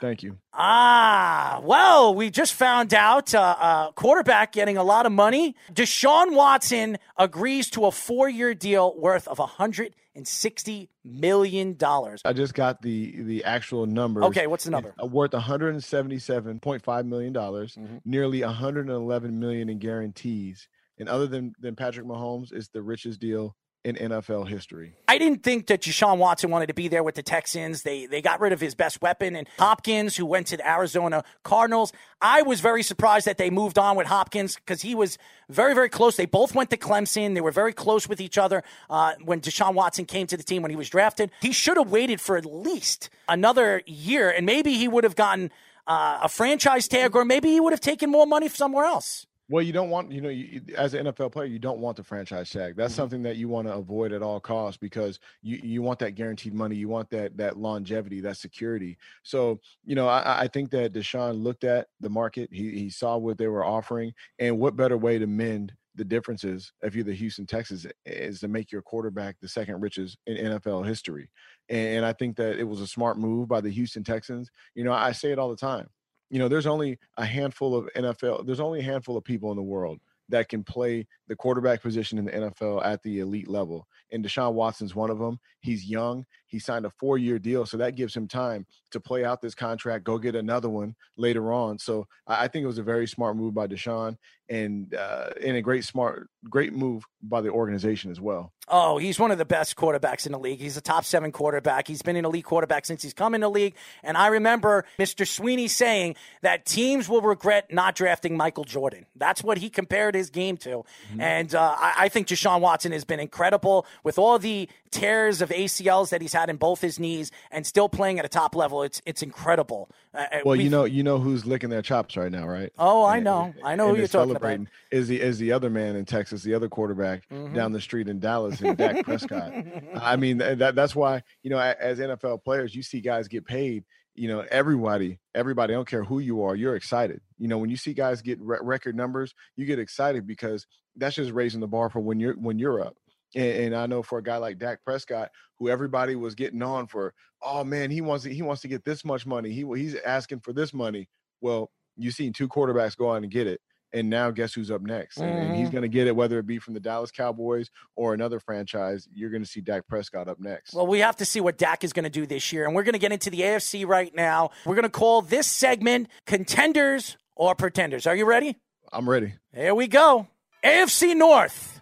Thank 0.00 0.22
you. 0.22 0.38
Ah, 0.54 1.60
well, 1.62 2.14
we 2.14 2.30
just 2.30 2.54
found 2.54 2.94
out 2.94 3.34
uh, 3.34 3.56
uh, 3.60 3.92
quarterback 3.92 4.52
getting 4.52 4.76
a 4.78 4.82
lot 4.82 5.04
of 5.06 5.12
money. 5.12 5.54
Deshaun 5.72 6.34
Watson 6.34 6.96
agrees 7.18 7.68
to 7.70 7.84
a 7.86 7.90
four-year 7.92 8.54
deal 8.54 8.96
worth 8.98 9.28
of 9.28 9.38
$160 9.38 10.88
million. 11.04 11.76
I 12.24 12.32
just 12.32 12.54
got 12.54 12.80
the 12.82 13.22
the 13.22 13.44
actual 13.44 13.86
number. 13.86 14.24
Okay, 14.24 14.46
what's 14.46 14.64
the 14.64 14.70
number? 14.70 14.94
Uh, 15.02 15.06
Worth 15.06 15.32
177.5 15.32 17.06
million 17.06 17.32
dollars, 17.32 17.74
Mm-hmm. 17.76 17.96
nearly 18.04 18.42
111 18.42 19.38
million 19.38 19.68
in 19.68 19.78
guarantees. 19.78 20.68
And 20.98 21.08
other 21.08 21.26
than 21.26 21.52
than 21.60 21.76
Patrick 21.76 22.06
Mahomes, 22.06 22.52
it's 22.52 22.68
the 22.68 22.82
richest 22.82 23.20
deal 23.20 23.56
in 23.84 23.96
NFL 23.96 24.46
history. 24.48 24.92
I 25.08 25.16
didn't 25.16 25.42
think 25.42 25.68
that 25.68 25.80
Deshaun 25.80 26.18
Watson 26.18 26.50
wanted 26.50 26.66
to 26.66 26.74
be 26.74 26.88
there 26.88 27.02
with 27.02 27.14
the 27.14 27.22
Texans. 27.22 27.82
They 27.82 28.06
they 28.06 28.20
got 28.20 28.40
rid 28.40 28.52
of 28.52 28.60
his 28.60 28.74
best 28.74 29.00
weapon 29.00 29.34
and 29.34 29.48
Hopkins, 29.58 30.16
who 30.16 30.26
went 30.26 30.48
to 30.48 30.58
the 30.58 30.68
Arizona 30.68 31.24
Cardinals. 31.44 31.92
I 32.20 32.42
was 32.42 32.60
very 32.60 32.82
surprised 32.82 33.26
that 33.26 33.38
they 33.38 33.48
moved 33.48 33.78
on 33.78 33.96
with 33.96 34.06
Hopkins 34.06 34.56
because 34.56 34.82
he 34.82 34.94
was 34.94 35.16
very 35.48 35.74
very 35.74 35.88
close. 35.88 36.16
They 36.16 36.26
both 36.26 36.54
went 36.54 36.70
to 36.70 36.76
Clemson. 36.76 37.34
They 37.34 37.40
were 37.40 37.52
very 37.52 37.72
close 37.72 38.08
with 38.08 38.20
each 38.20 38.36
other 38.36 38.62
uh, 38.90 39.14
when 39.24 39.40
Deshaun 39.40 39.74
Watson 39.74 40.04
came 40.04 40.26
to 40.26 40.36
the 40.36 40.42
team 40.42 40.60
when 40.62 40.70
he 40.70 40.76
was 40.76 40.90
drafted. 40.90 41.30
He 41.40 41.52
should 41.52 41.78
have 41.78 41.90
waited 41.90 42.20
for 42.20 42.36
at 42.36 42.44
least 42.44 43.08
another 43.28 43.82
year, 43.86 44.30
and 44.30 44.44
maybe 44.44 44.74
he 44.74 44.88
would 44.88 45.04
have 45.04 45.16
gotten 45.16 45.50
uh, 45.86 46.20
a 46.22 46.28
franchise 46.28 46.86
tag, 46.86 47.16
or 47.16 47.24
maybe 47.24 47.48
he 47.48 47.60
would 47.60 47.72
have 47.72 47.80
taken 47.80 48.10
more 48.10 48.26
money 48.26 48.48
somewhere 48.48 48.84
else. 48.84 49.26
Well, 49.50 49.64
you 49.64 49.72
don't 49.72 49.90
want, 49.90 50.12
you 50.12 50.20
know, 50.20 50.28
you, 50.28 50.62
as 50.78 50.94
an 50.94 51.06
NFL 51.06 51.32
player, 51.32 51.46
you 51.46 51.58
don't 51.58 51.80
want 51.80 51.96
the 51.96 52.04
franchise 52.04 52.50
tag. 52.50 52.76
That's 52.76 52.94
Mm-hmm. 52.94 53.00
something 53.02 53.22
that 53.24 53.36
you 53.36 53.48
want 53.48 53.66
to 53.66 53.74
avoid 53.74 54.12
at 54.12 54.22
all 54.22 54.38
costs 54.38 54.78
because 54.78 55.18
you 55.42 55.58
you 55.62 55.82
want 55.82 55.98
that 55.98 56.12
guaranteed 56.14 56.54
money, 56.54 56.76
you 56.76 56.88
want 56.88 57.10
that 57.10 57.36
that 57.38 57.56
longevity, 57.58 58.20
that 58.20 58.36
security. 58.36 58.96
So, 59.24 59.60
you 59.84 59.96
know, 59.96 60.06
I, 60.06 60.42
I 60.42 60.48
think 60.48 60.70
that 60.70 60.92
Deshaun 60.92 61.42
looked 61.42 61.64
at 61.64 61.88
the 61.98 62.08
market, 62.08 62.48
he 62.52 62.70
he 62.78 62.90
saw 62.90 63.16
what 63.18 63.38
they 63.38 63.48
were 63.48 63.64
offering, 63.64 64.14
and 64.38 64.58
what 64.60 64.76
better 64.76 64.96
way 64.96 65.18
to 65.18 65.26
mend 65.26 65.74
the 65.96 66.04
differences 66.04 66.72
if 66.82 66.94
you're 66.94 67.04
the 67.04 67.12
Houston 67.14 67.46
Texans 67.46 67.86
is 68.06 68.40
to 68.40 68.48
make 68.48 68.70
your 68.70 68.82
quarterback 68.82 69.36
the 69.40 69.48
second 69.48 69.80
richest 69.80 70.16
in 70.28 70.36
NFL 70.36 70.86
history. 70.86 71.28
And, 71.68 71.96
and 71.96 72.06
I 72.06 72.12
think 72.12 72.36
that 72.36 72.58
it 72.60 72.64
was 72.64 72.80
a 72.80 72.86
smart 72.86 73.18
move 73.18 73.48
by 73.48 73.60
the 73.60 73.70
Houston 73.70 74.04
Texans. 74.04 74.48
You 74.76 74.84
know, 74.84 74.92
I 74.92 75.10
say 75.12 75.32
it 75.32 75.38
all 75.40 75.50
the 75.50 75.56
time 75.56 75.88
you 76.30 76.38
know, 76.38 76.48
there's 76.48 76.66
only 76.66 76.98
a 77.16 77.24
handful 77.24 77.74
of 77.74 77.88
NFL, 77.96 78.46
there's 78.46 78.60
only 78.60 78.80
a 78.80 78.84
handful 78.84 79.16
of 79.16 79.24
people 79.24 79.50
in 79.50 79.56
the 79.56 79.62
world 79.62 80.00
that 80.28 80.48
can 80.48 80.62
play 80.62 81.06
the 81.30 81.36
quarterback 81.36 81.80
position 81.80 82.18
in 82.18 82.24
the 82.24 82.32
NFL 82.32 82.84
at 82.84 83.04
the 83.04 83.20
elite 83.20 83.46
level. 83.46 83.86
And 84.10 84.24
Deshaun 84.24 84.54
Watson's 84.54 84.96
one 84.96 85.10
of 85.10 85.20
them. 85.20 85.38
He's 85.60 85.84
young. 85.84 86.26
He 86.48 86.58
signed 86.58 86.84
a 86.84 86.90
four 86.90 87.18
year 87.18 87.38
deal. 87.38 87.64
So 87.64 87.76
that 87.76 87.94
gives 87.94 88.16
him 88.16 88.26
time 88.26 88.66
to 88.90 88.98
play 88.98 89.24
out 89.24 89.40
this 89.40 89.54
contract, 89.54 90.02
go 90.02 90.18
get 90.18 90.34
another 90.34 90.68
one 90.68 90.96
later 91.16 91.52
on. 91.52 91.78
So 91.78 92.08
I 92.26 92.48
think 92.48 92.64
it 92.64 92.66
was 92.66 92.78
a 92.78 92.82
very 92.82 93.06
smart 93.06 93.36
move 93.36 93.54
by 93.54 93.68
Deshaun 93.68 94.16
and 94.48 94.92
uh, 94.92 95.30
and 95.42 95.56
a 95.56 95.62
great 95.62 95.84
smart, 95.84 96.28
great 96.48 96.72
move 96.72 97.04
by 97.22 97.40
the 97.40 97.50
organization 97.50 98.10
as 98.10 98.20
well. 98.20 98.52
Oh, 98.66 98.98
he's 98.98 99.18
one 99.18 99.30
of 99.30 99.38
the 99.38 99.44
best 99.44 99.76
quarterbacks 99.76 100.26
in 100.26 100.32
the 100.32 100.38
league. 100.38 100.60
He's 100.60 100.76
a 100.76 100.80
top 100.80 101.04
seven 101.04 101.32
quarterback. 101.32 101.88
He's 101.88 102.02
been 102.02 102.16
an 102.16 102.24
elite 102.24 102.44
quarterback 102.44 102.84
since 102.84 103.02
he's 103.02 103.14
come 103.14 103.34
in 103.34 103.40
the 103.40 103.50
league. 103.50 103.74
And 104.02 104.16
I 104.16 104.28
remember 104.28 104.84
Mr. 104.98 105.26
Sweeney 105.26 105.68
saying 105.68 106.16
that 106.42 106.66
teams 106.66 107.08
will 107.08 107.20
regret 107.20 107.72
not 107.72 107.94
drafting 107.94 108.36
Michael 108.36 108.64
Jordan. 108.64 109.06
That's 109.16 109.42
what 109.42 109.58
he 109.58 109.70
compared 109.70 110.14
his 110.14 110.30
game 110.30 110.56
to. 110.58 110.84
And 111.20 111.54
uh, 111.54 111.74
I, 111.78 111.94
I 111.98 112.08
think 112.08 112.26
Deshaun 112.28 112.60
Watson 112.60 112.92
has 112.92 113.04
been 113.04 113.20
incredible 113.20 113.86
with 114.02 114.18
all 114.18 114.38
the 114.38 114.68
tears 114.90 115.40
of 115.40 115.50
ACLs 115.50 116.08
that 116.10 116.20
he's 116.20 116.32
had 116.32 116.50
in 116.50 116.56
both 116.56 116.80
his 116.80 116.98
knees 116.98 117.30
and 117.50 117.66
still 117.66 117.88
playing 117.88 118.18
at 118.18 118.24
a 118.24 118.28
top 118.28 118.56
level. 118.56 118.82
It's 118.82 119.00
it's 119.06 119.22
incredible. 119.22 119.88
Uh, 120.14 120.24
Well, 120.44 120.56
you 120.56 120.70
know, 120.70 120.84
you 120.84 121.02
know 121.02 121.18
who's 121.18 121.46
licking 121.46 121.70
their 121.70 121.82
chops 121.82 122.16
right 122.16 122.32
now, 122.32 122.46
right? 122.48 122.72
Oh, 122.78 123.04
I 123.04 123.16
And- 123.16 123.24
know. 123.24 123.54
I 123.64 123.76
know 123.76 123.88
who 123.90 123.96
you're 123.98 124.08
talking 124.08 124.34
about. 124.34 124.60
Is 124.90 125.08
the 125.08 125.20
is 125.20 125.38
the 125.38 125.52
other 125.52 125.70
man 125.70 125.94
in 125.96 126.04
Texas, 126.04 126.42
the 126.42 126.54
other 126.54 126.68
quarterback 126.68 127.28
Mm-hmm. 127.30 127.54
down 127.54 127.72
the 127.72 127.80
street 127.80 128.08
in 128.08 128.18
Dallas, 128.18 128.60
and 128.60 128.76
Dak 128.76 129.04
Prescott. 129.04 129.52
I 130.00 130.16
mean, 130.16 130.38
that 130.38 130.74
that's 130.74 130.96
why 130.96 131.22
you 131.42 131.50
know, 131.50 131.58
as 131.58 131.98
NFL 131.98 132.42
players, 132.44 132.74
you 132.74 132.82
see 132.82 133.00
guys 133.00 133.28
get 133.28 133.44
paid. 133.44 133.84
You 134.14 134.28
know, 134.28 134.44
everybody, 134.50 135.18
everybody, 135.34 135.72
I 135.72 135.76
don't 135.76 135.88
care 135.88 136.04
who 136.04 136.18
you 136.18 136.42
are, 136.42 136.56
you're 136.56 136.76
excited. 136.76 137.20
You 137.38 137.48
know, 137.48 137.58
when 137.58 137.70
you 137.70 137.76
see 137.76 137.94
guys 137.94 138.22
get 138.22 138.40
re- 138.40 138.58
record 138.60 138.96
numbers, 138.96 139.34
you 139.56 139.64
get 139.64 139.78
excited 139.78 140.26
because 140.26 140.66
that's 140.96 141.16
just 141.16 141.32
raising 141.32 141.60
the 141.60 141.68
bar 141.68 141.90
for 141.90 142.00
when 142.00 142.20
you're 142.20 142.34
when 142.34 142.58
you're 142.58 142.82
up. 142.82 142.96
And, 143.34 143.64
and 143.64 143.76
I 143.76 143.86
know 143.86 144.02
for 144.02 144.18
a 144.18 144.22
guy 144.22 144.36
like 144.38 144.58
Dak 144.58 144.84
Prescott, 144.84 145.30
who 145.58 145.68
everybody 145.68 146.16
was 146.16 146.34
getting 146.34 146.62
on 146.62 146.86
for, 146.86 147.14
oh 147.42 147.64
man, 147.64 147.90
he 147.90 148.00
wants 148.00 148.24
to, 148.24 148.34
he 148.34 148.42
wants 148.42 148.62
to 148.62 148.68
get 148.68 148.84
this 148.84 149.04
much 149.04 149.26
money. 149.26 149.50
He 149.52 149.64
he's 149.76 149.96
asking 149.96 150.40
for 150.40 150.52
this 150.52 150.74
money. 150.74 151.08
Well, 151.40 151.70
you've 151.96 152.14
seen 152.14 152.32
two 152.32 152.48
quarterbacks 152.48 152.96
go 152.96 153.12
out 153.12 153.22
and 153.22 153.30
get 153.30 153.46
it. 153.46 153.60
And 153.92 154.08
now 154.08 154.30
guess 154.30 154.54
who's 154.54 154.70
up 154.70 154.82
next? 154.82 155.16
And, 155.18 155.28
and 155.30 155.56
he's 155.56 155.68
Mhm. 155.68 155.72
going 155.72 155.82
to 155.82 155.88
get 155.88 156.06
it, 156.06 156.14
whether 156.14 156.38
it 156.38 156.46
be 156.46 156.58
from 156.58 156.74
the 156.74 156.80
Dallas 156.80 157.10
Cowboys 157.10 157.70
or 157.96 158.14
another 158.14 158.38
franchise. 158.38 159.08
You're 159.12 159.30
going 159.30 159.42
to 159.42 159.48
see 159.48 159.60
Dak 159.60 159.86
Prescott 159.88 160.28
up 160.28 160.38
next. 160.38 160.74
Well, 160.74 160.86
we 160.86 161.00
have 161.00 161.16
to 161.16 161.24
see 161.24 161.40
what 161.40 161.58
Dak 161.58 161.82
is 161.82 161.92
going 161.92 162.04
to 162.04 162.10
do 162.10 162.24
this 162.26 162.52
year. 162.52 162.66
And 162.66 162.74
we're 162.74 162.84
going 162.84 162.92
to 162.92 162.98
get 163.00 163.10
into 163.10 163.30
the 163.30 163.40
AFC 163.40 163.84
right 163.84 164.14
now. 164.14 164.50
We're 164.64 164.76
going 164.76 164.84
to 164.84 164.88
call 164.88 165.22
this 165.22 165.46
segment 165.48 166.08
Contenders 166.26 167.16
or 167.34 167.54
Pretenders. 167.54 168.06
Are 168.06 168.14
you 168.14 168.26
ready? 168.26 168.56
I'm 168.92 169.08
ready. 169.10 169.34
Here 169.54 169.74
we 169.74 169.88
go. 169.88 170.28
AFC 170.62 171.14
North, 171.16 171.80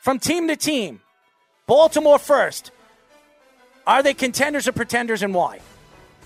from 0.00 0.18
team 0.18 0.48
to 0.48 0.56
team. 0.56 1.00
Baltimore 1.66 2.18
first. 2.18 2.70
Are 3.86 4.02
they 4.02 4.14
contenders 4.14 4.68
or 4.68 4.72
pretenders 4.72 5.22
and 5.22 5.34
why? 5.34 5.60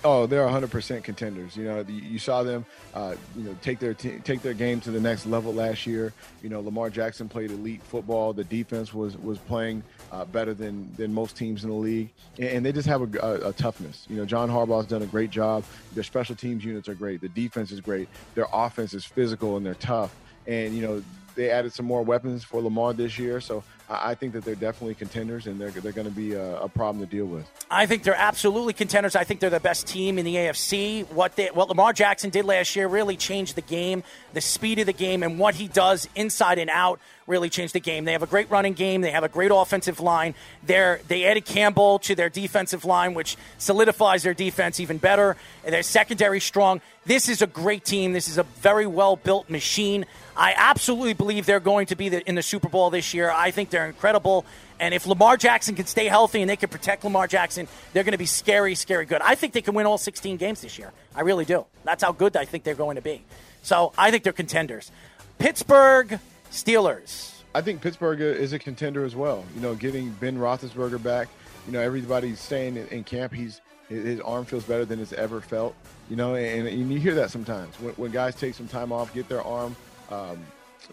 Oh, 0.04 0.26
they're 0.26 0.46
100% 0.46 1.04
contenders. 1.04 1.56
You 1.56 1.64
know, 1.64 1.84
you, 1.88 2.18
saw 2.18 2.42
them, 2.42 2.66
uh, 2.92 3.14
you 3.36 3.44
know, 3.44 3.56
take 3.62 3.78
their 3.78 3.94
te- 3.94 4.18
take 4.18 4.42
their 4.42 4.54
game 4.54 4.80
to 4.80 4.90
the 4.90 4.98
next 4.98 5.26
level 5.26 5.54
last 5.54 5.86
year. 5.86 6.12
You 6.42 6.48
know, 6.48 6.60
Lamar 6.60 6.90
Jackson 6.90 7.28
played 7.28 7.52
elite 7.52 7.82
football. 7.84 8.32
The 8.32 8.42
defense 8.42 8.92
was 8.92 9.16
was 9.16 9.38
playing 9.38 9.84
uh, 10.10 10.24
better 10.24 10.54
than 10.54 10.92
than 10.96 11.14
most 11.14 11.36
teams 11.36 11.62
in 11.62 11.70
the 11.70 11.76
league, 11.76 12.10
and, 12.38 12.48
and 12.48 12.66
they 12.66 12.72
just 12.72 12.88
have 12.88 13.14
a, 13.14 13.18
a, 13.20 13.48
a 13.50 13.52
toughness. 13.52 14.06
You 14.10 14.16
know, 14.16 14.24
John 14.24 14.48
Harbaugh's 14.48 14.88
done 14.88 15.02
a 15.02 15.06
great 15.06 15.30
job. 15.30 15.62
Their 15.94 16.04
special 16.04 16.34
teams 16.34 16.64
units 16.64 16.88
are 16.88 16.94
great. 16.94 17.20
The 17.20 17.28
defense 17.28 17.70
is 17.70 17.80
great. 17.80 18.08
Their 18.34 18.46
offense 18.52 18.94
is 18.94 19.04
physical 19.04 19.56
and 19.56 19.64
they're 19.64 19.74
tough. 19.74 20.14
And 20.48 20.74
you 20.74 20.82
know, 20.82 21.02
they 21.34 21.50
added 21.50 21.72
some 21.72 21.86
more 21.86 22.02
weapons 22.02 22.44
for 22.44 22.60
Lamar 22.60 22.92
this 22.92 23.18
year, 23.18 23.40
so 23.40 23.62
I, 23.88 24.14
think 24.14 24.32
that 24.32 24.44
they're 24.44 24.54
definitely 24.54 24.94
contenders, 24.94 25.46
and 25.46 25.60
they're 25.60 25.70
they're 25.70 25.92
going 25.92 26.08
to 26.08 26.14
be 26.14 26.32
a, 26.32 26.62
a 26.62 26.68
problem 26.68 27.04
to 27.04 27.10
deal 27.10 27.26
with. 27.26 27.46
I 27.70 27.86
think 27.86 28.02
they're 28.02 28.14
absolutely 28.14 28.72
contenders. 28.72 29.16
I 29.16 29.24
think 29.24 29.40
they're 29.40 29.50
the 29.50 29.60
best 29.60 29.86
team 29.86 30.18
in 30.18 30.24
the 30.24 30.36
AFC. 30.36 31.08
What 31.10 31.36
they, 31.36 31.48
what 31.48 31.68
Lamar 31.68 31.92
Jackson 31.92 32.30
did 32.30 32.44
last 32.44 32.74
year 32.76 32.86
really 32.86 33.16
changed 33.16 33.54
the 33.54 33.62
game, 33.62 34.02
the 34.32 34.40
speed 34.40 34.78
of 34.78 34.86
the 34.86 34.92
game, 34.92 35.22
and 35.22 35.38
what 35.38 35.54
he 35.54 35.68
does 35.68 36.08
inside 36.14 36.58
and 36.58 36.70
out 36.70 37.00
really 37.26 37.48
changed 37.48 37.74
the 37.74 37.80
game. 37.80 38.04
They 38.04 38.12
have 38.12 38.22
a 38.22 38.26
great 38.26 38.50
running 38.50 38.74
game. 38.74 39.00
They 39.00 39.10
have 39.10 39.24
a 39.24 39.28
great 39.28 39.50
offensive 39.52 40.00
line. 40.00 40.34
They're, 40.64 41.00
they 41.08 41.24
added 41.24 41.44
Campbell 41.44 41.98
to 42.00 42.14
their 42.14 42.28
defensive 42.28 42.84
line, 42.84 43.14
which 43.14 43.36
solidifies 43.58 44.22
their 44.22 44.34
defense 44.34 44.80
even 44.80 44.98
better. 44.98 45.36
And 45.64 45.72
their 45.72 45.82
secondary 45.82 46.40
strong. 46.40 46.80
This 47.04 47.28
is 47.28 47.42
a 47.42 47.46
great 47.46 47.84
team. 47.84 48.12
This 48.12 48.28
is 48.28 48.38
a 48.38 48.42
very 48.42 48.86
well 48.86 49.16
built 49.16 49.48
machine. 49.48 50.04
I 50.36 50.54
absolutely 50.56 51.12
believe 51.12 51.46
they're 51.46 51.60
going 51.60 51.86
to 51.86 51.96
be 51.96 52.06
in 52.06 52.34
the 52.34 52.42
Super 52.42 52.68
Bowl 52.68 52.90
this 52.90 53.12
year. 53.12 53.30
I 53.30 53.50
think 53.50 53.70
they're 53.70 53.86
incredible. 53.86 54.46
And 54.80 54.94
if 54.94 55.06
Lamar 55.06 55.36
Jackson 55.36 55.74
can 55.74 55.86
stay 55.86 56.06
healthy 56.06 56.40
and 56.40 56.48
they 56.48 56.56
can 56.56 56.68
protect 56.68 57.04
Lamar 57.04 57.26
Jackson, 57.26 57.68
they're 57.92 58.04
going 58.04 58.12
to 58.12 58.18
be 58.18 58.26
scary, 58.26 58.74
scary 58.74 59.04
good. 59.04 59.20
I 59.20 59.34
think 59.34 59.52
they 59.52 59.62
can 59.62 59.74
win 59.74 59.86
all 59.86 59.98
16 59.98 60.38
games 60.38 60.62
this 60.62 60.78
year. 60.78 60.92
I 61.14 61.20
really 61.20 61.44
do. 61.44 61.66
That's 61.84 62.02
how 62.02 62.12
good 62.12 62.36
I 62.36 62.46
think 62.46 62.64
they're 62.64 62.74
going 62.74 62.96
to 62.96 63.02
be. 63.02 63.22
So 63.62 63.92
I 63.96 64.10
think 64.10 64.24
they're 64.24 64.32
contenders. 64.32 64.90
Pittsburgh 65.38 66.18
Steelers. 66.50 67.32
I 67.54 67.60
think 67.60 67.82
Pittsburgh 67.82 68.20
is 68.20 68.52
a 68.52 68.58
contender 68.58 69.04
as 69.04 69.14
well. 69.14 69.44
You 69.54 69.60
know, 69.60 69.74
getting 69.74 70.10
Ben 70.12 70.38
Roethlisberger 70.38 71.02
back. 71.02 71.28
You 71.66 71.72
know, 71.72 71.80
everybody's 71.80 72.40
saying 72.40 72.76
in, 72.76 73.04
camp 73.04 73.32
he's 73.32 73.60
his 73.88 74.04
his 74.04 74.20
arm 74.20 74.44
feels 74.44 74.64
better 74.64 74.84
than 74.84 74.98
it's 75.00 75.12
ever 75.12 75.40
felt. 75.40 75.74
You 76.08 76.16
know, 76.16 76.34
and, 76.34 76.66
and 76.66 76.90
you 76.90 76.98
hear 76.98 77.14
that 77.16 77.30
sometimes 77.30 77.78
when, 77.78 77.92
when 77.94 78.10
guys 78.10 78.34
take 78.34 78.54
some 78.54 78.68
time 78.68 78.90
off, 78.90 79.12
get 79.14 79.28
their 79.28 79.42
arm 79.42 79.76
um, 80.12 80.38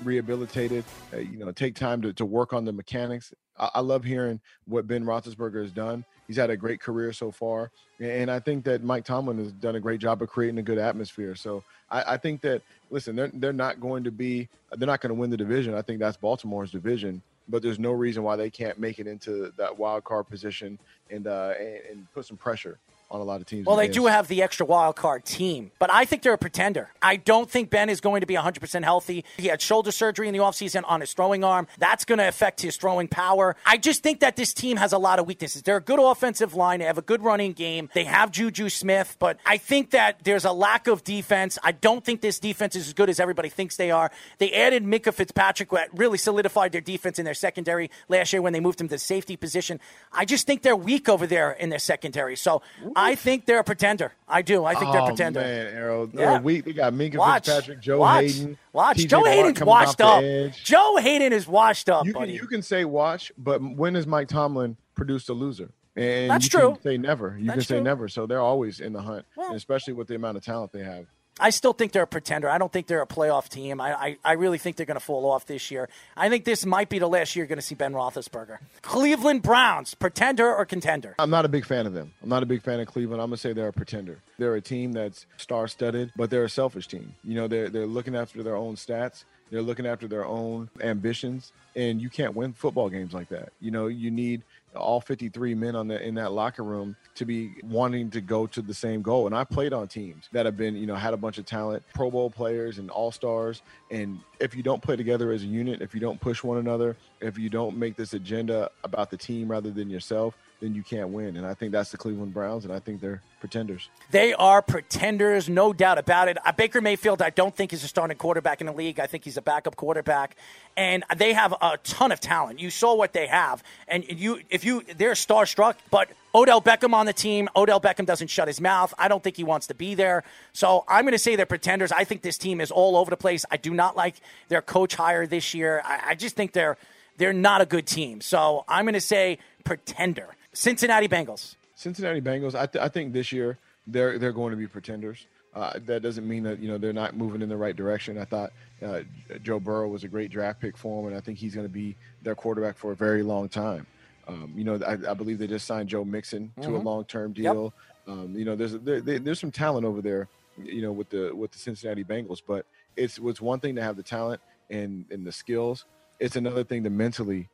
rehabilitated. 0.04 0.84
Uh, 1.14 1.18
you 1.18 1.38
know, 1.38 1.52
take 1.52 1.76
time 1.76 2.02
to, 2.02 2.14
to 2.14 2.26
work 2.26 2.54
on 2.54 2.66
the 2.66 2.72
mechanics. 2.72 3.34
I, 3.58 3.70
I 3.76 3.80
love 3.82 4.04
hearing 4.04 4.40
what 4.66 4.88
Ben 4.88 5.04
Roethlisberger 5.04 5.62
has 5.62 5.72
done. 5.72 6.06
He's 6.28 6.38
had 6.38 6.50
a 6.50 6.58
great 6.58 6.80
career 6.80 7.12
so 7.12 7.32
far, 7.32 7.72
and 8.00 8.30
I 8.30 8.40
think 8.40 8.64
that 8.66 8.84
Mike 8.84 9.04
Tomlin 9.04 9.40
has 9.40 9.52
done 9.52 9.76
a 9.76 9.80
great 9.80 10.00
job 10.00 10.22
of 10.22 10.30
creating 10.30 10.60
a 10.60 10.64
good 10.64 10.78
atmosphere. 10.78 11.36
So 11.36 11.64
I, 11.90 12.14
I 12.14 12.18
think 12.18 12.42
that 12.42 12.62
listen, 12.92 13.16
they're 13.16 13.32
they're 13.34 13.54
not 13.54 13.80
going 13.80 14.04
to 14.04 14.12
be 14.12 14.48
they're 14.78 14.88
not 14.88 15.02
going 15.02 15.10
to 15.10 15.20
win 15.20 15.32
the 15.32 15.38
division. 15.38 15.74
I 15.74 15.82
think 15.82 16.00
that's 16.00 16.18
Baltimore's 16.18 16.72
division, 16.72 17.22
but 17.48 17.64
there's 17.64 17.80
no 17.80 17.92
reason 17.92 18.22
why 18.22 18.36
they 18.36 18.52
can't 18.52 18.78
make 18.80 19.00
it 19.00 19.08
into 19.08 19.52
that 19.58 19.78
wild 19.78 20.04
card 20.04 20.28
position 20.30 20.78
and 21.10 21.26
uh, 21.26 21.54
and, 21.60 21.80
and 21.90 22.14
put 22.14 22.26
some 22.26 22.38
pressure 22.38 22.78
on 23.12 23.22
a 23.22 23.24
lot 23.24 23.42
of 23.42 23.48
teams. 23.48 23.66
Well, 23.66 23.76
they 23.76 23.88
the 23.88 23.94
do 23.94 24.06
have 24.06 24.28
the 24.28 24.44
extra 24.44 24.66
wild 24.66 24.96
card 24.96 25.26
team, 25.26 25.72
but 25.80 25.92
I 25.92 26.06
think 26.06 26.22
they're 26.22 26.34
a 26.34 26.38
pretender. 26.38 26.90
I 27.02 27.16
don't 27.16 27.50
think 27.50 27.70
Ben 27.70 27.90
is 27.90 28.02
going 28.02 28.22
to 28.22 28.28
be 28.28 28.36
100% 28.36 28.84
healthy. 28.84 29.26
He 29.38 29.48
had 29.48 29.62
shoulder 29.62 29.92
surgery 29.92 30.28
in 30.28 30.34
the 30.34 30.40
offseason 30.40 30.84
on 30.86 31.02
his 31.02 31.14
throwing 31.14 31.44
arm. 31.44 31.68
That's 31.78 32.06
going 32.06 32.20
to 32.20 32.28
affect 32.28 32.62
his 32.62 32.78
throwing 32.78 33.08
power. 33.08 33.56
I 33.66 33.78
just 33.78 34.04
think 34.04 34.20
that 34.20 34.36
this 34.36 34.54
team 34.54 34.78
has 34.78 34.94
a 34.94 34.98
lot 34.98 35.20
of 35.20 35.28
weaknesses. 35.28 35.64
They're 35.64 35.78
a 35.78 35.82
good 35.82 36.00
offensive 36.00 36.54
line. 36.54 36.80
They 36.80 36.86
have 36.86 36.98
a 36.98 37.04
good 37.04 37.24
running 37.24 37.54
game. 37.54 37.90
They 37.94 38.04
have 38.04 38.32
Juju 38.32 38.70
Smith, 38.70 39.16
but 39.20 39.40
I 39.46 39.58
think 39.58 39.92
that 39.92 40.24
there's 40.24 40.46
a 40.46 40.52
lack 40.52 40.88
of 40.88 41.04
defense. 41.04 41.58
I 41.64 41.72
don't 41.72 42.04
think 42.04 42.22
this 42.22 42.40
defense 42.40 42.76
is 42.76 42.88
as 42.88 42.94
good 42.94 43.10
as 43.10 43.20
everybody 43.20 43.50
thinks 43.50 43.76
they 43.76 43.92
are. 43.92 44.12
They 44.38 44.52
added 44.52 44.84
Minkah 44.84 45.14
Fitzpatrick, 45.14 45.72
what 45.72 45.90
really 45.98 46.18
solidified 46.18 46.72
their 46.72 46.82
defense 46.82 47.18
in 47.18 47.26
their 47.26 47.34
secondary 47.34 47.90
last 48.08 48.34
year 48.34 48.42
when 48.42 48.54
they 48.54 48.60
moved 48.60 48.82
him 48.82 48.88
to 48.88 48.96
the 48.96 49.00
safety 49.00 49.36
position. 49.36 49.80
I 50.12 50.26
just 50.26 50.46
think 50.46 50.62
they're 50.62 50.76
weak 50.76 51.10
over 51.10 51.26
there 51.26 51.52
in 51.52 51.70
their 51.70 51.80
secondary. 51.80 52.36
So 52.36 52.62
I 53.00 53.16
think 53.16 53.46
they're 53.46 53.60
a 53.60 53.64
pretender. 53.64 54.14
I 54.28 54.42
do. 54.42 54.66
I 54.66 54.76
think 54.76 54.92
they're 54.92 55.02
a 55.02 55.04
oh, 55.04 55.08
pretender. 55.08 55.40
man, 55.40 55.68
Arrow. 55.74 56.06
They're 56.06 56.32
Yeah. 56.34 56.40
weak. 56.40 56.66
They 56.66 56.74
got 56.74 56.94
Minkah 56.94 57.16
Watch. 57.18 57.46
Fitzpatrick, 57.46 57.80
Joe 57.82 58.00
Watch. 58.00 58.24
Hayden. 58.26 58.58
Watch. 58.74 58.98
TJ 58.98 59.08
Joe 59.10 59.24
Haden's 59.24 59.62
washed 59.62 60.02
up. 60.02 60.24
Joe 60.64 60.98
Hayden 60.98 61.34
is 61.34 61.48
washed 61.48 61.90
up, 61.90 62.06
You 62.06 62.14
can, 62.14 62.22
buddy. 62.22 62.34
you 62.34 62.48
can 62.48 62.62
say 62.62 62.86
watch, 62.86 63.32
but 63.38 63.62
when 63.62 63.96
has 63.96 64.06
Mike 64.08 64.28
Tomlin 64.28 64.78
produced 64.96 65.30
a 65.30 65.34
loser? 65.34 65.72
And 65.96 66.30
That's 66.32 66.46
you 66.46 66.50
true. 66.60 66.72
Can 66.74 66.82
say 66.82 66.98
never. 66.98 67.36
You 67.38 67.48
That's 67.48 67.56
can 67.58 67.64
say 67.66 67.76
true. 67.76 67.84
never. 67.84 68.08
So 68.08 68.26
they're 68.26 68.40
always 68.42 68.80
in 68.80 68.94
the 68.94 69.02
hunt, 69.02 69.26
Well- 69.36 69.54
especially 69.54 69.94
with 69.94 70.08
the 70.08 70.16
amount 70.16 70.38
of 70.38 70.44
talent 70.46 70.72
they 70.72 70.84
have. 70.84 71.06
I 71.40 71.50
still 71.52 71.74
think 71.74 71.92
they're 71.92 72.04
a 72.04 72.08
pretender. 72.08 72.50
I 72.50 72.58
don't 72.58 72.72
think 72.72 72.88
they're 72.88 73.02
a 73.02 73.08
playoff 73.08 73.50
team. 73.50 73.80
I, 73.80 73.94
I, 73.94 74.18
I 74.24 74.32
really 74.34 74.58
think 74.58 74.76
they're 74.76 74.86
going 74.86 75.00
to 75.00 75.06
fall 75.06 75.30
off 75.30 75.46
this 75.46 75.72
year. 75.72 75.90
I 76.18 76.30
think 76.30 76.46
this 76.46 76.66
might 76.66 76.90
be 76.90 77.00
the 77.00 77.08
last 77.08 77.36
year 77.36 77.44
you're 77.44 77.48
going 77.48 77.58
to 77.58 77.64
see 77.66 77.76
Ben 77.76 77.94
Roethlisberger. 77.94 78.58
Cleveland 78.82 79.42
Browns, 79.42 79.94
pretender 79.94 80.54
or 80.54 80.66
contender? 80.66 81.16
I'm 81.20 81.30
not 81.30 81.46
a 81.46 81.50
big 81.50 81.66
fan 81.66 81.86
of 81.86 81.94
them. 81.94 82.14
I'm 82.22 82.30
not 82.30 82.44
a 82.44 82.46
big 82.46 82.62
fan 82.62 82.80
of 82.80 82.88
Cleveland. 82.88 83.22
I'm 83.22 83.30
gonna 83.30 83.38
say 83.38 83.54
they're 83.54 83.68
a 83.68 83.74
pretender. 83.74 84.20
They're 84.38 84.56
a 84.56 84.62
team 84.62 84.94
that's 84.94 85.26
star-studded, 85.38 86.12
but 86.16 86.30
they're 86.30 86.44
a 86.46 86.50
selfish 86.50 86.88
team. 86.88 87.14
You 87.24 87.36
know, 87.36 87.48
they're 87.48 87.70
they're 87.70 87.86
looking 87.86 88.16
after 88.16 88.44
their 88.44 88.56
own 88.56 88.76
stats. 88.76 89.24
They're 89.52 89.62
looking 89.62 89.88
after 89.88 90.08
their 90.08 90.26
own 90.26 90.70
ambitions, 90.82 91.52
and 91.76 92.02
you 92.02 92.10
can't 92.10 92.36
win 92.36 92.54
football 92.54 92.90
games 92.90 93.14
like 93.14 93.30
that. 93.30 93.52
You 93.60 93.72
know, 93.72 93.88
you 93.88 94.12
need 94.12 94.44
all 94.76 95.02
53 95.02 95.56
men 95.56 95.76
on 95.76 95.88
the 95.88 96.02
in 96.02 96.16
that 96.16 96.32
locker 96.32 96.64
room 96.64 96.96
to 97.16 97.26
be 97.26 97.54
wanting 97.64 98.10
to 98.12 98.22
go 98.22 98.48
to 98.48 98.62
the 98.62 98.74
same 98.74 99.02
goal. 99.02 99.26
And 99.26 99.36
I 99.36 99.44
played 99.44 99.74
on 99.74 99.88
teams 99.88 100.30
that 100.32 100.46
have 100.46 100.58
been, 100.58 100.76
you 100.76 100.86
know, 100.86 100.96
had 100.96 101.14
a 101.14 101.18
bunch 101.18 101.38
of 101.38 101.46
talent, 101.46 101.84
Pro 101.94 102.12
Bowl 102.12 102.30
players 102.30 102.78
and 102.78 102.90
all 102.90 103.12
stars. 103.12 103.62
And 103.92 104.20
if 104.40 104.56
you 104.56 104.64
don't 104.64 104.82
play 104.82 104.96
together 104.96 105.32
as 105.32 105.44
a 105.44 105.48
unit, 105.48 105.82
if 105.82 105.94
you 105.94 106.00
don't 106.00 106.20
push 106.20 106.44
one 106.44 106.58
another, 106.58 106.96
if 107.22 107.38
you 107.38 107.50
don't 107.50 107.78
make 107.78 107.96
this 107.96 108.14
agenda 108.14 108.70
about 108.84 109.10
the 109.10 109.18
team 109.18 109.50
rather 109.50 109.72
than 109.72 109.90
yourself, 109.90 110.38
then 110.60 110.74
you 110.74 110.84
can't 110.84 111.10
win. 111.10 111.38
And 111.38 111.46
I 111.46 111.54
think 111.54 111.72
that's 111.72 111.92
the 111.92 111.98
Cleveland 111.98 112.34
Browns, 112.34 112.66
and 112.66 112.74
I 112.74 112.80
think 112.80 113.02
they're 113.02 113.22
pretenders. 113.40 113.90
They 114.12 114.34
are 114.34 114.62
pretenders, 114.62 115.50
no 115.50 115.74
doubt 115.74 115.98
about 115.98 116.28
it. 116.28 116.38
Uh, 116.46 116.52
Baker 116.52 116.82
Mayfield, 116.82 117.22
I 117.22 117.30
don't 117.30 117.56
think 117.56 117.74
is 117.74 117.84
a 117.84 117.88
starting 117.88 118.18
quarterback 118.18 118.62
in 118.62 118.68
the 118.68 118.74
league. 118.74 119.00
I 119.00 119.08
think 119.08 119.24
he's 119.24 119.38
a 119.38 119.42
backup 119.42 119.76
quarterback, 119.76 120.36
and 120.76 121.04
they 121.18 121.34
have 121.34 121.54
a 121.62 121.78
ton 121.84 122.12
of 122.12 122.20
talent. 122.20 122.60
You 122.60 122.70
saw 122.70 122.96
what 122.96 123.14
they 123.14 123.28
have, 123.28 123.64
and 123.88 124.04
you, 124.10 124.42
if 124.50 124.64
you, 124.64 124.84
they're 124.98 125.14
starstruck. 125.14 125.76
But 125.90 126.10
Odell 126.36 126.62
Beckham 126.62 126.94
on 126.94 127.06
the 127.06 127.14
team, 127.14 127.50
Odell 127.56 127.82
Beckham 127.82 128.06
doesn't 128.06 128.30
shut 128.30 128.48
his 128.48 128.62
mouth. 128.62 128.94
I 128.98 129.08
don't 129.08 129.24
think 129.24 129.38
he 129.38 129.44
wants 129.44 129.68
to 129.68 129.74
be 129.74 129.96
there. 129.96 130.24
So 130.54 130.84
I'm 130.88 131.04
going 131.04 131.14
to 131.14 131.20
say 131.20 131.36
they're 131.36 131.46
pretenders. 131.46 131.92
I 131.92 132.04
think 132.04 132.22
this 132.22 132.38
team 132.38 132.62
is 132.62 132.72
all 132.72 132.96
over 132.98 133.10
the 133.10 133.18
place. 133.18 133.46
I 133.50 133.58
do 133.58 133.74
not 133.74 133.96
like 133.96 134.16
their 134.50 134.62
coach 134.62 134.96
hire 134.96 135.26
this 135.26 135.54
year. 135.54 135.82
I, 135.86 136.10
I 136.10 136.16
just 136.16 136.36
think 136.36 136.54
they're 136.54 136.78
they're 137.18 137.34
not 137.34 137.62
a 137.62 137.66
good 137.66 137.86
team. 137.86 138.22
So 138.22 138.64
I'm 138.68 138.86
going 138.86 138.94
to 138.94 139.02
say 139.02 139.40
pretender. 139.64 140.36
Cincinnati 140.54 141.08
Bengals. 141.08 141.56
Cincinnati 141.84 142.20
Bengals. 142.22 142.56
I, 142.56 142.66
th- 142.66 142.84
I 142.84 142.90
think 142.90 143.14
this 143.14 143.32
year 143.32 143.58
they're 143.88 144.20
they're 144.20 144.34
going 144.34 144.52
to 144.52 144.58
be 144.58 144.68
pretenders. 144.68 145.26
Uh, 145.56 145.80
that 145.86 146.02
doesn't 146.04 146.28
mean 146.28 146.44
that 146.44 146.60
you 146.60 146.68
know 146.68 146.78
they're 146.78 146.94
not 146.94 147.16
moving 147.16 147.42
in 147.42 147.50
the 147.50 147.58
right 147.58 147.76
direction. 147.76 148.18
I 148.18 148.26
thought 148.26 148.52
uh, 148.86 149.02
Joe 149.42 149.60
Burrow 149.60 149.88
was 149.88 150.04
a 150.04 150.08
great 150.08 150.30
draft 150.30 150.60
pick 150.60 150.78
for 150.78 151.02
them, 151.02 151.08
and 151.12 151.18
I 151.18 151.22
think 151.22 151.38
he's 151.40 151.56
going 151.56 151.66
to 151.66 151.74
be 151.74 151.96
their 152.22 152.36
quarterback 152.36 152.78
for 152.78 152.92
a 152.92 152.96
very 152.96 153.24
long 153.24 153.48
time. 153.50 153.88
Um, 154.28 154.52
you 154.56 154.64
know, 154.64 154.76
I, 154.86 154.94
I 155.10 155.14
believe 155.16 155.40
they 155.40 155.48
just 155.48 155.66
signed 155.66 155.90
Joe 155.90 156.04
Mixon 156.04 156.52
to 156.62 156.70
a 156.76 156.78
long 156.84 157.06
term 157.06 157.32
deal. 157.34 157.74
Um, 158.08 158.36
you 158.36 158.44
know, 158.46 158.56
there's 158.56 158.74
there, 158.80 159.00
there- 159.02 159.20
there's 159.20 159.40
some 159.40 159.52
talent 159.52 159.86
over 159.86 160.02
there. 160.02 160.28
You 160.62 160.82
know, 160.82 160.92
with 160.92 161.10
the 161.10 161.32
with 161.34 161.52
the 161.52 161.58
Cincinnati 161.60 162.04
Bengals, 162.04 162.42
but 162.46 162.66
it's 162.98 163.18
it's 163.24 163.40
one 163.40 163.62
thing 163.62 163.76
to 163.76 163.82
have 163.82 163.96
the 163.96 164.04
talent 164.04 164.42
and 164.70 165.06
and 165.10 165.26
the 165.26 165.32
skills. 165.32 165.86
It's 166.20 166.36
another 166.36 166.66
thing 166.66 166.84
to 166.84 166.90
mentally 166.90 167.48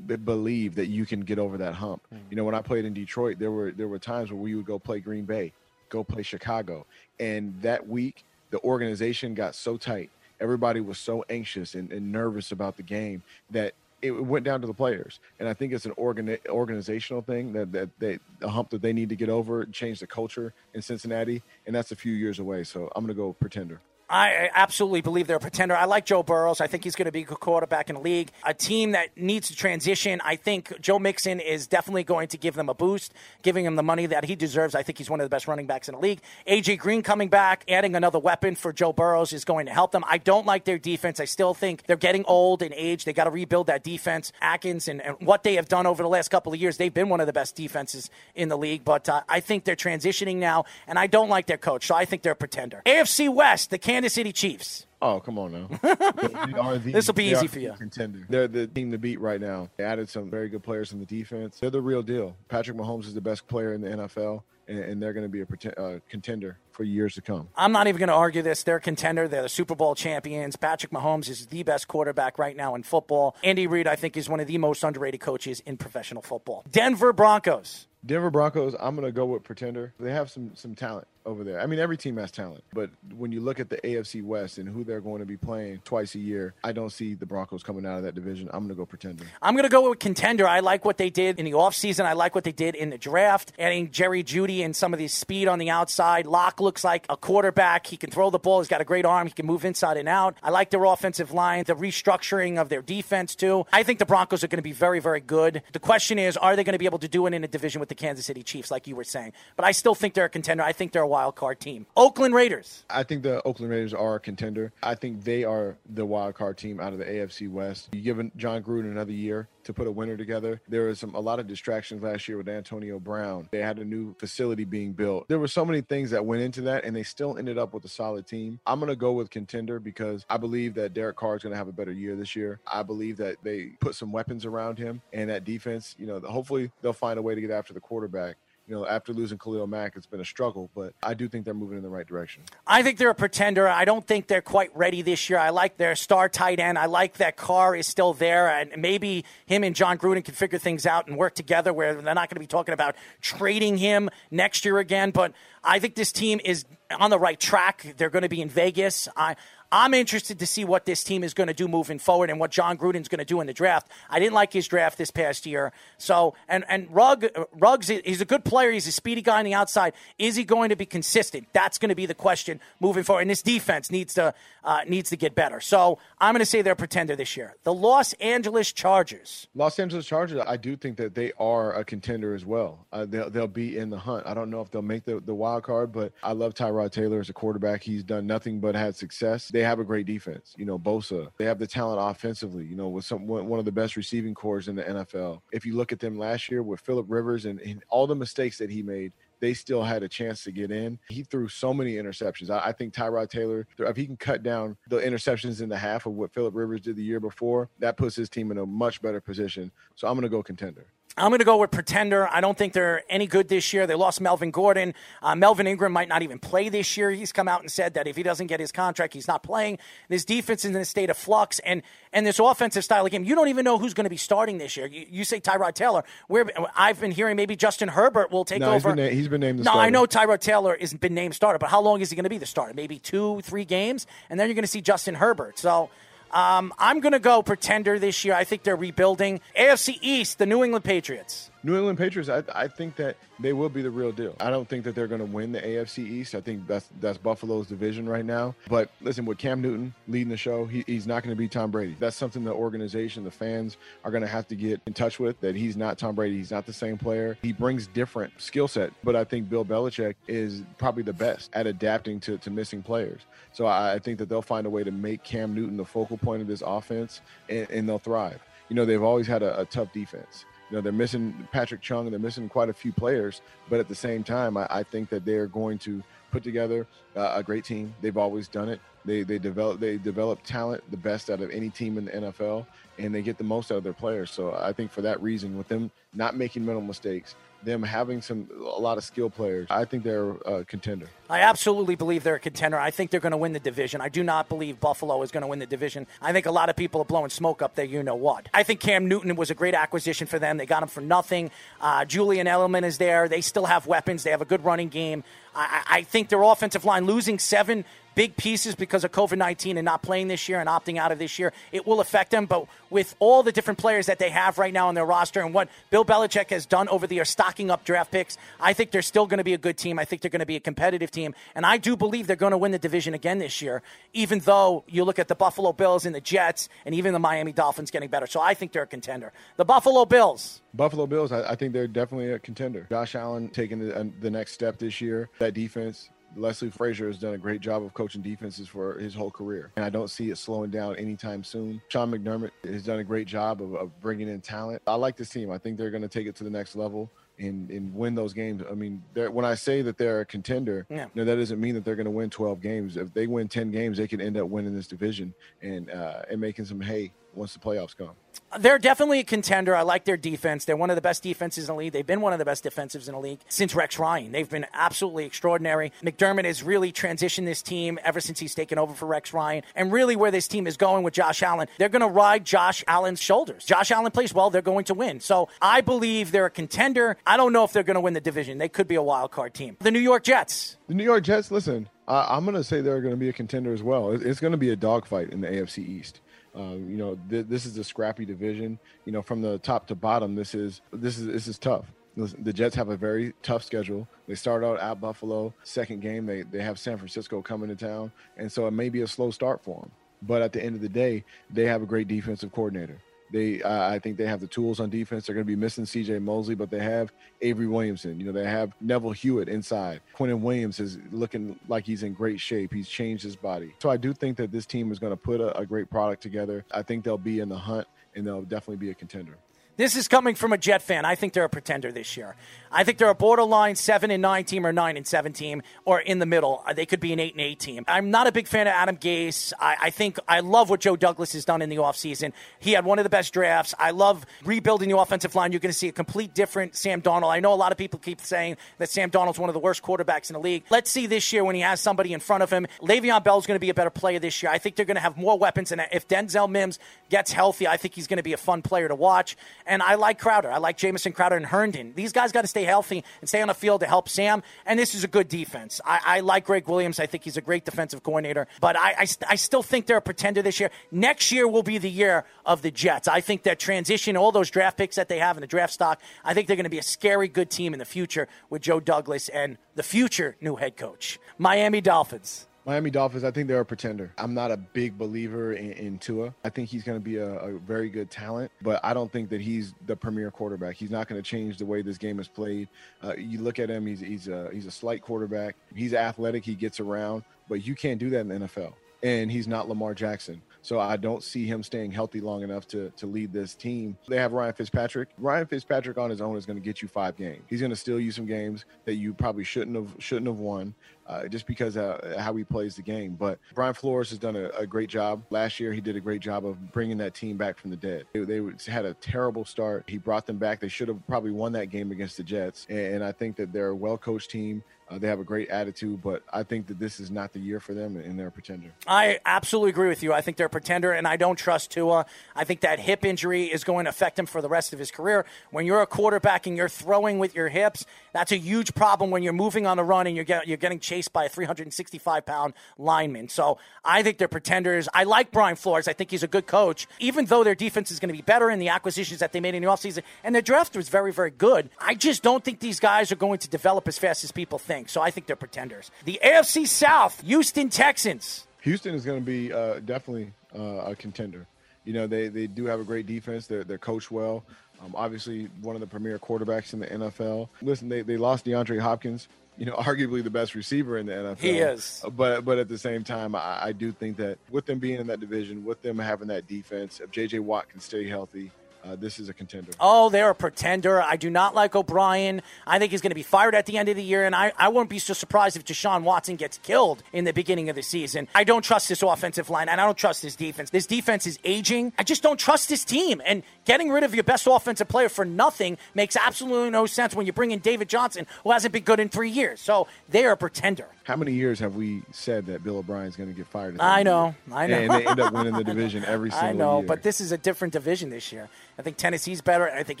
believe 0.24 0.74
that 0.74 0.86
you 0.86 1.06
can 1.06 1.20
get 1.20 1.38
over 1.38 1.58
that 1.58 1.74
hump. 1.74 2.02
Mm-hmm. 2.06 2.24
You 2.30 2.36
know, 2.36 2.44
when 2.44 2.54
I 2.54 2.62
played 2.62 2.84
in 2.84 2.94
Detroit, 2.94 3.38
there 3.38 3.50
were 3.50 3.72
there 3.72 3.88
were 3.88 3.98
times 3.98 4.30
where 4.30 4.40
we 4.40 4.54
would 4.54 4.66
go 4.66 4.78
play 4.78 5.00
Green 5.00 5.24
Bay, 5.24 5.52
go 5.88 6.02
play 6.04 6.22
Chicago, 6.22 6.86
and 7.20 7.54
that 7.62 7.86
week 7.88 8.24
the 8.50 8.60
organization 8.60 9.34
got 9.34 9.54
so 9.54 9.76
tight, 9.76 10.10
everybody 10.40 10.80
was 10.80 10.98
so 10.98 11.24
anxious 11.30 11.74
and, 11.74 11.90
and 11.90 12.12
nervous 12.12 12.52
about 12.52 12.76
the 12.76 12.82
game 12.82 13.22
that 13.50 13.74
it 14.02 14.10
went 14.10 14.44
down 14.44 14.60
to 14.60 14.66
the 14.66 14.74
players. 14.74 15.20
And 15.38 15.48
I 15.48 15.54
think 15.54 15.72
it's 15.72 15.86
an 15.86 15.94
organ, 15.96 16.36
organizational 16.48 17.22
thing 17.22 17.52
that 17.52 17.72
that 17.72 17.88
they 17.98 18.18
a 18.42 18.48
hump 18.48 18.70
that 18.70 18.82
they 18.82 18.92
need 18.92 19.08
to 19.08 19.16
get 19.16 19.28
over, 19.28 19.64
change 19.66 20.00
the 20.00 20.06
culture 20.06 20.52
in 20.74 20.82
Cincinnati, 20.82 21.42
and 21.66 21.74
that's 21.74 21.92
a 21.92 21.96
few 21.96 22.12
years 22.12 22.38
away. 22.38 22.64
So 22.64 22.90
I'm 22.94 23.04
gonna 23.04 23.14
go 23.14 23.32
pretender. 23.32 23.80
I 24.12 24.50
absolutely 24.54 25.00
believe 25.00 25.26
they're 25.26 25.38
a 25.38 25.40
pretender. 25.40 25.74
I 25.74 25.86
like 25.86 26.04
Joe 26.04 26.22
Burrows. 26.22 26.60
I 26.60 26.66
think 26.66 26.84
he's 26.84 26.94
going 26.94 27.06
to 27.06 27.12
be 27.12 27.22
a 27.22 27.24
quarterback 27.24 27.88
in 27.88 27.94
the 27.94 28.02
league. 28.02 28.30
A 28.44 28.52
team 28.52 28.90
that 28.90 29.16
needs 29.16 29.48
to 29.48 29.56
transition. 29.56 30.20
I 30.22 30.36
think 30.36 30.78
Joe 30.82 30.98
Mixon 30.98 31.40
is 31.40 31.66
definitely 31.66 32.04
going 32.04 32.28
to 32.28 32.36
give 32.36 32.54
them 32.54 32.68
a 32.68 32.74
boost, 32.74 33.14
giving 33.40 33.64
him 33.64 33.74
the 33.76 33.82
money 33.82 34.04
that 34.04 34.26
he 34.26 34.36
deserves. 34.36 34.74
I 34.74 34.82
think 34.82 34.98
he's 34.98 35.08
one 35.08 35.20
of 35.20 35.24
the 35.24 35.30
best 35.30 35.48
running 35.48 35.66
backs 35.66 35.88
in 35.88 35.94
the 35.94 36.00
league. 36.00 36.20
AJ 36.46 36.78
Green 36.78 37.00
coming 37.00 37.30
back, 37.30 37.64
adding 37.68 37.96
another 37.96 38.18
weapon 38.18 38.54
for 38.54 38.70
Joe 38.70 38.92
Burrows 38.92 39.32
is 39.32 39.46
going 39.46 39.64
to 39.64 39.72
help 39.72 39.92
them. 39.92 40.04
I 40.06 40.18
don't 40.18 40.44
like 40.44 40.64
their 40.64 40.76
defense. 40.76 41.18
I 41.18 41.24
still 41.24 41.54
think 41.54 41.84
they're 41.86 41.96
getting 41.96 42.26
old 42.26 42.60
in 42.60 42.74
age. 42.74 43.06
They 43.06 43.14
got 43.14 43.24
to 43.24 43.30
rebuild 43.30 43.68
that 43.68 43.82
defense. 43.82 44.30
Atkins 44.42 44.88
and, 44.88 45.00
and 45.00 45.16
what 45.20 45.42
they 45.42 45.54
have 45.54 45.68
done 45.68 45.86
over 45.86 46.02
the 46.02 46.10
last 46.10 46.28
couple 46.28 46.52
of 46.52 46.60
years, 46.60 46.76
they've 46.76 46.92
been 46.92 47.08
one 47.08 47.20
of 47.20 47.26
the 47.26 47.32
best 47.32 47.56
defenses 47.56 48.10
in 48.34 48.50
the 48.50 48.58
league. 48.58 48.84
But 48.84 49.08
uh, 49.08 49.22
I 49.26 49.40
think 49.40 49.64
they're 49.64 49.74
transitioning 49.74 50.36
now, 50.36 50.66
and 50.86 50.98
I 50.98 51.06
don't 51.06 51.30
like 51.30 51.46
their 51.46 51.56
coach, 51.56 51.86
so 51.86 51.94
I 51.94 52.04
think 52.04 52.20
they're 52.20 52.32
a 52.32 52.36
pretender. 52.36 52.82
AFC 52.84 53.32
West, 53.32 53.70
the 53.70 53.78
Kansas 53.78 54.01
City 54.10 54.32
Chiefs. 54.32 54.86
Oh, 55.00 55.18
come 55.20 55.38
on 55.38 55.52
now. 55.52 55.68
They 55.82 56.52
are 56.58 56.78
the- 56.78 56.92
This'll 56.92 57.14
be 57.14 57.24
easy 57.30 57.46
for 57.48 57.58
you. 57.58 57.72
Contender. 57.76 58.20
They're 58.28 58.46
the 58.48 58.66
team 58.68 58.92
to 58.92 58.98
beat 58.98 59.20
right 59.20 59.40
now. 59.40 59.68
They 59.76 59.84
added 59.84 60.08
some 60.08 60.30
very 60.30 60.48
good 60.48 60.62
players 60.62 60.92
in 60.92 61.00
the 61.00 61.06
defense. 61.06 61.58
They're 61.60 61.70
the 61.70 61.80
real 61.80 62.02
deal. 62.02 62.36
Patrick 62.48 62.76
Mahomes 62.76 63.06
is 63.06 63.14
the 63.14 63.20
best 63.20 63.48
player 63.48 63.72
in 63.74 63.80
the 63.80 63.88
NFL, 63.88 64.42
and, 64.68 64.78
and 64.78 65.02
they're 65.02 65.12
going 65.12 65.24
to 65.24 65.28
be 65.28 65.40
a 65.40 65.46
preten- 65.46 65.76
uh, 65.78 65.98
contender 66.08 66.58
for 66.70 66.84
years 66.84 67.14
to 67.14 67.20
come. 67.20 67.48
I'm 67.56 67.72
not 67.72 67.88
even 67.88 67.98
going 67.98 68.08
to 68.08 68.14
argue 68.14 68.42
this. 68.42 68.62
They're 68.62 68.76
a 68.76 68.80
contender. 68.80 69.26
They're 69.26 69.42
the 69.42 69.48
Super 69.48 69.74
Bowl 69.74 69.94
champions. 69.96 70.54
Patrick 70.56 70.92
Mahomes 70.92 71.28
is 71.28 71.46
the 71.46 71.62
best 71.64 71.88
quarterback 71.88 72.38
right 72.38 72.56
now 72.56 72.74
in 72.76 72.82
football. 72.84 73.34
Andy 73.42 73.66
Reid, 73.66 73.88
I 73.88 73.96
think, 73.96 74.16
is 74.16 74.28
one 74.28 74.38
of 74.40 74.46
the 74.46 74.58
most 74.58 74.84
underrated 74.84 75.20
coaches 75.20 75.60
in 75.66 75.76
professional 75.78 76.22
football. 76.22 76.64
Denver 76.70 77.12
Broncos. 77.12 77.88
Denver 78.06 78.30
Broncos, 78.30 78.74
I'm 78.80 78.94
going 78.96 79.06
to 79.06 79.12
go 79.12 79.26
with 79.26 79.42
pretender. 79.44 79.94
They 80.00 80.12
have 80.12 80.30
some 80.30 80.52
some 80.56 80.74
talent 80.74 81.06
over 81.26 81.44
there. 81.44 81.60
I 81.60 81.66
mean, 81.66 81.78
every 81.78 81.96
team 81.96 82.16
has 82.16 82.30
talent, 82.30 82.64
but 82.72 82.90
when 83.16 83.32
you 83.32 83.40
look 83.40 83.60
at 83.60 83.70
the 83.70 83.76
AFC 83.78 84.22
West 84.22 84.58
and 84.58 84.68
who 84.68 84.84
they're 84.84 85.00
going 85.00 85.20
to 85.20 85.26
be 85.26 85.36
playing 85.36 85.80
twice 85.84 86.14
a 86.14 86.18
year, 86.18 86.54
I 86.64 86.72
don't 86.72 86.90
see 86.90 87.14
the 87.14 87.26
Broncos 87.26 87.62
coming 87.62 87.86
out 87.86 87.98
of 87.98 88.04
that 88.04 88.14
division. 88.14 88.48
I'm 88.52 88.60
going 88.60 88.70
to 88.70 88.74
go 88.74 88.86
pretender. 88.86 89.24
I'm 89.40 89.54
going 89.54 89.64
to 89.64 89.68
go 89.68 89.88
with 89.88 89.98
contender. 89.98 90.46
I 90.46 90.60
like 90.60 90.84
what 90.84 90.98
they 90.98 91.10
did 91.10 91.38
in 91.38 91.44
the 91.44 91.52
offseason. 91.52 92.04
I 92.04 92.12
like 92.12 92.34
what 92.34 92.44
they 92.44 92.52
did 92.52 92.74
in 92.74 92.90
the 92.90 92.98
draft, 92.98 93.52
adding 93.58 93.90
Jerry 93.90 94.22
Jeudy 94.24 94.64
and 94.64 94.74
some 94.74 94.92
of 94.92 94.98
the 94.98 95.08
speed 95.08 95.48
on 95.48 95.58
the 95.58 95.70
outside. 95.70 96.26
Lock 96.26 96.60
looks 96.60 96.84
like 96.84 97.06
a 97.08 97.16
quarterback. 97.16 97.86
He 97.86 97.96
can 97.96 98.10
throw 98.10 98.30
the 98.30 98.38
ball. 98.38 98.60
He's 98.60 98.68
got 98.68 98.80
a 98.80 98.84
great 98.84 99.04
arm. 99.04 99.26
He 99.26 99.32
can 99.32 99.46
move 99.46 99.64
inside 99.64 99.96
and 99.96 100.08
out. 100.08 100.36
I 100.42 100.50
like 100.50 100.70
their 100.70 100.84
offensive 100.84 101.32
line, 101.32 101.64
the 101.66 101.74
restructuring 101.74 102.60
of 102.60 102.68
their 102.68 102.82
defense, 102.82 103.34
too. 103.34 103.66
I 103.72 103.82
think 103.82 103.98
the 103.98 104.06
Broncos 104.06 104.44
are 104.44 104.48
going 104.48 104.58
to 104.58 104.62
be 104.62 104.72
very, 104.72 105.00
very 105.00 105.20
good. 105.20 105.62
The 105.72 105.78
question 105.78 106.18
is, 106.18 106.36
are 106.36 106.56
they 106.56 106.64
going 106.64 106.72
to 106.74 106.78
be 106.78 106.86
able 106.86 106.98
to 107.00 107.08
do 107.08 107.26
it 107.26 107.34
in 107.34 107.44
a 107.44 107.48
division 107.48 107.80
with 107.80 107.88
the 107.88 107.94
Kansas 107.94 108.26
City 108.26 108.42
Chiefs, 108.42 108.70
like 108.70 108.86
you 108.86 108.96
were 108.96 109.04
saying? 109.04 109.32
But 109.56 109.64
I 109.64 109.72
still 109.72 109.94
think 109.94 110.14
they're 110.14 110.24
a 110.26 110.30
contender. 110.30 110.62
I 110.62 110.72
think 110.72 110.92
they're 110.92 111.02
a 111.02 111.08
wild 111.12 111.34
card 111.36 111.60
team. 111.60 111.84
Oakland 111.94 112.34
Raiders. 112.34 112.84
I 112.88 113.02
think 113.02 113.22
the 113.22 113.42
Oakland 113.42 113.70
Raiders 113.70 113.92
are 113.92 114.14
a 114.14 114.20
contender. 114.20 114.72
I 114.82 114.94
think 114.94 115.24
they 115.24 115.44
are 115.44 115.76
the 115.92 116.06
wild 116.06 116.36
card 116.36 116.56
team 116.56 116.80
out 116.80 116.94
of 116.94 116.98
the 116.98 117.04
AFC 117.04 117.50
West. 117.50 117.90
You 117.92 118.00
give 118.00 118.18
Jon 118.38 118.62
Gruden 118.62 118.90
another 118.90 119.12
year 119.12 119.46
to 119.64 119.74
put 119.74 119.86
a 119.86 119.90
winner 119.90 120.16
together. 120.16 120.62
There 120.68 120.84
was 120.84 120.98
some 120.98 121.14
a 121.14 121.20
lot 121.20 121.38
of 121.38 121.46
distractions 121.46 122.02
last 122.02 122.28
year 122.28 122.38
with 122.38 122.48
Antonio 122.48 122.98
Brown. 122.98 123.46
They 123.52 123.60
had 123.60 123.78
a 123.78 123.84
new 123.84 124.14
facility 124.18 124.64
being 124.64 124.92
built. 124.92 125.28
There 125.28 125.38
were 125.38 125.48
so 125.48 125.66
many 125.66 125.82
things 125.82 126.10
that 126.12 126.24
went 126.24 126.42
into 126.42 126.62
that, 126.62 126.84
and 126.84 126.96
they 126.96 127.02
still 127.02 127.36
ended 127.36 127.58
up 127.58 127.74
with 127.74 127.84
a 127.84 127.88
solid 127.88 128.26
team. 128.26 128.58
I'm 128.66 128.80
gonna 128.80 128.96
go 128.96 129.12
with 129.12 129.28
contender 129.28 129.78
because 129.78 130.24
I 130.30 130.38
believe 130.38 130.74
that 130.74 130.94
Derek 130.94 131.16
Carr 131.16 131.36
is 131.36 131.42
gonna 131.42 131.56
have 131.56 131.68
a 131.68 131.72
better 131.72 131.92
year 131.92 132.16
this 132.16 132.34
year. 132.34 132.58
I 132.66 132.82
believe 132.82 133.18
that 133.18 133.36
they 133.42 133.66
put 133.80 133.94
some 133.96 134.12
weapons 134.12 134.46
around 134.46 134.78
him 134.78 135.02
and 135.12 135.28
that 135.28 135.44
defense. 135.44 135.94
You 135.98 136.06
know, 136.06 136.20
hopefully 136.20 136.70
they'll 136.80 136.94
find 136.94 137.18
a 137.18 137.22
way 137.22 137.34
to 137.34 137.40
get 137.40 137.50
after 137.50 137.74
the 137.74 137.80
quarterback 137.80 138.36
You 138.66 138.76
know, 138.76 138.86
after 138.86 139.12
losing 139.12 139.38
Khalil 139.38 139.66
Mack, 139.66 139.96
it's 139.96 140.06
been 140.06 140.20
a 140.20 140.24
struggle, 140.24 140.70
but 140.74 140.94
I 141.02 141.14
do 141.14 141.28
think 141.28 141.44
they're 141.44 141.52
moving 141.52 141.76
in 141.78 141.82
the 141.82 141.90
right 141.90 142.06
direction. 142.06 142.44
I 142.64 142.82
think 142.84 142.98
they're 142.98 143.10
a 143.10 143.14
pretender. 143.14 143.68
I 143.68 143.84
don't 143.84 144.06
think 144.06 144.28
they're 144.28 144.40
quite 144.40 144.74
ready 144.76 145.02
this 145.02 145.28
year. 145.28 145.38
I 145.38 145.50
like 145.50 145.78
their 145.78 145.96
star 145.96 146.28
tight 146.28 146.60
end. 146.60 146.78
I 146.78 146.86
like 146.86 147.14
that 147.14 147.36
Carr 147.36 147.74
is 147.74 147.88
still 147.88 148.14
there, 148.14 148.48
and 148.48 148.80
maybe 148.80 149.24
him 149.46 149.64
and 149.64 149.74
Jon 149.74 149.98
Gruden 149.98 150.24
can 150.24 150.34
figure 150.34 150.60
things 150.60 150.86
out 150.86 151.08
and 151.08 151.16
work 151.16 151.34
together 151.34 151.72
where 151.72 151.94
they're 151.94 152.14
not 152.14 152.28
going 152.28 152.36
to 152.36 152.40
be 152.40 152.46
talking 152.46 152.72
about 152.72 152.94
trading 153.20 153.78
him 153.78 154.08
next 154.30 154.64
year 154.64 154.78
again. 154.78 155.10
But 155.10 155.32
I 155.64 155.80
think 155.80 155.96
this 155.96 156.12
team 156.12 156.40
is 156.44 156.64
on 156.90 157.10
the 157.10 157.18
right 157.18 157.40
track. 157.40 157.94
They're 157.96 158.10
going 158.10 158.22
to 158.22 158.28
be 158.28 158.40
in 158.40 158.48
Vegas. 158.48 159.08
I, 159.16 159.34
I'm 159.74 159.94
interested 159.94 160.38
to 160.40 160.46
see 160.46 160.66
what 160.66 160.84
this 160.84 161.02
team 161.02 161.24
is 161.24 161.32
going 161.32 161.46
to 161.46 161.54
do 161.54 161.66
moving 161.66 161.98
forward 161.98 162.28
and 162.28 162.38
what 162.38 162.50
Jon 162.50 162.76
Gruden's 162.76 163.08
going 163.08 163.20
to 163.20 163.24
do 163.24 163.40
in 163.40 163.46
the 163.46 163.54
draft. 163.54 163.90
I 164.10 164.18
didn't 164.20 164.34
like 164.34 164.52
his 164.52 164.68
draft 164.68 164.98
this 164.98 165.10
past 165.10 165.46
year. 165.46 165.72
So, 165.96 166.34
and 166.46 166.62
and 166.68 166.94
Rugg, 166.94 167.26
Ruggs, 167.54 167.88
he's 167.88 168.20
a 168.20 168.26
good 168.26 168.44
player. 168.44 168.70
He's 168.70 168.86
a 168.86 168.92
speedy 168.92 169.22
guy 169.22 169.38
on 169.38 169.46
the 169.46 169.54
outside. 169.54 169.94
Is 170.18 170.36
he 170.36 170.44
going 170.44 170.68
to 170.68 170.76
be 170.76 170.84
consistent? 170.84 171.48
That's 171.54 171.78
going 171.78 171.88
to 171.88 171.94
be 171.94 172.04
the 172.04 172.14
question 172.14 172.60
moving 172.80 173.02
forward. 173.02 173.22
And 173.22 173.30
this 173.30 173.40
defense 173.40 173.90
needs 173.90 174.12
to 174.14 174.34
uh, 174.62 174.80
needs 174.86 175.08
to 175.08 175.16
get 175.16 175.34
better. 175.34 175.58
So, 175.58 175.98
I'm 176.18 176.34
going 176.34 176.40
to 176.40 176.46
say 176.46 176.60
they're 176.60 176.74
a 176.74 176.76
pretender 176.76 177.16
this 177.16 177.34
year. 177.34 177.54
The 177.64 177.72
Los 177.72 178.12
Angeles 178.14 178.72
Chargers. 178.72 179.48
Los 179.54 179.78
Angeles 179.78 180.04
Chargers. 180.04 180.42
I 180.46 180.58
do 180.58 180.76
think 180.76 180.98
that 180.98 181.14
they 181.14 181.32
are 181.38 181.72
a 181.72 181.82
contender 181.82 182.34
as 182.34 182.44
well. 182.44 182.86
Uh, 182.92 183.06
they'll 183.06 183.30
they'll 183.30 183.48
be 183.48 183.78
in 183.78 183.88
the 183.88 183.98
hunt. 183.98 184.26
I 184.26 184.34
don't 184.34 184.50
know 184.50 184.60
if 184.60 184.70
they'll 184.70 184.82
make 184.82 185.06
the 185.06 185.18
the 185.20 185.34
wild 185.34 185.62
card, 185.62 185.92
but 185.92 186.12
I 186.22 186.32
love 186.32 186.52
Tyrod 186.52 186.92
Taylor 186.92 187.20
as 187.20 187.30
a 187.30 187.32
quarterback. 187.32 187.82
He's 187.82 188.04
done 188.04 188.26
nothing 188.26 188.60
but 188.60 188.74
had 188.74 188.96
success. 188.96 189.48
They 189.48 189.61
have 189.62 189.78
a 189.78 189.84
great 189.84 190.06
defense. 190.06 190.54
You 190.56 190.64
know, 190.64 190.78
Bosa. 190.78 191.28
They 191.38 191.44
have 191.44 191.58
the 191.58 191.66
talent 191.66 192.00
offensively. 192.00 192.64
You 192.64 192.76
know, 192.76 192.88
with 192.88 193.04
some 193.04 193.26
one 193.26 193.58
of 193.58 193.64
the 193.64 193.72
best 193.72 193.96
receiving 193.96 194.34
cores 194.34 194.68
in 194.68 194.76
the 194.76 194.84
NFL. 194.84 195.40
If 195.52 195.64
you 195.64 195.76
look 195.76 195.92
at 195.92 196.00
them 196.00 196.18
last 196.18 196.50
year 196.50 196.62
with 196.62 196.80
Philip 196.80 197.06
Rivers 197.08 197.46
and, 197.46 197.60
and 197.60 197.82
all 197.88 198.06
the 198.06 198.14
mistakes 198.14 198.58
that 198.58 198.70
he 198.70 198.82
made, 198.82 199.12
they 199.42 199.52
still 199.52 199.82
had 199.82 200.04
a 200.04 200.08
chance 200.08 200.44
to 200.44 200.52
get 200.52 200.70
in. 200.70 200.98
He 201.08 201.24
threw 201.24 201.48
so 201.48 201.74
many 201.74 201.94
interceptions. 201.94 202.48
I, 202.48 202.68
I, 202.68 202.72
think 202.72 202.94
Tyrod 202.94 203.28
Taylor, 203.28 203.66
if 203.76 203.96
he 203.96 204.06
can 204.06 204.16
cut 204.16 204.44
down 204.44 204.76
the 204.86 204.98
interceptions 204.98 205.60
in 205.60 205.68
the 205.68 205.76
half 205.76 206.06
of 206.06 206.12
what 206.12 206.32
Philip 206.32 206.54
Rivers 206.54 206.82
did 206.82 206.94
the 206.94 207.02
year 207.02 207.18
before, 207.18 207.68
that 207.80 207.96
puts 207.96 208.14
his 208.14 208.30
team 208.30 208.52
in 208.52 208.58
a 208.58 208.64
much 208.64 209.02
better 209.02 209.20
position. 209.20 209.72
So 209.96 210.06
I'm 210.06 210.14
going 210.14 210.22
to 210.22 210.28
go 210.28 210.44
contender. 210.44 210.86
I'm 211.16 211.28
going 211.28 211.40
to 211.40 211.44
go 211.44 211.58
with 211.58 211.70
Pretender. 211.70 212.26
I 212.26 212.40
don't 212.40 212.56
think 212.56 212.72
they're 212.72 213.02
any 213.10 213.26
good 213.26 213.48
this 213.48 213.74
year. 213.74 213.86
They 213.86 213.94
lost 213.94 214.20
Melvin 214.20 214.50
Gordon. 214.50 214.94
Uh, 215.20 215.34
Melvin 215.34 215.66
Ingram 215.66 215.92
might 215.92 216.08
not 216.08 216.22
even 216.22 216.38
play 216.38 216.70
this 216.70 216.96
year. 216.96 217.10
He's 217.10 217.32
come 217.32 217.48
out 217.48 217.60
and 217.60 217.70
said 217.70 217.94
that 217.94 218.06
if 218.06 218.16
he 218.16 218.22
doesn't 218.22 218.46
get 218.46 218.60
his 218.60 218.72
contract, 218.72 219.12
he's 219.12 219.28
not 219.28 219.42
playing. 219.42 219.78
This 220.08 220.24
defense 220.24 220.64
is 220.64 220.74
in 220.74 220.76
a 220.76 220.86
state 220.86 221.10
of 221.10 221.18
flux, 221.18 221.58
and 221.60 221.82
and 222.14 222.26
this 222.26 222.38
offensive 222.38 222.82
style 222.82 223.04
of 223.04 223.12
game, 223.12 223.24
you 223.24 223.34
don't 223.34 223.48
even 223.48 223.64
know 223.64 223.78
who's 223.78 223.92
going 223.92 224.04
to 224.04 224.10
be 224.10 224.16
starting 224.16 224.56
this 224.56 224.76
year. 224.76 224.86
You, 224.86 225.06
you 225.10 225.24
say 225.24 225.38
Tyrod 225.38 225.74
Taylor. 225.74 226.02
Where 226.28 226.50
I've 226.74 226.98
been 226.98 227.10
hearing 227.10 227.36
maybe 227.36 227.56
Justin 227.56 227.88
Herbert 227.88 228.30
will 228.30 228.46
take 228.46 228.60
no, 228.60 228.72
over. 228.72 228.90
He's 228.90 228.96
been, 228.96 229.16
he's 229.16 229.28
been 229.28 229.40
named. 229.42 229.58
no, 229.58 229.64
starter. 229.64 229.80
I 229.80 229.90
know 229.90 230.06
Tyrod 230.06 230.40
Taylor 230.40 230.76
has 230.80 230.94
been 230.94 231.14
named 231.14 231.34
starter, 231.34 231.58
but 231.58 231.68
how 231.68 231.82
long 231.82 232.00
is 232.00 232.08
he 232.08 232.16
going 232.16 232.24
to 232.24 232.30
be 232.30 232.38
the 232.38 232.46
starter? 232.46 232.72
Maybe 232.74 232.98
two, 232.98 233.42
three 233.42 233.66
games, 233.66 234.06
and 234.30 234.40
then 234.40 234.48
you're 234.48 234.54
going 234.54 234.62
to 234.64 234.68
see 234.68 234.80
Justin 234.80 235.14
Herbert. 235.16 235.58
So. 235.58 235.90
Um, 236.32 236.72
I'm 236.78 237.00
going 237.00 237.12
to 237.12 237.20
go 237.20 237.42
pretender 237.42 237.98
this 237.98 238.24
year. 238.24 238.34
I 238.34 238.44
think 238.44 238.62
they're 238.62 238.76
rebuilding. 238.76 239.40
AFC 239.58 239.98
East, 240.00 240.38
the 240.38 240.46
New 240.46 240.64
England 240.64 240.84
Patriots. 240.84 241.50
New 241.64 241.76
England 241.76 241.96
Patriots, 241.96 242.28
I, 242.28 242.42
I, 242.52 242.66
think 242.66 242.96
that 242.96 243.16
they 243.38 243.52
will 243.52 243.68
be 243.68 243.82
the 243.82 243.90
real 243.90 244.10
deal. 244.10 244.34
I 244.40 244.50
don't 244.50 244.68
think 244.68 244.82
that 244.84 244.96
they're 244.96 245.06
going 245.06 245.20
to 245.20 245.26
win 245.26 245.52
the 245.52 245.60
AFC 245.60 245.98
East. 245.98 246.34
I 246.34 246.40
think 246.40 246.66
that's 246.66 246.88
that's 247.00 247.18
Buffalo's 247.18 247.68
division 247.68 248.08
right 248.08 248.24
now. 248.24 248.56
But 248.68 248.90
listen, 249.00 249.24
with 249.24 249.38
Cam 249.38 249.60
Newton 249.60 249.94
leading 250.08 250.28
the 250.28 250.36
show, 250.36 250.64
he, 250.64 250.82
he's 250.88 251.06
not 251.06 251.22
going 251.22 251.34
to 251.34 251.38
be 251.38 251.48
Tom 251.48 251.70
Brady. 251.70 251.96
That's 252.00 252.16
something 252.16 252.42
the 252.42 252.52
organization, 252.52 253.22
the 253.22 253.30
fans 253.30 253.76
are 254.04 254.10
going 254.10 254.22
to 254.22 254.28
have 254.28 254.48
to 254.48 254.56
get 254.56 254.80
in 254.86 254.92
touch 254.92 255.20
with. 255.20 255.40
That 255.40 255.54
he's 255.54 255.76
not 255.76 255.98
Tom 255.98 256.16
Brady. 256.16 256.36
He's 256.36 256.50
not 256.50 256.66
the 256.66 256.72
same 256.72 256.98
player. 256.98 257.38
He 257.42 257.52
brings 257.52 257.86
different 257.86 258.32
skill 258.40 258.66
set. 258.66 258.92
But 259.04 259.14
I 259.14 259.22
think 259.22 259.48
Bill 259.48 259.64
Belichick 259.64 260.14
is 260.26 260.62
probably 260.78 261.04
the 261.04 261.12
best 261.12 261.50
at 261.52 261.68
adapting 261.68 262.18
to, 262.20 262.38
to 262.38 262.50
missing 262.50 262.82
players. 262.82 263.20
So 263.52 263.66
I, 263.66 263.94
I 263.94 263.98
think 264.00 264.18
that 264.18 264.28
they'll 264.28 264.42
find 264.42 264.66
a 264.66 264.70
way 264.70 264.82
to 264.82 264.90
make 264.90 265.22
Cam 265.22 265.54
Newton 265.54 265.76
the 265.76 265.84
focal 265.84 266.16
point 266.16 266.42
of 266.42 266.48
this 266.48 266.62
offense, 266.66 267.20
and, 267.48 267.70
and 267.70 267.88
they'll 267.88 267.98
thrive. 267.98 268.40
You 268.68 268.76
know, 268.76 268.84
they've 268.84 269.02
always 269.02 269.26
had 269.26 269.42
a, 269.42 269.60
a 269.60 269.64
tough 269.66 269.92
defense. 269.92 270.44
You 270.72 270.78
know, 270.78 270.82
they're 270.82 270.90
missing 270.90 271.46
Patrick 271.52 271.82
Chung, 271.82 272.08
they're 272.08 272.18
missing 272.18 272.48
quite 272.48 272.70
a 272.70 272.72
few 272.72 272.94
players, 272.94 273.42
but 273.68 273.78
at 273.78 273.88
the 273.88 273.94
same 273.94 274.24
time, 274.24 274.56
I, 274.56 274.66
I 274.70 274.82
think 274.82 275.10
that 275.10 275.22
they're 275.22 275.46
going 275.46 275.76
to 275.80 276.02
put 276.30 276.42
together 276.42 276.86
uh, 277.14 277.34
a 277.34 277.42
great 277.42 277.62
team. 277.62 277.94
They've 278.00 278.16
always 278.16 278.48
done 278.48 278.70
it. 278.70 278.80
They 279.04 279.22
they 279.22 279.38
develop 279.38 279.80
they 279.80 279.98
develop 279.98 280.42
talent 280.44 280.82
the 280.90 280.96
best 280.96 281.28
out 281.28 281.42
of 281.42 281.50
any 281.50 281.68
team 281.68 281.98
in 281.98 282.06
the 282.06 282.12
NFL, 282.12 282.64
and 282.98 283.14
they 283.14 283.20
get 283.20 283.36
the 283.36 283.44
most 283.44 283.70
out 283.70 283.76
of 283.76 283.84
their 283.84 283.92
players. 283.92 284.30
So 284.30 284.54
I 284.54 284.72
think 284.72 284.90
for 284.90 285.02
that 285.02 285.22
reason, 285.22 285.58
with 285.58 285.68
them 285.68 285.90
not 286.14 286.36
making 286.36 286.64
mental 286.64 286.80
mistakes, 286.80 287.34
them 287.64 287.82
having 287.82 288.22
some 288.22 288.48
a 288.54 288.80
lot 288.80 288.98
of 288.98 289.04
skill 289.04 289.30
players, 289.30 289.66
I 289.70 289.84
think 289.84 290.04
they're 290.04 290.30
a 290.30 290.64
contender. 290.64 291.08
I 291.30 291.40
absolutely 291.40 291.94
believe 291.94 292.24
they're 292.24 292.34
a 292.34 292.40
contender. 292.40 292.78
I 292.78 292.90
think 292.90 293.10
they're 293.10 293.20
going 293.20 293.32
to 293.32 293.38
win 293.38 293.52
the 293.52 293.60
division. 293.60 294.00
I 294.00 294.08
do 294.08 294.22
not 294.22 294.48
believe 294.48 294.80
Buffalo 294.80 295.22
is 295.22 295.30
going 295.30 295.40
to 295.42 295.46
win 295.46 295.60
the 295.60 295.66
division. 295.66 296.06
I 296.20 296.32
think 296.32 296.46
a 296.46 296.50
lot 296.50 296.68
of 296.68 296.76
people 296.76 297.00
are 297.00 297.06
blowing 297.06 297.30
smoke 297.30 297.62
up 297.62 297.74
there. 297.74 297.86
You 297.86 298.02
know 298.02 298.14
what? 298.14 298.48
I 298.52 298.62
think 298.62 298.80
Cam 298.80 299.08
Newton 299.08 299.34
was 299.36 299.50
a 299.50 299.54
great 299.54 299.74
acquisition 299.74 300.26
for 300.26 300.38
them. 300.38 300.58
They 300.58 300.66
got 300.66 300.82
him 300.82 300.88
for 300.88 301.00
nothing. 301.00 301.50
Uh, 301.80 302.04
Julian 302.04 302.46
Edelman 302.46 302.84
is 302.84 302.98
there. 302.98 303.28
They 303.28 303.40
still 303.40 303.66
have 303.66 303.86
weapons. 303.86 304.24
They 304.24 304.30
have 304.30 304.42
a 304.42 304.46
good 304.46 304.64
running 304.64 304.88
game. 304.88 305.24
I, 305.54 305.82
I 305.86 306.02
think 306.02 306.28
their 306.28 306.42
offensive 306.42 306.84
line 306.84 307.06
losing 307.06 307.38
seven 307.38 307.84
big 308.14 308.36
pieces 308.36 308.74
because 308.74 309.04
of 309.04 309.12
COVID 309.12 309.38
19 309.38 309.78
and 309.78 309.84
not 309.84 310.02
playing 310.02 310.28
this 310.28 310.48
year 310.48 310.60
and 310.60 310.68
opting 310.68 310.98
out 310.98 311.12
of 311.12 311.18
this 311.18 311.38
year. 311.38 311.52
It 311.70 311.86
will 311.86 312.00
affect 312.00 312.30
them, 312.30 312.46
but 312.46 312.66
with 312.90 313.14
all 313.18 313.42
the 313.42 313.52
different 313.52 313.78
players 313.78 314.06
that 314.06 314.18
they 314.18 314.30
have 314.30 314.58
right 314.58 314.72
now 314.72 314.88
on 314.88 314.94
their 314.94 315.04
roster 315.04 315.40
and 315.40 315.54
what 315.54 315.68
Bill 315.90 316.04
Belichick 316.04 316.50
has 316.50 316.66
done 316.66 316.88
over 316.88 317.06
the 317.06 317.16
year, 317.16 317.24
stocking 317.24 317.70
up 317.70 317.84
draft 317.84 318.10
picks, 318.10 318.36
I 318.60 318.72
think 318.72 318.90
they're 318.90 319.02
still 319.02 319.26
going 319.26 319.38
to 319.38 319.44
be 319.44 319.54
a 319.54 319.58
good 319.58 319.76
team. 319.76 319.98
I 319.98 320.04
think 320.04 320.22
they're 320.22 320.30
going 320.30 320.40
to 320.40 320.46
be 320.46 320.56
a 320.56 320.60
competitive 320.60 321.10
team. 321.10 321.34
And 321.54 321.64
I 321.64 321.78
do 321.78 321.96
believe 321.96 322.26
they're 322.26 322.36
going 322.36 322.52
to 322.52 322.58
win 322.58 322.72
the 322.72 322.78
division 322.78 323.14
again 323.14 323.38
this 323.38 323.62
year, 323.62 323.82
even 324.12 324.40
though 324.40 324.84
you 324.88 325.04
look 325.04 325.18
at 325.18 325.28
the 325.28 325.34
Buffalo 325.34 325.72
Bills 325.72 326.06
and 326.06 326.14
the 326.14 326.20
Jets 326.20 326.68
and 326.84 326.94
even 326.94 327.12
the 327.12 327.18
Miami 327.18 327.52
Dolphins 327.52 327.90
getting 327.90 328.08
better. 328.08 328.26
So 328.26 328.40
I 328.40 328.54
think 328.54 328.72
they're 328.72 328.82
a 328.82 328.86
contender. 328.86 329.32
The 329.56 329.64
Buffalo 329.64 330.04
Bills. 330.04 330.61
Buffalo 330.74 331.06
Bills, 331.06 331.32
I, 331.32 331.50
I 331.50 331.54
think 331.54 331.72
they're 331.72 331.86
definitely 331.86 332.32
a 332.32 332.38
contender. 332.38 332.86
Josh 332.90 333.14
Allen 333.14 333.48
taking 333.48 333.78
the, 333.78 334.10
the 334.20 334.30
next 334.30 334.52
step 334.52 334.78
this 334.78 335.00
year. 335.00 335.28
That 335.38 335.54
defense, 335.54 336.08
Leslie 336.36 336.70
Frazier 336.70 337.08
has 337.08 337.18
done 337.18 337.34
a 337.34 337.38
great 337.38 337.60
job 337.60 337.82
of 337.82 337.92
coaching 337.94 338.22
defenses 338.22 338.68
for 338.68 338.98
his 338.98 339.14
whole 339.14 339.30
career, 339.30 339.72
and 339.76 339.84
I 339.84 339.90
don't 339.90 340.08
see 340.08 340.30
it 340.30 340.38
slowing 340.38 340.70
down 340.70 340.96
anytime 340.96 341.44
soon. 341.44 341.80
Sean 341.88 342.10
McDermott 342.10 342.50
has 342.64 342.84
done 342.84 343.00
a 343.00 343.04
great 343.04 343.26
job 343.26 343.62
of, 343.62 343.74
of 343.74 344.00
bringing 344.00 344.28
in 344.28 344.40
talent. 344.40 344.82
I 344.86 344.94
like 344.94 345.16
this 345.16 345.28
team. 345.28 345.50
I 345.50 345.58
think 345.58 345.76
they're 345.76 345.90
going 345.90 346.02
to 346.02 346.08
take 346.08 346.26
it 346.26 346.34
to 346.36 346.44
the 346.44 346.50
next 346.50 346.74
level 346.74 347.10
and, 347.38 347.70
and 347.70 347.94
win 347.94 348.14
those 348.14 348.32
games. 348.32 348.62
I 348.70 348.74
mean, 348.74 349.02
when 349.14 349.44
I 349.44 349.54
say 349.54 349.82
that 349.82 349.98
they're 349.98 350.20
a 350.20 350.26
contender, 350.26 350.86
yeah. 350.88 351.06
you 351.14 351.22
know, 351.22 351.24
that 351.24 351.36
doesn't 351.36 351.60
mean 351.60 351.74
that 351.74 351.84
they're 351.84 351.96
going 351.96 352.04
to 352.04 352.10
win 352.10 352.30
12 352.30 352.60
games. 352.60 352.96
If 352.96 353.12
they 353.12 353.26
win 353.26 353.48
10 353.48 353.70
games, 353.70 353.98
they 353.98 354.08
could 354.08 354.20
end 354.20 354.36
up 354.36 354.48
winning 354.48 354.74
this 354.74 354.86
division 354.86 355.34
and 355.60 355.90
uh, 355.90 356.22
and 356.30 356.40
making 356.40 356.64
some 356.64 356.80
hay 356.80 357.12
once 357.34 357.54
the 357.54 357.58
playoffs 357.58 357.96
come. 357.96 358.10
They're 358.58 358.78
definitely 358.78 359.20
a 359.20 359.24
contender. 359.24 359.74
I 359.74 359.82
like 359.82 360.04
their 360.04 360.16
defense. 360.16 360.64
They're 360.64 360.76
one 360.76 360.90
of 360.90 360.96
the 360.96 361.02
best 361.02 361.22
defenses 361.22 361.68
in 361.68 361.74
the 361.74 361.78
league. 361.78 361.92
They've 361.92 362.06
been 362.06 362.20
one 362.20 362.32
of 362.32 362.38
the 362.38 362.44
best 362.44 362.64
defensives 362.64 363.08
in 363.08 363.14
the 363.14 363.20
league 363.20 363.40
since 363.48 363.74
Rex 363.74 363.98
Ryan. 363.98 364.32
They've 364.32 364.48
been 364.48 364.66
absolutely 364.72 365.24
extraordinary. 365.24 365.92
McDermott 366.02 366.44
has 366.44 366.62
really 366.62 366.92
transitioned 366.92 367.44
this 367.44 367.62
team 367.62 367.98
ever 368.04 368.20
since 368.20 368.38
he's 368.38 368.54
taken 368.54 368.78
over 368.78 368.94
for 368.94 369.06
Rex 369.06 369.32
Ryan. 369.32 369.62
And 369.74 369.92
really, 369.92 370.16
where 370.16 370.30
this 370.30 370.48
team 370.48 370.66
is 370.66 370.76
going 370.76 371.02
with 371.02 371.14
Josh 371.14 371.42
Allen, 371.42 371.68
they're 371.78 371.88
going 371.88 372.00
to 372.00 372.08
ride 372.08 372.44
Josh 372.44 372.84
Allen's 372.86 373.20
shoulders. 373.20 373.64
Josh 373.64 373.90
Allen 373.90 374.12
plays 374.12 374.34
well, 374.34 374.50
they're 374.50 374.62
going 374.62 374.84
to 374.86 374.94
win. 374.94 375.20
So 375.20 375.48
I 375.60 375.80
believe 375.80 376.30
they're 376.32 376.46
a 376.46 376.50
contender. 376.50 377.16
I 377.26 377.36
don't 377.36 377.52
know 377.52 377.64
if 377.64 377.72
they're 377.72 377.82
going 377.82 377.94
to 377.94 378.00
win 378.00 378.14
the 378.14 378.20
division. 378.20 378.58
They 378.58 378.68
could 378.68 378.88
be 378.88 378.96
a 378.96 379.02
wild 379.02 379.30
card 379.30 379.54
team. 379.54 379.76
The 379.80 379.90
New 379.90 379.98
York 380.00 380.24
Jets. 380.24 380.76
The 380.88 380.94
New 380.94 381.04
York 381.04 381.24
Jets, 381.24 381.50
listen, 381.50 381.88
I'm 382.06 382.44
going 382.44 382.56
to 382.56 382.64
say 382.64 382.80
they're 382.80 383.00
going 383.00 383.14
to 383.14 383.20
be 383.20 383.28
a 383.28 383.32
contender 383.32 383.72
as 383.72 383.82
well. 383.82 384.10
It's 384.12 384.40
going 384.40 384.52
to 384.52 384.58
be 384.58 384.70
a 384.70 384.76
dogfight 384.76 385.30
in 385.30 385.40
the 385.40 385.48
AFC 385.48 385.78
East. 385.78 386.20
Uh, 386.56 386.74
you 386.74 386.96
know, 386.96 387.18
th- 387.30 387.46
this 387.48 387.64
is 387.64 387.78
a 387.78 387.84
scrappy 387.84 388.24
division. 388.24 388.78
You 389.04 389.12
know, 389.12 389.22
from 389.22 389.42
the 389.42 389.58
top 389.58 389.86
to 389.88 389.94
bottom, 389.94 390.34
this 390.34 390.54
is 390.54 390.80
this 390.92 391.18
is 391.18 391.26
this 391.26 391.46
is 391.46 391.58
tough. 391.58 391.86
The 392.14 392.52
Jets 392.52 392.74
have 392.74 392.90
a 392.90 392.96
very 392.96 393.32
tough 393.42 393.64
schedule. 393.64 394.06
They 394.28 394.34
start 394.34 394.62
out 394.62 394.78
at 394.78 395.00
Buffalo. 395.00 395.54
Second 395.64 396.00
game, 396.00 396.26
they 396.26 396.42
they 396.42 396.62
have 396.62 396.78
San 396.78 396.98
Francisco 396.98 397.40
coming 397.40 397.68
to 397.68 397.76
town, 397.76 398.12
and 398.36 398.52
so 398.52 398.66
it 398.66 398.72
may 398.72 398.90
be 398.90 399.00
a 399.00 399.06
slow 399.06 399.30
start 399.30 399.64
for 399.64 399.80
them. 399.80 399.90
But 400.20 400.42
at 400.42 400.52
the 400.52 400.62
end 400.62 400.76
of 400.76 400.82
the 400.82 400.88
day, 400.88 401.24
they 401.50 401.64
have 401.64 401.82
a 401.82 401.86
great 401.86 402.08
defensive 402.08 402.52
coordinator. 402.52 403.00
They, 403.32 403.62
uh, 403.62 403.88
I 403.88 403.98
think 403.98 404.18
they 404.18 404.26
have 404.26 404.40
the 404.40 404.46
tools 404.46 404.78
on 404.78 404.90
defense. 404.90 405.26
They're 405.26 405.34
going 405.34 405.46
to 405.46 405.50
be 405.50 405.56
missing 405.56 405.86
C.J. 405.86 406.18
Mosley, 406.18 406.54
but 406.54 406.70
they 406.70 406.80
have 406.80 407.12
Avery 407.40 407.66
Williamson. 407.66 408.20
You 408.20 408.26
know, 408.26 408.32
they 408.32 408.44
have 408.44 408.72
Neville 408.80 409.12
Hewitt 409.12 409.48
inside. 409.48 410.00
Quinnen 410.14 410.40
Williams 410.40 410.78
is 410.78 410.98
looking 411.10 411.58
like 411.66 411.86
he's 411.86 412.02
in 412.02 412.12
great 412.12 412.38
shape. 412.38 412.72
He's 412.72 412.88
changed 412.88 413.24
his 413.24 413.34
body. 413.34 413.74
So 413.78 413.88
I 413.88 413.96
do 413.96 414.12
think 414.12 414.36
that 414.36 414.52
this 414.52 414.66
team 414.66 414.92
is 414.92 414.98
going 414.98 415.12
to 415.12 415.16
put 415.16 415.40
a, 415.40 415.56
a 415.56 415.64
great 415.64 415.90
product 415.90 416.22
together. 416.22 416.64
I 416.70 416.82
think 416.82 417.04
they'll 417.04 417.16
be 417.16 417.40
in 417.40 417.48
the 417.48 417.58
hunt, 417.58 417.88
and 418.14 418.26
they'll 418.26 418.42
definitely 418.42 418.76
be 418.76 418.90
a 418.90 418.94
contender. 418.94 419.38
This 419.76 419.96
is 419.96 420.06
coming 420.06 420.34
from 420.34 420.52
a 420.52 420.58
Jet 420.58 420.82
fan. 420.82 421.06
I 421.06 421.14
think 421.14 421.32
they're 421.32 421.44
a 421.44 421.48
pretender 421.48 421.90
this 421.90 422.16
year. 422.16 422.36
I 422.70 422.84
think 422.84 422.98
they're 422.98 423.08
a 423.08 423.14
borderline 423.14 423.74
seven 423.74 424.10
and 424.10 424.20
nine 424.22 424.44
team 424.44 424.66
or 424.66 424.72
nine 424.72 424.96
and 424.96 425.06
seven 425.06 425.32
team 425.32 425.62
or 425.84 426.00
in 426.00 426.18
the 426.18 426.26
middle. 426.26 426.62
Uh, 426.66 426.72
they 426.72 426.86
could 426.86 427.00
be 427.00 427.12
an 427.12 427.20
eight 427.20 427.32
and 427.32 427.40
eight 427.40 427.58
team. 427.58 427.84
I'm 427.88 428.10
not 428.10 428.26
a 428.26 428.32
big 428.32 428.48
fan 428.48 428.66
of 428.66 428.72
Adam 428.72 428.96
Gase. 428.96 429.52
I, 429.58 429.76
I 429.80 429.90
think 429.90 430.18
I 430.28 430.40
love 430.40 430.70
what 430.70 430.80
Joe 430.80 430.96
Douglas 430.96 431.32
has 431.32 431.44
done 431.44 431.62
in 431.62 431.68
the 431.68 431.76
offseason. 431.76 432.32
He 432.58 432.72
had 432.72 432.84
one 432.84 432.98
of 432.98 433.04
the 433.04 433.10
best 433.10 433.32
drafts. 433.34 433.74
I 433.78 433.90
love 433.90 434.24
rebuilding 434.44 434.88
the 434.88 434.98
offensive 434.98 435.34
line. 435.34 435.52
You're 435.52 435.60
going 435.60 435.72
to 435.72 435.78
see 435.78 435.88
a 435.88 435.92
complete 435.92 436.34
different 436.34 436.74
Sam 436.74 437.02
Darnold. 437.02 437.30
I 437.30 437.40
know 437.40 437.52
a 437.52 437.56
lot 437.56 437.72
of 437.72 437.78
people 437.78 437.98
keep 437.98 438.20
saying 438.20 438.56
that 438.78 438.88
Sam 438.88 439.10
Darnold's 439.10 439.38
one 439.38 439.50
of 439.50 439.54
the 439.54 439.60
worst 439.60 439.82
quarterbacks 439.82 440.30
in 440.30 440.34
the 440.34 440.40
league. 440.40 440.64
Let's 440.70 440.90
see 440.90 441.06
this 441.06 441.30
year 441.32 441.44
when 441.44 441.54
he 441.54 441.62
has 441.62 441.80
somebody 441.80 442.12
in 442.12 442.20
front 442.20 442.42
of 442.42 442.50
him. 442.50 442.66
Le'Veon 442.80 443.22
Bell's 443.24 443.46
going 443.46 443.56
to 443.56 443.60
be 443.60 443.70
a 443.70 443.74
better 443.74 443.90
player 443.90 444.18
this 444.18 444.42
year. 444.42 444.50
I 444.50 444.58
think 444.58 444.76
they're 444.76 444.86
going 444.86 444.96
to 444.96 445.02
have 445.02 445.16
more 445.16 445.38
weapons. 445.38 445.72
And 445.72 445.82
if 445.92 446.08
Denzel 446.08 446.48
Mims 446.48 446.78
gets 447.10 447.32
healthy, 447.32 447.66
I 447.66 447.76
think 447.76 447.94
he's 447.94 448.06
going 448.06 448.18
to 448.18 448.22
be 448.22 448.32
a 448.32 448.38
fun 448.38 448.62
player 448.62 448.88
to 448.88 448.94
watch. 448.94 449.36
And 449.66 449.82
I 449.82 449.94
like 449.94 450.18
Crowder. 450.18 450.50
I 450.50 450.58
like 450.58 450.76
Jamison 450.76 451.12
Crowder 451.12 451.36
and 451.36 451.46
Herndon. 451.46 451.92
These 451.94 452.12
guys 452.12 452.32
got 452.32 452.42
to 452.42 452.48
stay 452.48 452.64
healthy 452.64 453.04
and 453.20 453.28
stay 453.28 453.40
on 453.42 453.48
the 453.48 453.54
field 453.54 453.80
to 453.80 453.86
help 453.86 454.08
Sam. 454.08 454.42
And 454.66 454.78
this 454.78 454.94
is 454.94 455.04
a 455.04 455.08
good 455.08 455.28
defense. 455.28 455.80
I, 455.84 456.00
I 456.04 456.20
like 456.20 456.46
Gregg 456.46 456.68
Williams. 456.68 456.98
I 457.00 457.06
think 457.06 457.24
he's 457.24 457.36
a 457.36 457.40
great 457.40 457.64
defensive 457.64 458.02
coordinator. 458.02 458.46
But 458.60 458.76
I, 458.76 458.92
I, 458.92 459.06
I, 459.28 459.34
still 459.36 459.62
think 459.62 459.86
they're 459.86 459.98
a 459.98 460.02
pretender 460.02 460.42
this 460.42 460.60
year. 460.60 460.70
Next 460.90 461.32
year 461.32 461.46
will 461.46 461.62
be 461.62 461.78
the 461.78 461.90
year 461.90 462.24
of 462.44 462.62
the 462.62 462.70
Jets. 462.70 463.08
I 463.08 463.20
think 463.20 463.44
that 463.44 463.58
transition, 463.58 464.16
all 464.16 464.32
those 464.32 464.50
draft 464.50 464.78
picks 464.78 464.96
that 464.96 465.08
they 465.08 465.18
have 465.18 465.36
in 465.36 465.40
the 465.40 465.46
draft 465.46 465.72
stock, 465.72 466.00
I 466.24 466.34
think 466.34 466.46
they're 466.46 466.56
going 466.56 466.64
to 466.64 466.70
be 466.70 466.78
a 466.78 466.82
scary 466.82 467.28
good 467.28 467.50
team 467.50 467.72
in 467.72 467.78
the 467.78 467.84
future 467.84 468.28
with 468.50 468.62
Joe 468.62 468.80
Douglas 468.80 469.28
and 469.28 469.58
the 469.74 469.82
future 469.82 470.36
new 470.40 470.56
head 470.56 470.76
coach. 470.76 471.18
Miami 471.38 471.80
Dolphins. 471.80 472.46
Miami 472.64 472.90
Dolphins, 472.90 473.24
I 473.24 473.32
think 473.32 473.48
they're 473.48 473.60
a 473.60 473.64
pretender. 473.64 474.12
I'm 474.18 474.34
not 474.34 474.52
a 474.52 474.56
big 474.56 474.96
believer 474.96 475.52
in, 475.54 475.72
in 475.72 475.98
Tua. 475.98 476.32
I 476.44 476.48
think 476.48 476.68
he's 476.68 476.84
going 476.84 476.98
to 476.98 477.04
be 477.04 477.16
a, 477.16 477.34
a, 477.38 477.58
very 477.58 477.90
good 477.90 478.08
talent, 478.08 478.52
but 478.62 478.80
I 478.84 478.94
don't 478.94 479.10
think 479.10 479.30
that 479.30 479.40
he's 479.40 479.74
the 479.86 479.96
premier 479.96 480.30
quarterback. 480.30 480.76
He's 480.76 480.90
not 480.90 481.08
going 481.08 481.20
to 481.20 481.28
change 481.28 481.58
the 481.58 481.66
way 481.66 481.82
this 481.82 481.98
game 481.98 482.20
is 482.20 482.28
played. 482.28 482.68
Uh, 483.02 483.14
you 483.16 483.40
look 483.40 483.58
at 483.58 483.68
him; 483.68 483.86
he's 483.86 484.00
he's 484.00 484.28
a 484.28 484.48
he's 484.52 484.66
a 484.66 484.70
slight 484.70 485.02
quarterback. 485.02 485.56
He's 485.74 485.92
athletic. 485.92 486.44
He 486.44 486.54
gets 486.54 486.78
around, 486.78 487.24
but 487.48 487.66
you 487.66 487.74
can't 487.74 487.98
do 487.98 488.10
that 488.10 488.20
in 488.20 488.28
the 488.28 488.34
NFL. 488.36 488.74
And 489.02 489.32
he's 489.32 489.48
not 489.48 489.68
Lamar 489.68 489.94
Jackson. 489.94 490.40
So 490.62 490.78
I 490.78 490.96
don't 490.96 491.22
see 491.22 491.44
him 491.44 491.62
staying 491.62 491.90
healthy 491.90 492.20
long 492.20 492.42
enough 492.42 492.66
to 492.68 492.90
to 492.96 493.06
lead 493.06 493.32
this 493.32 493.54
team. 493.54 493.96
They 494.08 494.16
have 494.16 494.32
Ryan 494.32 494.54
Fitzpatrick. 494.54 495.08
Ryan 495.18 495.46
Fitzpatrick 495.46 495.98
on 495.98 496.08
his 496.08 496.20
own 496.20 496.36
is 496.36 496.46
going 496.46 496.58
to 496.58 496.64
get 496.64 496.80
you 496.80 496.88
five 496.88 497.16
games. 497.16 497.42
He's 497.48 497.60
going 497.60 497.70
to 497.70 497.76
steal 497.76 497.98
you 497.98 498.12
some 498.12 498.26
games 498.26 498.64
that 498.84 498.94
you 498.94 499.12
probably 499.12 499.44
shouldn't 499.44 499.76
have 499.76 499.94
shouldn't 499.98 500.28
have 500.28 500.38
won. 500.38 500.74
Uh, 501.04 501.26
just 501.26 501.48
because 501.48 501.74
how 501.74 502.32
he 502.34 502.44
plays 502.44 502.76
the 502.76 502.82
game. 502.82 503.16
But 503.18 503.40
Brian 503.54 503.74
Flores 503.74 504.10
has 504.10 504.20
done 504.20 504.36
a, 504.36 504.48
a, 504.50 504.66
great 504.66 504.88
job. 504.88 505.24
Last 505.30 505.58
year, 505.58 505.72
he 505.72 505.80
did 505.80 505.96
a 505.96 506.00
great 506.00 506.20
job 506.20 506.46
of 506.46 506.70
bringing 506.70 506.96
that 506.98 507.12
team 507.12 507.36
back 507.36 507.58
from 507.58 507.70
the 507.70 507.76
dead. 507.76 508.06
They, 508.14 508.20
they 508.20 508.40
had 508.68 508.84
a 508.84 508.94
terrible 508.94 509.44
start. 509.44 509.82
He 509.88 509.98
brought 509.98 510.26
them 510.26 510.38
back. 510.38 510.60
They 510.60 510.68
should 510.68 510.86
have 510.86 511.04
probably 511.08 511.32
won 511.32 511.52
that 511.52 511.70
game 511.70 511.90
against 511.90 512.18
the 512.18 512.22
Jets. 512.22 512.68
And, 512.70 512.78
and 512.78 513.04
I 513.04 513.10
think 513.10 513.34
that 513.36 513.52
they're 513.52 513.70
a 513.70 513.76
well 513.76 513.98
coached 513.98 514.30
team. 514.30 514.62
Uh, 514.92 514.98
they 514.98 515.06
have 515.06 515.20
a 515.20 515.24
great 515.24 515.48
attitude, 515.48 516.02
but 516.02 516.22
I 516.32 516.42
think 516.42 516.66
that 516.66 516.78
this 516.78 517.00
is 517.00 517.10
not 517.10 517.32
the 517.32 517.38
year 517.38 517.60
for 517.60 517.72
them, 517.72 517.96
and 517.96 518.18
they're 518.18 518.26
a 518.26 518.32
pretender. 518.32 518.68
I 518.86 519.20
absolutely 519.24 519.70
agree 519.70 519.88
with 519.88 520.02
you. 520.02 520.12
I 520.12 520.20
think 520.20 520.36
they're 520.36 520.46
a 520.46 520.50
pretender, 520.50 520.92
and 520.92 521.08
I 521.08 521.16
don't 521.16 521.36
trust 521.36 521.70
Tua. 521.70 522.04
I 522.36 522.44
think 522.44 522.60
that 522.60 522.78
hip 522.78 523.04
injury 523.04 523.44
is 523.44 523.64
going 523.64 523.84
to 523.84 523.90
affect 523.90 524.18
him 524.18 524.26
for 524.26 524.42
the 524.42 524.48
rest 524.48 524.72
of 524.72 524.78
his 524.78 524.90
career. 524.90 525.24
When 525.50 525.64
you're 525.64 525.80
a 525.80 525.86
quarterback 525.86 526.46
and 526.46 526.56
you're 526.56 526.68
throwing 526.68 527.18
with 527.18 527.34
your 527.34 527.48
hips, 527.48 527.86
that's 528.12 528.32
a 528.32 528.36
huge 528.36 528.74
problem 528.74 529.10
when 529.10 529.22
you're 529.22 529.32
moving 529.32 529.66
on 529.66 529.76
the 529.76 529.84
run 529.84 530.06
and 530.06 530.14
you're, 530.14 530.24
get, 530.24 530.46
you're 530.46 530.56
getting 530.56 530.80
chased 530.80 531.12
by 531.12 531.24
a 531.24 531.28
365 531.28 532.26
pound 532.26 532.54
lineman. 532.78 533.28
So 533.28 533.58
I 533.84 534.02
think 534.02 534.18
they're 534.18 534.28
pretenders. 534.28 534.88
I 534.92 535.04
like 535.04 535.30
Brian 535.30 535.56
Flores. 535.56 535.88
I 535.88 535.92
think 535.92 536.10
he's 536.10 536.22
a 536.22 536.28
good 536.28 536.46
coach, 536.46 536.86
even 536.98 537.24
though 537.26 537.44
their 537.44 537.54
defense 537.54 537.90
is 537.90 538.00
going 538.00 538.08
to 538.08 538.16
be 538.16 538.22
better 538.22 538.50
in 538.50 538.58
the 538.58 538.68
acquisitions 538.68 539.20
that 539.20 539.32
they 539.32 539.40
made 539.40 539.54
in 539.54 539.62
the 539.62 539.68
offseason. 539.68 540.02
And 540.24 540.34
their 540.34 540.42
draft 540.42 540.76
was 540.76 540.88
very, 540.88 541.12
very 541.12 541.30
good. 541.30 541.70
I 541.80 541.94
just 541.94 542.22
don't 542.22 542.44
think 542.44 542.60
these 542.60 542.80
guys 542.80 543.10
are 543.12 543.16
going 543.16 543.38
to 543.40 543.48
develop 543.48 543.88
as 543.88 543.98
fast 543.98 544.24
as 544.24 544.32
people 544.32 544.58
think. 544.58 544.88
So 544.88 545.00
I 545.00 545.10
think 545.10 545.26
they're 545.26 545.36
pretenders. 545.36 545.90
The 546.04 546.20
AFC 546.24 546.66
South, 546.66 547.20
Houston 547.22 547.68
Texans. 547.68 548.46
Houston 548.62 548.94
is 548.94 549.04
going 549.04 549.20
to 549.20 549.26
be 549.26 549.52
uh, 549.52 549.80
definitely 549.80 550.32
uh, 550.56 550.90
a 550.90 550.96
contender. 550.96 551.46
You 551.84 551.94
know, 551.94 552.06
they, 552.06 552.28
they 552.28 552.46
do 552.46 552.66
have 552.66 552.78
a 552.78 552.84
great 552.84 553.06
defense. 553.06 553.46
They're, 553.46 553.64
they're 553.64 553.78
coached 553.78 554.10
well. 554.10 554.44
Um, 554.82 554.94
obviously, 554.96 555.48
one 555.60 555.76
of 555.76 555.80
the 555.80 555.86
premier 555.86 556.18
quarterbacks 556.18 556.72
in 556.72 556.80
the 556.80 556.86
NFL. 556.86 557.48
Listen, 557.60 557.88
they, 557.88 558.02
they 558.02 558.16
lost 558.16 558.44
DeAndre 558.44 558.80
Hopkins, 558.80 559.28
you 559.56 559.66
know, 559.66 559.74
arguably 559.76 560.22
the 560.22 560.30
best 560.30 560.54
receiver 560.54 560.98
in 560.98 561.06
the 561.06 561.12
NFL. 561.12 561.38
He 561.38 561.58
is. 561.58 562.04
But 562.16 562.44
but 562.44 562.58
at 562.58 562.68
the 562.68 562.78
same 562.78 563.04
time, 563.04 563.34
I, 563.34 563.66
I 563.66 563.72
do 563.72 563.92
think 563.92 564.16
that 564.16 564.38
with 564.50 564.66
them 564.66 564.78
being 564.78 565.00
in 565.00 565.06
that 565.08 565.20
division, 565.20 565.64
with 565.64 565.82
them 565.82 565.98
having 565.98 566.28
that 566.28 566.46
defense, 566.46 567.00
if 567.00 567.10
J.J. 567.10 567.40
Watt 567.40 567.68
can 567.68 567.80
stay 567.80 568.08
healthy, 568.08 568.50
uh, 568.84 568.96
this 568.96 569.18
is 569.18 569.28
a 569.28 569.34
contender. 569.34 569.72
Oh, 569.78 570.10
they're 570.10 570.30
a 570.30 570.34
pretender. 570.34 571.00
I 571.00 571.16
do 571.16 571.30
not 571.30 571.54
like 571.54 571.76
O'Brien. 571.76 572.42
I 572.66 572.78
think 572.78 572.90
he's 572.90 573.00
going 573.00 573.10
to 573.10 573.16
be 573.16 573.22
fired 573.22 573.54
at 573.54 573.66
the 573.66 573.78
end 573.78 573.88
of 573.88 573.96
the 573.96 574.02
year, 574.02 574.24
and 574.24 574.34
I, 574.34 574.52
I 574.58 574.68
wouldn't 574.68 574.90
be 574.90 574.98
so 574.98 575.14
surprised 575.14 575.56
if 575.56 575.64
Deshaun 575.64 576.02
Watson 576.02 576.36
gets 576.36 576.58
killed 576.58 577.02
in 577.12 577.24
the 577.24 577.32
beginning 577.32 577.68
of 577.68 577.76
the 577.76 577.82
season. 577.82 578.28
I 578.34 578.44
don't 578.44 578.62
trust 578.62 578.88
this 578.88 579.02
offensive 579.02 579.50
line, 579.50 579.68
and 579.68 579.80
I 579.80 579.84
don't 579.84 579.96
trust 579.96 580.22
this 580.22 580.36
defense. 580.36 580.70
This 580.70 580.86
defense 580.86 581.26
is 581.26 581.38
aging. 581.44 581.92
I 581.98 582.02
just 582.02 582.22
don't 582.22 582.38
trust 582.38 582.68
this 582.68 582.84
team. 582.84 583.22
And 583.24 583.42
getting 583.64 583.90
rid 583.90 584.02
of 584.04 584.14
your 584.14 584.24
best 584.24 584.46
offensive 584.50 584.88
player 584.88 585.08
for 585.08 585.24
nothing 585.24 585.78
makes 585.94 586.16
absolutely 586.16 586.70
no 586.70 586.86
sense 586.86 587.14
when 587.14 587.26
you 587.26 587.32
bring 587.32 587.52
in 587.52 587.60
David 587.60 587.88
Johnson, 587.88 588.26
who 588.42 588.50
hasn't 588.50 588.72
been 588.72 588.84
good 588.84 589.00
in 589.00 589.08
three 589.08 589.30
years. 589.30 589.60
So 589.60 589.86
they 590.08 590.24
are 590.24 590.32
a 590.32 590.36
pretender. 590.36 590.88
How 591.04 591.16
many 591.16 591.32
years 591.32 591.58
have 591.58 591.74
we 591.74 592.02
said 592.12 592.46
that 592.46 592.62
Bill 592.62 592.78
O'Brien's 592.78 593.16
going 593.16 593.28
to 593.28 593.34
get 593.34 593.46
fired? 593.48 593.80
I 593.80 594.04
know, 594.04 594.34
I 594.52 594.66
know. 594.68 594.76
And 594.76 594.90
they 594.92 595.06
end 595.06 595.20
up 595.20 595.32
winning 595.32 595.54
the 595.54 595.64
division 595.64 596.04
every 596.04 596.30
single 596.30 596.46
year. 596.48 596.54
I 596.54 596.56
know, 596.56 596.78
year. 596.78 596.86
but 596.86 597.02
this 597.02 597.20
is 597.20 597.32
a 597.32 597.38
different 597.38 597.72
division 597.72 598.10
this 598.10 598.30
year. 598.32 598.48
I 598.78 598.82
think 598.82 598.96
Tennessee's 598.96 599.40
better, 599.40 599.68
I 599.68 599.82
think 599.82 600.00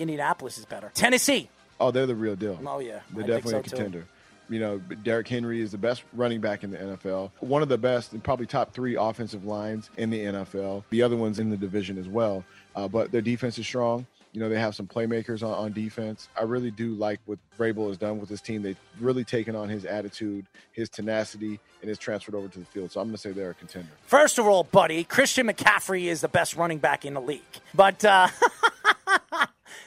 Indianapolis 0.00 0.58
is 0.58 0.64
better. 0.64 0.90
Tennessee. 0.94 1.48
Oh, 1.80 1.90
they're 1.90 2.06
the 2.06 2.14
real 2.14 2.36
deal. 2.36 2.58
Oh 2.66 2.78
yeah, 2.78 3.00
they're 3.12 3.24
I 3.24 3.26
definitely 3.26 3.50
so 3.52 3.58
a 3.58 3.62
contender. 3.62 4.00
Too. 4.00 4.06
You 4.54 4.60
know, 4.60 4.78
Derrick 4.78 5.28
Henry 5.28 5.60
is 5.60 5.70
the 5.72 5.78
best 5.78 6.02
running 6.12 6.40
back 6.40 6.62
in 6.62 6.70
the 6.70 6.76
NFL. 6.76 7.30
One 7.40 7.62
of 7.62 7.68
the 7.68 7.78
best 7.78 8.12
and 8.12 8.22
probably 8.22 8.46
top 8.46 8.72
three 8.72 8.96
offensive 8.96 9.44
lines 9.44 9.88
in 9.96 10.10
the 10.10 10.18
NFL. 10.18 10.84
The 10.90 11.02
other 11.02 11.16
ones 11.16 11.38
in 11.38 11.48
the 11.48 11.56
division 11.56 11.96
as 11.96 12.08
well. 12.08 12.44
Uh, 12.76 12.86
but 12.86 13.12
their 13.12 13.22
defense 13.22 13.58
is 13.58 13.66
strong. 13.66 14.06
You 14.32 14.40
know, 14.40 14.48
they 14.48 14.58
have 14.58 14.74
some 14.74 14.86
playmakers 14.86 15.42
on, 15.42 15.52
on 15.52 15.72
defense. 15.72 16.28
I 16.38 16.44
really 16.44 16.70
do 16.70 16.94
like 16.94 17.20
what 17.26 17.38
Vrabel 17.58 17.88
has 17.88 17.98
done 17.98 18.18
with 18.18 18.30
his 18.30 18.40
team. 18.40 18.62
They've 18.62 18.78
really 18.98 19.24
taken 19.24 19.54
on 19.54 19.68
his 19.68 19.84
attitude, 19.84 20.46
his 20.72 20.88
tenacity, 20.88 21.60
and 21.82 21.88
has 21.88 21.98
transferred 21.98 22.34
over 22.34 22.48
to 22.48 22.58
the 22.58 22.64
field. 22.64 22.90
So 22.92 23.00
I'm 23.00 23.08
going 23.08 23.16
to 23.16 23.20
say 23.20 23.32
they're 23.32 23.50
a 23.50 23.54
contender. 23.54 23.90
First 24.06 24.38
of 24.38 24.46
all, 24.46 24.64
buddy, 24.64 25.04
Christian 25.04 25.48
McCaffrey 25.48 26.04
is 26.04 26.22
the 26.22 26.28
best 26.28 26.56
running 26.56 26.78
back 26.78 27.04
in 27.04 27.12
the 27.14 27.20
league. 27.20 27.42
But 27.74 28.04
uh, 28.04 28.28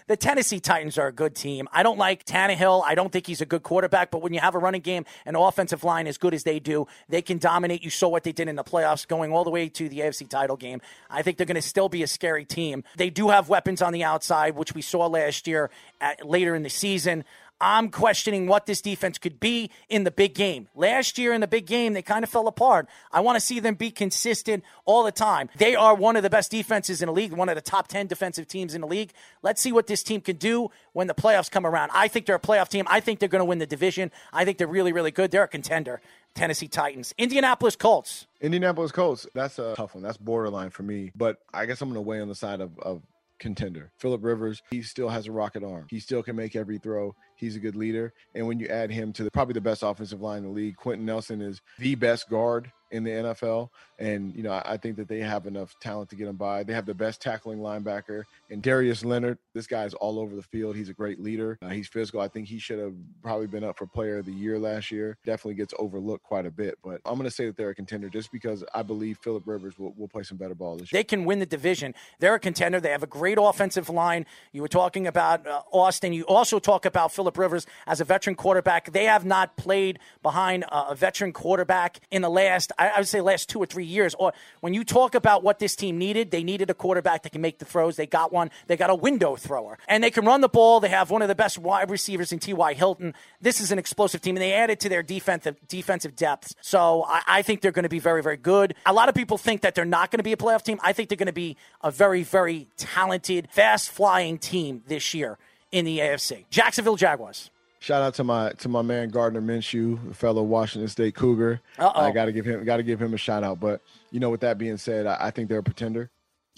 the 0.08 0.18
Tennessee 0.18 0.60
Titans 0.60 0.98
are 0.98 1.08
a 1.08 1.12
good 1.12 1.36
team. 1.36 1.68
I 1.72 1.84
don't 1.84 1.98
like 1.98 2.26
Tannehill. 2.26 2.84
I 2.86 2.96
don't 2.96 3.12
think 3.12 3.28
he's 3.28 3.42
a 3.42 3.46
good 3.46 3.64
quarterback, 3.64 4.12
but 4.12 4.22
when 4.22 4.34
you 4.34 4.40
have 4.40 4.56
a 4.56 4.60
running 4.60 4.82
game 4.82 5.06
and 5.26 5.36
offensive 5.36 5.84
line 5.84 6.08
as 6.08 6.18
good 6.18 6.34
as 6.34 6.44
they 6.44 6.60
do, 6.60 6.88
they 7.10 7.22
can 7.22 7.38
dominate. 7.38 7.84
You 7.84 7.90
saw 7.90 8.08
what 8.08 8.24
they 8.24 8.32
did 8.32 8.48
in 8.48 8.56
the 8.56 8.64
playoffs 8.64 9.08
going 9.08 9.32
all 9.32 9.44
the 9.44 9.50
way 9.50 9.70
to 9.70 9.90
the 9.90 10.00
AFC 10.00 10.28
title 10.28 10.58
game. 10.58 10.82
I 11.10 11.22
think 11.22 11.38
they're 11.38 11.46
going 11.46 11.56
to 11.56 11.62
still 11.62 11.90
be 11.90 12.04
a 12.04 12.08
scary 12.08 12.46
team. 12.46 12.84
They 12.98 13.10
do 13.10 13.30
have 13.30 13.50
weapons 13.50 13.82
on 13.82 13.94
the 13.94 14.04
outside, 14.04 14.56
which 14.56 14.74
we 14.74 14.82
saw 14.82 15.08
last 15.08 15.48
year 15.48 15.70
at, 16.02 16.26
later 16.28 16.56
in 16.56 16.64
the 16.64 16.70
season. 16.70 17.24
I'm 17.62 17.90
questioning 17.90 18.48
what 18.48 18.66
this 18.66 18.82
defense 18.82 19.18
could 19.18 19.40
be 19.40 19.72
in 19.90 20.04
the 20.04 20.12
big 20.12 20.34
game. 20.34 20.68
Last 20.76 21.18
year 21.18 21.34
in 21.34 21.42
the 21.42 21.48
big 21.48 21.66
game, 21.66 21.94
they 21.94 22.02
kind 22.02 22.24
of 22.24 22.30
fell 22.30 22.48
apart. 22.48 22.88
I 23.12 23.22
want 23.22 23.38
to 23.38 23.40
see 23.40 23.60
them 23.60 23.76
be 23.76 23.92
consistent 23.92 24.64
all 24.84 25.04
the 25.04 25.12
time. 25.12 25.50
They 25.58 25.76
are 25.76 25.96
one 25.96 26.18
of 26.18 26.24
the 26.24 26.30
best 26.30 26.52
defenses 26.52 27.02
in 27.02 27.08
the 27.08 27.14
league, 27.14 27.32
one 27.32 27.50
of 27.50 27.56
the 27.56 27.62
top 27.62 27.88
10 27.88 28.08
defensive 28.08 28.48
teams 28.48 28.76
in 28.76 28.82
the 28.82 28.88
league. 28.88 29.12
Let's 29.42 29.62
see 29.62 29.72
what 29.72 29.88
this 29.88 30.04
team 30.04 30.22
can 30.22 30.36
do 30.36 30.70
when 30.94 31.08
the 31.08 31.14
playoffs 31.14 31.50
come 31.50 31.66
around. 31.66 31.92
I 31.94 32.08
think 32.08 32.26
they're 32.26 32.36
a 32.36 32.40
playoff 32.40 32.68
team. 32.68 32.86
I 32.88 33.00
think 33.00 33.20
they're 33.20 33.30
going 33.30 33.40
to 33.40 33.46
win 33.46 33.60
the 33.60 33.66
division. 33.66 34.12
I 34.34 34.44
think 34.44 34.58
they're 34.58 34.68
really, 34.68 34.92
really 34.92 35.12
good. 35.12 35.32
They're 35.32 35.44
a 35.44 35.48
contender. 35.48 36.02
Tennessee 36.36 36.68
Titans. 36.68 37.14
Indianapolis 37.18 37.78
Colts. 37.78 38.28
Indianapolis 38.42 38.92
Colts. 38.92 39.26
That's 39.34 39.58
a 39.58 39.74
tough 39.76 39.96
one. 39.96 40.04
That's 40.04 40.18
borderline 40.18 40.70
for 40.70 40.84
me. 40.84 41.12
But 41.16 41.40
I 41.54 41.66
guess 41.66 41.82
I'm 41.82 41.88
going 41.88 41.96
to 41.96 42.02
weigh 42.02 42.20
on 42.20 42.28
the 42.28 42.36
side 42.36 42.60
of, 42.60 42.78
of 42.80 43.02
contender. 43.40 43.92
Philip 43.98 44.24
Rivers, 44.24 44.62
he 44.72 44.82
still 44.82 45.10
has 45.10 45.28
a 45.28 45.32
rocket 45.32 45.64
arm. 45.64 45.88
He 45.90 46.00
still 46.00 46.24
can 46.24 46.36
make 46.36 46.56
every 46.56 46.78
throw. 46.78 47.16
He's 47.36 47.56
a 47.56 47.60
good 47.60 47.76
leader. 47.76 48.14
And 48.34 48.48
when 48.48 48.60
you 48.60 48.68
add 48.68 48.92
him 48.92 49.14
to 49.14 49.24
the, 49.24 49.32
probably 49.32 49.54
the 49.54 49.62
best 49.62 49.84
offensive 49.84 50.22
line 50.22 50.40
in 50.40 50.44
the 50.46 50.50
league, 50.50 50.76
Quenton 50.78 51.06
Nelson 51.06 51.42
is 51.42 51.62
the 51.80 51.96
best 51.96 52.30
guard 52.30 52.72
in 52.96 53.04
the 53.04 53.12
NFL. 53.12 53.70
And, 53.98 54.36
you 54.36 54.44
know, 54.44 54.62
I 54.66 54.78
think 54.78 54.98
that 54.98 55.08
they 55.08 55.20
have 55.20 55.46
enough 55.46 55.76
talent 55.80 56.10
to 56.10 56.16
get 56.16 56.28
him 56.28 56.36
by. 56.36 56.64
They 56.64 56.74
have 56.74 56.86
the 56.86 56.94
best 56.94 57.22
tackling 57.22 57.60
linebacker 57.60 58.24
and 58.50 58.62
Darius 58.62 59.06
Leonard. 59.06 59.38
This 59.54 59.68
guy's 59.68 59.94
all 59.94 60.20
over 60.20 60.36
the 60.36 60.42
field. 60.42 60.76
He's 60.76 60.90
a 60.90 60.94
great 60.94 61.20
leader. 61.20 61.58
Uh, 61.62 61.70
he's 61.70 61.88
physical. 61.88 62.20
I 62.20 62.28
think 62.28 62.48
he 62.48 62.60
should 62.60 62.80
have 62.80 62.94
probably 63.24 63.48
been 63.48 63.64
up 63.64 63.78
for 63.78 63.88
player 63.88 64.18
of 64.18 64.26
the 64.26 64.34
year 64.34 64.60
last 64.60 64.92
year. 64.92 65.18
Definitely 65.26 65.56
gets 65.56 65.74
overlooked 65.80 66.24
quite 66.24 66.46
a 66.46 66.52
bit. 66.52 66.78
But 66.84 67.02
I'm 67.06 67.16
going 67.16 67.24
to 67.24 67.32
say 67.32 67.46
that 67.46 67.56
they're 67.56 67.70
a 67.70 67.76
contender 67.76 68.10
just 68.10 68.32
because 68.32 68.64
I 68.74 68.84
believe 68.84 69.18
Philip 69.20 69.44
Rivers 69.46 69.80
will, 69.80 69.94
will 69.98 70.10
play 70.10 70.24
some 70.24 70.38
better 70.38 70.56
ball 70.56 70.78
this 70.78 70.92
year. 70.92 71.00
They 71.00 71.04
can 71.04 71.24
win 71.24 71.40
the 71.40 71.46
division. 71.46 71.96
They're 72.20 72.36
a 72.36 72.40
contender. 72.40 72.80
They 72.80 72.92
have 72.92 73.04
a 73.04 73.08
great 73.08 73.38
offensive 73.40 73.90
line. 73.90 74.26
You 74.52 74.62
were 74.62 74.68
talking 74.68 75.08
about 75.08 75.48
uh, 75.48 75.62
Austin. 75.72 76.14
You 76.14 76.24
also 76.24 76.60
talk 76.60 76.86
about 76.86 77.14
Philip 77.14 77.38
Rivers 77.38 77.66
as 77.88 78.02
a 78.02 78.06
veteran 78.06 78.36
quarterback. 78.36 78.92
They 78.92 79.06
have 79.06 79.26
not 79.26 79.56
played 79.58 80.00
behind 80.22 80.66
a 80.72 80.96
veteran 80.96 81.34
quarterback 81.34 82.00
in 82.12 82.22
the 82.22 82.30
last, 82.30 82.72
I, 82.94 83.00
would 83.00 83.08
say 83.08 83.22
last 83.22 83.50
two 83.50 83.60
or 83.60 83.66
three 83.66 83.86
years. 83.86 84.16
Or 84.16 84.34
when 84.62 84.74
you 84.74 84.84
talk 84.84 85.16
about 85.16 85.44
what 85.44 85.60
this 85.60 85.76
team 85.76 85.98
needed, 85.98 86.32
they 86.32 86.44
needed 86.44 86.70
a 86.70 86.74
quarterback 86.74 87.24
that 87.24 87.32
can 87.32 87.42
make 87.42 87.60
the 87.60 87.66
throws. 87.66 87.96
They 87.96 88.08
got 88.08 88.32
one. 88.32 88.52
They 88.68 88.78
got 88.78 88.90
a 88.90 88.96
window 88.96 89.36
thrower, 89.36 89.78
and 89.88 90.04
they 90.04 90.12
can 90.12 90.26
run 90.26 90.42
the 90.42 90.50
ball. 90.50 90.80
They 90.80 90.90
have 90.90 91.10
one 91.10 91.22
of 91.22 91.28
the 91.28 91.36
best 91.36 91.58
wide 91.58 91.90
receivers 91.90 92.32
in 92.32 92.40
T.Y. 92.40 92.74
Hilton. 92.74 93.14
This 93.42 93.60
is 93.62 93.72
an 93.72 93.80
explosive 93.80 94.22
team, 94.22 94.36
and 94.36 94.42
they 94.42 94.54
added 94.54 94.80
to 94.82 94.90
their 94.90 95.04
defensive 95.04 95.56
defensive 95.68 96.16
depth. 96.16 96.56
So 96.62 97.04
I, 97.08 97.22
I 97.28 97.42
think 97.42 97.62
they're 97.62 97.72
going 97.72 97.84
to 97.84 97.90
be 97.90 98.00
very, 98.00 98.22
very 98.22 98.38
good. 98.38 98.76
A 98.86 98.94
lot 98.94 99.10
of 99.10 99.16
people 99.16 99.38
think 99.38 99.62
that 99.62 99.76
they're 99.76 99.86
not 99.86 100.12
going 100.12 100.20
to 100.20 100.24
be 100.24 100.34
a 100.34 100.38
playoff 100.38 100.64
team. 100.64 100.80
I 100.84 100.94
think 100.94 101.10
they're 101.10 101.18
going 101.18 101.28
to 101.28 101.34
be 101.34 101.58
a 101.82 101.92
very, 101.92 102.24
very 102.24 102.68
talented, 102.78 103.48
fast 103.52 103.90
flying 103.90 104.38
team 104.38 104.84
this 104.88 105.14
year 105.14 105.38
in 105.72 105.86
the 105.86 106.00
AFC. 106.00 106.46
Jacksonville 106.50 106.96
Jaguars. 106.96 107.50
Shout 107.80 108.02
out 108.02 108.14
to 108.16 108.24
my 108.24 108.52
to 108.54 108.70
my 108.70 108.82
man 108.82 109.10
Gardner 109.10 109.42
Minshew, 109.42 110.16
fellow 110.16 110.44
Washington 110.44 110.88
State 110.88 111.16
Cougar. 111.16 111.62
Uh-oh. 111.78 112.02
I 112.02 112.12
got 112.12 112.26
to 112.26 112.32
give 112.32 112.46
him 112.46 112.64
got 112.66 112.78
to 112.78 112.84
give 112.84 113.02
him 113.02 113.14
a 113.14 113.18
shout 113.18 113.44
out. 113.44 113.60
But 113.60 113.82
you 114.12 114.20
know, 114.20 114.30
with 114.30 114.42
that 114.42 114.58
being 114.58 114.78
said, 114.78 115.06
I, 115.06 115.18
I 115.20 115.32
think 115.32 115.50
they're 115.50 115.60
a 115.60 115.64
pretender. 115.64 116.10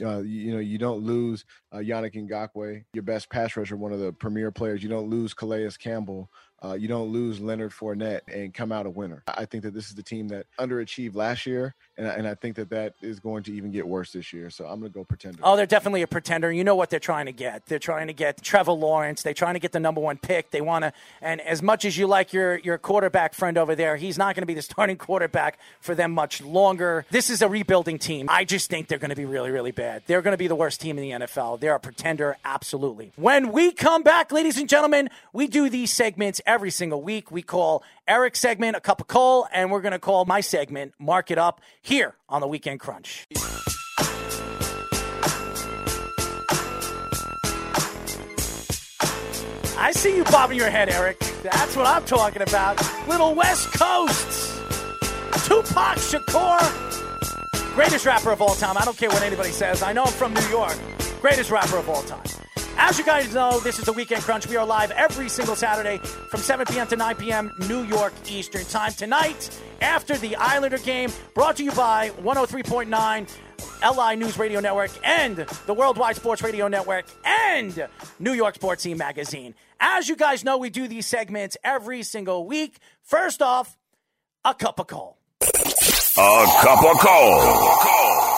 Uh, 0.01 0.19
you, 0.19 0.41
you 0.41 0.53
know, 0.53 0.59
you 0.59 0.77
don't 0.77 1.01
lose 1.01 1.43
uh, 1.71 1.77
Yannick 1.77 2.13
Ngakoue, 2.13 2.83
your 2.93 3.03
best 3.03 3.29
pass 3.29 3.57
rusher, 3.57 3.75
one 3.75 3.91
of 3.91 3.99
the 3.99 4.13
premier 4.13 4.51
players. 4.51 4.83
You 4.83 4.89
don't 4.89 5.09
lose 5.09 5.33
Calais 5.33 5.69
Campbell. 5.79 6.29
Uh, 6.63 6.73
you 6.73 6.87
don't 6.87 7.09
lose 7.09 7.39
Leonard 7.39 7.71
Fournette 7.71 8.21
and 8.33 8.53
come 8.53 8.71
out 8.71 8.85
a 8.87 8.89
winner. 8.89 9.21
I 9.27 9.45
think 9.45 9.63
that 9.63 9.73
this 9.75 9.87
is 9.89 9.95
the 9.95 10.01
team 10.01 10.27
that 10.29 10.47
underachieved 10.59 11.13
last 11.15 11.45
year, 11.45 11.75
and, 11.97 12.07
I- 12.07 12.13
and 12.15 12.27
I 12.27 12.33
think 12.33 12.55
that 12.55 12.69
that 12.71 12.95
is 13.01 13.19
going 13.19 13.43
to 13.43 13.53
even 13.53 13.71
get 13.71 13.87
worse 13.87 14.11
this 14.11 14.33
year. 14.33 14.49
So 14.49 14.65
I'm 14.65 14.79
going 14.79 14.91
to 14.91 14.97
go 14.97 15.03
pretender. 15.03 15.39
Oh, 15.43 15.55
they're 15.55 15.67
definitely 15.67 16.01
a 16.01 16.07
pretender. 16.07 16.51
You 16.51 16.63
know 16.63 16.75
what 16.75 16.89
they're 16.89 16.99
trying 16.99 17.27
to 17.27 17.31
get. 17.31 17.67
They're 17.67 17.77
trying 17.77 18.07
to 18.07 18.13
get 18.13 18.41
Trevor 18.41 18.71
Lawrence. 18.71 19.21
They're 19.21 19.35
trying 19.35 19.53
to 19.53 19.59
get 19.59 19.71
the 19.71 19.79
number 19.79 20.01
one 20.01 20.17
pick. 20.17 20.49
They 20.49 20.61
want 20.61 20.83
to, 20.83 20.93
and 21.21 21.41
as 21.41 21.61
much 21.61 21.85
as 21.85 21.95
you 21.95 22.07
like 22.07 22.33
your, 22.33 22.57
your 22.57 22.79
quarterback 22.79 23.35
friend 23.35 23.57
over 23.57 23.75
there, 23.75 23.95
he's 23.95 24.17
not 24.17 24.33
going 24.35 24.41
to 24.41 24.47
be 24.47 24.55
the 24.55 24.61
starting 24.63 24.97
quarterback 24.97 25.59
for 25.79 25.93
them 25.93 26.11
much 26.11 26.41
longer. 26.41 27.05
This 27.11 27.29
is 27.29 27.43
a 27.43 27.47
rebuilding 27.49 27.99
team. 27.99 28.27
I 28.31 28.45
just 28.45 28.67
think 28.69 28.87
they're 28.87 28.97
going 28.97 29.11
to 29.11 29.15
be 29.15 29.25
really, 29.25 29.51
really 29.51 29.71
bad. 29.71 30.01
They're 30.07 30.23
going 30.23 30.33
to 30.33 30.37
be 30.37 30.47
the 30.47 30.55
worst 30.55 30.81
team 30.81 30.97
in 30.97 31.03
the 31.19 31.25
NFL. 31.27 31.59
They're 31.59 31.75
a 31.75 31.79
pretender, 31.79 32.35
absolutely. 32.43 33.11
When 33.15 33.51
we 33.51 33.71
come 33.71 34.01
back, 34.01 34.31
ladies 34.31 34.57
and 34.57 34.67
gentlemen, 34.67 35.09
we 35.33 35.47
do 35.47 35.69
these 35.69 35.91
segments 35.91 36.41
every 36.47 36.71
single 36.71 37.03
week. 37.03 37.29
We 37.29 37.43
call 37.43 37.83
Eric's 38.07 38.39
segment 38.39 38.75
a 38.75 38.79
cup 38.79 39.01
of 39.01 39.07
coal, 39.07 39.47
and 39.51 39.69
we're 39.69 39.81
going 39.81 39.91
to 39.91 39.99
call 39.99 40.25
my 40.25 40.41
segment 40.41 40.93
Mark 40.97 41.29
It 41.29 41.37
Up 41.37 41.61
here 41.81 42.15
on 42.27 42.41
the 42.41 42.47
Weekend 42.47 42.79
Crunch. 42.79 43.27
I 49.79 49.91
see 49.91 50.15
you 50.15 50.23
bobbing 50.23 50.57
your 50.57 50.71
head, 50.71 50.89
Eric. 50.89 51.19
That's 51.43 51.75
what 51.75 51.85
I'm 51.85 52.03
talking 52.05 52.41
about. 52.41 52.81
Little 53.07 53.35
West 53.35 53.71
Coast. 53.73 54.57
Tupac 55.45 55.97
Shakur. 55.97 57.73
Greatest 57.75 58.05
rapper 58.07 58.31
of 58.31 58.41
all 58.41 58.55
time. 58.55 58.75
I 58.75 58.83
don't 58.83 58.97
care 58.97 59.09
what 59.09 59.21
anybody 59.21 59.51
says. 59.51 59.83
I 59.83 59.93
know 59.93 60.03
I'm 60.03 60.11
from 60.11 60.33
New 60.33 60.47
York. 60.49 60.75
Greatest 61.21 61.51
rapper 61.51 61.77
of 61.77 61.87
all 61.87 62.01
time. 62.01 62.25
As 62.79 62.99
you 62.99 63.03
guys 63.05 63.33
know, 63.33 63.59
this 63.59 63.79
is 63.79 63.85
the 63.85 63.93
Weekend 63.93 64.21
Crunch. 64.21 64.47
We 64.47 64.55
are 64.55 64.65
live 64.65 64.91
every 64.91 65.29
single 65.29 65.55
Saturday 65.55 65.97
from 66.29 66.39
7 66.39 66.65
p.m. 66.67 66.85
to 66.87 66.95
9 66.95 67.15
p.m. 67.15 67.51
New 67.67 67.83
York 67.83 68.13
Eastern 68.29 68.63
Time. 68.65 68.91
Tonight, 68.91 69.49
after 69.81 70.15
the 70.17 70.35
Islander 70.35 70.77
game, 70.77 71.11
brought 71.33 71.57
to 71.57 71.63
you 71.63 71.71
by 71.71 72.09
103.9 72.21 73.27
LI 73.97 74.15
News 74.15 74.37
Radio 74.37 74.59
Network 74.59 74.91
and 75.03 75.37
the 75.37 75.73
Worldwide 75.73 76.15
Sports 76.15 76.43
Radio 76.43 76.67
Network 76.67 77.05
and 77.25 77.87
New 78.19 78.33
York 78.33 78.55
Sports 78.55 78.83
Team 78.83 78.97
Magazine. 78.97 79.55
As 79.79 80.07
you 80.07 80.15
guys 80.15 80.43
know, 80.43 80.57
we 80.57 80.69
do 80.69 80.87
these 80.87 81.07
segments 81.07 81.57
every 81.63 82.03
single 82.03 82.45
week. 82.45 82.77
First 83.01 83.41
off, 83.41 83.75
a 84.45 84.53
cup 84.53 84.79
of 84.79 84.87
coal. 84.87 85.17
A 85.41 86.45
cup 86.61 86.83
of 86.83 86.99
coal. 86.99 88.36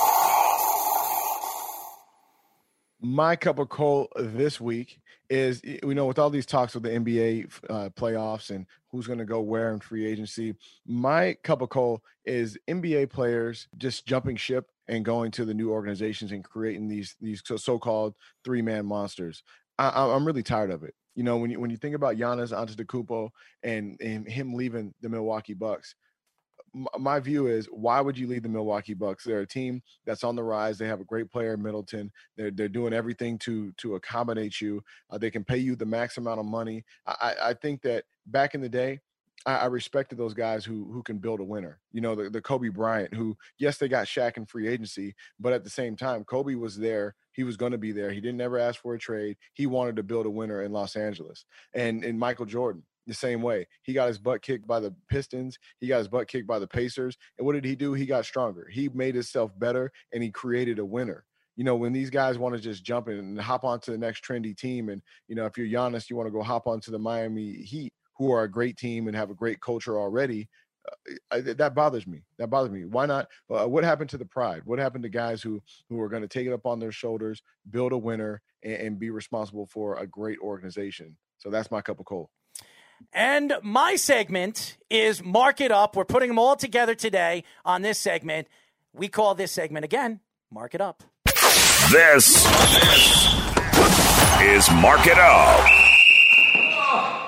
My 3.02 3.36
cup 3.36 3.60
of 3.60 3.70
coal 3.70 4.10
this 4.16 4.60
week 4.60 5.00
is 5.30 5.62
you 5.64 5.94
know 5.94 6.06
with 6.06 6.20
all 6.20 6.30
these 6.30 6.46
talks 6.46 6.74
with 6.74 6.84
the 6.84 6.90
NBA 6.90 7.52
uh, 7.70 7.90
playoffs 7.90 8.50
and 8.50 8.66
who's 8.90 9.08
going 9.08 9.20
to 9.20 9.26
go 9.26 9.42
where 9.42 9.72
in 9.72 9.80
free 9.80 10.06
agency. 10.06 10.56
My 10.86 11.36
cup 11.44 11.62
of 11.62 11.70
coal 11.70 12.04
is 12.26 12.58
NBA 12.68 13.10
players 13.10 13.68
just 13.78 14.06
jumping 14.06 14.36
ship 14.36 14.70
and 14.88 15.06
going 15.06 15.32
to 15.32 15.46
the 15.46 15.54
new 15.54 15.72
organizations 15.72 16.32
and 16.32 16.44
creating 16.44 16.88
these 16.88 17.16
these 17.22 17.42
so- 17.46 17.58
so-called 17.58 18.16
three-man 18.44 18.86
monsters. 18.86 19.44
I, 19.78 20.12
I'm 20.12 20.26
really 20.26 20.44
tired 20.44 20.72
of 20.72 20.84
it. 20.84 20.94
You 21.16 21.24
know, 21.24 21.38
when 21.38 21.52
you 21.52 21.60
when 21.60 21.70
you 21.70 21.78
think 21.78 21.96
about 21.96 22.18
Giannis 22.18 22.52
Antetokounmpo 22.52 23.30
and 23.64 24.00
and 24.02 24.28
him 24.28 24.54
leaving 24.54 24.94
the 25.02 25.10
Milwaukee 25.10 25.54
Bucks, 25.54 25.96
my 26.98 27.20
view 27.20 27.48
is 27.48 27.68
why 27.68 28.02
would 28.02 28.18
you 28.18 28.28
leave 28.28 28.44
the 28.44 28.50
Milwaukee 28.50 28.94
Bucks? 28.94 29.24
They're 29.24 29.42
a 29.42 29.48
team 29.48 29.82
that's 30.06 30.24
on 30.24 30.36
the 30.36 30.44
rise. 30.44 30.78
They 30.78 30.88
have 30.88 31.02
a 31.02 31.06
great 31.06 31.32
player 31.32 31.54
in 31.54 31.62
Middleton. 31.62 32.12
They're 32.38 32.52
they're 32.52 32.70
doing 32.70 32.94
everything 32.94 33.38
to 33.40 33.72
to 33.78 33.96
accommodate 33.96 34.62
you. 34.62 34.84
Uh, 35.10 35.18
they 35.18 35.32
can 35.32 35.44
pay 35.44 35.58
you 35.58 35.76
the 35.76 35.86
max 35.86 36.18
amount 36.18 36.40
of 36.40 36.46
money. 36.46 36.84
I 37.08 37.36
I 37.42 37.54
think 37.54 37.82
that 37.84 38.06
back 38.28 38.56
in 38.56 38.62
the 38.62 38.70
day. 38.70 39.00
I, 39.46 39.56
I 39.56 39.66
respected 39.68 40.18
those 40.18 40.34
guys 40.34 40.66
who 40.66 40.92
who 40.92 41.02
can 41.02 41.18
build 41.18 41.40
a 41.40 41.46
winner. 41.46 41.80
You 41.94 42.02
know, 42.02 42.14
the, 42.14 42.30
the 42.30 42.42
Kobe 42.42 42.68
Bryant, 42.68 43.14
who 43.14 43.38
yes, 43.58 43.78
they 43.78 43.88
got 43.88 44.06
Shaq 44.08 44.36
in 44.36 44.46
free 44.46 44.68
agency, 44.68 45.16
but 45.40 45.54
at 45.54 45.64
the 45.64 45.70
same 45.70 45.96
time, 45.96 46.26
Kobe 46.26 46.56
was 46.56 46.78
there. 46.78 47.16
He 47.32 47.46
was 47.46 47.56
going 47.56 47.72
to 47.72 47.78
be 47.78 47.94
there. 47.94 48.12
He 48.12 48.20
didn't 48.20 48.42
ever 48.42 48.60
ask 48.60 48.82
for 48.82 48.96
a 48.96 49.00
trade. 49.00 49.38
He 49.54 49.66
wanted 49.66 49.96
to 49.96 50.04
build 50.04 50.26
a 50.26 50.30
winner 50.30 50.64
in 50.64 50.74
Los 50.74 50.98
Angeles. 50.98 51.46
And 51.74 52.04
and 52.04 52.20
Michael 52.20 52.48
Jordan, 52.48 52.84
the 53.10 53.16
same 53.16 53.42
way. 53.42 53.68
He 53.84 53.94
got 53.94 54.08
his 54.08 54.18
butt 54.18 54.42
kicked 54.42 54.68
by 54.68 54.80
the 54.80 54.96
Pistons. 55.10 55.58
He 55.80 55.88
got 55.88 55.98
his 55.98 56.08
butt 56.08 56.28
kicked 56.28 56.48
by 56.48 56.60
the 56.60 56.68
Pacers. 56.68 57.18
And 57.38 57.46
what 57.46 57.54
did 57.54 57.66
he 57.66 57.76
do? 57.76 57.94
He 57.94 58.06
got 58.06 58.26
stronger. 58.26 58.68
He 58.72 58.88
made 58.90 59.16
himself 59.16 59.52
better 59.60 59.92
and 60.14 60.24
he 60.24 60.32
created 60.32 60.80
a 60.80 60.86
winner. 60.86 61.26
You 61.58 61.66
know, 61.66 61.76
when 61.76 61.92
these 61.92 62.10
guys 62.10 62.38
want 62.38 62.56
to 62.56 62.62
just 62.62 62.86
jump 62.86 63.10
in 63.10 63.18
and 63.18 63.42
hop 63.42 63.66
onto 63.66 63.92
the 63.92 63.98
next 63.98 64.24
trendy 64.24 64.56
team, 64.56 64.88
and 64.88 65.02
you 65.28 65.36
know, 65.36 65.46
if 65.46 65.58
you're 65.58 65.68
Giannis, 65.68 66.10
you 66.10 66.16
want 66.16 66.28
to 66.28 66.32
go 66.32 66.42
hop 66.42 66.68
onto 66.68 66.90
the 66.90 66.98
Miami 66.98 67.52
Heat, 67.52 67.92
who 68.18 68.32
are 68.32 68.44
a 68.44 68.52
great 68.52 68.78
team 68.78 69.08
and 69.08 69.18
have 69.18 69.30
a 69.30 69.36
great 69.36 69.60
culture 69.60 70.00
already. 70.00 70.48
Uh, 70.90 71.14
I, 71.32 71.42
that 71.42 71.76
bothers 71.76 72.08
me. 72.08 72.24
That 72.38 72.50
bothers 72.50 72.72
me. 72.72 72.86
Why 72.86 73.06
not? 73.08 73.28
Uh, 73.50 73.68
what 73.68 73.84
happened 73.84 74.10
to 74.12 74.18
the 74.18 74.26
pride? 74.26 74.62
What 74.64 74.80
happened 74.80 75.04
to 75.04 75.10
guys 75.10 75.42
who 75.42 75.62
who 75.90 76.00
are 76.00 76.08
going 76.08 76.22
to 76.22 76.30
take 76.30 76.48
it 76.48 76.54
up 76.54 76.66
on 76.66 76.80
their 76.80 76.94
shoulders, 76.94 77.44
build 77.70 77.92
a 77.92 77.98
winner, 77.98 78.42
and, 78.64 78.74
and 78.76 79.00
be 79.00 79.10
responsible 79.10 79.66
for 79.66 79.98
a 79.98 80.08
great 80.08 80.40
organization? 80.40 81.18
So 81.40 81.50
that's 81.50 81.72
my 81.72 81.82
cup 81.82 82.00
of 82.00 82.06
coal. 82.06 82.30
And 83.14 83.54
my 83.64 83.96
segment 83.96 84.78
is 84.90 85.24
Mark 85.24 85.62
It 85.62 85.72
Up. 85.72 85.96
We're 85.96 86.06
putting 86.06 86.30
them 86.30 86.40
all 86.40 86.56
together 86.56 86.96
today 86.96 87.44
on 87.66 87.82
this 87.82 87.98
segment. 88.00 88.48
We 88.94 89.08
call 89.08 89.36
this 89.36 89.52
segment 89.52 89.86
again 89.86 90.20
Mark 90.52 90.76
It 90.76 90.82
Up. 90.82 91.04
This 91.92 92.46
is 94.42 94.70
Mark 94.72 95.08
It 95.08 95.18
Up. 95.18 95.79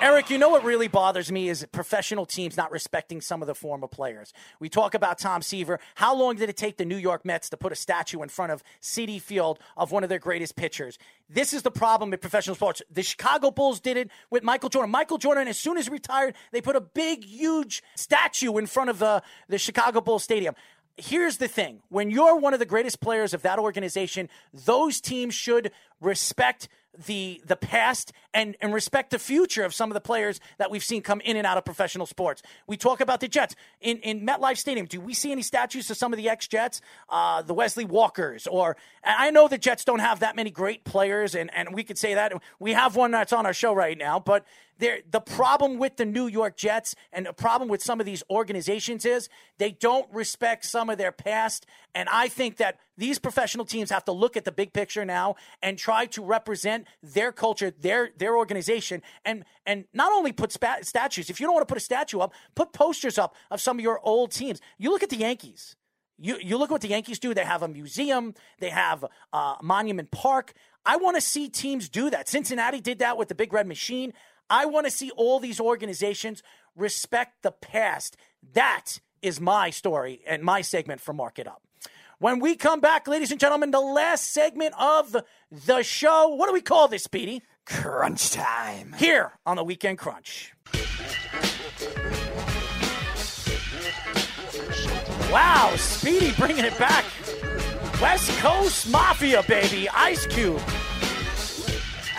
Eric, 0.02 0.32
you 0.32 0.40
know 0.40 0.50
what 0.50 0.64
really 0.64 0.88
bothers 0.88 1.32
me 1.32 1.48
is 1.48 1.64
professional 1.72 2.26
teams 2.26 2.58
not 2.58 2.72
respecting 2.72 3.22
some 3.22 3.44
of 3.44 3.48
the 3.48 3.54
former 3.54 3.88
players. 3.88 4.34
We 4.60 4.68
talk 4.68 4.96
about 4.96 5.20
Tom 5.20 5.44
Seaver. 5.44 5.80
How 5.94 6.16
long 6.16 6.38
did 6.38 6.50
it 6.50 6.58
take 6.58 6.78
the 6.78 6.86
New 6.86 6.98
York 6.98 7.24
Mets 7.24 7.52
to 7.52 7.58
put 7.58 7.72
a 7.72 7.76
statue 7.76 8.24
in 8.24 8.30
front 8.30 8.52
of 8.52 8.64
Citi 8.82 9.22
Field 9.22 9.60
of 9.78 9.92
one 9.92 10.02
of 10.02 10.10
their 10.10 10.18
greatest 10.18 10.56
pitchers? 10.56 10.98
This 11.30 11.54
is 11.54 11.62
the 11.62 11.70
problem 11.70 12.10
with 12.10 12.20
professional 12.20 12.56
sports. 12.56 12.82
The 12.90 13.04
Chicago 13.04 13.52
Bulls 13.52 13.80
did 13.80 13.96
it 13.96 14.10
with 14.32 14.42
Michael 14.42 14.70
Jordan. 14.70 14.90
Michael 14.90 15.20
Jordan, 15.20 15.48
as 15.48 15.60
soon 15.60 15.78
as 15.78 15.86
he 15.86 15.92
retired, 15.92 16.34
they 16.52 16.62
put 16.62 16.76
a 16.76 16.82
big, 16.82 17.24
huge 17.24 17.84
statue 17.96 18.58
in 18.58 18.66
front 18.66 18.90
of 18.90 18.98
the, 18.98 19.22
the 19.50 19.60
Chicago 19.60 20.02
Bulls 20.02 20.24
Stadium 20.24 20.56
here's 20.98 21.38
the 21.38 21.48
thing 21.48 21.82
when 21.88 22.12
you're 22.12 22.36
one 22.36 22.54
of 22.54 22.60
the 22.60 22.66
greatest 22.66 23.00
players 23.00 23.34
of 23.34 23.42
that 23.44 23.58
organization 23.58 24.28
those 24.54 25.00
teams 25.00 25.34
should 25.34 25.72
respect 26.02 26.68
the 27.06 27.42
the 27.46 27.56
past 27.56 28.12
and 28.34 28.56
and 28.62 28.74
respect 28.74 29.12
the 29.12 29.20
future 29.20 29.64
of 29.64 29.74
some 29.74 29.90
of 29.90 29.94
the 29.94 30.02
players 30.02 30.40
that 30.58 30.70
we've 30.70 30.84
seen 30.84 31.02
come 31.02 31.22
in 31.22 31.38
and 31.38 31.48
out 31.48 31.58
of 31.58 31.66
professional 31.66 32.06
sports. 32.06 32.42
We 32.68 32.78
talk 32.78 33.02
about 33.02 33.20
the 33.20 33.28
Jets 33.28 33.56
in 33.80 33.98
in 34.00 34.26
MetLife 34.26 34.58
Stadium. 34.58 34.86
Do 34.86 35.00
we 35.00 35.14
see 35.14 35.32
any 35.32 35.42
statues 35.42 35.90
of 35.90 35.98
some 35.98 36.14
of 36.14 36.18
the 36.18 36.30
ex 36.30 36.48
Jets, 36.48 36.82
uh, 37.10 37.42
the 37.42 37.54
Wesley 37.54 37.86
Walkers? 37.86 38.48
Or 38.48 38.76
I 39.04 39.32
know 39.32 39.48
the 39.48 39.58
Jets 39.58 39.86
don't 39.86 40.00
have 40.00 40.20
that 40.20 40.36
many 40.36 40.52
great 40.52 40.84
players, 40.84 41.36
and 41.36 41.50
and 41.54 41.74
we 41.74 41.84
could 41.84 41.98
say 41.98 42.14
that 42.14 42.34
we 42.60 42.74
have 42.74 42.96
one 42.96 43.12
that's 43.12 43.34
on 43.34 43.46
our 43.46 43.54
show 43.54 43.74
right 43.74 43.98
now, 43.98 44.20
but. 44.20 44.46
There, 44.82 45.02
the 45.12 45.22
problem 45.22 45.78
with 45.78 45.98
the 45.98 46.06
New 46.06 46.26
York 46.26 46.58
Jets 46.58 46.96
and 47.14 47.28
the 47.28 47.34
problem 47.34 47.70
with 47.70 47.84
some 47.84 48.00
of 48.00 48.08
these 48.08 48.24
organizations 48.32 49.06
is 49.06 49.30
they 49.60 49.70
don't 49.70 50.12
respect 50.12 50.66
some 50.66 50.90
of 50.90 50.98
their 50.98 51.12
past. 51.12 51.68
And 51.94 52.10
I 52.10 52.28
think 52.28 52.58
that 52.58 52.80
these 52.98 53.20
professional 53.20 53.64
teams 53.64 53.92
have 53.92 54.04
to 54.06 54.12
look 54.12 54.36
at 54.36 54.44
the 54.44 54.52
big 54.52 54.74
picture 54.74 55.06
now 55.06 55.36
and 55.62 55.78
try 55.78 56.08
to 56.08 56.26
represent 56.26 56.88
their 57.04 57.32
culture, 57.32 57.70
their 57.70 58.10
their 58.18 58.36
organization, 58.36 59.04
and 59.24 59.46
and 59.68 59.86
not 59.94 60.12
only 60.12 60.32
put 60.32 60.52
statues. 60.52 61.30
If 61.30 61.40
you 61.40 61.46
don't 61.46 61.54
want 61.54 61.68
to 61.68 61.72
put 61.72 61.78
a 61.78 61.86
statue 61.86 62.18
up, 62.18 62.34
put 62.56 62.74
posters 62.74 63.20
up 63.20 63.36
of 63.52 63.62
some 63.62 63.78
of 63.78 63.84
your 63.84 64.00
old 64.02 64.32
teams. 64.32 64.62
You 64.80 64.90
look 64.90 65.04
at 65.04 65.10
the 65.10 65.18
Yankees. 65.18 65.76
You, 66.18 66.38
you 66.42 66.58
look 66.58 66.70
at 66.70 66.74
what 66.74 66.82
the 66.82 66.88
Yankees 66.88 67.18
do. 67.18 67.34
They 67.34 67.46
have 67.46 67.64
a 67.64 67.68
museum. 67.68 68.36
They 68.60 68.70
have 68.70 69.06
uh, 69.34 69.56
Monument 69.62 70.12
Park. 70.12 70.54
I 70.86 70.98
want 70.98 71.18
to 71.18 71.22
see 71.22 71.50
teams 71.50 71.90
do 71.90 72.10
that. 72.10 72.28
Cincinnati 72.28 72.80
did 72.80 73.00
that 73.00 73.18
with 73.18 73.28
the 73.28 73.36
Big 73.36 73.54
Red 73.54 73.68
Machine. 73.68 74.14
I 74.52 74.66
want 74.66 74.86
to 74.86 74.92
see 74.92 75.12
all 75.12 75.40
these 75.40 75.62
organizations 75.62 76.44
respect 76.76 77.42
the 77.42 77.54
past. 77.54 78.18
That 78.54 79.00
is 79.22 79.40
my 79.40 79.70
story 79.70 80.22
and 80.28 80.44
my 80.44 80.60
segment 80.62 81.00
for 81.00 81.14
Mark 81.14 81.40
It 81.40 81.48
Up. 81.48 81.64
When 82.20 82.40
we 82.40 82.56
come 82.56 82.82
back, 82.82 83.08
ladies 83.08 83.32
and 83.32 83.40
gentlemen, 83.40 83.72
the 83.72 83.80
last 83.80 84.34
segment 84.34 84.76
of 84.78 85.16
the 85.50 85.82
show. 85.84 86.36
What 86.36 86.48
do 86.48 86.54
we 86.54 86.62
call 86.62 86.90
this, 86.90 87.04
Speedy? 87.04 87.42
Crunch 87.66 88.32
time. 88.32 88.94
Here 88.98 89.32
on 89.46 89.56
the 89.56 89.64
Weekend 89.64 89.98
Crunch. 89.98 90.54
Wow, 95.32 95.74
Speedy 95.78 96.34
bringing 96.34 96.66
it 96.66 96.78
back. 96.78 97.06
West 98.02 98.38
Coast 98.40 98.90
Mafia, 98.92 99.44
baby. 99.48 99.88
Ice 99.90 100.28
Cube. 100.28 100.62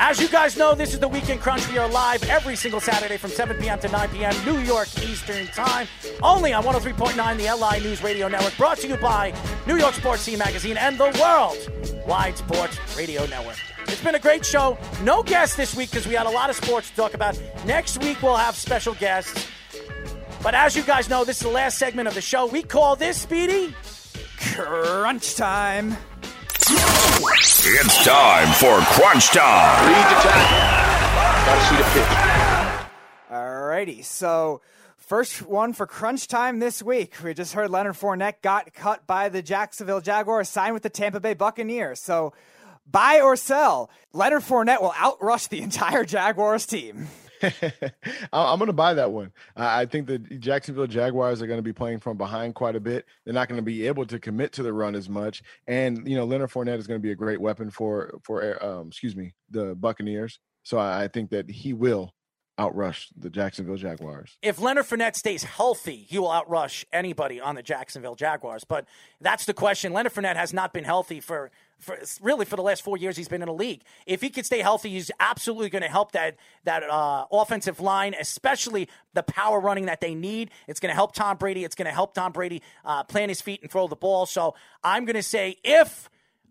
As 0.05 0.21
you 0.21 0.27
guys 0.27 0.57
know, 0.57 0.75
this 0.75 0.95
is 0.95 0.99
the 0.99 1.07
Weekend 1.07 1.41
Crunch. 1.41 1.71
We 1.71 1.79
are 1.79 1.89
live 1.89 2.25
every 2.25 2.57
single 2.57 2.81
Saturday 2.81 3.17
from 3.17 3.31
7 3.31 3.57
p.m. 3.59 3.79
to 3.79 3.89
9 3.89 4.09
p.m. 4.09 4.35
New 4.45 4.59
York 4.59 4.89
Eastern 5.05 5.47
Time, 5.47 5.87
only 6.25 6.53
on 6.53 6.65
103.9, 6.65 7.37
the 7.37 7.45
LI 7.55 7.81
News 7.89 8.03
Radio 8.03 8.27
Network, 8.27 8.57
brought 8.57 8.79
to 8.79 8.89
you 8.89 8.97
by 8.97 9.33
New 9.65 9.77
York 9.77 9.95
Sports 9.95 10.25
Team 10.25 10.41
Magazine 10.41 10.77
and 10.77 10.99
the 10.99 11.17
World 11.21 12.05
Wide 12.05 12.37
Sports 12.37 12.77
Radio 12.97 13.25
Network. 13.27 13.57
It's 13.83 14.03
been 14.03 14.17
a 14.17 14.19
great 14.19 14.45
show. 14.45 14.77
No 15.05 15.23
guests 15.23 15.55
this 15.55 15.77
week 15.77 15.91
because 15.91 16.09
we 16.09 16.15
had 16.15 16.27
a 16.27 16.31
lot 16.31 16.51
of 16.51 16.57
sports 16.57 16.91
to 16.91 16.97
talk 16.97 17.15
about. 17.15 17.41
Next 17.65 18.03
week, 18.03 18.21
we'll 18.23 18.37
have 18.37 18.57
special 18.57 18.95
guests. 18.95 19.47
But 20.43 20.57
as 20.57 20.75
you 20.75 20.83
guys 20.83 21.09
know, 21.09 21.23
this 21.25 21.37
is 21.37 21.45
the 21.45 21.55
last 21.55 21.79
segment 21.79 22.09
of 22.09 22.15
the 22.15 22.21
show. 22.23 22.47
We 22.47 22.65
call 22.65 22.97
this, 22.97 23.19
Speedy, 23.19 23.73
Crunch 24.37 25.37
time. 25.37 25.97
It's 26.65 28.05
time 28.05 28.53
for 28.55 28.79
Crunch 28.95 29.31
Time. 29.31 29.89
Read 29.89 29.97
the 29.97 30.21
tackle. 30.23 30.59
Got 31.45 31.59
to 31.59 31.65
see 31.67 31.77
the 31.77 31.83
pitch. 31.91 32.07
Alrighty, 33.31 34.05
so 34.05 34.61
first 34.97 35.43
one 35.43 35.73
for 35.73 35.87
crunch 35.87 36.29
time 36.29 36.61
this 36.61 36.81
week. 36.83 37.15
We 37.25 37.35
just 37.35 37.55
heard 37.55 37.71
Leonard 37.71 37.95
Fournette 37.95 38.43
got 38.43 38.73
cut 38.75 39.07
by 39.09 39.29
the 39.29 39.43
Jacksonville 39.43 40.01
Jaguars, 40.01 40.49
signed 40.49 40.75
with 40.75 40.85
the 40.85 40.91
Tampa 40.91 41.19
Bay 41.19 41.35
Buccaneers. 41.35 41.99
So 42.01 42.33
buy 42.89 43.21
or 43.21 43.35
sell, 43.35 43.91
Leonard 44.13 44.43
Fournette 44.43 44.81
will 44.83 44.93
outrush 44.93 45.49
the 45.49 45.63
entire 45.63 46.05
Jaguars 46.05 46.67
team. 46.67 47.09
I'm 48.33 48.59
going 48.59 48.67
to 48.67 48.73
buy 48.73 48.95
that 48.95 49.11
one. 49.11 49.33
I 49.57 49.87
think 49.87 50.07
the 50.07 50.19
Jacksonville 50.19 50.87
Jaguars 50.87 51.43
are 51.43 51.47
going 51.47 51.59
to 51.59 51.63
be 51.63 51.73
playing 51.73 52.01
from 52.01 52.17
behind 52.17 52.55
quite 52.55 52.77
a 52.77 52.81
bit. 52.81 53.07
They're 53.25 53.35
not 53.35 53.49
going 53.49 53.59
to 53.59 53.65
be 53.65 53.87
able 53.87 54.07
to 54.07 54.19
commit 54.19 54.53
to 54.53 54.63
the 54.63 54.73
run 54.73 54.95
as 54.95 55.09
much, 55.09 55.43
and 55.67 56.07
you 56.09 56.17
know 56.17 56.25
Leonard 56.25 56.51
Fournette 56.51 56.79
is 56.79 56.87
going 56.87 57.01
to 57.01 57.03
be 57.03 57.13
a 57.13 57.17
great 57.17 57.41
weapon 57.41 57.71
for 57.71 58.19
for 58.23 58.63
um, 58.65 58.89
excuse 58.89 59.17
me 59.17 59.35
the 59.51 59.75
Buccaneers. 59.75 60.39
So 60.63 60.79
I 60.79 61.09
think 61.09 61.31
that 61.31 61.51
he 61.51 61.73
will 61.73 62.15
outrush 62.59 63.09
the 63.17 63.31
Jacksonville 63.31 63.77
Jaguars. 63.77 64.37
If 64.43 64.61
Leonard 64.61 64.87
Fournette 64.87 65.17
stays 65.17 65.43
healthy, 65.43 66.07
he 66.09 66.19
will 66.19 66.29
outrush 66.29 66.85
anybody 66.93 67.41
on 67.41 67.55
the 67.55 67.63
Jacksonville 67.63 68.15
Jaguars. 68.15 68.65
But 68.65 68.87
that's 69.21 69.47
the 69.47 69.55
question. 69.55 69.93
Leonard 69.93 70.13
Fournette 70.15 70.37
has 70.37 70.53
not 70.53 70.73
been 70.73 70.85
healthy 70.85 71.21
for, 71.21 71.51
for 71.83 71.99
really 72.21 72.45
for 72.47 72.57
the 72.57 72.63
last 72.63 72.83
four 72.83 72.97
years 72.97 73.17
he's 73.17 73.29
been 73.29 73.43
in 73.43 73.49
the 73.49 73.55
league. 73.55 73.83
If 74.07 74.21
he 74.21 74.31
could 74.31 74.47
stay 74.47 74.61
healthy, 74.61 74.91
he's 74.91 75.11
absolutely 75.21 75.69
going 75.69 75.83
to 75.83 75.89
help 75.89 76.13
that 76.13 76.37
that 76.65 76.83
uh, 76.85 77.27
offensive 77.31 77.81
line, 77.81 78.15
especially 78.19 78.89
the 79.15 79.23
power 79.23 79.61
running 79.61 79.87
that 79.87 80.01
they 80.01 80.15
need. 80.15 80.51
It's 80.69 80.81
going 80.81 80.91
to 80.91 80.95
help 80.95 81.15
Tom 81.15 81.37
Brady. 81.37 81.65
It's 81.65 81.75
going 81.75 81.87
to 81.87 81.93
help 81.93 82.15
Tom 82.15 82.33
Brady 82.33 82.63
uh, 82.85 83.05
plant 83.05 83.31
his 83.31 83.41
feet 83.41 83.61
and 83.63 83.71
throw 83.71 83.89
the 83.89 83.97
ball. 83.97 84.27
So 84.27 84.55
I'm 84.83 85.05
going 85.05 85.17
to 85.17 85.23
say 85.23 85.57
if 85.65 86.09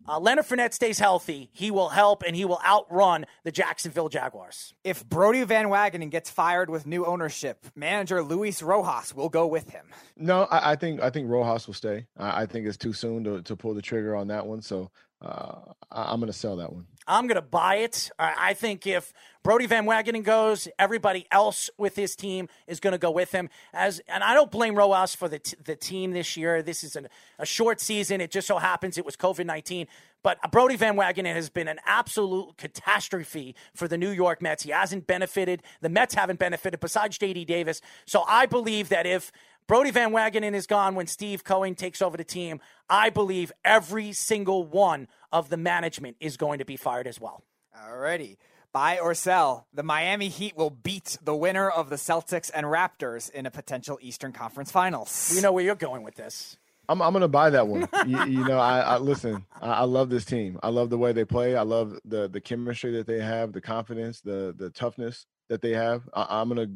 uh, 0.07 0.19
Leonard 0.19 0.45
Fournette 0.45 0.73
stays 0.73 0.99
healthy, 0.99 1.49
he 1.53 1.71
will 1.71 1.89
help 1.89 2.23
and 2.25 2.35
he 2.35 2.45
will 2.45 2.59
outrun 2.65 3.25
the 3.43 3.51
Jacksonville 3.51 4.09
Jaguars. 4.09 4.73
If 4.83 5.07
Brodie 5.07 5.43
Van 5.43 5.67
Wagenen 5.67 6.09
gets 6.09 6.29
fired 6.29 6.69
with 6.69 6.87
new 6.87 7.05
ownership, 7.05 7.65
manager 7.75 8.23
Luis 8.23 8.61
Rojas 8.61 9.13
will 9.13 9.29
go 9.29 9.45
with 9.47 9.69
him. 9.69 9.85
No, 10.17 10.43
I, 10.43 10.71
I 10.71 10.75
think 10.75 11.01
I 11.01 11.09
think 11.09 11.29
Rojas 11.29 11.67
will 11.67 11.73
stay. 11.73 12.07
I, 12.17 12.41
I, 12.41 12.45
think 12.45 12.65
it's 12.65 12.77
too 12.77 12.93
soon 12.93 13.23
to, 13.25 13.41
to 13.43 13.55
pull 13.55 13.73
the 13.73 13.81
trigger 13.81 14.15
on 14.15 14.27
that 14.27 14.45
one. 14.45 14.61
So 14.61 14.89
uh, 15.21 15.55
I, 15.91 16.13
am 16.13 16.19
going 16.19 16.31
to 16.31 16.37
sell 16.37 16.55
that 16.57 16.73
one. 16.73 16.87
I'm 17.07 17.27
going 17.27 17.35
to 17.35 17.41
buy 17.41 17.77
it. 17.77 18.09
I 18.17 18.53
think 18.53 18.87
if 18.87 19.13
Brodie 19.43 19.65
Van 19.65 19.85
Wagenen 19.85 20.23
goes, 20.23 20.67
everybody 20.79 21.25
else 21.31 21.69
with 21.77 21.95
his 21.95 22.15
team 22.15 22.47
is 22.67 22.79
going 22.79 22.93
to 22.93 22.97
go 22.97 23.11
with 23.11 23.31
him. 23.31 23.49
As 23.73 24.01
and 24.07 24.23
I 24.23 24.33
don't 24.33 24.51
blame 24.51 24.75
Rojas 24.75 25.15
for 25.15 25.27
the 25.27 25.39
t- 25.39 25.57
the 25.63 25.75
team 25.75 26.11
this 26.11 26.37
year. 26.37 26.61
This 26.61 26.83
is 26.83 26.95
an, 26.95 27.07
a 27.39 27.45
short 27.45 27.81
season. 27.81 28.21
It 28.21 28.31
just 28.31 28.47
so 28.47 28.57
happens 28.57 28.97
it 28.97 29.05
was 29.05 29.15
COVID 29.15 29.45
nineteen. 29.45 29.87
But 30.23 30.39
Brodie 30.51 30.75
Van 30.75 30.95
Wagenen 30.95 31.33
has 31.33 31.49
been 31.49 31.67
an 31.67 31.79
absolute 31.85 32.55
catastrophe 32.57 33.55
for 33.73 33.87
the 33.87 33.97
New 33.97 34.11
York 34.11 34.39
Mets. 34.41 34.63
He 34.63 34.69
hasn't 34.69 35.07
benefited. 35.07 35.63
The 35.81 35.89
Mets 35.89 36.13
haven't 36.13 36.37
benefited 36.37 36.79
besides 36.79 37.17
J.D. 37.17 37.45
Davis. 37.45 37.81
So 38.05 38.23
I 38.27 38.45
believe 38.45 38.89
that 38.89 39.07
if 39.07 39.31
Brodie 39.67 39.91
Van 39.91 40.11
Wagenen 40.11 40.53
is 40.53 40.67
gone 40.67 40.95
when 40.95 41.07
Steve 41.07 41.43
Cohen 41.43 41.75
takes 41.75 42.01
over 42.01 42.17
the 42.17 42.23
team. 42.23 42.59
I 42.89 43.09
believe 43.09 43.51
every 43.63 44.11
single 44.11 44.65
one 44.65 45.07
of 45.31 45.49
the 45.49 45.57
management 45.57 46.17
is 46.19 46.37
going 46.37 46.59
to 46.59 46.65
be 46.65 46.75
fired 46.75 47.07
as 47.07 47.21
well. 47.21 47.43
Alrighty. 47.77 48.37
Buy 48.73 48.99
or 48.99 49.13
sell. 49.13 49.67
The 49.73 49.83
Miami 49.83 50.29
Heat 50.29 50.55
will 50.55 50.69
beat 50.69 51.17
the 51.21 51.35
winner 51.35 51.69
of 51.69 51.89
the 51.89 51.97
Celtics 51.97 52.49
and 52.53 52.65
Raptors 52.65 53.29
in 53.29 53.45
a 53.45 53.51
potential 53.51 53.97
Eastern 54.01 54.31
Conference 54.31 54.71
Finals. 54.71 55.31
We 55.35 55.41
know 55.41 55.51
where 55.51 55.63
you're 55.63 55.75
going 55.75 56.03
with 56.03 56.15
this. 56.15 56.57
I'm, 56.87 57.01
I'm 57.01 57.13
going 57.13 57.21
to 57.21 57.27
buy 57.27 57.49
that 57.51 57.67
one. 57.67 57.87
you, 58.07 58.23
you, 58.25 58.45
know, 58.45 58.59
I, 58.59 58.79
I 58.79 58.97
listen. 58.97 59.45
I, 59.61 59.67
I, 59.67 59.83
love 59.83 60.09
this 60.09 60.25
team. 60.25 60.59
I 60.63 60.69
love 60.69 60.89
the 60.89 60.97
way 60.97 61.13
they 61.13 61.25
play. 61.25 61.55
I 61.55 61.61
love 61.61 61.97
the 62.03 62.27
the 62.27 62.41
chemistry 62.41 62.91
that 62.93 63.07
they 63.07 63.21
have, 63.21 63.53
the 63.53 63.61
confidence, 63.61 64.19
the 64.21 64.53
the 64.57 64.69
toughness 64.69 65.25
that 65.47 65.61
they 65.61 65.71
have. 65.71 66.09
I, 66.13 66.41
I'm 66.41 66.49
going 66.49 66.67
to 66.67 66.73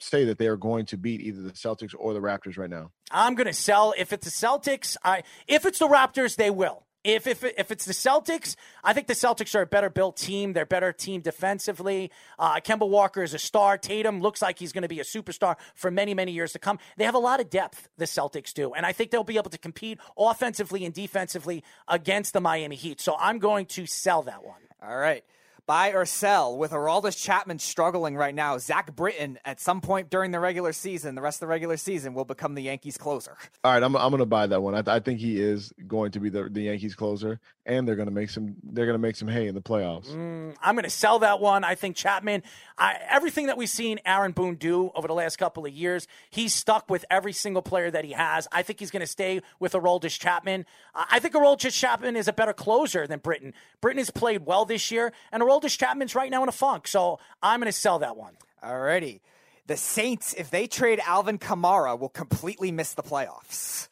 say 0.00 0.24
that 0.24 0.38
they 0.38 0.46
are 0.46 0.56
going 0.56 0.86
to 0.86 0.96
beat 0.96 1.20
either 1.20 1.42
the 1.42 1.52
Celtics 1.52 1.94
or 1.96 2.14
the 2.14 2.20
Raptors 2.20 2.58
right 2.58 2.70
now. 2.70 2.90
I'm 3.10 3.34
going 3.34 3.46
to 3.46 3.52
sell 3.52 3.94
if 3.96 4.12
it's 4.12 4.24
the 4.24 4.46
Celtics. 4.46 4.96
I 5.04 5.22
if 5.46 5.66
it's 5.66 5.78
the 5.78 5.88
Raptors, 5.88 6.36
they 6.36 6.50
will. 6.50 6.86
If 7.02 7.26
if 7.26 7.42
if 7.44 7.70
it's 7.70 7.86
the 7.86 7.94
Celtics, 7.94 8.56
I 8.84 8.92
think 8.92 9.06
the 9.06 9.14
Celtics 9.14 9.54
are 9.54 9.62
a 9.62 9.66
better 9.66 9.88
built 9.88 10.18
team. 10.18 10.52
They're 10.52 10.66
better 10.66 10.92
team 10.92 11.22
defensively. 11.22 12.10
Uh, 12.38 12.60
Kemba 12.60 12.86
Walker 12.86 13.22
is 13.22 13.32
a 13.32 13.38
star. 13.38 13.78
Tatum 13.78 14.20
looks 14.20 14.42
like 14.42 14.58
he's 14.58 14.72
going 14.72 14.82
to 14.82 14.88
be 14.88 15.00
a 15.00 15.04
superstar 15.04 15.56
for 15.74 15.90
many 15.90 16.12
many 16.12 16.32
years 16.32 16.52
to 16.52 16.58
come. 16.58 16.78
They 16.98 17.04
have 17.04 17.14
a 17.14 17.18
lot 17.18 17.40
of 17.40 17.48
depth. 17.48 17.88
The 17.96 18.04
Celtics 18.04 18.52
do, 18.52 18.74
and 18.74 18.84
I 18.84 18.92
think 18.92 19.10
they'll 19.10 19.24
be 19.24 19.38
able 19.38 19.50
to 19.50 19.58
compete 19.58 19.98
offensively 20.18 20.84
and 20.84 20.92
defensively 20.92 21.64
against 21.88 22.34
the 22.34 22.40
Miami 22.40 22.76
Heat. 22.76 23.00
So 23.00 23.16
I'm 23.18 23.38
going 23.38 23.64
to 23.66 23.86
sell 23.86 24.22
that 24.24 24.44
one. 24.44 24.60
All 24.82 24.96
right 24.96 25.24
buy 25.70 25.92
or 25.92 26.04
sell 26.04 26.58
with 26.58 26.72
Aroldis 26.72 27.16
Chapman 27.16 27.60
struggling 27.60 28.16
right 28.16 28.34
now. 28.34 28.58
Zach 28.58 28.96
Britton, 28.96 29.38
at 29.44 29.60
some 29.60 29.80
point 29.80 30.10
during 30.10 30.32
the 30.32 30.40
regular 30.40 30.72
season, 30.72 31.14
the 31.14 31.22
rest 31.22 31.36
of 31.36 31.40
the 31.42 31.46
regular 31.46 31.76
season, 31.76 32.12
will 32.12 32.24
become 32.24 32.56
the 32.56 32.62
Yankees 32.62 32.98
closer. 32.98 33.36
All 33.62 33.72
right, 33.72 33.80
I'm, 33.80 33.94
I'm 33.94 34.10
going 34.10 34.18
to 34.18 34.26
buy 34.26 34.48
that 34.48 34.60
one. 34.60 34.74
I, 34.74 34.96
I, 34.96 34.98
think 34.98 35.20
he 35.20 35.40
is 35.40 35.72
going 35.86 36.10
to 36.10 36.18
be 36.18 36.28
the, 36.28 36.48
the 36.50 36.62
Yankees 36.62 36.96
closer, 36.96 37.38
and 37.64 37.86
they're 37.86 37.94
going 37.94 38.08
to 38.08 38.14
make 38.14 38.30
some 38.30 38.56
they're 38.64 38.84
going 38.84 38.96
to 38.96 39.00
make 39.00 39.14
some 39.14 39.28
hay 39.28 39.46
in 39.46 39.54
the 39.54 39.60
playoffs. 39.60 40.08
Mm, 40.08 40.56
I'm 40.60 40.74
going 40.74 40.82
to 40.82 40.90
sell 40.90 41.20
that 41.20 41.38
one. 41.38 41.62
I 41.62 41.76
think 41.76 41.94
Chapman, 41.94 42.42
I, 42.76 42.96
everything 43.08 43.46
that 43.46 43.56
we've 43.56 43.70
seen 43.70 44.00
Aaron 44.04 44.32
Boone 44.32 44.56
do 44.56 44.90
over 44.96 45.06
the 45.06 45.14
last 45.14 45.36
couple 45.36 45.64
of 45.64 45.72
years, 45.72 46.08
he's 46.30 46.52
stuck 46.52 46.90
with 46.90 47.04
every 47.12 47.32
single 47.32 47.62
player 47.62 47.92
that 47.92 48.04
he 48.04 48.10
has. 48.10 48.48
I 48.50 48.62
think 48.62 48.80
he's 48.80 48.90
going 48.90 49.02
to 49.02 49.06
stay 49.06 49.40
with 49.60 49.74
Aroldis 49.74 50.18
Chapman. 50.18 50.66
I 50.96 51.20
think 51.20 51.34
Aroldis 51.34 51.78
Chapman 51.78 52.16
is 52.16 52.26
a 52.26 52.32
better 52.32 52.52
closer 52.52 53.06
than 53.06 53.20
Britton. 53.20 53.54
Britton 53.80 53.98
has 53.98 54.10
played 54.10 54.46
well 54.46 54.64
this 54.64 54.90
year, 54.90 55.12
and 55.30 55.44
Aroldis 55.44 55.59
Aroldis 55.60 55.78
Chapman's 55.78 56.14
right 56.14 56.30
now 56.30 56.42
in 56.42 56.48
a 56.48 56.52
funk, 56.52 56.88
so 56.88 57.18
I'm 57.42 57.60
going 57.60 57.72
to 57.72 57.78
sell 57.78 57.98
that 58.00 58.16
one. 58.16 58.36
Alrighty. 58.62 59.20
The 59.66 59.76
Saints, 59.76 60.34
if 60.34 60.50
they 60.50 60.66
trade 60.66 61.00
Alvin 61.06 61.38
Kamara, 61.38 61.98
will 61.98 62.08
completely 62.08 62.72
miss 62.72 62.94
the 62.94 63.02
playoffs. 63.02 63.88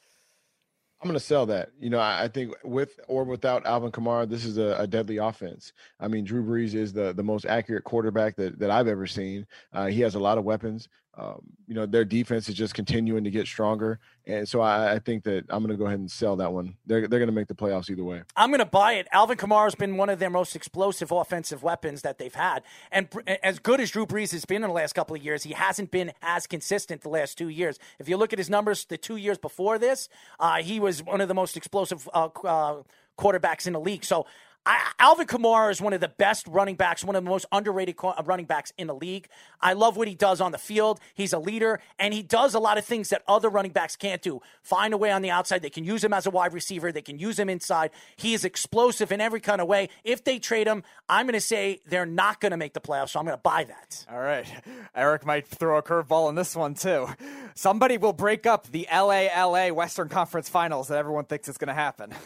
I'm 1.00 1.06
going 1.06 1.18
to 1.18 1.24
sell 1.24 1.46
that. 1.46 1.70
You 1.78 1.90
know, 1.90 2.00
I, 2.00 2.26
think 2.26 2.52
with 2.64 2.98
or 3.06 3.22
without 3.22 3.64
Alvin 3.64 3.92
Kamara, 3.92 4.28
this 4.28 4.44
is 4.44 4.58
a, 4.58 4.74
a, 4.80 4.86
deadly 4.88 5.18
offense. 5.18 5.72
I 6.00 6.08
mean, 6.08 6.24
Drew 6.24 6.42
Brees 6.42 6.74
is 6.74 6.92
the 6.92 7.12
the 7.12 7.22
most 7.22 7.46
accurate 7.46 7.84
quarterback 7.84 8.34
that, 8.34 8.58
that 8.58 8.72
I've 8.72 8.88
ever 8.88 9.06
seen. 9.06 9.46
Uh, 9.72 9.86
he 9.86 10.00
has 10.00 10.16
a 10.16 10.18
lot 10.18 10.38
of 10.38 10.44
weapons. 10.44 10.88
Um, 11.18 11.42
you 11.66 11.74
know, 11.74 11.84
their 11.84 12.04
defense 12.04 12.48
is 12.48 12.54
just 12.54 12.74
continuing 12.74 13.24
to 13.24 13.30
get 13.30 13.48
stronger. 13.48 13.98
And 14.24 14.48
so 14.48 14.60
I, 14.60 14.94
I 14.94 14.98
think 15.00 15.24
that 15.24 15.46
I'm 15.48 15.64
going 15.64 15.76
to 15.76 15.76
go 15.76 15.86
ahead 15.86 15.98
and 15.98 16.08
sell 16.08 16.36
that 16.36 16.52
one. 16.52 16.76
They're, 16.86 17.08
they're 17.08 17.18
going 17.18 17.28
to 17.28 17.34
make 17.34 17.48
the 17.48 17.56
playoffs 17.56 17.90
either 17.90 18.04
way. 18.04 18.22
I'm 18.36 18.50
going 18.50 18.60
to 18.60 18.64
buy 18.64 18.94
it. 18.94 19.08
Alvin 19.12 19.36
Kamara 19.36 19.64
has 19.64 19.74
been 19.74 19.96
one 19.96 20.10
of 20.10 20.20
their 20.20 20.30
most 20.30 20.54
explosive 20.54 21.10
offensive 21.10 21.64
weapons 21.64 22.02
that 22.02 22.18
they've 22.18 22.34
had. 22.34 22.62
And 22.92 23.08
as 23.42 23.58
good 23.58 23.80
as 23.80 23.90
Drew 23.90 24.06
Brees 24.06 24.30
has 24.30 24.44
been 24.44 24.62
in 24.62 24.68
the 24.68 24.74
last 24.74 24.94
couple 24.94 25.16
of 25.16 25.22
years, 25.22 25.42
he 25.42 25.54
hasn't 25.54 25.90
been 25.90 26.12
as 26.22 26.46
consistent 26.46 27.02
the 27.02 27.08
last 27.08 27.36
two 27.36 27.48
years. 27.48 27.80
If 27.98 28.08
you 28.08 28.16
look 28.16 28.32
at 28.32 28.38
his 28.38 28.48
numbers 28.48 28.84
the 28.84 28.96
two 28.96 29.16
years 29.16 29.38
before 29.38 29.78
this, 29.78 30.08
uh, 30.38 30.62
he 30.62 30.78
was 30.78 31.02
one 31.02 31.20
of 31.20 31.26
the 31.26 31.34
most 31.34 31.56
explosive 31.56 32.08
uh, 32.14 32.28
uh, 32.44 32.82
quarterbacks 33.18 33.66
in 33.66 33.72
the 33.72 33.80
league. 33.80 34.04
So 34.04 34.26
I, 34.68 34.92
Alvin 34.98 35.26
Kamara 35.26 35.70
is 35.70 35.80
one 35.80 35.94
of 35.94 36.00
the 36.02 36.08
best 36.08 36.46
running 36.46 36.76
backs, 36.76 37.02
one 37.02 37.16
of 37.16 37.24
the 37.24 37.30
most 37.30 37.46
underrated 37.50 37.96
uh, 38.04 38.22
running 38.26 38.44
backs 38.44 38.70
in 38.76 38.86
the 38.86 38.94
league. 38.94 39.26
I 39.62 39.72
love 39.72 39.96
what 39.96 40.08
he 40.08 40.14
does 40.14 40.42
on 40.42 40.52
the 40.52 40.58
field. 40.58 41.00
He's 41.14 41.32
a 41.32 41.38
leader, 41.38 41.80
and 41.98 42.12
he 42.12 42.22
does 42.22 42.54
a 42.54 42.58
lot 42.58 42.76
of 42.76 42.84
things 42.84 43.08
that 43.08 43.22
other 43.26 43.48
running 43.48 43.72
backs 43.72 43.96
can't 43.96 44.20
do. 44.20 44.42
Find 44.60 44.92
a 44.92 44.98
way 44.98 45.10
on 45.10 45.22
the 45.22 45.30
outside. 45.30 45.62
They 45.62 45.70
can 45.70 45.84
use 45.84 46.04
him 46.04 46.12
as 46.12 46.26
a 46.26 46.30
wide 46.30 46.52
receiver. 46.52 46.92
They 46.92 47.00
can 47.00 47.18
use 47.18 47.38
him 47.38 47.48
inside. 47.48 47.92
He 48.16 48.34
is 48.34 48.44
explosive 48.44 49.10
in 49.10 49.22
every 49.22 49.40
kind 49.40 49.62
of 49.62 49.68
way. 49.68 49.88
If 50.04 50.24
they 50.24 50.38
trade 50.38 50.66
him, 50.66 50.82
I'm 51.08 51.24
going 51.24 51.32
to 51.32 51.40
say 51.40 51.80
they're 51.86 52.04
not 52.04 52.38
going 52.38 52.50
to 52.50 52.58
make 52.58 52.74
the 52.74 52.80
playoffs, 52.80 53.10
so 53.10 53.20
I'm 53.20 53.24
going 53.24 53.38
to 53.38 53.42
buy 53.42 53.64
that. 53.64 54.04
All 54.10 54.20
right. 54.20 54.46
Eric 54.94 55.24
might 55.24 55.48
throw 55.48 55.78
a 55.78 55.82
curveball 55.82 56.28
in 56.28 56.34
this 56.34 56.54
one, 56.54 56.74
too. 56.74 57.08
Somebody 57.54 57.96
will 57.96 58.12
break 58.12 58.44
up 58.44 58.66
the 58.66 58.86
LA 58.92 59.28
LA 59.34 59.68
Western 59.68 60.10
Conference 60.10 60.50
Finals 60.50 60.88
that 60.88 60.98
everyone 60.98 61.24
thinks 61.24 61.48
is 61.48 61.56
going 61.56 61.68
to 61.68 61.74
happen. 61.74 62.12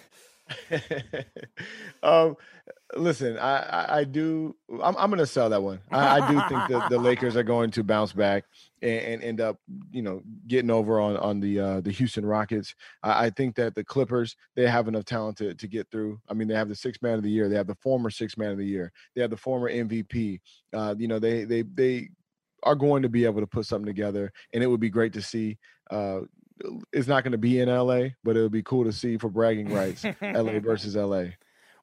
um, 2.02 2.36
listen, 2.96 3.38
I, 3.38 3.58
I, 3.58 3.98
I 3.98 4.04
do. 4.04 4.54
I'm, 4.82 4.96
I'm 4.96 5.10
going 5.10 5.18
to 5.18 5.26
sell 5.26 5.50
that 5.50 5.62
one. 5.62 5.80
I, 5.90 6.20
I 6.20 6.30
do 6.30 6.40
think 6.48 6.68
that 6.68 6.90
the 6.90 6.98
Lakers 7.00 7.36
are 7.36 7.42
going 7.42 7.70
to 7.72 7.84
bounce 7.84 8.12
back 8.12 8.44
and, 8.80 9.00
and, 9.00 9.22
end 9.22 9.40
up, 9.40 9.58
you 9.90 10.02
know, 10.02 10.22
getting 10.46 10.70
over 10.70 11.00
on 11.00 11.16
on 11.16 11.40
the 11.40 11.60
uh, 11.60 11.80
the 11.80 11.90
Houston 11.90 12.26
Rockets. 12.26 12.74
I, 13.02 13.26
I, 13.26 13.30
think 13.30 13.56
that 13.56 13.74
the 13.74 13.84
Clippers 13.84 14.36
they 14.56 14.68
have 14.68 14.88
enough 14.88 15.04
talent 15.04 15.38
to, 15.38 15.54
to 15.54 15.66
get 15.66 15.90
through. 15.90 16.20
I 16.28 16.34
mean, 16.34 16.48
they 16.48 16.54
have 16.54 16.68
the 16.68 16.74
six 16.74 17.00
man 17.02 17.14
of 17.14 17.22
the 17.22 17.30
year. 17.30 17.48
They 17.48 17.56
have 17.56 17.66
the 17.66 17.76
former 17.76 18.10
six 18.10 18.36
man 18.36 18.50
of 18.50 18.58
the 18.58 18.66
year. 18.66 18.92
They 19.14 19.22
have 19.22 19.30
the 19.30 19.36
former 19.36 19.70
MVP. 19.70 20.40
Uh, 20.72 20.94
you 20.98 21.08
know, 21.08 21.18
they 21.18 21.44
they 21.44 21.62
they 21.62 22.08
are 22.62 22.76
going 22.76 23.02
to 23.02 23.08
be 23.08 23.24
able 23.24 23.40
to 23.40 23.46
put 23.46 23.66
something 23.66 23.86
together, 23.86 24.32
and 24.52 24.62
it 24.62 24.66
would 24.66 24.80
be 24.80 24.90
great 24.90 25.12
to 25.14 25.22
see. 25.22 25.58
Uh, 25.90 26.20
it's 26.92 27.08
not 27.08 27.24
going 27.24 27.32
to 27.32 27.38
be 27.38 27.60
in 27.60 27.68
LA, 27.68 28.10
but 28.24 28.36
it 28.36 28.42
would 28.42 28.52
be 28.52 28.62
cool 28.62 28.84
to 28.84 28.92
see 28.92 29.16
for 29.16 29.28
bragging 29.28 29.72
rights, 29.72 30.04
LA 30.20 30.58
versus 30.60 30.96
LA. 30.96 31.24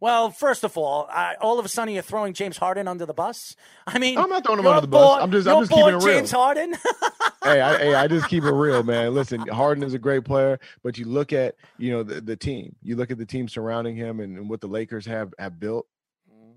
Well, 0.02 0.32
first 0.32 0.64
of 0.64 0.78
all, 0.78 1.08
I, 1.12 1.36
all 1.42 1.60
of 1.60 1.66
a 1.66 1.70
sudden 1.70 1.94
you're 1.94 2.04
throwing 2.04 2.34
James 2.34 2.56
Harden 2.58 2.88
under 2.88 3.06
the 3.06 3.14
bus. 3.14 3.56
I 3.86 4.00
mean, 4.00 4.18
I'm 4.18 4.30
not 4.30 4.46
throwing 4.46 4.60
him 4.60 4.68
under 4.68 4.82
the 4.82 4.88
bus. 4.88 5.18
Boy, 5.18 5.22
I'm 5.22 5.32
just, 5.32 5.48
I'm 5.48 5.60
just 5.60 5.72
keeping 5.72 5.90
it 5.90 6.04
real. 6.04 6.16
James 6.16 6.32
Harden. 6.32 6.74
hey, 7.44 7.60
I, 7.60 7.78
hey, 7.78 7.96
I 7.96 8.08
just 8.08 8.30
keep 8.30 8.44
it 8.46 8.52
real, 8.54 8.82
man. 8.82 9.14
Listen, 9.14 9.42
Harden 9.48 9.84
is 9.84 9.94
a 9.94 10.00
great 10.00 10.24
player, 10.24 10.58
but 10.84 10.98
you 10.98 11.06
look 11.06 11.34
at 11.34 11.56
you 11.78 11.92
know 11.92 12.04
the, 12.04 12.22
the 12.22 12.38
team. 12.38 12.76
You 12.82 12.96
look 12.96 13.12
at 13.12 13.18
the 13.18 13.26
team 13.26 13.50
surrounding 13.50 13.98
him 13.98 14.22
and, 14.22 14.38
and 14.38 14.50
what 14.50 14.62
the 14.62 14.68
Lakers 14.68 15.06
have 15.06 15.34
have 15.38 15.60
built. 15.60 15.86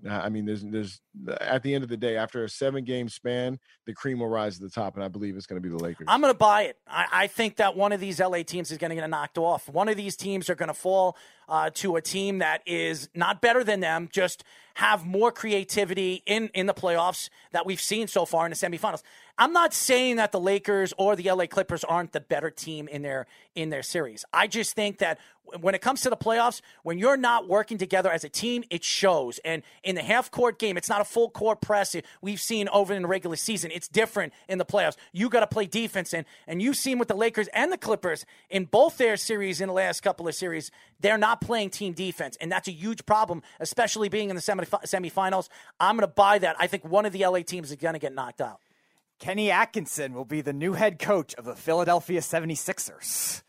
I 0.09 0.29
mean, 0.29 0.45
there's 0.45 0.63
there's 0.63 1.01
at 1.39 1.63
the 1.63 1.73
end 1.73 1.83
of 1.83 1.89
the 1.89 1.97
day, 1.97 2.17
after 2.17 2.43
a 2.43 2.49
seven 2.49 2.83
game 2.83 3.07
span, 3.07 3.59
the 3.85 3.93
cream 3.93 4.19
will 4.19 4.27
rise 4.27 4.57
to 4.57 4.63
the 4.63 4.69
top, 4.69 4.95
and 4.95 5.03
I 5.03 5.07
believe 5.07 5.35
it's 5.37 5.45
going 5.45 5.61
to 5.61 5.67
be 5.67 5.73
the 5.73 5.81
Lakers. 5.81 6.05
I'm 6.09 6.19
going 6.19 6.33
to 6.33 6.37
buy 6.37 6.63
it. 6.63 6.77
I, 6.87 7.05
I, 7.11 7.27
think 7.27 7.57
that 7.57 7.77
one 7.77 7.91
of 7.91 7.99
these 7.99 8.19
LA 8.19 8.43
teams 8.43 8.71
is 8.71 8.77
going 8.77 8.89
to 8.89 8.95
get 8.95 9.09
knocked 9.09 9.37
off. 9.37 9.69
One 9.69 9.87
of 9.87 9.95
these 9.95 10.15
teams 10.15 10.49
are 10.49 10.55
going 10.55 10.67
to 10.67 10.73
fall 10.73 11.15
uh, 11.47 11.69
to 11.75 11.95
a 11.95 12.01
team 12.01 12.39
that 12.39 12.61
is 12.65 13.09
not 13.15 13.41
better 13.41 13.63
than 13.63 13.79
them, 13.79 14.09
just 14.11 14.43
have 14.75 15.05
more 15.05 15.31
creativity 15.31 16.23
in 16.25 16.49
in 16.53 16.65
the 16.65 16.73
playoffs 16.73 17.29
that 17.51 17.65
we've 17.65 17.81
seen 17.81 18.07
so 18.07 18.25
far 18.25 18.45
in 18.45 18.49
the 18.49 18.55
semifinals. 18.55 19.03
I'm 19.37 19.51
not 19.51 19.73
saying 19.73 20.17
that 20.17 20.31
the 20.31 20.39
Lakers 20.39 20.93
or 20.97 21.15
the 21.15 21.31
LA 21.31 21.47
Clippers 21.47 21.83
aren't 21.83 22.11
the 22.11 22.19
better 22.19 22.51
team 22.51 22.87
in 22.87 23.01
their 23.01 23.25
in 23.55 23.69
their 23.69 23.81
series. 23.81 24.25
I 24.31 24.45
just 24.45 24.75
think 24.75 24.99
that 24.99 25.17
when 25.59 25.75
it 25.75 25.81
comes 25.81 26.01
to 26.01 26.09
the 26.09 26.17
playoffs, 26.17 26.61
when 26.83 26.97
you're 26.97 27.17
not 27.17 27.47
working 27.47 27.77
together 27.77 28.11
as 28.11 28.23
a 28.23 28.29
team, 28.29 28.63
it 28.69 28.83
shows. 28.83 29.39
And 29.43 29.63
in 29.83 29.95
the 29.95 30.01
half 30.01 30.31
court 30.31 30.57
game, 30.57 30.77
it's 30.77 30.87
not 30.87 31.01
a 31.01 31.03
full 31.03 31.29
court 31.29 31.61
press 31.61 31.95
we've 32.21 32.39
seen 32.39 32.69
over 32.69 32.93
in 32.93 33.01
the 33.01 33.07
regular 33.07 33.35
season. 33.35 33.71
It's 33.71 33.87
different 33.87 34.33
in 34.47 34.59
the 34.59 34.65
playoffs. 34.65 34.95
You 35.11 35.29
got 35.29 35.41
to 35.41 35.47
play 35.47 35.65
defense, 35.65 36.13
and 36.13 36.25
and 36.45 36.61
you've 36.61 36.77
seen 36.77 36.99
with 36.99 37.07
the 37.07 37.15
Lakers 37.15 37.47
and 37.49 37.71
the 37.71 37.77
Clippers 37.77 38.25
in 38.51 38.65
both 38.65 38.97
their 38.97 39.17
series 39.17 39.61
in 39.61 39.67
the 39.67 39.73
last 39.73 40.01
couple 40.01 40.27
of 40.27 40.35
series, 40.35 40.69
they're 40.99 41.17
not 41.17 41.41
playing 41.41 41.71
team 41.71 41.93
defense, 41.93 42.37
and 42.39 42.51
that's 42.51 42.67
a 42.67 42.71
huge 42.71 43.03
problem, 43.07 43.41
especially 43.59 44.09
being 44.09 44.29
in 44.29 44.35
the 44.35 44.41
semi- 44.41 44.65
semifinals. 44.65 45.49
I'm 45.79 45.95
going 45.95 46.07
to 46.07 46.13
buy 46.13 46.37
that. 46.37 46.55
I 46.59 46.67
think 46.67 46.85
one 46.85 47.07
of 47.07 47.13
the 47.13 47.25
LA 47.25 47.39
teams 47.39 47.71
is 47.71 47.77
going 47.77 47.93
to 47.93 47.99
get 47.99 48.13
knocked 48.13 48.39
out. 48.39 48.59
Kenny 49.23 49.51
Atkinson 49.51 50.13
will 50.13 50.25
be 50.25 50.41
the 50.41 50.51
new 50.51 50.73
head 50.73 50.99
coach 50.99 51.33
of 51.35 51.45
the 51.45 51.55
Philadelphia 51.55 52.19
76ers. 52.19 53.41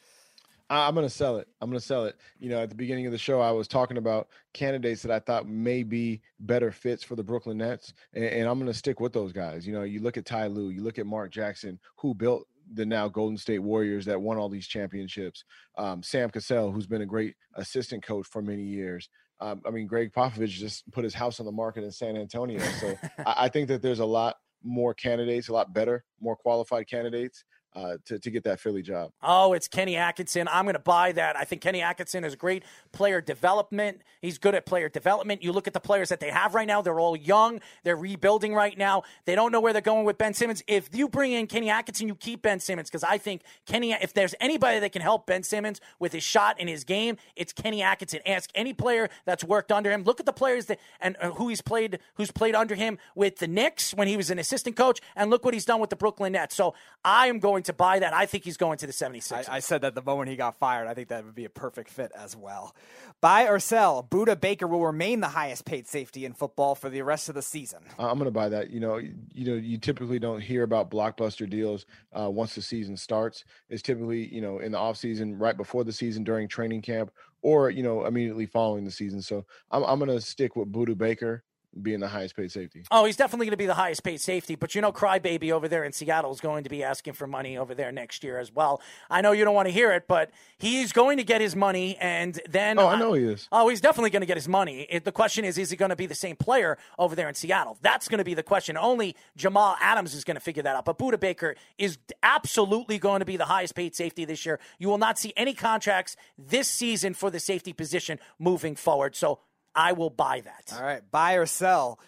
I'm 0.71 0.95
going 0.95 1.05
to 1.05 1.13
sell 1.13 1.39
it. 1.39 1.49
I'm 1.61 1.69
going 1.69 1.81
to 1.81 1.85
sell 1.85 2.05
it. 2.05 2.15
You 2.39 2.51
know, 2.51 2.63
at 2.63 2.69
the 2.69 2.77
beginning 2.77 3.07
of 3.07 3.13
the 3.13 3.19
show, 3.19 3.41
I 3.41 3.51
was 3.51 3.67
talking 3.67 3.97
about 3.97 4.29
candidates 4.53 5.03
that 5.03 5.11
I 5.11 5.19
thought 5.19 5.49
may 5.49 5.83
be 5.83 6.23
better 6.39 6.71
fits 6.71 7.03
for 7.03 7.17
the 7.17 7.25
Brooklyn 7.25 7.59
Nets, 7.59 7.93
and, 8.13 8.23
and 8.23 8.49
I'm 8.49 8.61
going 8.61 8.71
to 8.71 8.79
stick 8.79 9.01
with 9.01 9.13
those 9.13 9.33
guys. 9.33 9.67
You 9.67 9.73
know, 9.73 9.83
you 9.83 9.99
look 9.99 10.17
at 10.17 10.27
Ty 10.27 10.47
Lue, 10.47 10.69
you 10.69 10.81
look 10.81 11.01
at 11.01 11.07
Mark 11.07 11.33
Jackson, 11.33 11.81
who 11.97 12.15
built 12.15 12.47
the 12.73 12.87
now 12.87 13.09
Golden 13.09 13.37
State 13.37 13.59
Warriors 13.59 14.05
that 14.05 14.23
won 14.23 14.39
all 14.39 14.49
these 14.49 14.69
championships. 14.69 15.43
Um, 15.77 16.05
Sam 16.05 16.31
Cassell, 16.31 16.71
who's 16.71 16.87
been 16.87 17.03
a 17.03 17.07
great 17.07 17.35
assistant 17.57 18.07
coach 18.07 18.29
for 18.29 18.43
many 18.43 18.63
years. 18.63 19.09
Um, 19.41 19.61
I 19.67 19.71
mean, 19.71 19.89
Gregg 19.89 20.13
Popovich 20.13 20.51
just 20.51 20.89
put 20.93 21.03
his 21.03 21.15
house 21.15 21.41
on 21.41 21.47
the 21.47 21.53
market 21.53 21.83
in 21.83 21.91
San 21.91 22.17
Antonio. 22.17 22.61
So 22.61 22.97
I, 23.27 23.35
I 23.39 23.49
think 23.49 23.67
that 23.67 23.83
there's 23.83 23.99
a 23.99 24.07
lot 24.07 24.37
more 24.65 24.95
candidates, 24.95 25.49
a 25.49 25.53
lot 25.53 25.73
better, 25.73 26.05
more 26.21 26.37
qualified 26.37 26.89
candidates 26.89 27.45
uh, 27.75 27.97
to, 28.07 28.19
to 28.19 28.31
get 28.31 28.45
that 28.45 28.61
Philly 28.61 28.83
job. 28.83 29.11
Oh, 29.23 29.53
it's 29.53 29.69
Kenny 29.69 29.97
Atkinson. 29.97 30.49
I'm 30.49 30.65
going 30.65 30.75
to 30.75 30.79
buy 30.79 31.13
that. 31.13 31.37
I 31.37 31.45
think 31.45 31.63
Kenny 31.63 31.83
Atkinson 31.83 32.25
is 32.25 32.37
great 32.37 32.65
player 32.93 33.21
development. 33.21 34.03
He's 34.21 34.39
good 34.39 34.55
at 34.55 34.67
player 34.67 34.89
development. 34.89 35.43
You 35.43 35.53
look 35.53 35.67
at 35.67 35.73
the 35.75 35.81
players 35.81 36.09
that 36.09 36.21
they 36.21 36.31
have 36.31 36.55
right 36.55 36.67
now, 36.67 36.83
they're 36.83 37.01
all 37.01 37.17
young. 37.17 37.61
They're 37.83 37.97
rebuilding 37.97 38.55
right 38.55 38.77
now. 38.77 39.03
They 39.25 39.35
don't 39.35 39.53
know 39.53 39.61
where 39.61 39.73
they're 39.73 39.83
going 39.83 40.05
with 40.05 40.19
Ben 40.19 40.35
Simmons. 40.35 40.63
If 40.67 40.95
you 40.95 41.09
bring 41.09 41.33
in 41.33 41.47
Kenny 41.47 41.71
Atkinson, 41.71 42.09
you 42.09 42.15
keep 42.15 42.43
Ben 42.43 42.61
Simmons 42.61 42.89
because 42.89 43.05
I 43.05 43.19
think 43.19 43.43
Kenny, 43.67 43.93
if 43.93 44.15
there's 44.15 44.35
anybody 44.41 44.79
that 44.79 44.93
can 44.93 45.03
help 45.03 45.27
Ben 45.27 45.43
Simmons 45.43 45.81
with 45.99 46.13
his 46.13 46.23
shot 46.23 46.61
in 46.61 46.69
his 46.69 46.85
game, 46.85 47.17
it's 47.37 47.53
Kenny 47.53 47.83
Atkinson. 47.83 48.21
Ask 48.25 48.51
any 48.55 48.73
player 48.73 49.09
that's 49.25 49.43
worked 49.43 49.73
under 49.73 49.91
him. 49.91 50.05
Look 50.05 50.21
at 50.21 50.27
the 50.27 50.33
players 50.33 50.67
that 50.67 50.79
and 51.01 51.17
uh, 51.21 51.31
who 51.33 51.49
he's 51.49 51.61
played, 51.61 51.99
who's 52.15 52.31
played 52.31 52.55
under 52.55 52.75
him 52.75 52.99
with 53.15 53.39
the 53.39 53.49
Knicks 53.49 53.93
when 53.93 54.09
he 54.09 54.17
was 54.17 54.31
an 54.31 54.39
assistant 54.39 54.77
coach, 54.77 55.01
and 55.17 55.31
look 55.31 55.45
what 55.45 55.55
he's 55.55 55.65
done 55.65 55.81
with 55.81 55.91
the 55.91 55.97
Brooklyn 55.97 56.33
Nets. 56.33 56.55
So 56.55 56.75
I 57.05 57.27
am 57.27 57.39
going 57.39 57.64
to 57.65 57.73
buy 57.73 57.99
that. 57.99 58.13
I 58.13 58.27
think 58.27 58.45
he's 58.45 58.57
going 58.57 58.79
to 58.79 58.87
the 58.87 58.93
76ers. 58.93 59.49
I, 59.49 59.57
I, 59.57 59.59
said 59.61 59.83
that 59.83 59.95
the 59.95 60.03
moment 60.03 60.29
he 60.31 60.37
got 60.37 60.59
fired, 60.59 60.87
I 60.87 60.95
think 60.95 61.09
that 61.09 61.25
would 61.25 61.35
be 61.35 61.45
a 61.45 61.51
perfect 61.51 61.91
fit 61.91 62.13
as 62.17 62.37
well. 62.37 62.75
Buy 63.21 63.47
or 63.47 63.59
sell, 63.59 64.07
Budda 64.09 64.41
Baker 64.41 64.67
will 64.67 64.85
remain 64.85 65.21
the 65.21 65.29
highest 65.29 65.65
paid 65.65 65.87
safety 65.87 66.25
in 66.25 66.33
football 66.33 66.75
for 66.75 66.89
the 66.89 67.03
rest 67.03 67.29
of 67.29 67.35
the 67.35 67.43
season. 67.43 67.81
I'm 67.99 68.19
going 68.19 68.25
to 68.25 68.31
buy 68.31 68.49
that. 68.49 68.71
You 68.71 68.81
know, 68.81 68.97
you 68.97 69.47
know, 69.47 69.55
you 69.55 69.79
typically 69.79 70.19
don't 70.19 70.41
hear 70.41 70.63
about 70.63 70.91
blockbuster 70.91 71.49
deals 71.49 71.87
uh, 72.19 72.31
once 72.31 72.55
the 72.55 72.63
season 72.63 72.97
starts. 72.97 73.45
It's 73.69 73.83
typically, 73.83 74.33
you 74.33 74.41
know, 74.41 74.59
in 74.59 74.73
the 74.73 74.79
offseason, 74.79 75.41
right 75.41 75.57
before 75.57 75.85
the 75.85 75.93
season, 75.93 76.25
during 76.25 76.49
training 76.49 76.83
camp, 76.83 77.11
or 77.43 77.71
you 77.71 77.83
know, 77.83 78.05
immediately 78.07 78.47
following 78.47 78.85
the 78.85 78.91
season. 78.91 79.23
So 79.23 79.45
I'm, 79.71 79.83
I'm 79.85 79.99
going 79.99 80.11
to 80.11 80.21
stick 80.21 80.57
with 80.57 80.73
Budda 80.73 80.97
Baker 80.97 81.45
being 81.83 82.01
the 82.01 82.09
highest 82.09 82.37
paid 82.37 82.51
safety. 82.51 82.85
Oh, 82.91 83.05
he's 83.05 83.17
definitely 83.17 83.47
going 83.47 83.53
to 83.53 83.57
be 83.57 83.67
the 83.67 83.75
highest 83.75 84.03
paid 84.03 84.21
safety. 84.21 84.55
But 84.55 84.75
you 84.75 84.81
know, 84.81 84.93
Crybaby 84.93 85.51
over 85.51 85.69
there 85.69 85.85
in 85.85 85.93
Seattle 85.93 86.33
is 86.33 86.41
going 86.41 86.65
to 86.65 86.71
be 86.71 86.83
asking 86.83 87.15
for 87.15 87.27
money 87.27 87.57
over 87.57 87.75
there 87.75 87.93
next 87.93 88.25
year 88.25 88.39
as 88.39 88.53
well. 88.53 88.81
I 89.11 89.21
know 89.21 89.33
you 89.33 89.45
don't 89.45 89.55
want 89.55 89.69
to 89.69 89.73
hear 89.73 89.93
it, 89.93 90.07
but 90.07 90.31
he's 90.59 90.93
going 90.93 91.19
to 91.19 91.25
get 91.25 91.41
his 91.41 91.57
money, 91.57 91.97
and 91.99 92.41
then 92.49 92.79
oh, 92.79 92.89
I 92.89 92.99
know 92.99 93.13
he 93.13 93.25
is. 93.25 93.49
Oh, 93.51 93.69
he's 93.69 93.81
definitely 93.81 94.11
going 94.11 94.23
to 94.23 94.27
get 94.27 94.37
his 94.37 94.49
money. 94.49 94.87
It, 94.91 95.05
the 95.05 95.13
question 95.13 95.45
is, 95.45 95.59
is 95.59 95.71
he 95.71 95.77
going 95.77 95.91
to 95.91 95.97
be 95.97 96.07
the 96.07 96.15
same 96.15 96.37
player 96.37 96.79
over 96.99 97.15
there 97.15 97.29
in 97.29 97.35
Seattle? 97.35 97.77
That's 97.83 98.09
going 98.09 98.19
to 98.19 98.25
be 98.25 98.35
the 98.35 98.43
question. 98.43 98.77
Only 98.77 99.17
Jamal 99.37 99.77
Adams 99.81 100.15
is 100.15 100.25
going 100.25 100.37
to 100.37 100.41
figure 100.41 100.63
that 100.63 100.77
out. 100.77 100.85
But 100.85 100.99
Budda 100.99 101.19
Baker 101.19 101.57
is 101.79 101.99
absolutely 102.23 102.99
going 102.99 103.21
to 103.21 103.27
be 103.27 103.37
the 103.37 103.45
highest 103.47 103.75
paid 103.75 103.95
safety 103.95 104.25
this 104.25 104.45
year. 104.47 104.61
You 104.79 104.89
will 104.89 104.99
not 104.99 105.19
see 105.19 105.33
any 105.37 105.55
contracts 105.55 106.17
this 106.39 106.69
season 106.69 107.15
for 107.15 107.31
the 107.31 107.41
safety 107.41 107.73
position 107.73 108.19
moving 108.39 108.77
forward. 108.77 109.17
So 109.17 109.41
I 109.75 109.93
will 109.93 110.11
buy 110.11 110.41
that. 110.41 110.73
All 110.77 110.85
right, 110.85 111.03
buy 111.11 111.35
or 111.35 111.47
sell. 111.47 111.99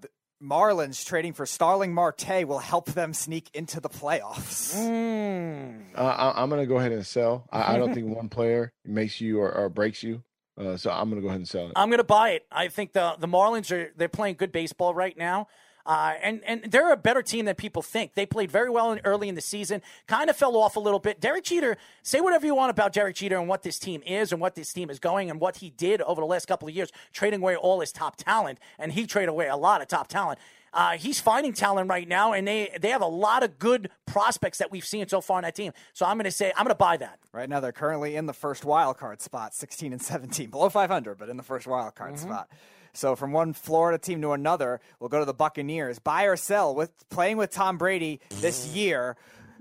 The 0.00 0.08
Marlins 0.42 1.04
trading 1.04 1.32
for 1.32 1.46
Starling 1.46 1.94
Marte 1.94 2.46
will 2.46 2.58
help 2.58 2.86
them 2.92 3.14
sneak 3.14 3.50
into 3.54 3.80
the 3.80 3.88
playoffs. 3.88 4.74
Mm. 4.76 5.84
Uh, 5.94 6.00
I, 6.00 6.42
am 6.42 6.48
going 6.48 6.60
to 6.60 6.66
go 6.66 6.78
ahead 6.78 6.92
and 6.92 7.06
sell. 7.06 7.46
I, 7.50 7.74
I, 7.74 7.78
don't 7.78 7.94
think 7.94 8.14
one 8.14 8.28
player 8.28 8.72
makes 8.84 9.20
you 9.20 9.40
or, 9.40 9.52
or 9.52 9.68
breaks 9.68 10.02
you. 10.02 10.22
Uh, 10.56 10.76
so 10.76 10.90
I'm 10.90 11.08
going 11.10 11.20
to 11.20 11.22
go 11.22 11.28
ahead 11.28 11.40
and 11.40 11.48
sell 11.48 11.66
it. 11.66 11.72
I'm 11.76 11.88
going 11.88 11.98
to 11.98 12.04
buy 12.04 12.30
it. 12.30 12.46
I 12.50 12.68
think 12.68 12.92
the 12.92 13.16
the 13.18 13.26
Marlins 13.26 13.72
are 13.72 13.90
they're 13.96 14.08
playing 14.08 14.36
good 14.36 14.52
baseball 14.52 14.94
right 14.94 15.16
now. 15.16 15.48
Uh, 15.86 16.14
and 16.22 16.42
and 16.44 16.62
they're 16.70 16.92
a 16.92 16.96
better 16.96 17.22
team 17.22 17.44
than 17.44 17.54
people 17.54 17.82
think. 17.82 18.14
They 18.14 18.24
played 18.24 18.50
very 18.50 18.70
well 18.70 18.92
in, 18.92 19.00
early 19.04 19.28
in 19.28 19.34
the 19.34 19.40
season, 19.40 19.82
kind 20.06 20.30
of 20.30 20.36
fell 20.36 20.56
off 20.56 20.76
a 20.76 20.80
little 20.80 20.98
bit. 20.98 21.20
Derek 21.20 21.44
Jeter, 21.44 21.76
say 22.02 22.20
whatever 22.20 22.46
you 22.46 22.54
want 22.54 22.70
about 22.70 22.92
Derek 22.92 23.16
Jeter 23.16 23.36
and 23.38 23.48
what 23.48 23.62
this 23.62 23.78
team 23.78 24.02
is 24.06 24.32
and 24.32 24.40
what 24.40 24.54
this 24.54 24.72
team 24.72 24.88
is 24.88 24.98
going 24.98 25.30
and 25.30 25.40
what 25.40 25.56
he 25.58 25.70
did 25.70 26.00
over 26.02 26.20
the 26.20 26.26
last 26.26 26.46
couple 26.46 26.68
of 26.68 26.74
years, 26.74 26.90
trading 27.12 27.40
away 27.40 27.54
all 27.54 27.80
his 27.80 27.92
top 27.92 28.16
talent, 28.16 28.58
and 28.78 28.92
he 28.92 29.06
traded 29.06 29.28
away 29.28 29.48
a 29.48 29.56
lot 29.56 29.82
of 29.82 29.88
top 29.88 30.08
talent. 30.08 30.38
Uh, 30.74 30.92
he's 30.92 31.20
finding 31.20 31.52
talent 31.52 31.88
right 31.88 32.08
now, 32.08 32.32
and 32.32 32.48
they 32.48 32.76
they 32.80 32.88
have 32.88 33.02
a 33.02 33.06
lot 33.06 33.42
of 33.42 33.58
good 33.58 33.90
prospects 34.06 34.58
that 34.58 34.72
we've 34.72 34.84
seen 34.84 35.06
so 35.06 35.20
far 35.20 35.38
in 35.38 35.44
that 35.44 35.54
team. 35.54 35.72
So 35.92 36.04
I'm 36.04 36.16
going 36.16 36.24
to 36.24 36.30
say 36.30 36.52
I'm 36.56 36.64
going 36.64 36.68
to 36.68 36.74
buy 36.74 36.96
that. 36.96 37.20
Right 37.32 37.48
now, 37.48 37.60
they're 37.60 37.72
currently 37.72 38.16
in 38.16 38.26
the 38.26 38.32
first 38.32 38.64
wild 38.64 38.98
card 38.98 39.20
spot, 39.20 39.54
16 39.54 39.92
and 39.92 40.02
17, 40.02 40.50
below 40.50 40.68
500, 40.68 41.16
but 41.16 41.28
in 41.28 41.36
the 41.36 41.42
first 41.42 41.66
wild 41.66 41.94
card 41.94 42.14
mm-hmm. 42.14 42.28
spot. 42.28 42.48
So 42.94 43.16
from 43.16 43.32
one 43.32 43.52
Florida 43.52 43.98
team 43.98 44.22
to 44.22 44.32
another, 44.32 44.80
we'll 44.98 45.08
go 45.08 45.18
to 45.18 45.24
the 45.24 45.34
Buccaneers. 45.34 45.98
Buy 45.98 46.24
or 46.24 46.36
sell 46.36 46.74
with 46.74 46.90
playing 47.10 47.36
with 47.36 47.50
Tom 47.50 47.76
Brady 47.76 48.20
this 48.40 48.68
year. 48.68 49.16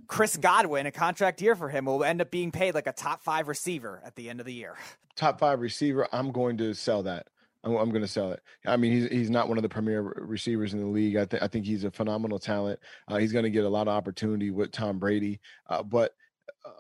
Chris 0.07 0.37
Godwin, 0.37 0.85
a 0.85 0.91
contract 0.91 1.41
year 1.41 1.55
for 1.55 1.69
him, 1.69 1.85
will 1.85 2.03
end 2.03 2.21
up 2.21 2.29
being 2.29 2.51
paid 2.51 2.75
like 2.75 2.87
a 2.87 2.91
top 2.91 3.23
five 3.23 3.47
receiver 3.47 4.01
at 4.05 4.15
the 4.15 4.29
end 4.29 4.39
of 4.39 4.45
the 4.45 4.53
year. 4.53 4.75
Top 5.15 5.39
five 5.39 5.59
receiver, 5.59 6.07
I'm 6.11 6.31
going 6.31 6.57
to 6.57 6.73
sell 6.73 7.03
that. 7.03 7.27
I'm, 7.63 7.75
I'm 7.75 7.89
going 7.89 8.01
to 8.01 8.07
sell 8.07 8.31
it. 8.31 8.41
I 8.65 8.77
mean, 8.77 8.91
he's 8.91 9.09
he's 9.09 9.29
not 9.29 9.47
one 9.47 9.57
of 9.57 9.61
the 9.61 9.69
premier 9.69 10.01
receivers 10.01 10.73
in 10.73 10.81
the 10.81 10.87
league. 10.87 11.15
I 11.15 11.25
think 11.25 11.41
I 11.41 11.47
think 11.47 11.65
he's 11.65 11.83
a 11.83 11.91
phenomenal 11.91 12.39
talent. 12.39 12.79
Uh, 13.07 13.17
he's 13.17 13.31
going 13.31 13.43
to 13.43 13.49
get 13.49 13.63
a 13.63 13.69
lot 13.69 13.87
of 13.87 13.93
opportunity 13.93 14.51
with 14.51 14.71
Tom 14.71 14.99
Brady, 14.99 15.39
uh, 15.69 15.81
but 15.81 16.13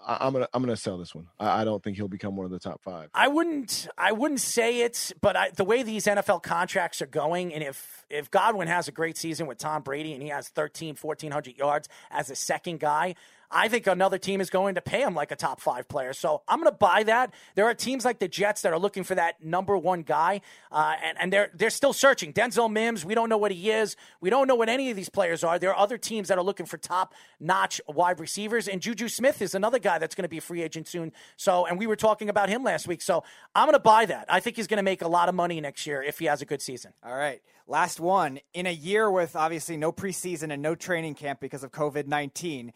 I, 0.05 0.27
am 0.27 0.33
gonna 0.33 0.47
I'm 0.53 0.61
gonna 0.61 0.75
sell 0.75 0.97
this 0.97 1.15
one. 1.15 1.27
I, 1.39 1.61
I, 1.61 1.63
don't 1.63 1.81
think 1.83 1.97
he'll 1.97 2.07
become 2.07 2.35
one 2.35 2.45
of 2.45 2.51
the 2.51 2.59
top 2.59 2.81
five. 2.81 3.09
I 3.13 3.27
wouldn't 3.27 3.87
I 3.97 4.11
wouldn't 4.11 4.41
say 4.41 4.81
it, 4.81 5.13
but 5.21 5.35
I, 5.35 5.49
the 5.51 5.63
way 5.63 5.83
these 5.83 6.05
NFL 6.05 6.43
contracts 6.43 7.01
are 7.01 7.07
going, 7.07 7.53
and 7.53 7.63
if 7.63 8.05
if 8.09 8.29
Godwin 8.29 8.67
has 8.67 8.87
a 8.87 8.91
great 8.91 9.17
season 9.17 9.47
with 9.47 9.57
Tom 9.57 9.81
Brady 9.81 10.13
and 10.13 10.21
he 10.21 10.29
has 10.29 10.49
13, 10.49 10.95
1400 11.01 11.57
yards 11.57 11.87
as 12.11 12.29
a 12.29 12.35
second 12.35 12.79
guy, 12.79 13.15
I 13.53 13.67
think 13.67 13.87
another 13.87 14.17
team 14.17 14.41
is 14.41 14.49
going 14.49 14.75
to 14.75 14.81
pay 14.81 15.01
him 15.01 15.13
like 15.13 15.31
a 15.31 15.35
top 15.35 15.61
five 15.61 15.87
player. 15.87 16.13
So 16.13 16.41
I'm 16.47 16.59
going 16.59 16.71
to 16.71 16.77
buy 16.77 17.03
that. 17.03 17.33
There 17.55 17.65
are 17.65 17.73
teams 17.73 18.03
like 18.03 18.19
the 18.19 18.27
Jets 18.27 18.63
that 18.63 18.73
are 18.73 18.79
looking 18.79 19.03
for 19.03 19.15
that 19.15 19.43
number 19.43 19.77
one 19.77 20.01
guy, 20.01 20.41
uh, 20.71 20.95
and, 21.03 21.17
and 21.19 21.33
they're 21.33 21.51
they're 21.53 21.69
still 21.69 21.93
searching. 21.93 22.33
Denzel 22.33 22.71
Mims, 22.71 23.05
we 23.05 23.15
don't 23.15 23.29
know 23.29 23.37
what 23.37 23.51
he 23.51 23.69
is. 23.69 23.95
We 24.19 24.29
don't 24.29 24.47
know 24.47 24.55
what 24.55 24.69
any 24.69 24.89
of 24.89 24.95
these 24.95 25.09
players 25.09 25.43
are. 25.43 25.59
There 25.59 25.69
are 25.69 25.77
other 25.77 25.97
teams 25.97 26.29
that 26.29 26.37
are 26.37 26.43
looking 26.43 26.65
for 26.65 26.77
top 26.77 27.13
notch 27.39 27.79
wide 27.87 28.19
receivers, 28.19 28.67
and 28.67 28.81
Juju 28.81 29.07
Smith 29.07 29.41
is 29.41 29.53
another 29.53 29.79
guy 29.79 29.99
that's 29.99 30.15
going 30.15 30.23
to 30.23 30.29
be 30.29 30.39
a 30.39 30.41
free 30.41 30.63
agent 30.63 30.87
soon. 30.87 31.11
So, 31.37 31.65
and 31.65 31.77
we 31.77 31.87
were 31.87 31.95
talking 31.95 32.29
about 32.29 32.49
him 32.49 32.63
last 32.63 32.87
week. 32.87 33.01
So 33.01 33.23
I'm 33.53 33.65
going 33.65 33.73
to 33.73 33.79
buy 33.79 34.05
that. 34.05 34.25
I 34.29 34.39
think 34.39 34.55
he's 34.55 34.67
going 34.67 34.77
to 34.77 34.83
make 34.83 35.01
a 35.01 35.07
lot 35.07 35.29
of 35.29 35.35
money 35.35 35.61
next 35.61 35.85
year 35.85 36.01
if 36.01 36.19
he 36.19 36.25
has 36.25 36.41
a 36.41 36.45
good 36.45 36.61
season. 36.61 36.93
All 37.05 37.15
right. 37.15 37.41
Last 37.67 37.99
one. 37.99 38.39
In 38.53 38.65
a 38.65 38.73
year 38.73 39.09
with 39.09 39.35
obviously 39.35 39.77
no 39.77 39.91
preseason 39.91 40.51
and 40.51 40.61
no 40.61 40.75
training 40.75 41.15
camp 41.15 41.39
because 41.39 41.63
of 41.63 41.71
COVID 41.71 42.07
19, 42.07 42.73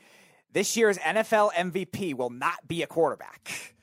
this 0.57 0.75
year's 0.75 0.97
NFL 0.97 1.53
MVP 1.53 2.15
will 2.15 2.31
not 2.31 2.67
be 2.67 2.81
a 2.81 2.87
quarterback. 2.87 3.75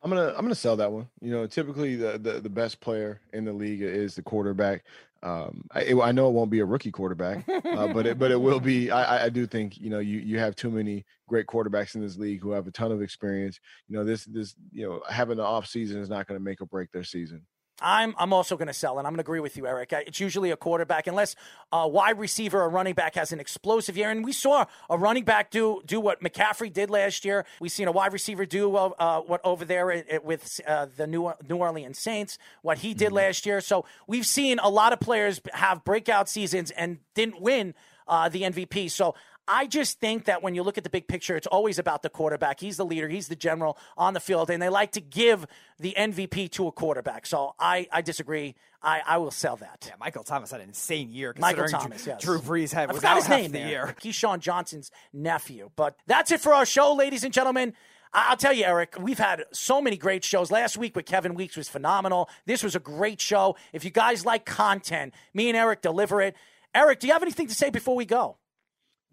I'm 0.00 0.08
gonna 0.08 0.28
I'm 0.28 0.44
gonna 0.44 0.54
sell 0.54 0.76
that 0.76 0.92
one. 0.92 1.08
You 1.20 1.32
know, 1.32 1.48
typically 1.48 1.96
the 1.96 2.18
the, 2.18 2.38
the 2.38 2.48
best 2.48 2.80
player 2.80 3.20
in 3.32 3.44
the 3.44 3.52
league 3.52 3.82
is 3.82 4.14
the 4.14 4.22
quarterback. 4.22 4.84
Um, 5.24 5.64
I, 5.72 5.92
I 5.92 6.12
know 6.12 6.28
it 6.28 6.34
won't 6.34 6.52
be 6.52 6.60
a 6.60 6.64
rookie 6.64 6.92
quarterback, 6.92 7.48
uh, 7.48 7.88
but 7.88 8.06
it 8.06 8.16
but 8.16 8.30
it 8.30 8.40
will 8.40 8.60
be. 8.60 8.92
I, 8.92 9.24
I 9.24 9.28
do 9.28 9.44
think 9.44 9.76
you 9.80 9.90
know 9.90 9.98
you 9.98 10.20
you 10.20 10.38
have 10.38 10.54
too 10.54 10.70
many 10.70 11.04
great 11.26 11.48
quarterbacks 11.48 11.96
in 11.96 12.00
this 12.00 12.16
league 12.16 12.40
who 12.40 12.52
have 12.52 12.68
a 12.68 12.70
ton 12.70 12.92
of 12.92 13.02
experience. 13.02 13.58
You 13.88 13.96
know 13.96 14.04
this 14.04 14.26
this 14.26 14.54
you 14.70 14.86
know 14.86 15.02
having 15.08 15.38
the 15.38 15.42
off 15.42 15.66
season 15.66 16.00
is 16.00 16.08
not 16.08 16.28
going 16.28 16.38
to 16.38 16.44
make 16.44 16.60
or 16.60 16.66
break 16.66 16.92
their 16.92 17.02
season. 17.02 17.44
I'm 17.80 18.14
I'm 18.18 18.32
also 18.32 18.56
going 18.56 18.68
to 18.68 18.74
sell, 18.74 18.98
and 18.98 19.06
I'm 19.06 19.12
going 19.12 19.18
to 19.18 19.22
agree 19.22 19.40
with 19.40 19.56
you, 19.56 19.66
Eric. 19.66 19.92
It's 19.92 20.20
usually 20.20 20.50
a 20.50 20.56
quarterback, 20.56 21.06
unless 21.06 21.34
a 21.72 21.88
wide 21.88 22.18
receiver 22.18 22.62
or 22.62 22.68
running 22.68 22.94
back 22.94 23.16
has 23.16 23.32
an 23.32 23.40
explosive 23.40 23.96
year. 23.96 24.10
And 24.10 24.24
we 24.24 24.32
saw 24.32 24.66
a 24.88 24.96
running 24.96 25.24
back 25.24 25.50
do 25.50 25.82
do 25.84 26.00
what 26.00 26.22
McCaffrey 26.22 26.72
did 26.72 26.88
last 26.88 27.24
year. 27.24 27.44
We've 27.60 27.72
seen 27.72 27.88
a 27.88 27.92
wide 27.92 28.12
receiver 28.12 28.46
do 28.46 28.76
uh, 28.76 28.90
uh 28.98 29.20
what 29.22 29.40
over 29.44 29.64
there 29.64 30.04
with 30.22 30.60
uh, 30.66 30.86
the 30.96 31.06
New 31.06 31.32
New 31.48 31.56
Orleans 31.56 31.98
Saints, 31.98 32.38
what 32.62 32.78
he 32.78 32.94
did 32.94 33.06
mm-hmm. 33.06 33.16
last 33.16 33.44
year. 33.44 33.60
So 33.60 33.84
we've 34.06 34.26
seen 34.26 34.60
a 34.60 34.68
lot 34.68 34.92
of 34.92 35.00
players 35.00 35.40
have 35.52 35.84
breakout 35.84 36.28
seasons 36.28 36.70
and 36.70 36.98
didn't 37.14 37.40
win 37.40 37.74
uh, 38.06 38.28
the 38.28 38.42
MVP. 38.42 38.90
So 38.90 39.14
I 39.46 39.66
just 39.66 40.00
think 40.00 40.24
that 40.24 40.42
when 40.42 40.54
you 40.54 40.62
look 40.62 40.78
at 40.78 40.84
the 40.84 40.90
big 40.90 41.06
picture, 41.06 41.36
it's 41.36 41.46
always 41.46 41.78
about 41.78 42.02
the 42.02 42.08
quarterback. 42.08 42.60
He's 42.60 42.76
the 42.76 42.84
leader, 42.84 43.08
he's 43.08 43.28
the 43.28 43.36
general 43.36 43.78
on 43.96 44.14
the 44.14 44.20
field, 44.20 44.50
and 44.50 44.62
they 44.62 44.68
like 44.68 44.92
to 44.92 45.00
give 45.00 45.46
the 45.78 45.94
MVP 45.96 46.50
to 46.52 46.66
a 46.68 46.72
quarterback. 46.72 47.26
So 47.26 47.54
I, 47.58 47.86
I 47.92 48.02
disagree. 48.02 48.54
I, 48.82 49.02
I 49.06 49.18
will 49.18 49.30
sell 49.30 49.56
that. 49.56 49.84
Yeah, 49.86 49.94
Michael 49.98 50.24
Thomas 50.24 50.50
had 50.50 50.60
an 50.60 50.68
insane 50.68 51.10
year. 51.10 51.34
Michael 51.38 51.68
Thomas, 51.68 52.04
Drew, 52.04 52.12
yes. 52.12 52.22
Drew 52.22 52.38
Brees 52.38 52.72
had 52.72 52.90
I 52.90 52.92
without 52.92 53.16
his 53.16 53.28
name 53.28 53.50
the 53.52 53.58
there. 53.58 53.68
year. 53.68 53.96
Keyshawn 54.00 54.40
Johnson's 54.40 54.90
nephew. 55.12 55.70
But 55.74 55.96
that's 56.06 56.30
it 56.32 56.40
for 56.40 56.52
our 56.54 56.66
show, 56.66 56.94
ladies 56.94 57.24
and 57.24 57.32
gentlemen. 57.32 57.74
I'll 58.16 58.36
tell 58.36 58.52
you, 58.52 58.64
Eric, 58.64 58.94
we've 59.00 59.18
had 59.18 59.44
so 59.52 59.82
many 59.82 59.96
great 59.96 60.22
shows. 60.22 60.50
Last 60.52 60.76
week 60.78 60.94
with 60.94 61.04
Kevin 61.04 61.34
Weeks 61.34 61.56
was 61.56 61.68
phenomenal. 61.68 62.28
This 62.46 62.62
was 62.62 62.76
a 62.76 62.80
great 62.80 63.20
show. 63.20 63.56
If 63.72 63.84
you 63.84 63.90
guys 63.90 64.24
like 64.24 64.44
content, 64.46 65.14
me 65.32 65.48
and 65.48 65.56
Eric 65.56 65.82
deliver 65.82 66.20
it. 66.22 66.36
Eric, 66.74 67.00
do 67.00 67.08
you 67.08 67.12
have 67.12 67.22
anything 67.22 67.48
to 67.48 67.54
say 67.54 67.70
before 67.70 67.96
we 67.96 68.04
go? 68.04 68.36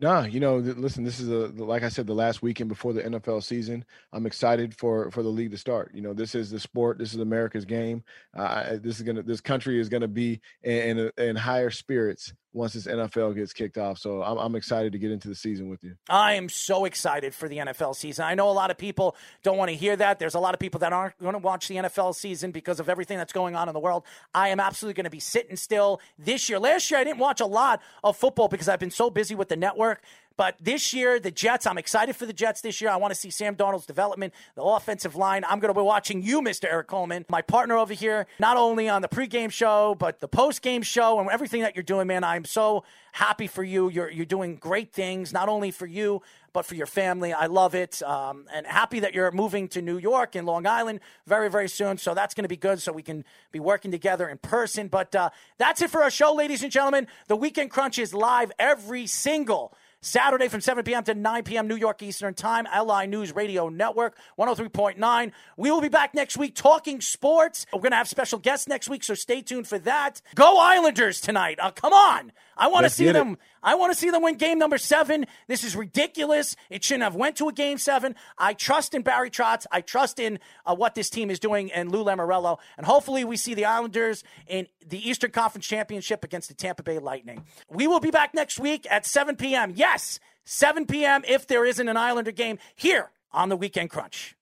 No, 0.02 0.22
you 0.23 0.40
know, 0.40 0.57
listen, 0.57 1.03
this 1.03 1.19
is 1.19 1.30
a 1.30 1.49
like 1.64 1.84
I 1.84 1.90
said, 1.90 2.07
the 2.07 2.15
last 2.15 2.41
weekend 2.41 2.69
before 2.69 2.91
the 2.91 3.03
NFL 3.03 3.44
season. 3.44 3.86
I'm 4.11 4.26
excited 4.26 4.76
for 4.76 5.11
for 5.11 5.22
the 5.22 5.30
league 5.30 5.52
to 5.52 5.60
start. 5.60 5.91
You 5.94 6.02
know, 6.02 6.11
this 6.11 6.34
is 6.34 6.49
the 6.49 6.60
sport. 6.60 6.98
This 6.98 7.14
is 7.14 7.19
America's 7.19 7.65
game. 7.65 8.03
Uh, 8.36 8.78
this 8.82 8.98
is 8.98 9.03
gonna, 9.03 9.22
this 9.22 9.41
country 9.41 9.80
is 9.80 9.90
gonna 9.90 10.07
be 10.07 10.41
in 10.64 10.98
in, 10.98 11.11
in 11.19 11.36
higher 11.36 11.69
spirits 11.69 12.34
once 12.53 12.73
this 12.73 12.86
NFL 12.86 13.36
gets 13.36 13.53
kicked 13.53 13.78
off. 13.78 13.98
So 13.98 14.22
I'm, 14.22 14.38
I'm 14.38 14.56
excited 14.56 14.91
to 14.91 14.99
get 14.99 15.11
into 15.11 15.28
the 15.28 15.36
season 15.36 15.69
with 15.69 15.84
you. 15.84 15.95
I 16.10 16.34
am 16.34 16.49
so 16.49 16.86
excited 16.86 17.34
for 17.34 17.48
the 17.48 17.57
NFL 17.57 17.95
season. 17.95 18.26
I 18.26 18.36
know 18.36 18.49
a 18.49 18.52
lot 18.52 18.72
of 18.72 18.78
people 18.78 19.15
don't 19.44 19.57
want 19.57 19.69
to 19.69 19.76
hear 19.76 19.95
that. 19.95 20.19
There's 20.19 20.36
a 20.36 20.40
lot 20.40 20.53
of 20.53 20.60
people 20.60 20.80
that 20.80 20.91
aren't 20.91 21.18
going 21.19 21.34
to 21.34 21.40
watch 21.40 21.68
the 21.68 21.76
NFL 21.76 22.15
season 22.15 22.52
because 22.52 22.80
of 22.80 22.90
everything 22.90 23.18
that's 23.18 23.34
going 23.34 23.56
on 23.56 23.69
in 23.69 23.73
the 23.73 23.80
world. 23.80 24.03
I 24.34 24.49
am 24.49 24.60
absolutely 24.60 24.95
going 24.95 25.06
to 25.06 25.10
be 25.10 25.19
sitting 25.19 25.56
still 25.56 26.02
this 26.19 26.49
year. 26.49 26.60
Last 26.60 26.91
year, 26.91 26.99
I 26.99 27.03
didn't 27.03 27.19
watch 27.19 27.40
a 27.40 27.45
lot 27.45 27.82
of 28.03 28.18
football 28.18 28.48
because 28.48 28.68
I've 28.68 28.80
been 28.80 28.91
so 28.91 29.10
busy 29.10 29.36
with 29.36 29.49
the 29.49 29.56
network. 29.56 30.02
But 30.38 30.56
this 30.60 30.94
year, 30.94 31.20
the 31.20 31.32
Jets, 31.32 31.68
I'm 31.68 31.78
excited 31.78 32.16
for 32.16 32.26
the 32.26 32.34
Jets 32.34 32.62
this 32.62 32.82
year. 32.82 32.90
I 32.90 32.95
want 32.95 33.14
to 33.14 33.20
see 33.20 33.30
Sam 33.30 33.56
Darnold's 33.56 33.86
development, 33.86 34.34
the 34.56 34.64
offensive 34.64 35.16
line. 35.16 35.44
I'm 35.48 35.60
going 35.60 35.74
to 35.74 35.80
be 35.80 35.84
watching 35.84 36.22
you, 36.22 36.41
Mr. 36.41 36.66
Eric 36.66 36.88
Coleman, 36.88 37.26
my 37.30 37.41
partner 37.41 37.78
over 37.78 37.94
here, 37.94 38.28
not 38.40 38.58
only 38.58 38.90
on 38.90 39.02
the 39.02 39.08
pregame 39.08 39.52
show, 39.52 39.95
but 39.95 40.20
the 40.20 40.30
postgame 40.30 40.84
show 40.84 41.20
and 41.20 41.30
everything 41.30 41.62
that 41.62 41.76
you're 41.76 41.84
doing, 41.84 42.08
man. 42.08 42.24
I'm 42.24 42.45
so 42.45 42.84
happy 43.12 43.48
for 43.48 43.64
you. 43.64 43.90
You're, 43.90 44.10
you're 44.10 44.26
doing 44.26 44.56
great 44.56 44.94
things, 44.94 45.34
not 45.34 45.49
only 45.49 45.72
for 45.72 45.86
you, 45.86 46.22
but 46.53 46.66
for 46.66 46.76
your 46.76 46.86
family. 46.86 47.34
I 47.34 47.45
love 47.45 47.76
it. 47.76 48.02
Um, 48.03 48.45
and 48.53 48.66
happy 48.66 49.02
that 49.02 49.14
you're 49.14 49.32
moving 49.32 49.68
to 49.70 49.82
New 49.82 49.98
York 49.98 50.36
and 50.36 50.45
Long 50.45 50.66
Island 50.66 50.99
very, 51.26 51.49
very 51.49 51.70
soon. 51.70 51.98
So 51.98 52.14
that's 52.14 52.34
going 52.34 52.44
to 52.44 52.49
be 52.49 52.58
good 52.58 52.82
so 52.82 52.91
we 52.91 53.03
can 53.03 53.26
be 53.52 53.60
working 53.60 53.91
together 53.91 54.28
in 54.28 54.38
person. 54.38 54.88
But 54.88 55.16
uh, 55.16 55.30
that's 55.58 55.82
it 55.82 55.90
for 55.90 56.03
our 56.03 56.12
show, 56.12 56.34
ladies 56.34 56.64
and 56.64 56.72
gentlemen. 56.72 57.08
The 57.28 57.36
Weekend 57.36 57.72
Crunch 57.72 57.99
is 57.99 58.14
live 58.14 58.52
every 58.60 59.08
single 59.08 59.74
Saturday 60.03 60.48
from 60.48 60.61
7 60.61 60.84
p.m. 60.84 61.03
to 61.03 61.14
9 61.14 61.44
p.m. 61.44 61.68
New 61.68 61.76
York 61.76 62.02
Eastern 62.02 62.34
Time, 62.34 62.65
LI 62.76 63.06
News 63.06 63.36
Radio 63.36 63.69
Network, 63.69 64.18
103.9. 64.40 65.32
We 65.57 65.69
will 65.69 65.82
be 65.82 65.90
back 65.90 66.15
next 66.15 66.38
week 66.38 66.56
talking 66.56 67.02
sports. 67.02 67.68
We're 67.72 67.82
going 67.82 67.91
to 67.91 67.98
have 67.98 68.07
special 68.07 68.40
guests 68.40 68.68
next 68.68 68.90
week, 68.90 69.03
so 69.03 69.14
stay 69.14 69.44
tuned 69.44 69.68
for 69.68 69.78
that. 69.80 70.22
Go 70.34 70.57
Islanders 70.57 71.22
tonight. 71.22 71.60
Uh, 71.61 71.69
come 71.69 71.94
on. 71.94 72.32
I 72.57 72.68
want 72.68 72.86
to 72.86 72.90
see 72.90 73.11
them. 73.11 73.34
It. 73.34 73.40
I 73.64 73.76
want 73.76 73.94
to 73.94 73.98
see 73.98 74.10
them 74.10 74.22
win 74.23 74.36
game 74.36 74.57
number 74.57 74.78
seven. 74.78 75.26
This 75.48 75.64
is 75.64 75.76
ridiculous. 75.76 76.56
It 76.69 76.84
shouldn't 76.84 77.03
have 77.03 77.15
went 77.15 77.36
to 77.38 77.48
a 77.48 77.53
game 77.53 77.78
seven. 77.78 78.15
I 78.38 78.53
trust 78.53 78.94
in 78.94 79.02
Barry 79.02 79.30
Trotz. 79.30 79.65
I 79.72 79.82
trust 79.82 80.19
in 80.19 80.40
uh, 80.65 80.76
what 80.76 80.95
this 80.95 81.10
team 81.10 81.30
is 81.30 81.40
doing 81.40 81.72
and 81.72 81.91
Lou 81.91 82.03
Lamoriello. 82.03 82.57
And 82.78 82.86
hopefully 82.86 83.23
we 83.23 83.38
see 83.38 83.53
the 83.53 83.65
Islanders 83.65 84.23
in 84.48 84.68
the 84.86 85.10
Eastern 85.10 85.32
Conference 85.32 85.68
Championship 85.68 86.23
against 86.23 86.49
the 86.49 86.56
Tampa 86.56 86.84
Bay 86.84 86.99
Lightning. 86.99 87.45
We 87.69 87.88
will 87.88 87.99
be 87.99 88.11
back 88.11 88.34
next 88.34 88.60
week 88.60 88.88
at 88.90 89.06
7 89.06 89.36
p.m. 89.36 89.73
Yes, 89.76 90.19
7 90.45 90.86
p.m. 90.86 91.23
if 91.28 91.48
there 91.48 91.65
isn't 91.65 91.88
an 91.88 91.98
Islander 91.98 92.32
game 92.32 92.57
here 92.76 93.11
on 93.32 93.49
the 93.49 93.57
Weekend 93.57 93.90
Crunch. 93.90 94.36